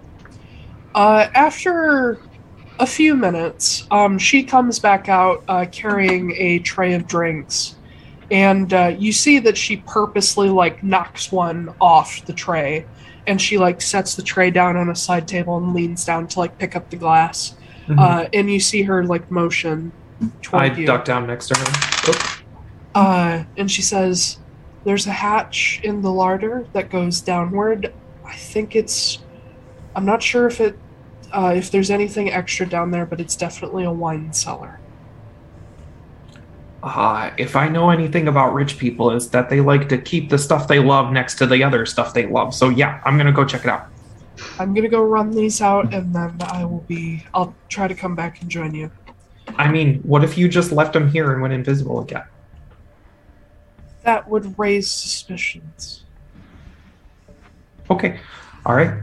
[0.94, 2.20] Uh, after
[2.78, 7.78] a few minutes, um, she comes back out uh, carrying a tray of drinks,
[8.32, 12.86] and uh, you see that she purposely like knocks one off the tray,
[13.28, 16.40] and she like sets the tray down on a side table and leans down to
[16.40, 17.56] like pick up the glass.
[17.98, 19.92] Uh, and you see her like motion
[20.54, 20.86] I you.
[20.88, 21.66] duck down next to her.
[22.08, 22.42] Oh,
[22.96, 24.38] Uh, and she says,
[24.86, 27.94] "There's a hatch in the larder that goes downward.
[28.26, 29.20] I think it's.
[29.94, 30.80] I'm not sure if it,
[31.34, 34.80] uh, if there's anything extra down there, but it's definitely a wine cellar."
[36.84, 40.38] Uh, if I know anything about rich people, is that they like to keep the
[40.38, 42.56] stuff they love next to the other stuff they love.
[42.56, 43.88] So yeah, I'm gonna go check it out.
[44.58, 47.24] I'm gonna go run these out, and then I will be.
[47.36, 48.90] I'll try to come back and join you.
[49.58, 52.24] I mean, what if you just left them here and went invisible again?
[54.04, 56.06] That would raise suspicions.
[57.92, 58.20] Okay,
[58.66, 58.94] all right.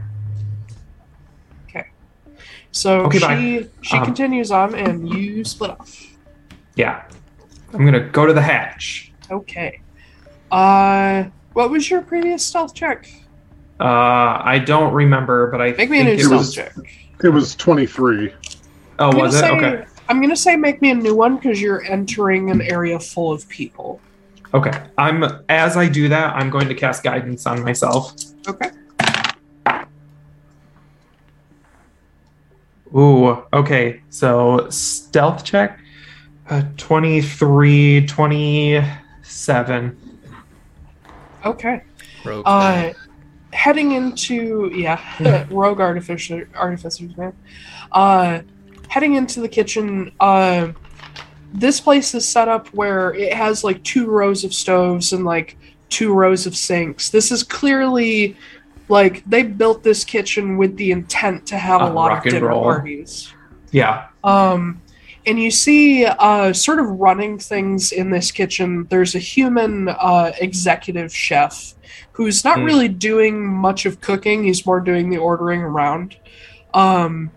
[1.69, 1.85] Okay.
[2.71, 3.67] So Okay, she bye.
[3.81, 5.95] she Um, continues on, and you split off.
[6.75, 7.03] Yeah,
[7.73, 9.11] I'm gonna go to the hatch.
[9.31, 9.81] Okay.
[10.51, 13.07] Uh, what was your previous stealth check?
[13.79, 16.53] Uh, I don't remember, but I Make me a think new it stealth was.
[16.55, 16.73] check.
[17.23, 18.31] It was 23.
[18.99, 19.39] Oh, I'm gonna was it?
[19.39, 19.85] say, Okay.
[20.09, 23.47] I'm gonna say make me a new one because you're entering an area full of
[23.47, 24.01] people.
[24.53, 24.71] Okay.
[24.97, 28.13] I'm as I do that, I'm going to cast guidance on myself.
[28.47, 28.71] Okay.
[32.95, 34.01] Ooh, okay.
[34.09, 35.79] So stealth check
[36.49, 39.97] uh, 23 27.
[41.45, 41.83] Okay.
[42.25, 42.91] Rogue Uh,
[43.53, 47.33] heading into yeah, rogue artificer artificers man.
[47.91, 48.41] Uh,
[48.87, 50.11] heading into the kitchen.
[50.19, 50.69] Uh,
[51.53, 55.57] this place is set up where it has like two rows of stoves and like
[55.89, 57.09] two rows of sinks.
[57.09, 58.35] This is clearly
[58.87, 62.47] like they built this kitchen with the intent to have a Uh, lot of dinner
[62.47, 62.63] roll.
[62.63, 63.33] parties.
[63.71, 64.07] Yeah.
[64.23, 64.81] Um,
[65.25, 68.87] and you see, uh, sort of running things in this kitchen.
[68.89, 71.73] There's a human uh, executive chef
[72.13, 72.65] who's not Hmm.
[72.65, 74.43] really doing much of cooking.
[74.43, 76.17] He's more doing the ordering around.
[76.73, 77.31] Um,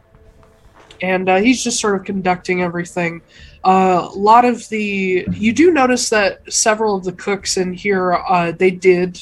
[1.01, 3.23] and uh, he's just sort of conducting everything.
[3.65, 8.13] Uh, a lot of the you do notice that several of the cooks in here
[8.13, 9.19] uh, they did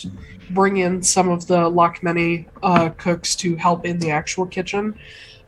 [0.50, 4.94] bring in some of the Lockmany uh, cooks to help in the actual kitchen.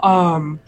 [0.01, 0.61] Um,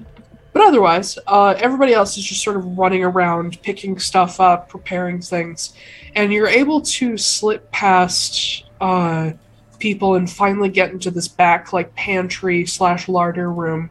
[0.54, 5.20] but otherwise, uh, everybody else is just sort of running around, picking stuff up, preparing
[5.20, 5.74] things,
[6.14, 9.32] and you're able to slip past uh,
[9.78, 13.90] people and finally get into this back like pantry slash larder room,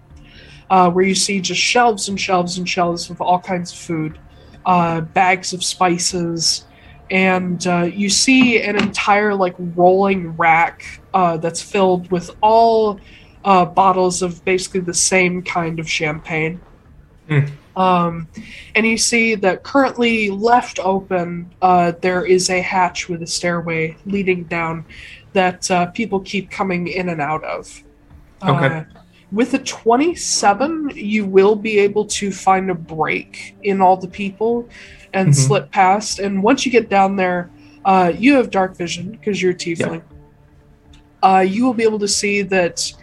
[0.72, 4.18] uh, where you see just shelves and shelves and shelves of all kinds of food.
[4.66, 6.66] uh, bags of spices,
[7.12, 13.00] and uh, you see an entire like rolling rack uh, that's filled with all
[13.44, 16.60] uh, bottles of basically the same kind of champagne.
[17.28, 17.46] Hmm.
[17.76, 18.28] Um,
[18.76, 23.98] and you see that currently left open, uh, there is a hatch with a stairway
[24.06, 24.86] leading down
[25.34, 27.84] that uh, people keep coming in and out of.
[28.44, 28.66] Okay.
[28.66, 28.84] Uh,
[29.32, 34.70] with a 27, you will be able to find a break in all the people
[35.14, 35.36] and Mhm.
[35.36, 36.20] slip past.
[36.20, 37.50] And once you get down there,
[37.84, 40.04] uh, you have dark vision because you're a tiefling.
[41.24, 42.94] Uh, you will be able to see that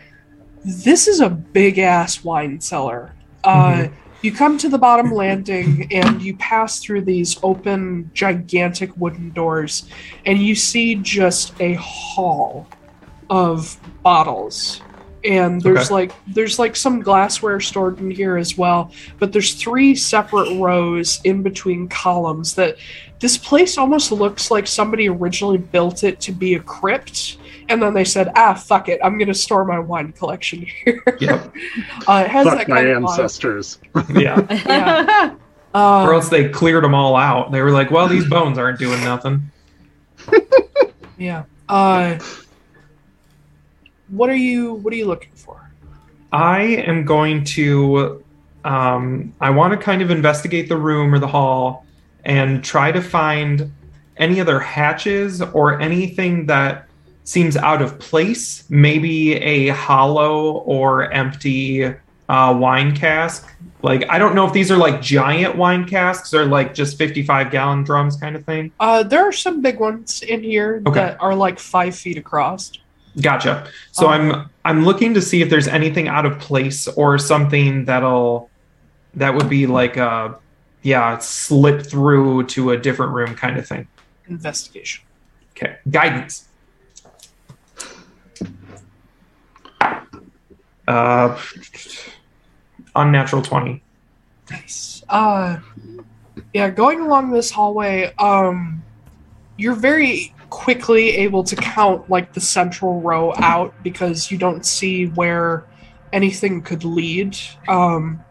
[0.64, 3.12] this is a big ass wine cellar.
[3.44, 3.92] Uh, Mhm.
[4.22, 9.86] You come to the bottom landing and you pass through these open, gigantic wooden doors,
[10.26, 12.66] and you see just a hall
[13.30, 14.82] of bottles.
[15.24, 15.94] And there's Okay.
[15.94, 21.20] like there's like some glassware stored in here as well, but there's three separate rows
[21.24, 22.76] in between columns that
[23.20, 27.38] this place almost looks like somebody originally built it to be a crypt
[27.70, 31.54] and then they said, "Ah, fuck it, I'm gonna store my wine collection here." Yep.
[32.08, 33.08] uh, it has Fuck that my kind of vibe.
[33.10, 33.78] ancestors.
[34.12, 34.46] Yeah.
[34.66, 35.34] Yeah.
[35.72, 37.52] Um, or else they cleared them all out.
[37.52, 39.52] They were like, well, these bones aren't doing nothing.
[41.16, 41.44] Yeah.
[41.68, 42.18] Uh,
[44.08, 45.70] what are you What are you looking for?
[46.32, 48.24] I am going to.
[48.64, 51.86] Um, I want to kind of investigate the room or the hall
[52.24, 53.70] and try to find
[54.16, 56.88] any other hatches or anything that
[57.24, 58.64] seems out of place.
[58.70, 63.48] Maybe a hollow or empty uh, wine cask.
[63.82, 67.50] Like, I don't know if these are like giant wine casks or like just 55
[67.50, 68.72] gallon drums kind of thing.
[68.78, 71.00] Uh, there are some big ones in here Okay.
[71.00, 72.72] that are like five feet across.
[73.20, 73.68] Gotcha.
[73.92, 77.84] So Um, I'm I'm looking to see if there's anything out of place or something
[77.86, 78.48] that'll
[79.14, 80.36] that would be like a
[80.82, 83.88] yeah slip through to a different room kind of thing.
[84.28, 85.02] Investigation.
[85.56, 86.46] Okay, guidance.
[90.90, 91.38] Uh,
[92.96, 93.80] unnatural twenty.
[94.50, 95.04] Nice.
[95.08, 95.58] Uh,
[96.52, 96.68] yeah.
[96.68, 98.82] Going along this hallway, um,
[99.56, 105.06] you're very quickly able to count like the central row out because you don't see
[105.06, 105.64] where
[106.12, 107.38] anything could lead.
[107.68, 108.24] Um,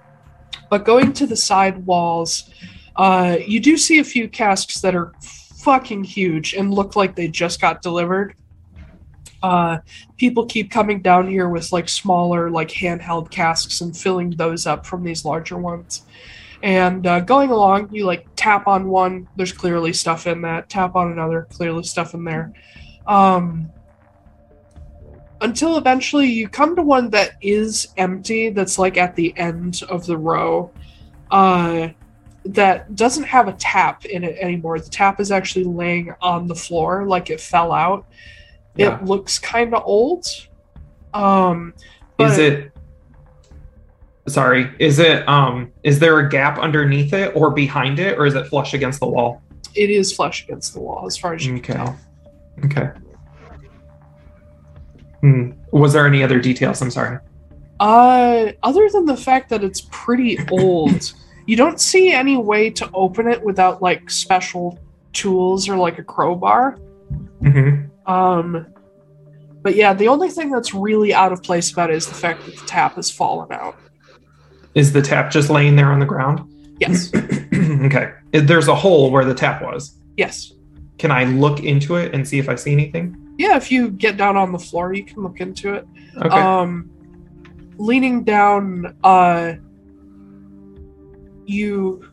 [0.69, 2.49] but going to the side walls,
[2.97, 5.13] uh, you do see a few casks that are
[5.63, 8.35] fucking huge and look like they just got delivered.
[9.41, 9.79] Uh,
[10.17, 14.85] people keep coming down here with like smaller, like handheld casks and filling those up
[14.85, 16.03] from these larger ones.
[16.61, 20.69] And uh, going along, you like tap on one, there's clearly stuff in that.
[20.69, 22.53] Tap on another, clearly stuff in there.
[23.07, 23.71] Um,
[25.41, 30.05] until eventually you come to one that is empty, that's like at the end of
[30.05, 30.71] the row,
[31.31, 31.89] uh,
[32.45, 34.79] that doesn't have a tap in it anymore.
[34.79, 38.05] The tap is actually laying on the floor like it fell out.
[38.79, 38.97] Yeah.
[38.99, 40.25] It looks kind of old.
[41.13, 41.73] Um,
[42.17, 42.71] Is it?
[44.27, 44.71] Sorry.
[44.79, 45.27] Is it?
[45.27, 45.71] Um.
[45.83, 49.07] Is there a gap underneath it or behind it, or is it flush against the
[49.07, 49.41] wall?
[49.75, 51.73] It is flush against the wall, as far as you Okay.
[51.73, 51.99] can tell.
[52.65, 52.89] Okay.
[55.21, 55.51] Hmm.
[55.71, 56.81] Was there any other details?
[56.81, 57.17] I'm sorry.
[57.79, 61.13] Uh, other than the fact that it's pretty old,
[61.45, 64.79] you don't see any way to open it without like special
[65.13, 66.77] tools or like a crowbar.
[67.41, 68.65] hmm Um,
[69.61, 72.45] but yeah, the only thing that's really out of place about it is the fact
[72.45, 73.77] that the tap has fallen out.
[74.73, 76.51] Is the tap just laying there on the ground?
[76.79, 77.11] Yes,
[77.53, 78.13] okay.
[78.31, 79.99] There's a hole where the tap was.
[80.17, 80.53] yes.
[80.97, 83.15] Can I look into it and see if I see anything?
[83.37, 85.87] Yeah, if you get down on the floor, you can look into it.
[86.17, 86.27] Okay.
[86.27, 86.91] Um,
[87.77, 89.53] leaning down, uh,
[91.45, 92.08] you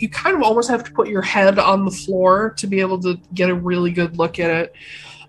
[0.00, 3.00] you kind of almost have to put your head on the floor to be able
[3.00, 4.72] to get a really good look at it.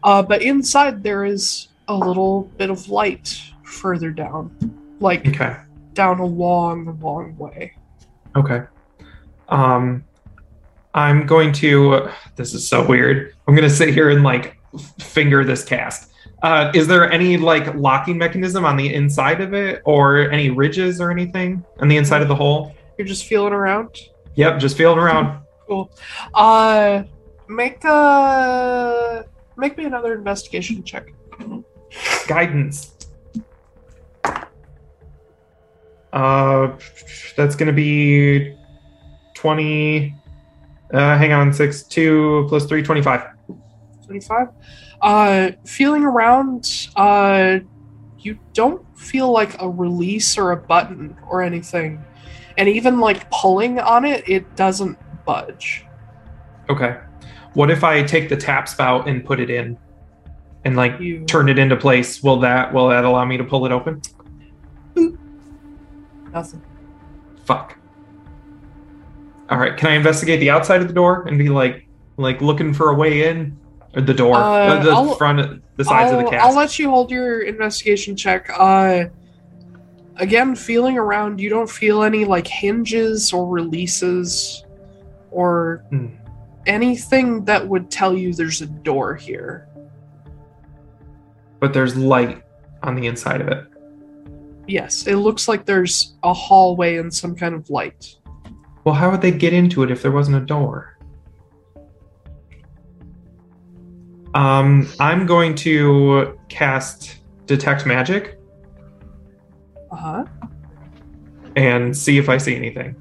[0.04, 4.52] Uh, but inside there is a little bit of light further down,
[5.00, 5.58] like okay.
[5.94, 7.74] down a long, long way.
[8.36, 8.62] Okay.
[9.50, 10.04] Um,
[10.94, 12.10] I'm going to.
[12.36, 13.36] This is so weird.
[13.48, 14.58] I'm going to sit here and like
[15.00, 16.12] finger this cast.
[16.42, 21.02] Uh, is there any like locking mechanism on the inside of it, or any ridges
[21.02, 22.74] or anything on the inside of the hole?
[22.98, 23.98] You're just feeling around.
[24.40, 25.44] Yep, just feeling around.
[25.68, 25.92] Cool.
[26.34, 27.04] Uh,
[27.50, 29.26] make a
[29.58, 31.12] make me another investigation check.
[32.26, 32.96] Guidance.
[36.14, 36.78] Uh,
[37.36, 38.56] that's going to be
[39.34, 40.16] twenty.
[40.94, 43.28] Uh, hang on, six two plus three, 25.
[44.06, 44.48] 25
[45.02, 47.60] uh feeling around uh
[48.18, 52.04] you don't feel like a release or a button or anything
[52.58, 55.86] and even like pulling on it, it doesn't budge.
[56.70, 56.98] Okay.
[57.54, 59.78] What if I take the tap spout and put it in,
[60.66, 62.22] and like You turn it into place?
[62.22, 64.02] Will that will that allow me to pull it open?
[66.32, 66.62] nothing.
[67.46, 67.78] Fuck.
[69.50, 69.76] All right.
[69.76, 71.88] Can I investigate the outside of the door and be like
[72.18, 73.58] like looking for a way in,
[73.96, 76.90] or the door, Uh, the I'll- front, the sides I'll, of the I'll let you
[76.90, 78.50] hold your investigation check.
[78.56, 79.06] Uh,
[80.20, 84.64] again, feeling around, you don't feel any like hinges or releases
[85.32, 86.08] or Hmm.
[86.68, 89.66] anything that would tell you there's a door here.
[91.62, 92.42] but there's light
[92.84, 93.66] on the inside of it.
[94.66, 98.16] Yes, it looks like there's a hallway and some kind of light.
[98.86, 100.98] Well, how would they get into it if there wasn't a door?
[104.34, 108.39] Um, I'm going to cast detect magic
[109.92, 110.26] Uh huh.
[111.56, 112.96] and see if I see anything.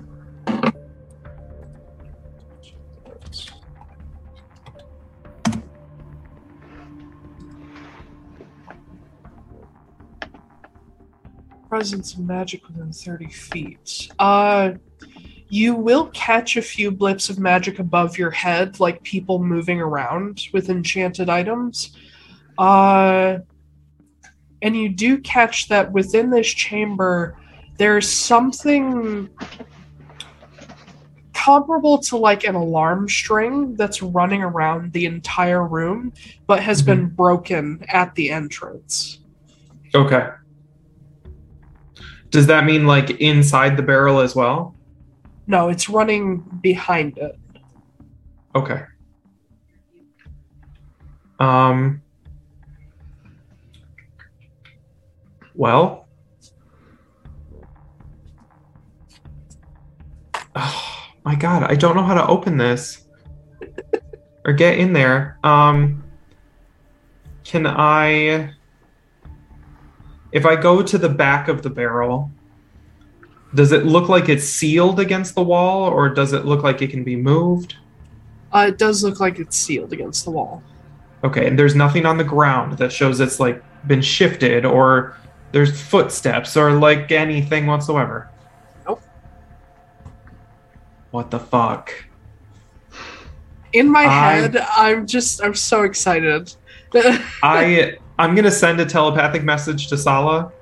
[11.68, 14.08] Presence of magic within 30 feet.
[14.18, 14.72] Uh,
[15.50, 20.46] you will catch a few blips of magic above your head, like people moving around
[20.52, 21.96] with enchanted items.
[22.56, 23.38] Uh,
[24.62, 27.36] and you do catch that within this chamber,
[27.76, 29.28] there's something
[31.32, 36.12] comparable to like an alarm string that's running around the entire room,
[36.46, 39.20] but has been broken at the entrance.
[39.94, 40.28] Okay.
[42.30, 44.74] Does that mean like inside the barrel as well?
[45.46, 47.38] No, it's running behind it.
[48.54, 48.82] Okay.
[51.40, 52.02] Um.
[55.58, 56.06] Well.
[60.54, 63.04] Oh my god, I don't know how to open this
[64.46, 65.38] or get in there.
[65.44, 66.04] Um.
[67.44, 68.54] Can I?
[70.30, 72.30] If I go to the back of the barrel,
[73.54, 76.90] does it look like it's sealed against the wall, or does it look like it
[76.90, 77.74] can be moved?
[78.52, 80.62] Uh, it does look like it's sealed against the wall.
[81.24, 85.16] Okay, and there's nothing on the ground that shows it's like been shifted or
[85.52, 88.28] there's footsteps or like anything whatsoever.
[88.86, 89.02] Nope.
[91.10, 91.92] What the fuck?
[93.72, 96.54] In my I- head, I'm just I'm so excited.
[97.42, 100.52] I I'm gonna send a telepathic message to Sala.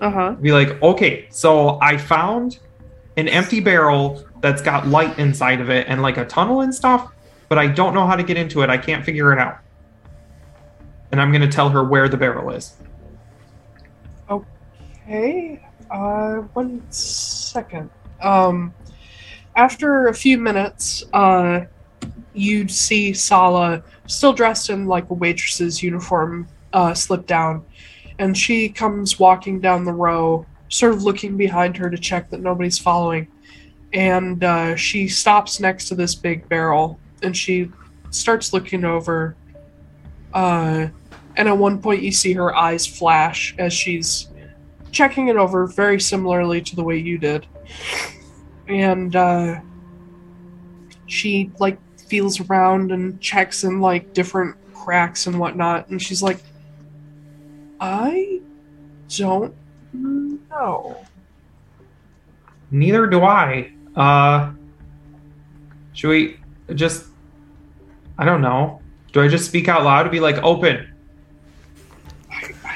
[0.00, 0.32] uh huh.
[0.32, 2.58] Be like, okay, so I found
[3.16, 7.12] an empty barrel that's got light inside of it and like a tunnel and stuff,
[7.48, 8.70] but I don't know how to get into it.
[8.70, 9.58] I can't figure it out.
[11.12, 12.74] And I'm gonna tell her where the barrel is.
[14.30, 15.62] Okay.
[15.90, 17.90] Uh, one second.
[18.20, 18.74] Um,
[19.56, 21.64] after a few minutes, uh,
[22.34, 27.64] you see Sala still dressed in like a waitress's uniform, uh, slip down,
[28.18, 32.40] and she comes walking down the row, sort of looking behind her to check that
[32.40, 33.26] nobody's following.
[33.92, 37.70] And uh, she stops next to this big barrel, and she
[38.10, 39.34] starts looking over.
[40.34, 40.88] Uh,
[41.38, 44.28] and at one point, you see her eyes flash as she's
[44.90, 47.46] checking it over very similarly to the way you did.
[48.66, 49.60] And uh
[51.06, 56.42] she like feels around and checks in like different cracks and whatnot, and she's like,
[57.80, 58.40] I
[59.16, 59.54] don't
[59.94, 61.04] know.
[62.72, 63.72] Neither do I.
[63.94, 64.52] Uh
[65.92, 66.40] should we
[66.74, 67.06] just
[68.18, 68.82] I don't know.
[69.12, 70.94] Do I just speak out loud to be like open?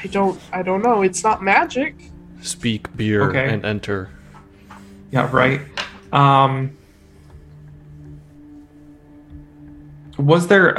[0.03, 1.01] I, I don't I don't know.
[1.01, 1.95] It's not magic.
[2.41, 3.53] Speak beer Okay.
[3.53, 4.09] and enter.
[5.11, 5.61] Yeah, right.
[6.11, 6.77] Um
[10.17, 10.77] Was there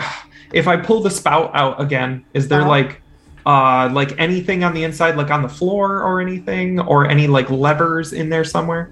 [0.53, 2.69] if I pull the spout out again, is there Uh-huh.
[2.71, 3.01] like
[3.47, 7.51] uh like anything on the inside like on the floor or anything or any like
[7.51, 8.91] levers in there somewhere?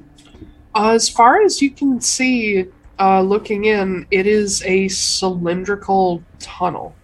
[0.74, 2.64] Uh, as far as you can see,
[2.98, 6.94] uh, looking in, it is a cylindrical tunnel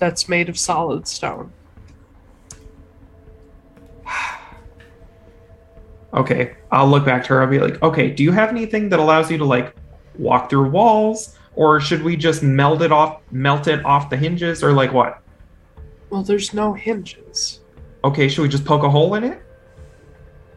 [0.00, 1.52] that's made of solid stone.
[6.12, 7.42] Okay, I'll look back to her.
[7.42, 9.74] I'll be like, okay, do you have anything that allows you to like
[10.18, 14.62] walk through walls, or should we just melt it off, melt it off the hinges,
[14.64, 15.22] or like what?
[16.10, 17.60] Well, there's no hinges.
[18.02, 19.42] Okay, should we just poke a hole in it?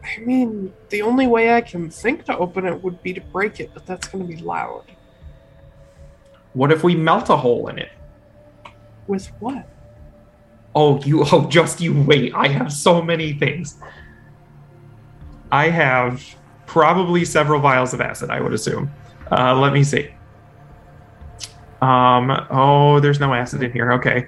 [0.02, 3.60] I mean, the only way I can think to open it would be to break
[3.60, 4.84] it, but that's going to be loud.
[6.52, 7.90] What if we melt a hole in it?
[9.06, 9.66] With what?
[10.74, 12.34] Oh, you, oh, just you wait.
[12.34, 13.78] I have so many things.
[15.54, 16.34] I have
[16.66, 18.90] probably several vials of acid, I would assume.
[19.30, 20.10] Uh, let me see.
[21.80, 23.92] Um, oh, there's no acid in here.
[23.92, 24.26] Okay.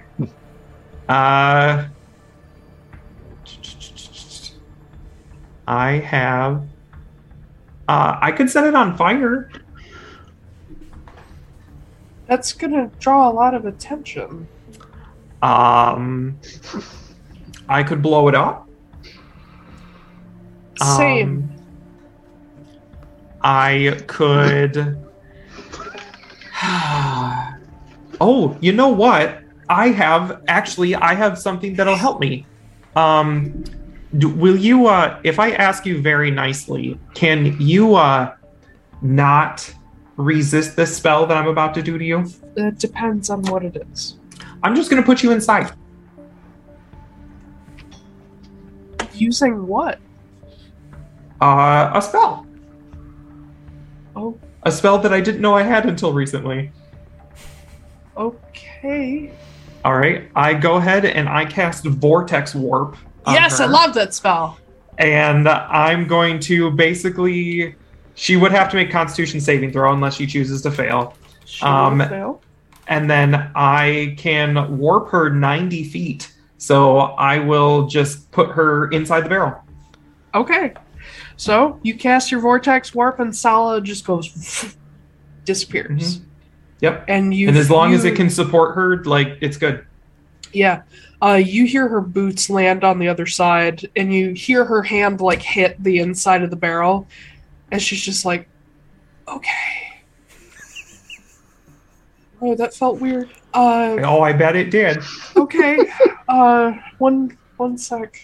[1.09, 1.87] Uh,
[5.67, 6.63] I have.
[7.89, 9.51] Uh, I could set it on fire.
[12.29, 14.47] That's gonna draw a lot of attention.
[15.43, 16.39] Um,
[17.69, 18.66] I could blow it up.
[20.79, 21.29] Same.
[21.29, 21.57] Um,
[23.43, 24.99] I could.
[28.21, 29.43] oh, you know what?
[29.69, 30.95] I have actually.
[30.95, 32.47] I have something that'll help me.
[32.95, 33.65] Um,
[34.19, 34.87] do, will you?
[34.87, 38.35] Uh, if I ask you very nicely, can you uh,
[39.03, 39.73] not
[40.17, 42.27] resist this spell that I'm about to do to you?
[42.57, 44.17] It depends on what it is.
[44.63, 45.73] I'm just gonna put you inside.
[49.13, 49.99] Using what?
[51.41, 52.47] Uh, a spell.
[54.15, 56.71] Oh, A spell that I didn't know I had until recently.
[58.17, 59.33] okay.
[59.85, 62.97] All right, I go ahead and I cast Vortex Warp.
[63.29, 64.59] yes, I love that spell.
[64.99, 67.75] And I'm going to basically.
[68.19, 71.15] She would have to make Constitution saving throw unless she chooses to fail.
[71.45, 72.41] Sure, Um, fail.
[72.89, 76.33] And then I can warp her 90 feet.
[76.57, 79.63] So I will just put her inside the barrel.
[80.35, 80.73] Okay.
[81.37, 84.77] So you cast your vortex warp, and Sala just goes
[85.45, 86.21] disappears.
[86.81, 87.05] Yep.
[87.09, 89.85] And you and as long as it can support her, like, it's good.
[90.53, 90.83] Yeah.
[91.23, 95.21] Uh, you hear her boots land on the other side, and you hear her hand
[95.21, 97.09] like hit the inside of the barrel,
[97.71, 98.49] and she's just like,
[99.29, 99.51] "Okay."
[102.43, 103.31] Oh, that felt weird.
[103.55, 104.99] Uh, Oh, I bet it did.
[105.39, 105.79] okay.
[106.29, 108.23] uh, one one sec.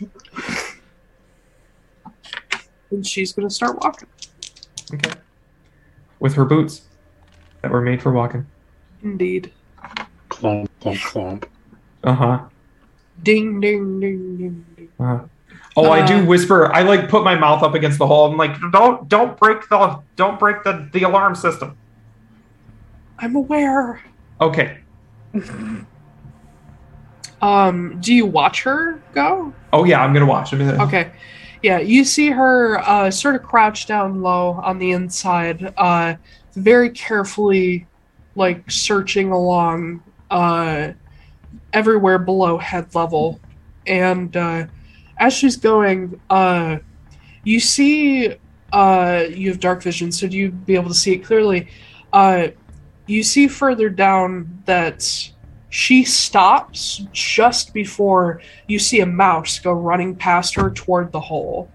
[2.92, 4.08] And she's gonna start walking.
[4.94, 5.12] Okay.
[6.20, 6.82] With her boots
[7.62, 8.46] that were made for walking.
[9.02, 9.50] Indeed.
[10.28, 11.44] Clomp, clomp, clomp.
[12.04, 12.40] Uh huh.
[13.22, 14.88] Ding ding ding ding ding.
[15.00, 15.24] Uh-huh.
[15.76, 16.72] Oh, I do Uh, whisper.
[16.74, 18.30] I like put my mouth up against the hole.
[18.30, 21.76] I'm like, don't, don't break the, don't break the, the alarm system.
[23.18, 24.02] I'm aware.
[24.40, 24.78] Okay.
[27.40, 29.52] Um, do you watch her go?
[29.72, 30.52] Oh yeah, I'm gonna watch.
[30.52, 31.10] I'm gonna, Okay.
[31.62, 36.16] Yeah, you see her uh, sort of crouched down low on the inside, uh,
[36.54, 37.86] very carefully,
[38.34, 40.92] like searching along uh,
[41.72, 43.40] everywhere below head level.
[43.86, 44.66] And uh,
[45.18, 46.78] as she's going, uh,
[47.44, 48.34] you see
[48.72, 51.68] uh, you have dark vision, so do you be able to see it clearly?
[53.06, 55.31] You see further down that
[55.72, 61.70] she stops just before you see a mouse go running past her toward the hole.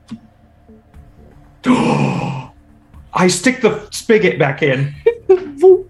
[1.65, 4.93] I stick the spigot back in.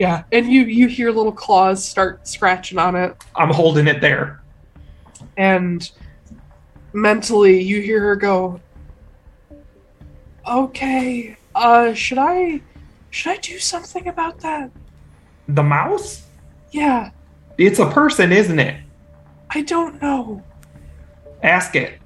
[0.00, 4.42] Yeah, and you you hear little claws start scratching on it, I'm holding it there.
[5.36, 5.88] and
[6.92, 8.60] mentally you hear her go,
[10.50, 12.60] "Okay, uh, should I
[13.10, 14.72] should I do something about that?"
[15.46, 16.23] The mouse?
[16.74, 17.10] Yeah,
[17.56, 18.80] It's a person, isn't it?
[19.50, 20.42] I don't know.
[21.40, 22.00] Ask it.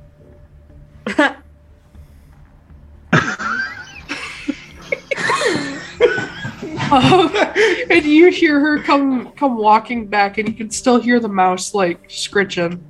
[6.91, 7.31] Um,
[7.91, 11.73] and you hear her come come walking back, and you can still hear the mouse
[11.73, 12.85] like scritching.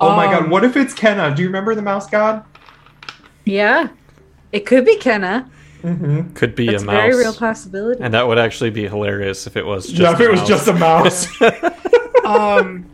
[0.00, 1.34] Oh my god, Um, what if it's Kenna?
[1.34, 2.44] Do you remember the mouse god?
[3.44, 3.88] Yeah.
[4.52, 5.50] It could be Kenna.
[5.82, 6.32] Mm-hmm.
[6.34, 6.94] Could be That's a a mouse.
[6.96, 8.02] very real possibility.
[8.02, 10.40] and that would actually be hilarious if it was just Yeah, if a it was
[10.40, 10.48] mouse.
[10.48, 11.40] just a mouse.
[12.24, 12.86] um,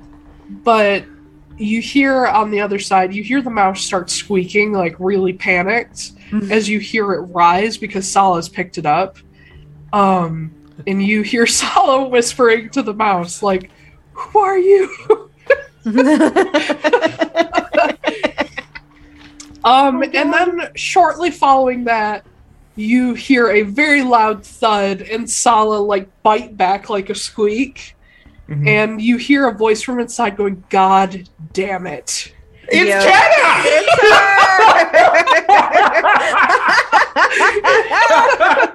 [0.63, 1.05] but
[1.57, 6.13] you hear on the other side, you hear the mouse start squeaking, like really panicked,
[6.31, 6.51] Mhm.
[6.51, 9.19] as you hear it rise because Sala's picked it up.
[9.93, 10.51] Um,
[10.87, 13.71] and you hear Sala whispering to the mouse, like,
[14.13, 15.31] "Who are you?"
[19.65, 22.27] Um, and then shortly following that,
[22.77, 27.94] you hear a very loud thud, and Sala like bite back like a squeak,
[28.49, 28.67] Mhm.
[28.69, 32.33] and you hear a voice from inside going, "God damn it!"
[32.69, 33.05] It's Yeah.
[33.05, 33.85] Kenna!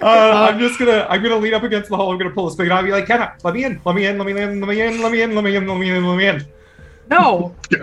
[0.00, 2.10] Uh, I'm just gonna I'm gonna lean up against the hole.
[2.10, 2.72] I'm gonna pull the spigot.
[2.72, 4.80] I'll be like, Kenna, let me in, let me in, let me in, let me
[4.82, 6.44] in, let me in, let me in, let me in, let me in,
[7.08, 7.54] No,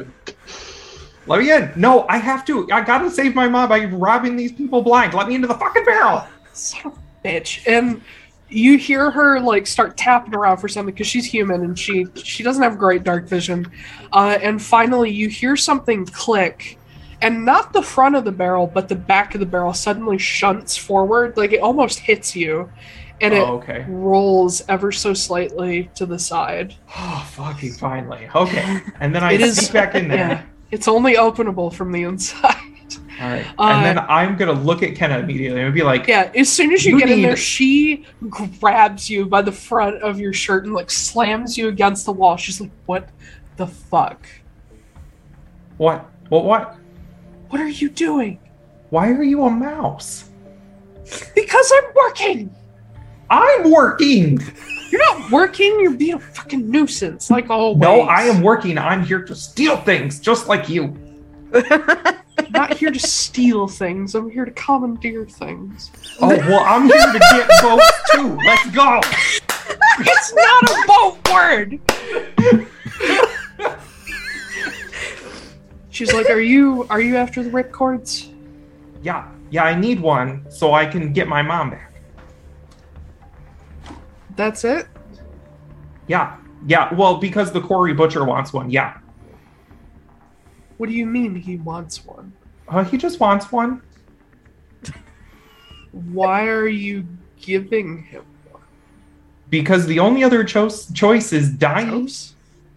[1.30, 1.72] let me in.
[1.76, 2.70] No, I have to.
[2.72, 5.14] I gotta save my mom by robbing these people blind.
[5.14, 6.26] Let me into the fucking barrel.
[6.54, 7.66] son of a bitch.
[7.68, 8.02] And
[8.50, 12.42] you hear her like start tapping around for something because she's human and she she
[12.44, 13.72] doesn't have great dark vision.
[14.12, 16.80] Uh, and finally, you hear something click,
[17.22, 20.76] and not the front of the barrel, but the back of the barrel suddenly shunts
[20.76, 22.72] forward, like it almost hits you,
[23.22, 23.86] and it Oh, okay.
[23.88, 26.74] rolls ever so slightly to the side.
[26.98, 28.28] Oh, fucking finally.
[28.34, 28.80] Okay.
[29.00, 30.18] And then I sneak back in there.
[30.18, 32.56] Yeah, it's only openable from the inside.
[33.22, 33.46] All right.
[33.58, 36.72] Uh, and then I'm gonna look at Kenna immediately and be like, Yeah, as soon
[36.72, 40.66] as you, You get in there, she grabs you by the front of your shirt
[40.66, 42.38] and like slams you against the wall.
[42.38, 43.10] She's like, "What
[43.58, 44.26] the fuck?
[45.78, 46.10] "What?
[46.30, 46.46] What?
[46.46, 46.78] What?
[47.50, 48.40] What are you doing?"
[48.90, 50.30] Why are you a mouse?
[51.36, 52.56] Because I'm working.
[53.30, 54.40] I'm working.
[54.90, 55.80] You're not working.
[55.80, 57.80] You're being a fucking nuisance, like always.
[57.80, 58.78] No, I am working.
[58.78, 60.96] I'm here to steal things, just like you.
[61.54, 64.16] I'm not here to steal things.
[64.16, 65.92] I'm here to commandeer things.
[66.22, 68.38] Oh well, I'm here to get boats too.
[68.46, 69.02] Let's go.
[70.02, 71.80] It's not a boat word.
[75.90, 78.32] She's like, "Are you are you after the ripcords?"
[79.04, 79.66] Yeah, yeah.
[79.66, 81.89] I need one so I can get my mom back.
[84.40, 84.88] That's it.
[86.08, 86.94] Yeah, yeah.
[86.94, 88.70] Well, because the Corey Butcher wants one.
[88.70, 88.98] Yeah.
[90.78, 92.32] What do you mean he wants one?
[92.70, 93.82] Uh, he just wants one.
[95.92, 97.06] Why are you
[97.42, 98.64] giving him one?
[99.50, 102.08] Because the only other cho- choice is dying.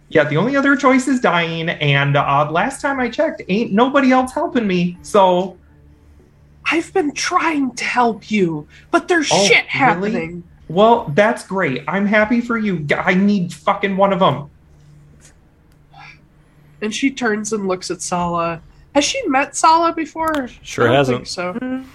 [0.09, 4.11] Yeah, the only other choice is dying, and uh, last time I checked, ain't nobody
[4.11, 4.97] else helping me.
[5.01, 5.57] So,
[6.65, 10.43] I've been trying to help you, but there's Oh, shit really?
[10.73, 11.05] Happening.
[11.05, 11.83] well, that's great.
[11.87, 12.85] I'm happy for you.
[12.97, 14.49] I need fucking one of them.
[16.81, 18.61] And she turns and looks at Sala.
[18.93, 20.47] Has she met Sala before?
[20.61, 21.17] Sure I don't hasn't.
[21.19, 21.53] think so.
[21.53, 21.85] Mm,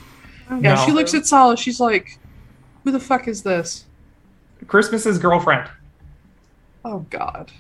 [0.63, 0.87] Yeah, No.
[0.87, 1.57] she looks at Sala.
[1.57, 2.19] She's like,
[2.85, 3.85] "Who the fuck is this?"
[4.67, 5.69] Christmas's girlfriend.
[6.85, 7.53] Oh God.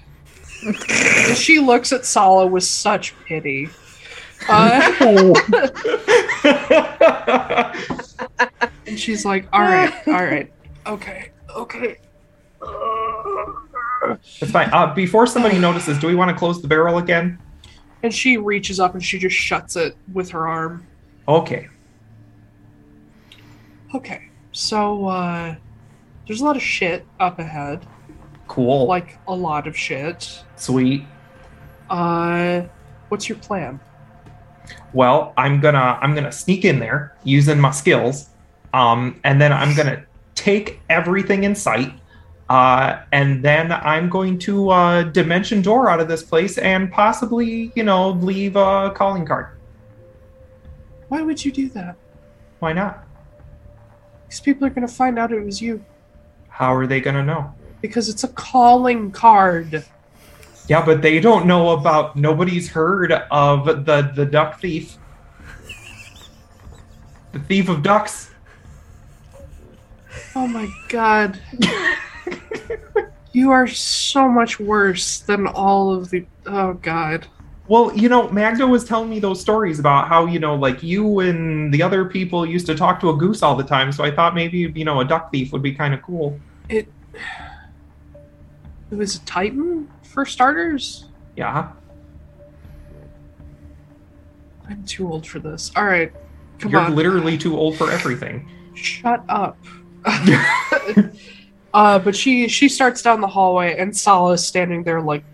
[0.64, 0.74] and
[1.36, 3.68] she looks at Sala with such pity.
[4.48, 4.80] Uh,
[8.86, 10.50] and she's like, "All right, all right,
[10.88, 11.98] okay, okay."
[14.40, 14.70] It's fine.
[14.72, 17.38] Uh, before somebody notices, do we want to close the barrel again?
[18.02, 20.86] And she reaches up and she just shuts it with her arm.
[21.26, 21.68] Okay.
[23.94, 25.54] Okay, so uh,
[26.26, 27.86] there's a lot of shit up ahead,
[28.46, 28.86] Cool.
[28.86, 30.42] like a lot of shit.
[30.56, 31.04] Sweet.
[31.88, 32.62] Uh,
[33.08, 33.80] what's your plan?
[34.92, 38.28] Well, I'm gonna I'm gonna sneak in there using my skills,
[38.74, 40.04] um, and then I'm gonna
[40.48, 41.92] take everything in sight,
[42.48, 47.70] uh, and then I'm going to uh, dimension door out of this place and possibly,
[47.74, 49.48] you know, leave a calling card.
[51.08, 51.96] Why would you do that?
[52.60, 53.04] Why not?
[54.30, 55.84] These people are gonna find out it was you
[56.48, 57.52] How are they gonna know?
[57.80, 59.84] because it's a calling card.
[60.66, 62.16] Yeah, but they don't know about.
[62.16, 64.96] Nobody's heard of the the duck thief,
[67.32, 68.30] the thief of ducks.
[70.34, 71.40] Oh my god.
[73.32, 76.26] you are so much worse than all of the.
[76.46, 77.26] Oh god.
[77.68, 81.20] Well, you know, Magda was telling me those stories about how, you know, like you
[81.20, 83.92] and the other people used to talk to a goose all the time.
[83.92, 86.40] So I thought maybe, you know, a duck thief would be kind of cool.
[86.70, 86.88] It.
[88.90, 91.04] It was a Titan for starters.
[91.36, 91.72] Yeah.
[94.68, 95.70] I'm too old for this.
[95.76, 96.12] All right,
[96.58, 96.94] come You're on.
[96.94, 98.48] literally too old for everything.
[98.74, 99.58] Shut up.
[101.74, 105.24] uh, but she she starts down the hallway, and Sala is standing there like,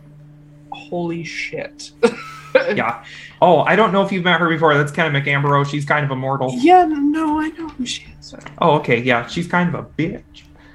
[0.72, 1.92] holy shit.
[2.74, 3.04] yeah.
[3.42, 4.74] Oh, I don't know if you've met her before.
[4.74, 5.68] That's Kenna McAmbro.
[5.68, 6.54] She's kind of immortal.
[6.56, 8.34] Yeah, no, I know who she is.
[8.58, 9.00] Oh, okay.
[9.02, 9.26] Yeah.
[9.26, 10.22] She's kind of a bitch.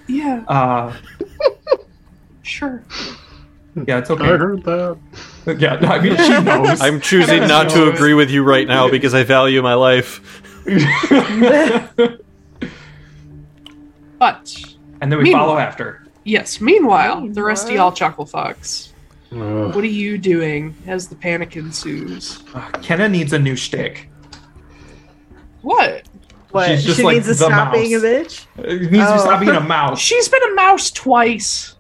[0.08, 0.96] Yeah, Uh,
[2.42, 2.84] sure.
[3.88, 4.24] yeah, it's okay.
[4.24, 4.98] I heard that.
[5.58, 6.82] Yeah, I mean, she knows.
[6.82, 10.20] I'm choosing not to agree with you right now because I value my life.
[14.20, 14.56] But
[15.02, 16.06] and then we follow after.
[16.26, 18.90] yes, meanwhile, the rest of y'all chuckle fucks.
[19.32, 22.44] Uh, What are you doing as the panic ensues?
[22.54, 24.10] Uh, Kenna needs a new shtick.
[25.62, 26.08] What?
[26.52, 26.68] What?
[26.70, 28.46] She's just she like needs to the stop being a bitch.
[28.58, 29.18] It needs to Oh.
[29.20, 30.00] stop being a mouse.
[30.00, 31.76] She's been a mouse twice.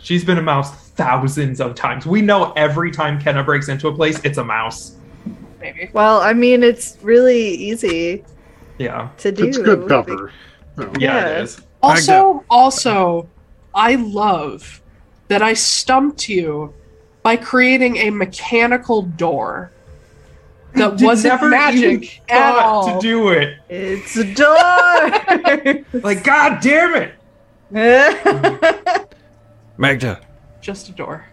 [0.00, 2.04] She's been a mouse thousands of times.
[2.06, 4.96] We know every time Kenna breaks into a place, it's a mouse.
[5.60, 5.90] Maybe.
[5.92, 8.24] Well, I mean, it's really easy
[8.78, 9.08] Yeah.
[9.18, 9.44] to do.
[9.44, 10.32] it's good cover.
[10.80, 10.92] No.
[10.98, 11.28] Yeah, Yeah.
[11.38, 11.60] it is.
[11.82, 13.28] Also, also,
[13.74, 14.82] I love
[15.28, 16.74] that I stumped you
[17.22, 19.70] by creating a mechanical door
[20.74, 23.00] that Did wasn't never magic at all.
[23.00, 23.58] to do it.
[23.68, 24.56] It's a door.
[26.02, 27.14] Like, god damn it!
[29.76, 30.20] Magda,
[30.60, 31.26] Just a door.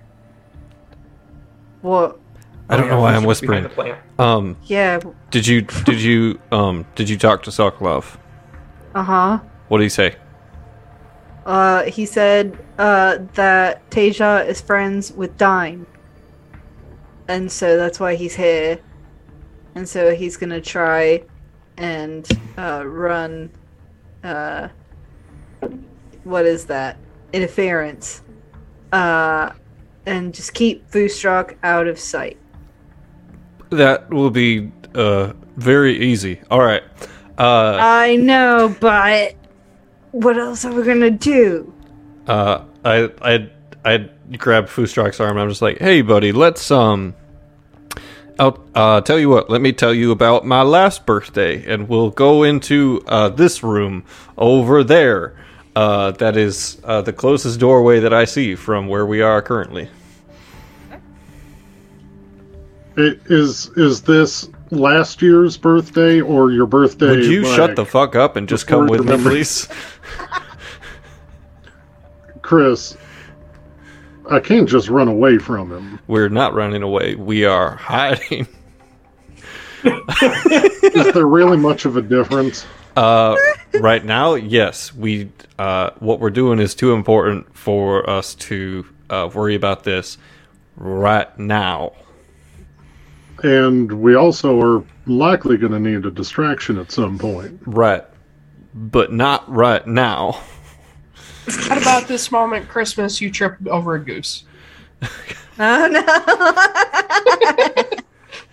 [1.82, 2.20] what?
[2.70, 3.64] I don't know why I'm whispering.
[3.64, 3.98] Behind the plant.
[4.20, 5.00] Um, Yeah.
[5.32, 8.18] did you did you um did you talk to Sokolov?
[8.98, 9.40] Uh huh.
[9.68, 10.16] What did he say?
[11.46, 15.86] Uh, he said uh, that Teja is friends with Dime.
[17.28, 18.80] And so that's why he's here.
[19.76, 21.22] And so he's gonna try
[21.78, 22.28] and
[22.58, 23.52] uh, run.
[24.24, 24.70] Uh,
[26.24, 26.98] what is that?
[27.34, 28.24] Interference.
[28.92, 29.52] Uh,
[30.08, 32.38] and just keep Fustrak out of sight.
[33.70, 36.42] That will be uh very easy.
[36.50, 36.82] All right.
[37.38, 39.36] Uh, I know, but
[40.12, 41.74] what else are we gonna do?
[42.28, 43.50] uh, I I
[43.86, 45.32] I grabbed Fustrak's arm.
[45.32, 47.16] and I'm just like, hey, buddy, let's um.
[48.40, 49.50] I'll uh, tell you what.
[49.50, 54.06] Let me tell you about my last birthday, and we'll go into uh, this room
[54.38, 55.36] over there.
[55.76, 59.90] Uh, that is uh, the closest doorway that I see from where we are currently.
[62.96, 67.08] It, is is this last year's birthday or your birthday?
[67.08, 69.68] Would you shut the fuck up and just come with me, please?
[72.42, 72.98] Chris?
[74.30, 76.00] I can't just run away from him.
[76.08, 77.16] We're not running away.
[77.16, 78.48] We are hiding.
[79.84, 82.66] Is there really much of a difference?
[82.96, 83.38] Uh,
[83.76, 84.94] right now, yes.
[84.94, 90.18] We uh, what we're doing is too important for us to uh, worry about this
[90.76, 91.94] right now.
[93.44, 97.60] And we also are likely going to need a distraction at some point.
[97.66, 98.04] Right,
[98.74, 100.42] but not right now.
[101.70, 104.44] At about this moment, Christmas, you trip over a goose.
[105.60, 106.04] Oh no!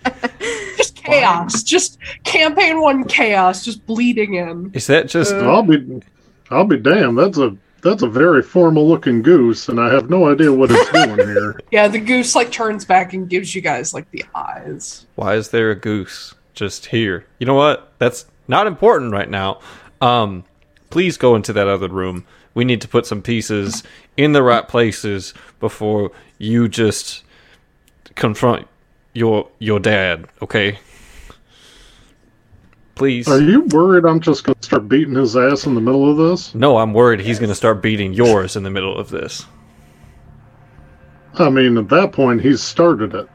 [0.77, 1.63] Just chaos.
[1.63, 4.71] Just campaign one chaos, just bleeding in.
[4.73, 6.01] Is that just I'll be,
[6.49, 7.17] I'll be damned.
[7.17, 7.55] That's a
[7.85, 11.59] that's a very formal looking goose, and I have no idea what it's doing here.
[11.71, 15.05] Yeah, the goose like turns back and gives you guys like the eyes.
[15.15, 17.25] why is there a goose just here?
[17.39, 17.93] You know what?
[17.99, 19.59] That's not important right now.
[20.01, 20.43] Um,
[20.89, 22.25] please go into that other room.
[22.55, 23.83] We need to put some pieces
[24.17, 27.23] in the right places before you just
[28.15, 28.67] confront
[29.13, 30.27] your your dad.
[30.41, 30.79] Okay.
[32.95, 33.27] Please.
[33.27, 36.17] Are you worried I'm just going to start beating his ass in the middle of
[36.17, 36.55] this?
[36.55, 39.45] No, I'm worried he's going to start beating yours in the middle of this.
[41.33, 43.27] I mean, at that point, he's started it.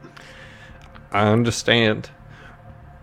[1.11, 2.09] I understand.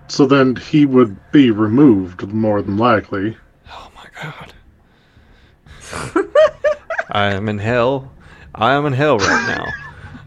[0.09, 3.37] So then he would be removed, more than likely.
[3.71, 4.53] Oh my god.
[7.11, 8.13] I am in hell.
[8.55, 9.65] I am in hell right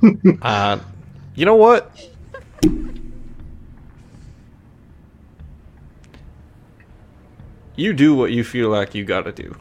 [0.01, 0.09] now.
[0.41, 0.79] uh,
[1.35, 1.91] you know what?
[7.81, 9.55] You do what you feel like you gotta do.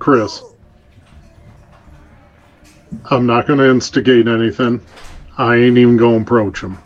[0.00, 0.42] Chris,
[3.04, 4.84] I'm not going to instigate anything.
[5.38, 6.76] I ain't even going to approach him.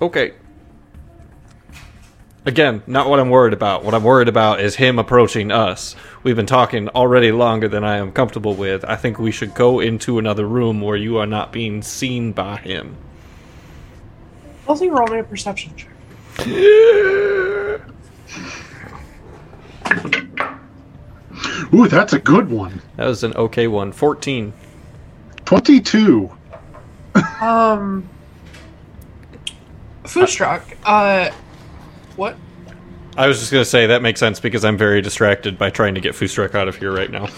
[0.00, 0.32] Okay.
[2.46, 3.84] Again, not what I'm worried about.
[3.84, 5.94] What I'm worried about is him approaching us.
[6.22, 8.82] We've been talking already longer than I am comfortable with.
[8.86, 12.56] I think we should go into another room where you are not being seen by
[12.56, 12.96] him.
[14.66, 15.90] Also, roll me a perception check.
[21.74, 22.80] Ooh, that's a good one.
[22.96, 23.92] That was an okay one.
[23.92, 24.52] 14.
[25.44, 26.30] 22.
[27.40, 28.08] Um,
[30.04, 30.62] Fustrak.
[30.84, 31.30] Uh,
[32.16, 32.36] what?
[33.16, 36.00] I was just gonna say that makes sense because I'm very distracted by trying to
[36.00, 37.28] get Fustrak out of here right now.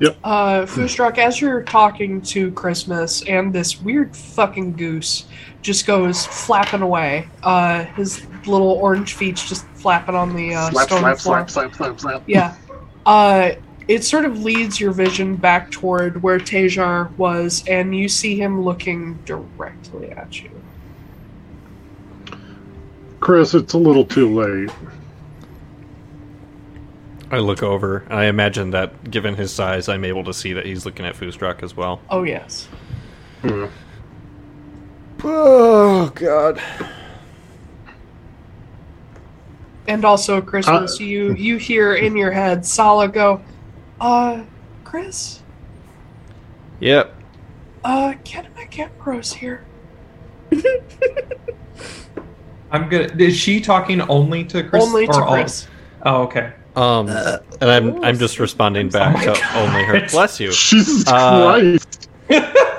[0.00, 0.18] Yep.
[0.22, 5.24] Uh, Fustrak, as you're talking to Christmas and this weird fucking goose
[5.66, 7.28] just goes flapping away.
[7.42, 11.48] Uh, his little orange feet just flapping on the uh, slap, stone slap, floor.
[11.48, 12.22] slap, slap, slap, slap.
[12.26, 12.56] Yeah.
[13.04, 13.52] Uh,
[13.88, 18.62] it sort of leads your vision back toward where Tejar was, and you see him
[18.62, 20.50] looking directly at you.
[23.20, 24.70] Chris, it's a little too late.
[27.28, 30.64] I look over and I imagine that given his size, I'm able to see that
[30.64, 32.00] he's looking at Fustrak as well.
[32.08, 32.68] Oh, yes.
[35.24, 36.60] Oh god.
[39.88, 43.40] And also, Christmas, you you hear in your head Sala go,
[44.00, 44.42] uh,
[44.84, 45.40] Chris,
[46.80, 47.14] Yep.
[47.84, 49.64] uh, Ken McAmbro's here.
[52.72, 53.20] I'm good.
[53.20, 54.82] Is she talking only to Chris?
[54.84, 55.68] Only to or all- Chris.
[56.04, 56.52] Oh, okay.
[56.74, 60.00] Um, and I'm I'm just responding back Oh my to only her.
[60.00, 60.10] God.
[60.10, 60.50] Bless you.
[60.52, 62.10] Jesus Uh, Christ.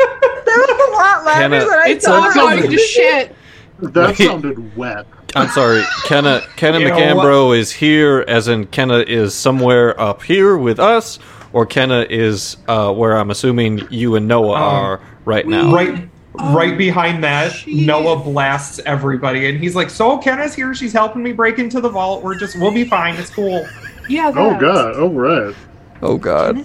[0.98, 2.34] That was a lot louder Kenna- than I It's all thought.
[2.36, 3.36] going to shit.
[3.80, 4.18] That wait.
[4.18, 5.06] sounded wet.
[5.36, 5.84] I'm sorry.
[6.06, 10.80] Kenna Kenna You know McAmbro is here, as in Kenna is somewhere up here with
[10.80, 11.20] us,
[11.54, 15.72] or Kenna is uh, where I'm assuming you and Noah Um, are right now.
[15.72, 20.74] Right, right behind that, she- Noah blasts everybody, and he's like, "So Kenna's here.
[20.74, 22.24] She's helping me break into the vault.
[22.24, 23.16] We're just, we'll be fine.
[23.16, 23.68] It's cool."
[24.10, 24.32] Yeah.
[24.36, 24.60] Oh that.
[24.62, 25.54] god, oh right.
[26.02, 26.64] Oh God,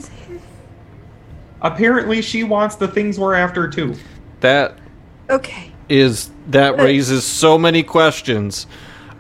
[1.61, 3.95] Apparently, she wants the things we're after too.
[4.43, 4.79] That
[5.31, 5.73] Okay.
[5.89, 8.67] is that raises so many questions.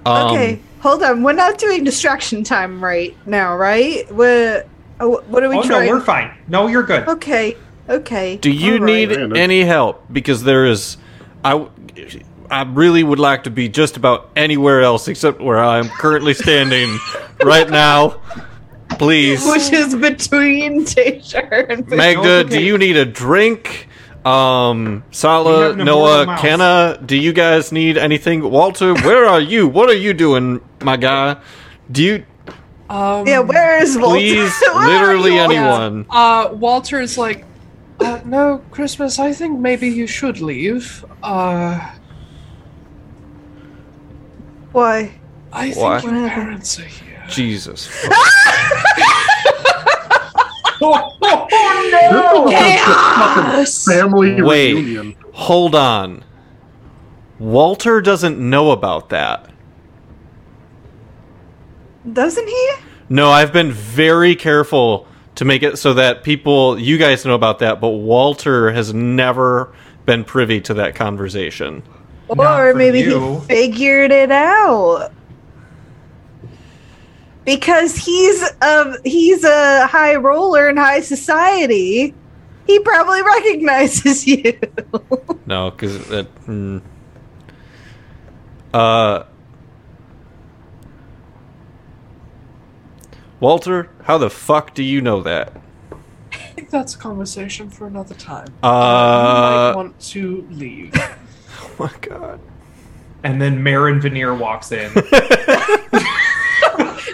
[0.06, 0.60] Um, Okay.
[0.80, 1.22] Hold on.
[1.22, 4.10] We're not doing distraction time right now, right?
[4.12, 4.64] We're.
[5.00, 5.72] oh, What are we doing?
[5.72, 6.30] oh no, we're fine.
[6.48, 7.08] No, you're good.
[7.08, 7.56] Okay.
[7.88, 8.36] Okay.
[8.36, 8.86] Do you all right.
[8.86, 9.36] need Random.
[9.36, 10.04] any help?
[10.12, 10.96] Because there is,
[11.44, 11.66] I,
[12.50, 16.98] I really would like to be just about anywhere else except where I'm currently standing
[17.44, 18.20] right now.
[18.98, 22.48] Please, Which is between Tasha and Magda, okay.
[22.48, 23.88] do you need a drink?
[24.24, 26.40] Um, We Sala, have an immortal Noah, mouse.
[26.40, 28.48] Kenna, do you guys need anything?
[28.48, 29.66] Walter, where are you?
[29.66, 31.36] What are you doing, my guy?
[31.90, 32.24] Do you
[32.88, 34.14] Um, Yeah, where is Walter?
[34.14, 36.06] please, literally anyone?
[36.10, 37.44] Uh, Walter is like,
[38.00, 39.18] uh, no, Christmas.
[39.18, 41.04] I think maybe you should leave.
[41.22, 41.80] Uh,
[44.72, 45.12] Why?
[45.52, 46.00] I think Why?
[46.00, 47.24] your parents are here.
[47.28, 47.88] Jesus.
[52.50, 53.84] Chaos!
[53.84, 54.74] Family Wait.
[54.74, 55.16] reunion.
[55.32, 56.24] Hold on.
[57.38, 59.50] Walter doesn't know about that.
[62.10, 62.70] Doesn't he?
[63.08, 67.60] No, I've been very careful to make it so that people, you guys know about
[67.60, 69.72] that, but Walter has never
[70.04, 71.82] been privy to that conversation.
[72.28, 73.40] Or maybe you.
[73.40, 75.10] he figured it out.
[77.44, 82.14] Because he's a he's a high roller in high society.
[82.66, 84.58] He probably recognizes you.
[85.46, 86.32] No, because that.
[86.46, 86.82] Mm.
[88.72, 89.24] Uh.
[93.40, 95.52] Walter, how the fuck do you know that?
[96.32, 98.46] I think that's a conversation for another time.
[98.62, 98.68] Uh.
[98.68, 100.94] you might want to leave.
[101.64, 102.40] Oh my god.
[103.24, 104.90] And then Marin Veneer walks in.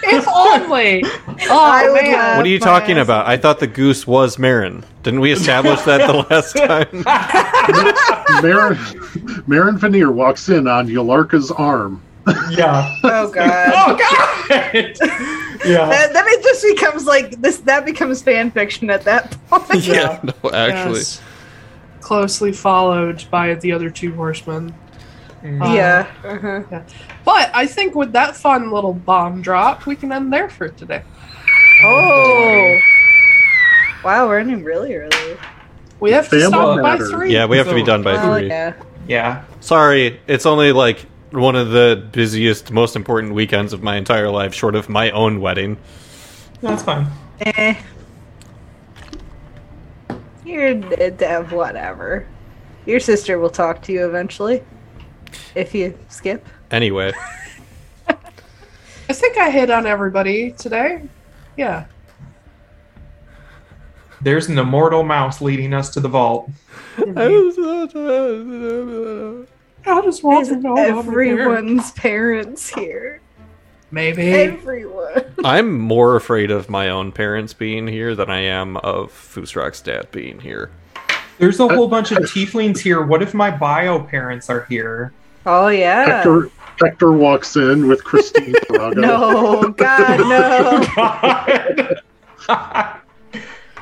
[0.04, 1.02] if only.
[1.50, 2.12] Oh I man.
[2.12, 3.04] love- What are you talking ass.
[3.04, 3.26] about?
[3.26, 4.84] I thought the goose was Marin.
[5.02, 8.42] Didn't we establish that the last time?
[8.42, 12.02] Marin, Marin Veneer walks in on Yalarka's arm.
[12.50, 12.94] yeah.
[13.04, 13.72] Oh god.
[13.74, 14.74] Oh god.
[15.66, 15.86] yeah.
[15.86, 19.86] That, then it just becomes like this that becomes fan fiction at that point.
[19.86, 20.98] yeah, no, actually.
[20.98, 21.22] Yes.
[22.00, 24.74] Closely followed by the other two horsemen.
[25.44, 26.06] Uh, Yeah.
[26.24, 26.82] Uh-huh.
[27.24, 31.02] But I think with that fun little bomb drop, we can end there for today.
[31.84, 32.78] Oh.
[34.04, 35.36] Wow, we're ending really early.
[36.00, 37.10] We have to stop by matters.
[37.10, 37.32] three.
[37.32, 38.48] Yeah, we have to be done by Oh three.
[38.48, 38.74] yeah.
[39.06, 39.44] Yeah.
[39.60, 44.54] Sorry, it's only like one of the busiest, most important weekends of my entire life,
[44.54, 45.76] short of my own wedding.
[46.60, 47.06] That's fine.
[47.40, 47.74] Eh.
[50.44, 52.26] You're a whatever.
[52.86, 54.62] Your sister will talk to you eventually.
[55.54, 56.46] If you skip.
[56.70, 57.12] Anyway,
[58.08, 61.02] I think I hit on everybody today.
[61.56, 61.86] Yeah.
[64.20, 66.50] There's an immortal mouse leading us to the vault.
[66.96, 67.04] How
[70.00, 71.40] does Walter know about me here?
[71.40, 73.20] Everyone's parents here.
[73.90, 74.30] Maybe.
[74.32, 75.24] Everyone.
[75.44, 80.10] I'm more afraid of my own parents being here than I am of Fustrak's dad
[80.10, 80.70] being here.
[81.38, 83.02] There's a whole bunch of tieflings here.
[83.02, 85.12] What if my bio parents are here?
[85.46, 86.04] Oh yeah.
[86.04, 86.50] Hector,
[86.80, 88.96] Hector walks in with Christine Drago.
[88.96, 90.84] No, God no.
[92.46, 93.00] God.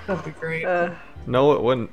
[0.07, 0.65] That'd be great.
[0.65, 0.94] Uh,
[1.26, 1.91] No, it wouldn't.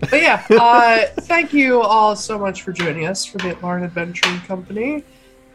[0.00, 4.40] But yeah, uh, thank you all so much for joining us for the Atlarn Adventuring
[4.40, 5.04] Company.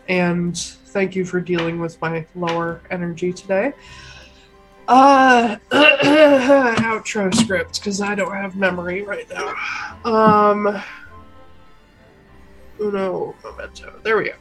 [0.08, 3.74] And thank you for dealing with my lower energy today.
[4.88, 9.54] Uh, outro script, because I don't have memory right now.
[10.12, 10.82] Um,
[12.80, 14.00] uno momento.
[14.04, 14.36] There we go.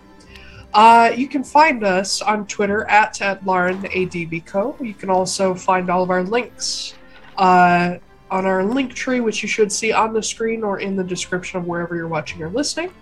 [0.75, 4.85] Uh, you can find us on Twitter at, at LaurenADBCo.
[4.85, 6.95] You can also find all of our links
[7.39, 7.97] uh,
[8.31, 11.59] on our link tree, which you should see on the screen or in the description
[11.59, 12.93] of wherever you're watching or listening.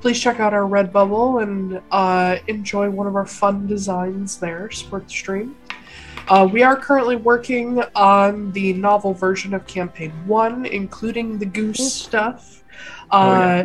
[0.00, 4.70] Please check out our Redbubble and uh, enjoy one of our fun designs there.
[4.70, 5.56] Support the stream.
[6.28, 11.92] Uh, we are currently working on the novel version of Campaign 1, including the goose
[11.92, 12.64] stuff
[13.10, 13.64] uh,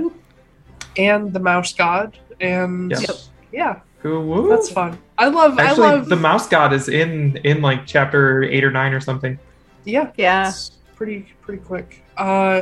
[0.97, 2.17] and the mouse god.
[2.39, 3.29] And Yes.
[3.51, 4.25] yeah, Cool.
[4.25, 4.49] Woo.
[4.49, 4.97] that's fun.
[5.17, 8.71] I love, Actually, I love the mouse god is in in like chapter eight or
[8.71, 9.39] nine or something.
[9.85, 10.49] Yeah, Yeah.
[10.49, 12.03] it's pretty pretty quick.
[12.17, 12.61] Uh,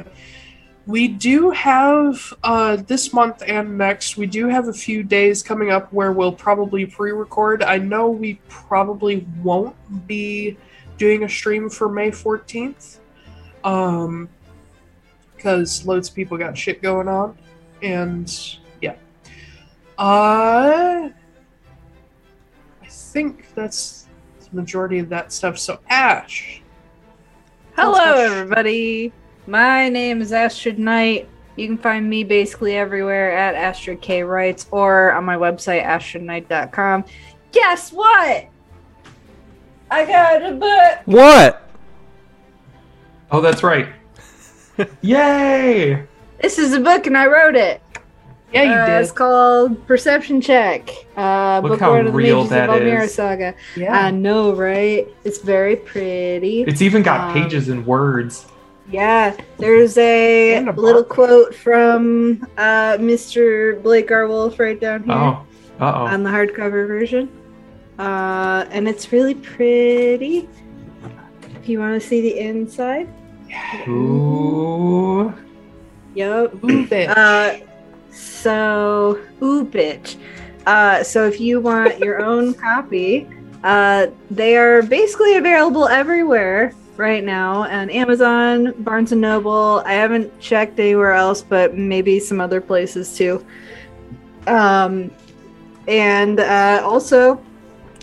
[0.88, 4.18] we do have uh, this month and next.
[4.18, 7.64] We do have a few days coming up where we'll probably pre-record.
[7.64, 10.58] I know we probably won't be
[10.98, 13.00] doing a stream for May 14th.
[13.64, 14.30] Um,
[15.36, 17.36] because loads of people got shit going on.
[17.86, 18.96] And yeah.
[20.00, 21.10] Uh,
[22.82, 24.08] I think that's
[24.40, 25.60] the majority of that stuff.
[25.60, 26.64] So, Ash.
[27.76, 29.14] Hello, what everybody.
[29.46, 31.30] My name is Astrid Knight.
[31.58, 37.06] You can find me basically everywhere at Astrid K Writes or on my website, astridknight.com.
[37.52, 38.48] Guess what?
[39.92, 41.02] I got a book.
[41.06, 41.70] What?
[43.30, 43.90] Oh, that's right.
[45.02, 46.08] Yay!
[46.46, 47.82] This is a book, and I wrote it.
[48.54, 49.02] Yeah, you Uh, did.
[49.02, 50.92] It's called Perception Check.
[51.18, 53.16] Uh, Look book how one of the real Mages that of Elmira is.
[53.16, 53.56] Saga.
[53.76, 53.92] yeah.
[54.06, 55.08] I know, right?
[55.24, 56.62] It's very pretty.
[56.68, 58.46] It's even got Um, pages and words.
[58.92, 63.82] Yeah, there's a, a little quote from uh, Mr.
[63.82, 64.28] Blake R.
[64.28, 65.42] Wolfe right down here Oh,
[65.82, 66.06] uh oh.
[66.14, 67.28] on the hardcover version.
[67.98, 70.48] Uh, and it's really pretty.
[71.60, 73.08] If you want to see the inside,
[73.88, 75.34] Ooh.
[76.16, 76.54] Yep.
[76.64, 77.10] Ooh, bitch.
[77.10, 77.66] Uh,
[78.12, 80.16] so, ooh, bitch.
[80.66, 83.28] Uh, so if you want your own copy,
[83.64, 89.84] uh, they are basically available everywhere right now on Amazon, Barnes and Noble.
[89.86, 93.46] I haven't checked anywhere else, but maybe some other places too.
[94.48, 95.12] Um,
[95.88, 97.44] and uh, also,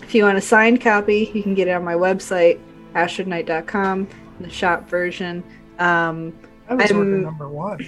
[0.03, 2.59] if you want a signed copy, you can get it on my website,
[2.93, 4.07] astridknight.com,
[4.39, 5.43] the shop version.
[5.79, 6.37] Um,
[6.69, 7.79] I was order I'm- number one.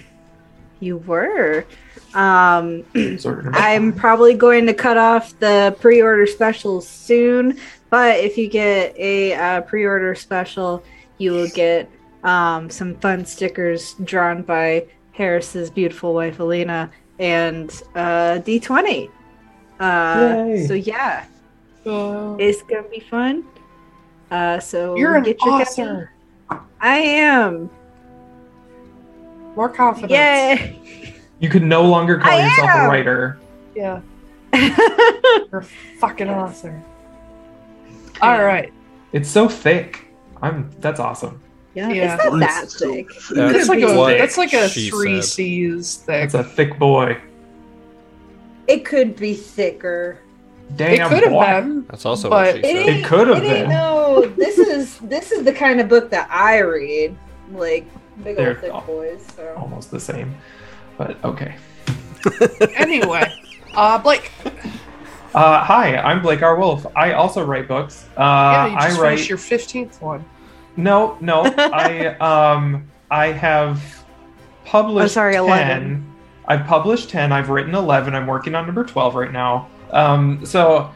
[0.80, 1.66] You were.
[2.14, 2.84] Um,
[3.54, 9.34] I'm probably going to cut off the pre-order specials soon, but if you get a
[9.34, 10.84] uh, pre-order special,
[11.18, 11.90] you will get
[12.24, 19.10] um, some fun stickers drawn by Harris's beautiful wife Alina and uh, D20.
[19.80, 21.26] Uh, so yeah,
[21.86, 23.46] it's gonna be fun.
[24.32, 25.82] Uh, so you're an get your copy.
[25.82, 26.12] author.
[26.82, 27.70] I am.
[29.56, 30.12] More confidence.
[30.12, 31.14] Yay!
[31.40, 32.86] You could no longer call I yourself am.
[32.86, 33.38] a writer.
[33.76, 34.02] Yeah.
[34.54, 35.64] You're a
[36.00, 36.82] fucking author.
[38.22, 38.72] All right.
[39.12, 40.06] It's so thick.
[40.42, 40.70] I'm.
[40.80, 41.42] That's awesome.
[41.74, 42.16] yeah, Yeah.
[42.16, 43.12] it's not that It's so thick.
[43.12, 43.36] thick.
[43.36, 45.24] That's like a that's like a three said.
[45.30, 46.24] C's thing.
[46.24, 47.18] It's a thick boy.
[48.68, 50.20] It could be thicker.
[50.76, 51.10] Damn, It Damn.
[51.10, 51.86] could have been.
[51.90, 52.96] That's also But what she It said.
[52.98, 53.70] It could have been.
[53.70, 57.16] No, this is this is the kind of book that I read,
[57.52, 57.86] like
[58.24, 59.26] big They're old thick all- boys.
[59.36, 60.36] So Almost the same.
[60.98, 61.56] But okay.
[62.76, 63.32] Anyway,
[63.76, 64.32] uh, Blake.
[65.34, 66.56] Uh, hi, I'm Blake R.
[66.58, 66.86] Wolfe.
[66.96, 68.06] I also write books.
[68.18, 69.30] Uh, yeah, you I just write.
[69.30, 70.26] your fifteenth one.
[70.78, 71.44] No, no.
[71.58, 73.82] I um I have
[74.66, 75.44] published Oh, sorry, 10.
[75.44, 76.16] 11.
[76.48, 77.32] I've published 10.
[77.32, 78.16] I've written 11.
[78.16, 79.70] I'm working on number 12 right now.
[79.92, 80.90] Um so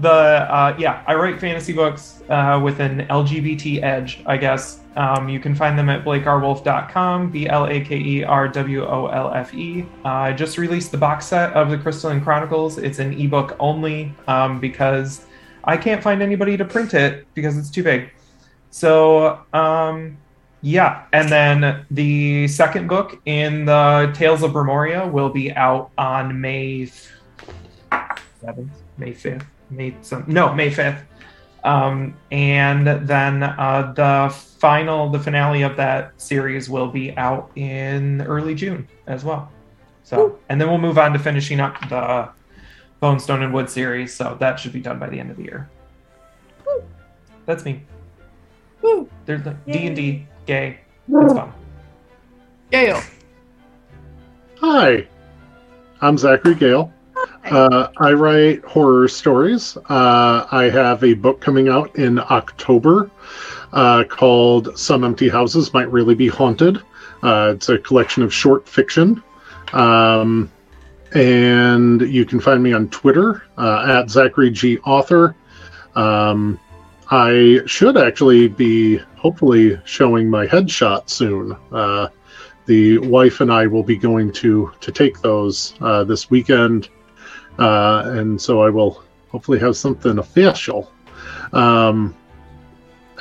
[0.00, 4.80] the uh yeah, I write fantasy books uh with an LGBT edge, I guess.
[4.96, 9.06] Um you can find them at blakerwolfe.com, B L A K E R W O
[9.06, 9.86] L F E.
[10.04, 12.78] Uh, I just released the box set of the Crystalline Chronicles.
[12.78, 15.26] It's an ebook only um because
[15.64, 18.10] I can't find anybody to print it because it's too big.
[18.70, 20.16] So, um,
[20.62, 26.40] yeah, and then the second book in the Tales of Bremoria will be out on
[26.40, 26.90] May
[28.40, 31.02] seventh, May fifth, May some no May fifth,
[31.64, 38.22] um, and then uh, the final, the finale of that series will be out in
[38.22, 39.50] early June as well.
[40.02, 42.28] So, and then we'll move on to finishing up the
[42.98, 44.12] Bone, Stone, and Wood series.
[44.12, 45.70] So that should be done by the end of the year.
[47.46, 47.84] That's me.
[48.82, 49.08] Woo.
[49.24, 50.80] There's the D and D gay.
[51.08, 51.52] It's fun.
[52.70, 53.00] Gail.
[54.60, 55.06] Hi,
[56.00, 56.92] I'm Zachary Gale.
[57.44, 59.76] Uh, I write horror stories.
[59.88, 63.10] Uh, I have a book coming out in October
[63.72, 66.82] uh, called Some Empty Houses Might Really Be Haunted.
[67.22, 69.22] Uh, it's a collection of short fiction.
[69.72, 70.50] Um,
[71.12, 74.78] and you can find me on Twitter uh, at Zachary G.
[74.78, 75.34] Author.
[75.94, 76.58] Um,
[77.10, 81.56] I should actually be hopefully showing my headshot soon.
[81.72, 82.08] Uh,
[82.66, 86.88] the wife and I will be going to to take those uh, this weekend,
[87.58, 90.90] uh, and so I will hopefully have something official.
[91.52, 92.16] Um,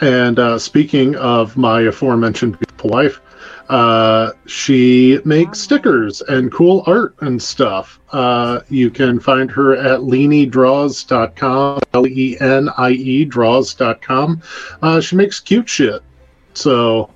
[0.01, 3.21] and uh, speaking of my aforementioned beautiful wife,
[3.69, 7.99] uh, she makes stickers and cool art and stuff.
[8.11, 14.41] Uh, you can find her at leniedraws.com, L E N I E draws.com.
[14.81, 16.01] Uh, she makes cute shit.
[16.55, 17.11] So,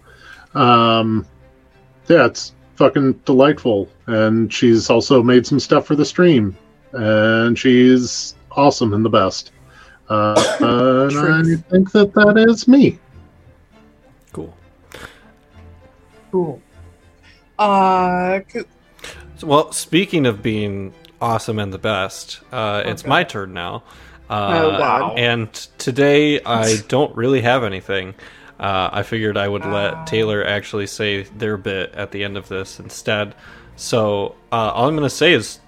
[0.53, 1.25] um,
[2.07, 3.89] yeah, it's fucking delightful.
[4.05, 6.55] And she's also made some stuff for the stream
[6.93, 9.51] and she's awesome and the best.
[10.09, 12.99] Uh, and I think that that is me.
[14.31, 14.55] Cool.
[16.31, 16.61] Cool.
[17.57, 18.39] Uh.
[19.37, 22.91] So, well, speaking of being awesome and the best, uh, okay.
[22.91, 23.83] it's my turn now.
[24.29, 25.15] Uh, oh, wow.
[25.15, 28.13] And today I don't really have anything.
[28.59, 32.47] Uh, I figured I would let Taylor actually say their bit at the end of
[32.47, 33.35] this instead.
[33.75, 35.59] So uh, all I'm going to say is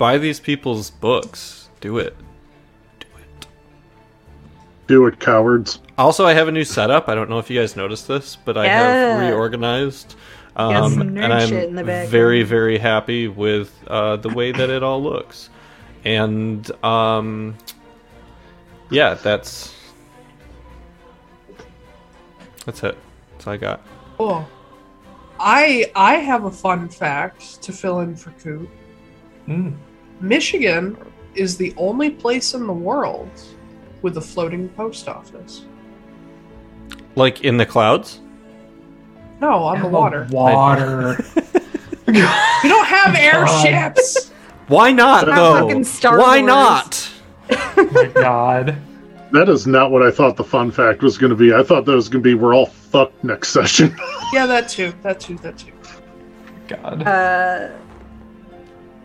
[0.00, 1.68] buy these people's books.
[1.80, 2.16] Do it.
[2.98, 3.46] Do it,
[4.86, 5.80] Do it, cowards.
[5.98, 7.08] Also, I have a new setup.
[7.08, 8.80] I don't know if you guys noticed this, but I Yeah.
[9.18, 10.16] have reorganized.
[10.56, 12.08] got Um, some nerd and I'm shit in the background.
[12.10, 15.48] very, very happy with uh, the way that it all looks.
[16.04, 17.56] And um,
[18.90, 19.74] yeah, that's
[22.66, 22.96] that's it.
[23.32, 23.80] That's all I got.
[24.18, 24.48] cool.
[25.38, 28.68] I I have a fun fact to fill in for Coop.
[29.48, 29.76] Mm.
[30.20, 30.96] Michigan
[31.34, 33.30] is the only place in the world
[34.02, 35.64] with a floating post office.
[37.14, 38.20] Like in the clouds.
[39.40, 40.26] No, on the water.
[40.30, 41.24] Water.
[42.06, 44.30] We don't have airships.
[44.66, 45.82] Why not Not though?
[45.84, 46.46] Star Why Wars.
[46.48, 47.10] not?
[47.50, 48.76] oh my god.
[49.32, 51.54] That is not what I thought the fun fact was going to be.
[51.54, 53.96] I thought that was going to be we're all fucked next session.
[54.32, 54.92] yeah, that too.
[55.02, 55.36] That too.
[55.38, 55.72] That too.
[56.66, 57.02] God.
[57.06, 57.68] Uh,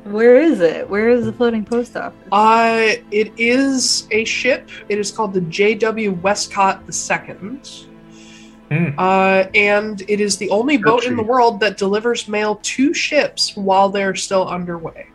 [0.05, 0.89] where is it?
[0.89, 2.17] Where is the floating post office?
[2.31, 4.69] Uh, it is a ship.
[4.89, 6.11] It is called the J.W.
[6.13, 7.59] Westcott II.
[8.71, 8.97] Hmm.
[8.97, 13.55] Uh, and it is the only boat in the world that delivers mail to ships
[13.55, 15.07] while they're still underway.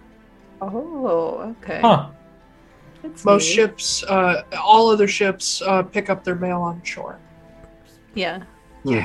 [0.62, 1.80] Oh, okay.
[1.80, 2.10] Huh.
[3.02, 3.54] That's Most neat.
[3.54, 7.18] ships, uh, all other ships, uh, pick up their mail on shore.
[8.14, 8.42] Yeah.
[8.84, 9.00] Hmm.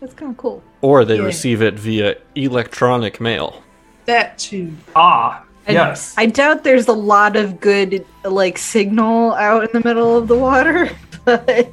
[0.00, 0.62] That's kind of cool.
[0.82, 1.22] Or they Yeah.
[1.24, 3.62] receive it via electronic mail.
[4.06, 4.72] That too.
[4.94, 5.42] Ah.
[5.68, 6.14] I- yes.
[6.16, 10.36] I doubt there's a lot of good like signal out in the middle of the
[10.38, 10.90] water,
[11.24, 11.72] but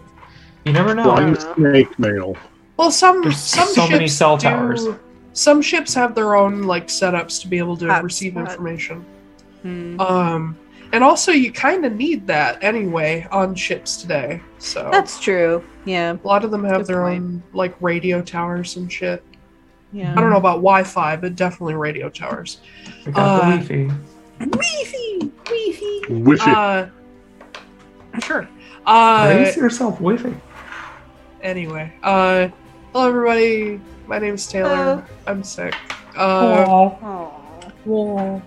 [0.66, 1.04] you never know.
[1.04, 2.36] Flying snake mail.
[2.78, 4.88] Well, some There's some so ships many cell do- towers.
[5.34, 8.04] Some ships have their own like setups to be able to Hotspot.
[8.04, 9.06] receive information.
[9.62, 10.00] Hmm.
[10.00, 10.58] Um,
[10.92, 14.42] and also you kind of need that anyway on ships today.
[14.58, 15.64] So that's true.
[15.86, 16.14] Yeah.
[16.24, 17.24] a lot of them have Good their point.
[17.24, 19.24] own like radio towers and shit.
[19.94, 20.12] Yeah.
[20.12, 22.58] I don't know about Wi-Fi, but definitely radio towers.
[23.06, 23.96] We got Uh, the Wi-Fi.
[24.40, 26.02] Wi-Fi, Wi-Fi.
[26.10, 26.52] Wi-Fi.
[26.52, 28.48] Uh, sure.
[28.86, 30.34] Uh, Raise yourself Wi-Fi.
[31.42, 32.48] anyway, uh,
[32.92, 33.80] hello everybody.
[34.08, 34.76] My name's Taylor.
[34.76, 35.04] Hello.
[35.28, 35.74] I'm sick.
[36.18, 37.30] Uh, Aw.
[37.88, 38.42] Aw.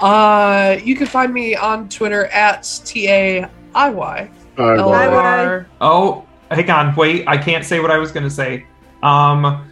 [0.00, 5.08] uh, you can find me on Twitter at t a i y I l lied.
[5.08, 5.66] o r.
[5.80, 6.94] Oh, hang on.
[6.96, 8.66] Wait, I can't say what I was gonna say.
[9.02, 9.69] Um,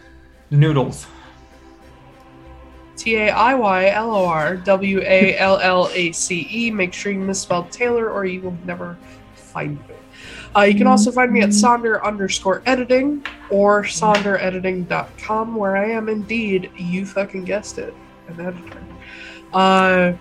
[0.51, 1.07] noodles.
[2.95, 6.71] T A I Y L O R W A L L A C E.
[6.71, 8.97] Make sure you misspell Taylor or you will never
[9.33, 9.95] find me.
[10.55, 16.09] Uh, you can also find me at Sonder underscore editing or sonderediting.com, where I am
[16.09, 17.93] indeed, you fucking guessed it,
[18.27, 18.83] an editor.
[19.53, 20.13] Uh,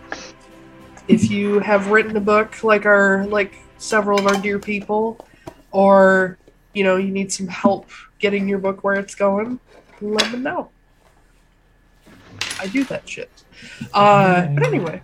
[1.09, 5.27] if you have written a book like our like several of our dear people,
[5.73, 6.39] or
[6.75, 9.59] you know you need some help getting your book where it's going,
[10.01, 10.71] let me know.
[12.61, 13.31] I do that shit.
[13.93, 15.03] Uh, but anyway,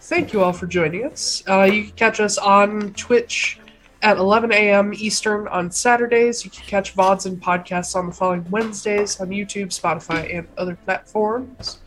[0.00, 1.42] thank you all for joining us.
[1.48, 3.58] Uh, you can catch us on Twitch
[4.02, 4.92] at 11 a.m.
[4.94, 6.44] Eastern on Saturdays.
[6.44, 10.76] You can catch VODs and podcasts on the following Wednesdays on YouTube, Spotify, and other
[10.84, 11.78] platforms.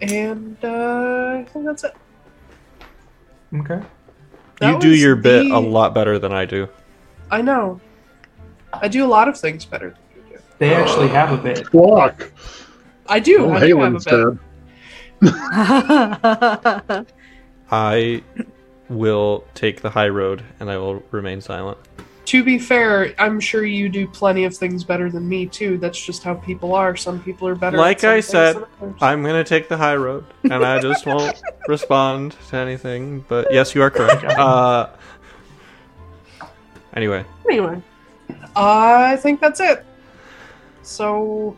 [0.00, 1.94] And uh, I think that's it.
[3.54, 3.80] Okay.
[4.60, 6.68] That you do was your bit the- a lot better than I do.
[7.30, 7.80] I know.
[8.72, 10.07] I do a lot of things better than you do.
[10.58, 11.66] They actually have a bit.
[11.66, 12.32] Squawk.
[13.06, 13.44] I do.
[13.46, 14.38] Oh, I do have a Halen's bit.
[15.20, 17.06] dead.
[17.70, 18.22] I
[18.88, 21.78] will take the high road and I will remain silent.
[22.26, 25.78] To be fair, I'm sure you do plenty of things better than me too.
[25.78, 26.94] That's just how people are.
[26.94, 27.78] Some people are better.
[27.78, 28.94] Like at I said, than.
[29.00, 33.24] I'm gonna take the high road, and I just won't respond to anything.
[33.28, 34.24] But yes, you are correct.
[34.38, 34.90] Uh,
[36.94, 37.80] anyway, Anyway,
[38.54, 39.86] I think that's it.
[40.88, 41.54] So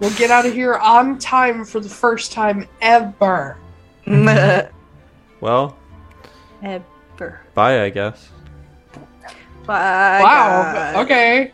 [0.00, 3.58] we'll get out of here on time for the first time ever.
[5.40, 5.76] well,
[6.62, 7.40] Ever.
[7.54, 8.30] bye, I guess.
[9.66, 10.20] Bye.
[10.22, 10.72] wow.
[10.72, 10.96] guys.
[11.04, 11.52] Okay.